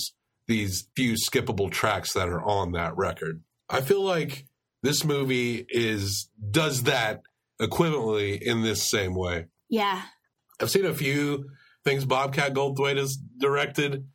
these 0.47 0.89
few 0.95 1.15
skippable 1.15 1.71
tracks 1.71 2.13
that 2.13 2.29
are 2.29 2.43
on 2.43 2.73
that 2.73 2.97
record. 2.97 3.43
I 3.69 3.81
feel 3.81 4.03
like 4.03 4.47
this 4.83 5.05
movie 5.05 5.67
is 5.69 6.29
does 6.51 6.85
that 6.85 7.23
equivalently 7.61 8.41
in 8.41 8.63
this 8.63 8.89
same 8.89 9.15
way. 9.15 9.47
Yeah. 9.69 10.03
I've 10.61 10.71
seen 10.71 10.85
a 10.85 10.95
few 10.95 11.47
things 11.85 12.05
Bobcat 12.05 12.55
Goldthwait 12.55 12.97
has 12.97 13.17
directed. 13.39 14.07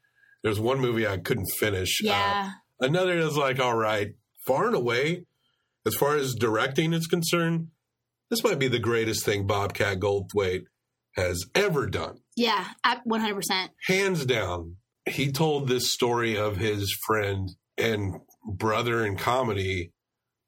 There's 0.44 0.60
one 0.60 0.80
movie 0.80 1.08
I 1.08 1.18
couldn't 1.18 1.52
finish. 1.60 2.02
Uh, 2.02 2.08
Yeah. 2.08 2.52
Another 2.80 3.18
is 3.18 3.38
like, 3.38 3.60
all 3.60 3.76
right, 3.76 4.16
far 4.46 4.66
and 4.68 4.76
away, 4.76 5.26
as 5.86 5.96
far 5.96 6.16
as 6.16 6.34
directing 6.34 6.94
is 6.94 7.06
concerned, 7.08 7.68
this 8.30 8.44
might 8.44 8.58
be 8.60 8.68
the 8.68 8.80
greatest 8.80 9.24
thing 9.24 9.46
Bobcat 9.46 10.00
Goldthwait 10.00 10.64
has 11.16 11.46
ever 11.54 11.86
done. 11.88 12.20
Yeah. 12.42 12.68
At 12.84 13.06
100%. 13.06 13.70
Hands 13.88 14.26
down. 14.26 14.78
He 15.10 15.32
told 15.32 15.68
this 15.68 15.94
story 15.94 16.38
of 16.38 16.58
his 16.58 16.96
friend 17.06 17.50
and 17.78 18.16
brother 18.46 19.06
in 19.06 19.18
comedy, 19.18 19.92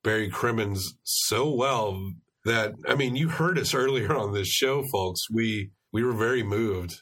Barry 0.03 0.29
Crimmins, 0.29 0.95
so 1.03 1.53
well 1.53 2.13
that 2.45 2.73
I 2.87 2.95
mean, 2.95 3.15
you 3.15 3.29
heard 3.29 3.57
us 3.57 3.73
earlier 3.73 4.15
on 4.15 4.33
this 4.33 4.47
show, 4.47 4.83
folks. 4.91 5.21
We 5.31 5.71
we 5.91 6.03
were 6.03 6.13
very 6.13 6.43
moved. 6.43 6.93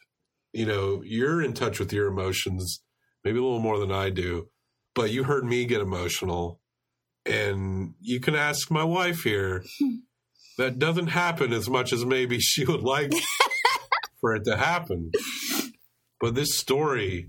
You 0.54 0.66
know, 0.66 1.02
you're 1.04 1.42
in 1.42 1.54
touch 1.54 1.80
with 1.80 1.94
your 1.94 2.08
emotions, 2.08 2.82
maybe 3.24 3.40
a 3.40 3.42
little 3.42 3.60
more 3.60 3.80
than 3.80 3.92
I 3.92 4.10
do, 4.10 4.50
but 4.94 5.12
you 5.12 5.24
heard 5.24 5.46
me 5.46 5.66
get 5.66 5.82
emotional. 5.82 6.60
And 7.26 7.94
you 8.00 8.20
can 8.20 8.36
ask 8.36 8.72
my 8.72 8.84
wife 8.84 9.22
here. 9.24 9.64
that 10.58 10.80
doesn't 10.80 11.08
happen 11.08 11.54
as 11.54 11.70
much 11.70 11.94
as 11.94 12.06
maybe 12.06 12.40
she 12.40 12.66
would 12.66 12.82
like 12.82 13.12
for 14.22 14.36
it 14.36 14.46
to 14.46 14.56
happen. 14.56 15.12
But 16.22 16.36
this 16.36 16.58
story 16.58 17.28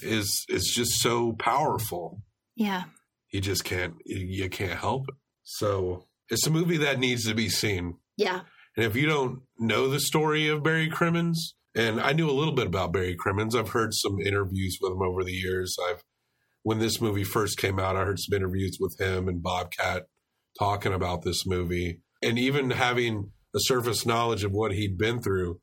is 0.00 0.44
is 0.48 0.66
just 0.74 1.00
so 1.00 1.32
powerful. 1.32 2.20
Yeah. 2.56 2.84
You 3.32 3.40
just 3.40 3.64
can't 3.64 3.94
you, 4.04 4.50
can't 4.50 4.78
help 4.78 5.06
it. 5.08 5.14
So 5.44 6.06
it's 6.28 6.46
a 6.46 6.50
movie 6.50 6.78
that 6.78 6.98
needs 6.98 7.26
to 7.26 7.34
be 7.34 7.48
seen. 7.48 7.94
Yeah. 8.16 8.40
And 8.76 8.84
if 8.84 8.96
you 8.96 9.06
don't 9.06 9.40
know 9.58 9.88
the 9.88 10.00
story 10.00 10.48
of 10.48 10.64
Barry 10.64 10.88
Crimmins, 10.88 11.54
and 11.76 12.00
I 12.00 12.12
knew 12.12 12.28
a 12.28 12.32
little 12.32 12.54
bit 12.54 12.66
about 12.66 12.92
Barry 12.92 13.16
Crimmins, 13.16 13.54
I've 13.54 13.70
heard 13.70 13.94
some 13.94 14.18
interviews 14.20 14.78
with 14.80 14.92
him 14.92 15.02
over 15.02 15.22
the 15.24 15.32
years. 15.32 15.76
I've 15.88 16.02
when 16.62 16.78
this 16.78 17.00
movie 17.00 17.24
first 17.24 17.58
came 17.58 17.78
out, 17.78 17.96
I 17.96 18.04
heard 18.04 18.18
some 18.18 18.34
interviews 18.34 18.78
with 18.80 18.98
him 18.98 19.28
and 19.28 19.42
Bobcat 19.42 20.04
talking 20.58 20.94
about 20.94 21.22
this 21.22 21.46
movie. 21.46 22.00
And 22.22 22.38
even 22.38 22.70
having 22.70 23.32
a 23.54 23.60
surface 23.60 24.06
knowledge 24.06 24.44
of 24.44 24.52
what 24.52 24.72
he'd 24.72 24.96
been 24.96 25.20
through, 25.20 25.60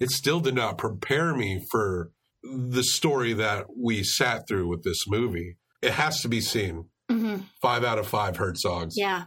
it 0.00 0.10
still 0.10 0.40
did 0.40 0.54
not 0.54 0.78
prepare 0.78 1.34
me 1.34 1.64
for 1.70 2.10
the 2.42 2.82
story 2.84 3.32
that 3.34 3.66
we 3.76 4.02
sat 4.04 4.46
through 4.48 4.68
with 4.68 4.84
this 4.84 5.04
movie. 5.08 5.56
It 5.82 5.92
has 5.92 6.20
to 6.22 6.28
be 6.28 6.40
seen. 6.40 6.86
hmm 7.10 7.36
Five 7.60 7.84
out 7.84 7.98
of 7.98 8.06
five 8.06 8.36
Herzogs. 8.36 8.92
Yeah. 8.94 9.24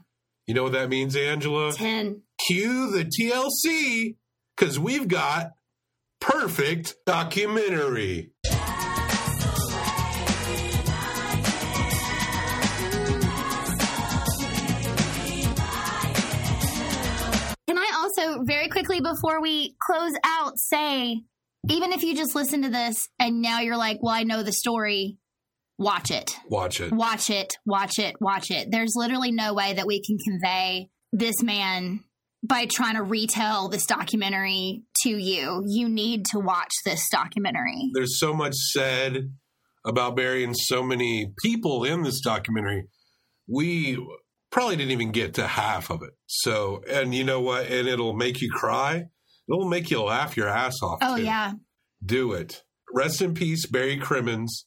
You 0.47 0.53
know 0.53 0.63
what 0.63 0.71
that 0.73 0.89
means, 0.89 1.15
Angela? 1.15 1.71
10. 1.73 2.21
Cue 2.47 2.91
the 2.91 3.05
TLC 3.05 4.15
because 4.57 4.79
we've 4.79 5.07
got 5.07 5.51
perfect 6.19 6.95
documentary. 7.05 8.31
Very 18.45 18.69
quickly 18.69 19.01
before 19.01 19.41
we 19.41 19.75
close 19.81 20.13
out 20.23 20.53
say, 20.57 21.21
even 21.69 21.91
if 21.91 22.03
you 22.03 22.15
just 22.15 22.35
listen 22.35 22.63
to 22.63 22.69
this 22.69 23.07
and 23.19 23.41
now 23.41 23.59
you're 23.59 23.77
like, 23.77 23.99
well, 24.01 24.13
I 24.13 24.23
know 24.23 24.43
the 24.43 24.51
story, 24.51 25.17
watch 25.77 26.11
it. 26.11 26.37
Watch 26.47 26.81
it. 26.81 26.91
Watch 26.91 27.29
it, 27.29 27.53
watch 27.65 27.99
it, 27.99 28.15
watch 28.19 28.51
it. 28.51 28.69
There's 28.71 28.93
literally 28.95 29.31
no 29.31 29.53
way 29.53 29.73
that 29.73 29.87
we 29.87 30.01
can 30.01 30.17
convey 30.17 30.89
this 31.11 31.41
man 31.43 32.01
by 32.43 32.65
trying 32.65 32.95
to 32.95 33.03
retell 33.03 33.69
this 33.69 33.85
documentary 33.85 34.83
to 35.03 35.09
you. 35.09 35.63
You 35.67 35.87
need 35.87 36.25
to 36.31 36.39
watch 36.39 36.71
this 36.85 37.07
documentary. 37.11 37.91
There's 37.93 38.19
so 38.19 38.33
much 38.33 38.55
said 38.55 39.31
about 39.85 40.15
Barry 40.15 40.43
and 40.43 40.57
so 40.57 40.81
many 40.83 41.33
people 41.43 41.83
in 41.83 42.03
this 42.03 42.21
documentary. 42.21 42.87
We 43.47 43.97
probably 44.51 44.75
didn't 44.75 44.91
even 44.91 45.11
get 45.11 45.35
to 45.35 45.47
half 45.47 45.89
of 45.89 46.01
it. 46.03 46.11
So, 46.27 46.83
and 46.89 47.13
you 47.15 47.23
know 47.23 47.41
what? 47.41 47.67
And 47.67 47.87
it'll 47.87 48.13
make 48.15 48.41
you 48.41 48.49
cry. 48.51 49.05
It'll 49.49 49.67
make 49.69 49.89
you 49.91 50.01
laugh 50.03 50.37
your 50.37 50.47
ass 50.47 50.75
off. 50.83 50.99
Oh, 51.01 51.17
too. 51.17 51.23
yeah. 51.23 51.53
Do 52.03 52.33
it. 52.33 52.63
Rest 52.93 53.21
in 53.21 53.33
peace, 53.33 53.65
Barry 53.67 53.97
Crimmins. 53.97 54.65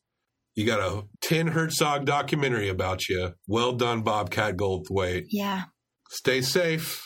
You 0.54 0.66
got 0.66 0.80
a 0.80 1.04
10 1.22 1.48
Herzog 1.48 2.04
documentary 2.06 2.68
about 2.68 3.08
you. 3.08 3.32
Well 3.46 3.72
done, 3.72 4.02
Bobcat 4.02 4.56
Goldthwait. 4.56 5.24
Yeah. 5.30 5.64
Stay 6.10 6.40
safe. 6.42 7.02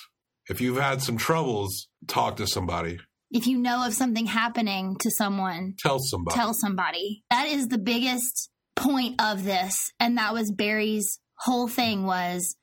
If 0.48 0.60
you've 0.60 0.78
had 0.80 1.02
some 1.02 1.16
troubles, 1.16 1.88
talk 2.06 2.36
to 2.36 2.46
somebody. 2.46 2.98
If 3.30 3.46
you 3.46 3.58
know 3.58 3.86
of 3.86 3.94
something 3.94 4.26
happening 4.26 4.96
to 5.00 5.10
someone, 5.10 5.74
Tell 5.78 5.98
somebody. 5.98 6.34
tell 6.34 6.54
somebody. 6.54 7.22
That 7.30 7.46
is 7.48 7.68
the 7.68 7.78
biggest 7.78 8.50
point 8.76 9.20
of 9.20 9.44
this. 9.44 9.92
And 10.00 10.16
that 10.18 10.32
was 10.32 10.50
Barry's 10.52 11.18
whole 11.40 11.68
thing 11.68 12.04
was 12.06 12.56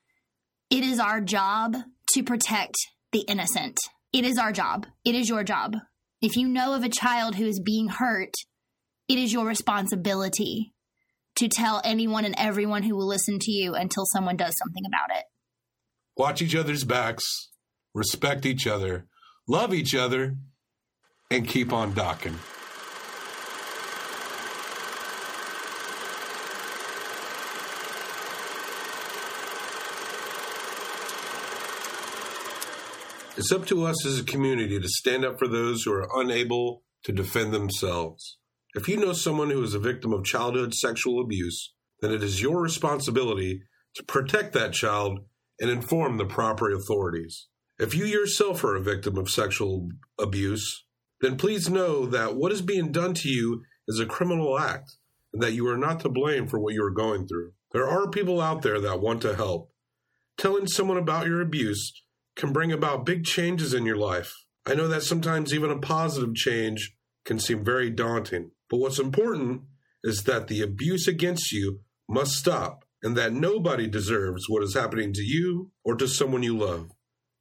it 0.70 0.84
is 0.84 1.00
our 1.00 1.22
job 1.22 1.76
to 2.14 2.24
protect 2.24 2.76
the 3.12 3.20
innocent. 3.20 3.78
It 4.12 4.26
is 4.26 4.38
our 4.38 4.52
job. 4.52 4.88
It 5.06 5.16
is 5.16 5.30
your 5.30 5.44
job. 5.44 5.76
If 6.22 6.36
you 6.36 6.48
know 6.48 6.74
of 6.74 6.84
a 6.84 6.90
child 6.90 7.36
who 7.36 7.46
is 7.46 7.60
being 7.60 7.88
hurt, 7.88 8.34
it 9.08 9.18
is 9.18 9.32
your 9.32 9.46
responsibility 9.46 10.74
to 11.36 11.48
tell 11.48 11.82
anyone 11.84 12.26
and 12.26 12.36
everyone 12.38 12.84
who 12.84 12.96
will 12.96 13.08
listen 13.08 13.38
to 13.40 13.52
you 13.52 13.76
until 13.76 14.06
someone 14.06 14.38
does 14.38 14.54
something 14.58 14.84
about 14.88 15.16
it. 15.18 15.26
Watch 16.18 16.42
each 16.42 16.56
other's 16.56 16.84
backs, 16.84 17.50
respect 17.94 18.46
each 18.46 18.66
other, 18.66 19.06
love 19.48 19.74
each 19.74 19.94
other, 19.94 20.38
and 21.30 21.48
keep 21.48 21.74
on 21.74 21.94
docking. 21.94 22.40
It's 33.38 33.52
up 33.52 33.66
to 33.66 33.84
us 33.84 34.06
as 34.06 34.18
a 34.18 34.24
community 34.24 34.80
to 34.80 34.88
stand 34.88 35.26
up 35.26 35.38
for 35.38 35.50
those 35.50 35.84
who 35.84 35.92
are 35.92 36.08
unable 36.22 36.84
to 37.04 37.12
defend 37.12 37.54
themselves. 37.54 38.38
If 38.76 38.88
you 38.88 38.96
know 38.96 39.12
someone 39.12 39.50
who 39.50 39.62
is 39.62 39.74
a 39.74 39.80
victim 39.80 40.14
of 40.14 40.24
childhood 40.24 40.74
sexual 40.74 41.20
abuse, 41.20 41.74
then 42.00 42.14
it 42.14 42.24
is 42.24 42.42
your 42.42 42.62
responsibility 42.62 43.64
to 43.96 44.04
protect 44.06 44.54
that 44.54 44.72
child 44.72 45.20
and 45.60 45.70
inform 45.70 46.16
the 46.16 46.26
proper 46.26 46.72
authorities. 46.72 47.48
If 47.78 47.94
you 47.94 48.06
yourself 48.06 48.64
are 48.64 48.78
a 48.78 48.82
victim 48.82 49.18
of 49.18 49.30
sexual 49.30 49.90
abuse, 50.18 50.86
then 51.20 51.36
please 51.36 51.70
know 51.70 52.06
that 52.06 52.38
what 52.38 52.54
is 52.54 52.62
being 52.62 52.94
done 52.94 53.14
to 53.16 53.28
you 53.28 53.64
is 53.86 54.00
a 54.00 54.06
criminal 54.06 54.58
act 54.58 54.96
and 55.34 55.44
that 55.44 55.54
you 55.54 55.68
are 55.68 55.78
not 55.78 56.00
to 56.00 56.10
blame 56.10 56.48
for 56.48 56.62
what 56.62 56.74
you 56.74 56.82
are 56.86 56.90
going 56.90 57.28
through. 57.28 57.52
There 57.74 57.86
are 57.86 58.10
people 58.10 58.40
out 58.40 58.62
there 58.62 58.80
that 58.80 59.02
want 59.02 59.22
to 59.24 59.36
help. 59.36 59.74
Telling 60.38 60.68
someone 60.68 60.98
about 60.98 61.28
your 61.28 61.42
abuse 61.42 61.92
can 62.36 62.52
bring 62.52 62.72
about 62.72 63.06
big 63.06 63.24
changes 63.24 63.74
in 63.74 63.86
your 63.86 63.98
life. 63.98 64.34
I 64.66 64.74
know 64.74 64.88
that 64.88 65.04
sometimes 65.04 65.54
even 65.54 65.70
a 65.70 65.80
positive 65.80 66.36
change 66.36 66.96
can 67.26 67.40
seem 67.40 67.64
very 67.64 67.90
daunting, 67.90 68.52
but 68.70 68.78
what's 68.78 69.00
important 69.00 69.62
is 70.04 70.24
that 70.24 70.48
the 70.48 70.62
abuse 70.62 71.08
against 71.08 71.52
you 71.52 71.82
must 72.08 72.34
stop 72.34 72.86
and 73.02 73.16
that 73.18 73.34
nobody 73.34 73.88
deserves 73.88 74.46
what 74.48 74.64
is 74.64 74.76
happening 74.76 75.14
to 75.14 75.22
you 75.22 75.72
or 75.84 75.96
to 75.96 76.08
someone 76.08 76.44
you 76.44 76.58
love. 76.58 76.90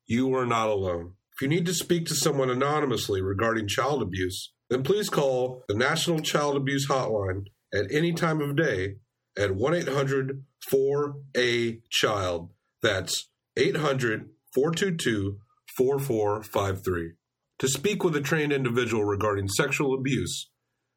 You 0.07 0.35
are 0.35 0.47
not 0.47 0.69
alone. 0.69 1.15
If 1.35 1.43
you 1.43 1.49
need 1.49 1.67
to 1.67 1.75
speak 1.75 2.07
to 2.07 2.15
someone 2.15 2.51
anonymously 2.51 3.21
regarding 3.21 3.69
child 3.69 4.03
abuse, 4.03 4.53
then 4.71 4.83
please 4.83 5.09
call 5.09 5.65
the 5.69 5.75
National 5.75 6.21
Child 6.21 6.57
Abuse 6.57 6.87
Hotline 6.89 7.45
at 7.73 7.87
any 7.91 8.13
time 8.13 8.41
of 8.41 8.57
day 8.57 8.97
at 9.37 9.55
1 9.55 9.75
800 9.75 10.45
4A 10.73 11.81
Child. 11.91 12.51
That's 12.83 13.29
800 13.57 14.31
422 14.55 15.39
4453. 15.77 17.13
To 17.61 17.69
speak 17.69 18.05
with 18.05 18.17
a 18.17 18.21
trained 18.21 18.53
individual 18.53 19.05
regarding 19.05 19.49
sexual 19.49 19.95
abuse, 19.95 20.51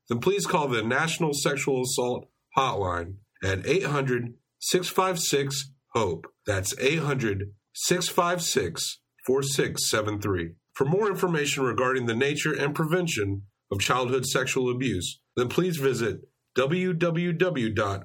then 0.09 0.19
please 0.19 0.45
call 0.45 0.67
the 0.67 0.83
National 0.83 1.33
Sexual 1.33 1.81
Assault 1.83 2.27
Hotline 2.57 3.15
at 3.43 3.65
800 3.65 4.33
656 4.59 5.71
HOPE. 5.93 6.27
That's 6.45 6.77
800 6.79 7.53
656 7.73 8.99
4673. 9.25 10.53
For 10.73 10.85
more 10.85 11.07
information 11.09 11.63
regarding 11.63 12.05
the 12.05 12.15
nature 12.15 12.53
and 12.53 12.75
prevention 12.75 13.43
of 13.71 13.79
childhood 13.79 14.25
sexual 14.25 14.71
abuse, 14.71 15.19
then 15.35 15.49
please 15.49 15.77
visit 15.77 16.21
www.rainn.org. 16.57 18.03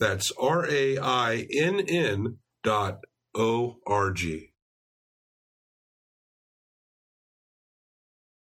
That's 0.00 0.32
R 0.32 0.66
A 0.68 0.98
I 0.98 1.46
N 1.52 1.80
N 1.80 2.38
dot 2.62 3.04
O 3.36 3.80
R 3.84 4.12
G. 4.12 4.53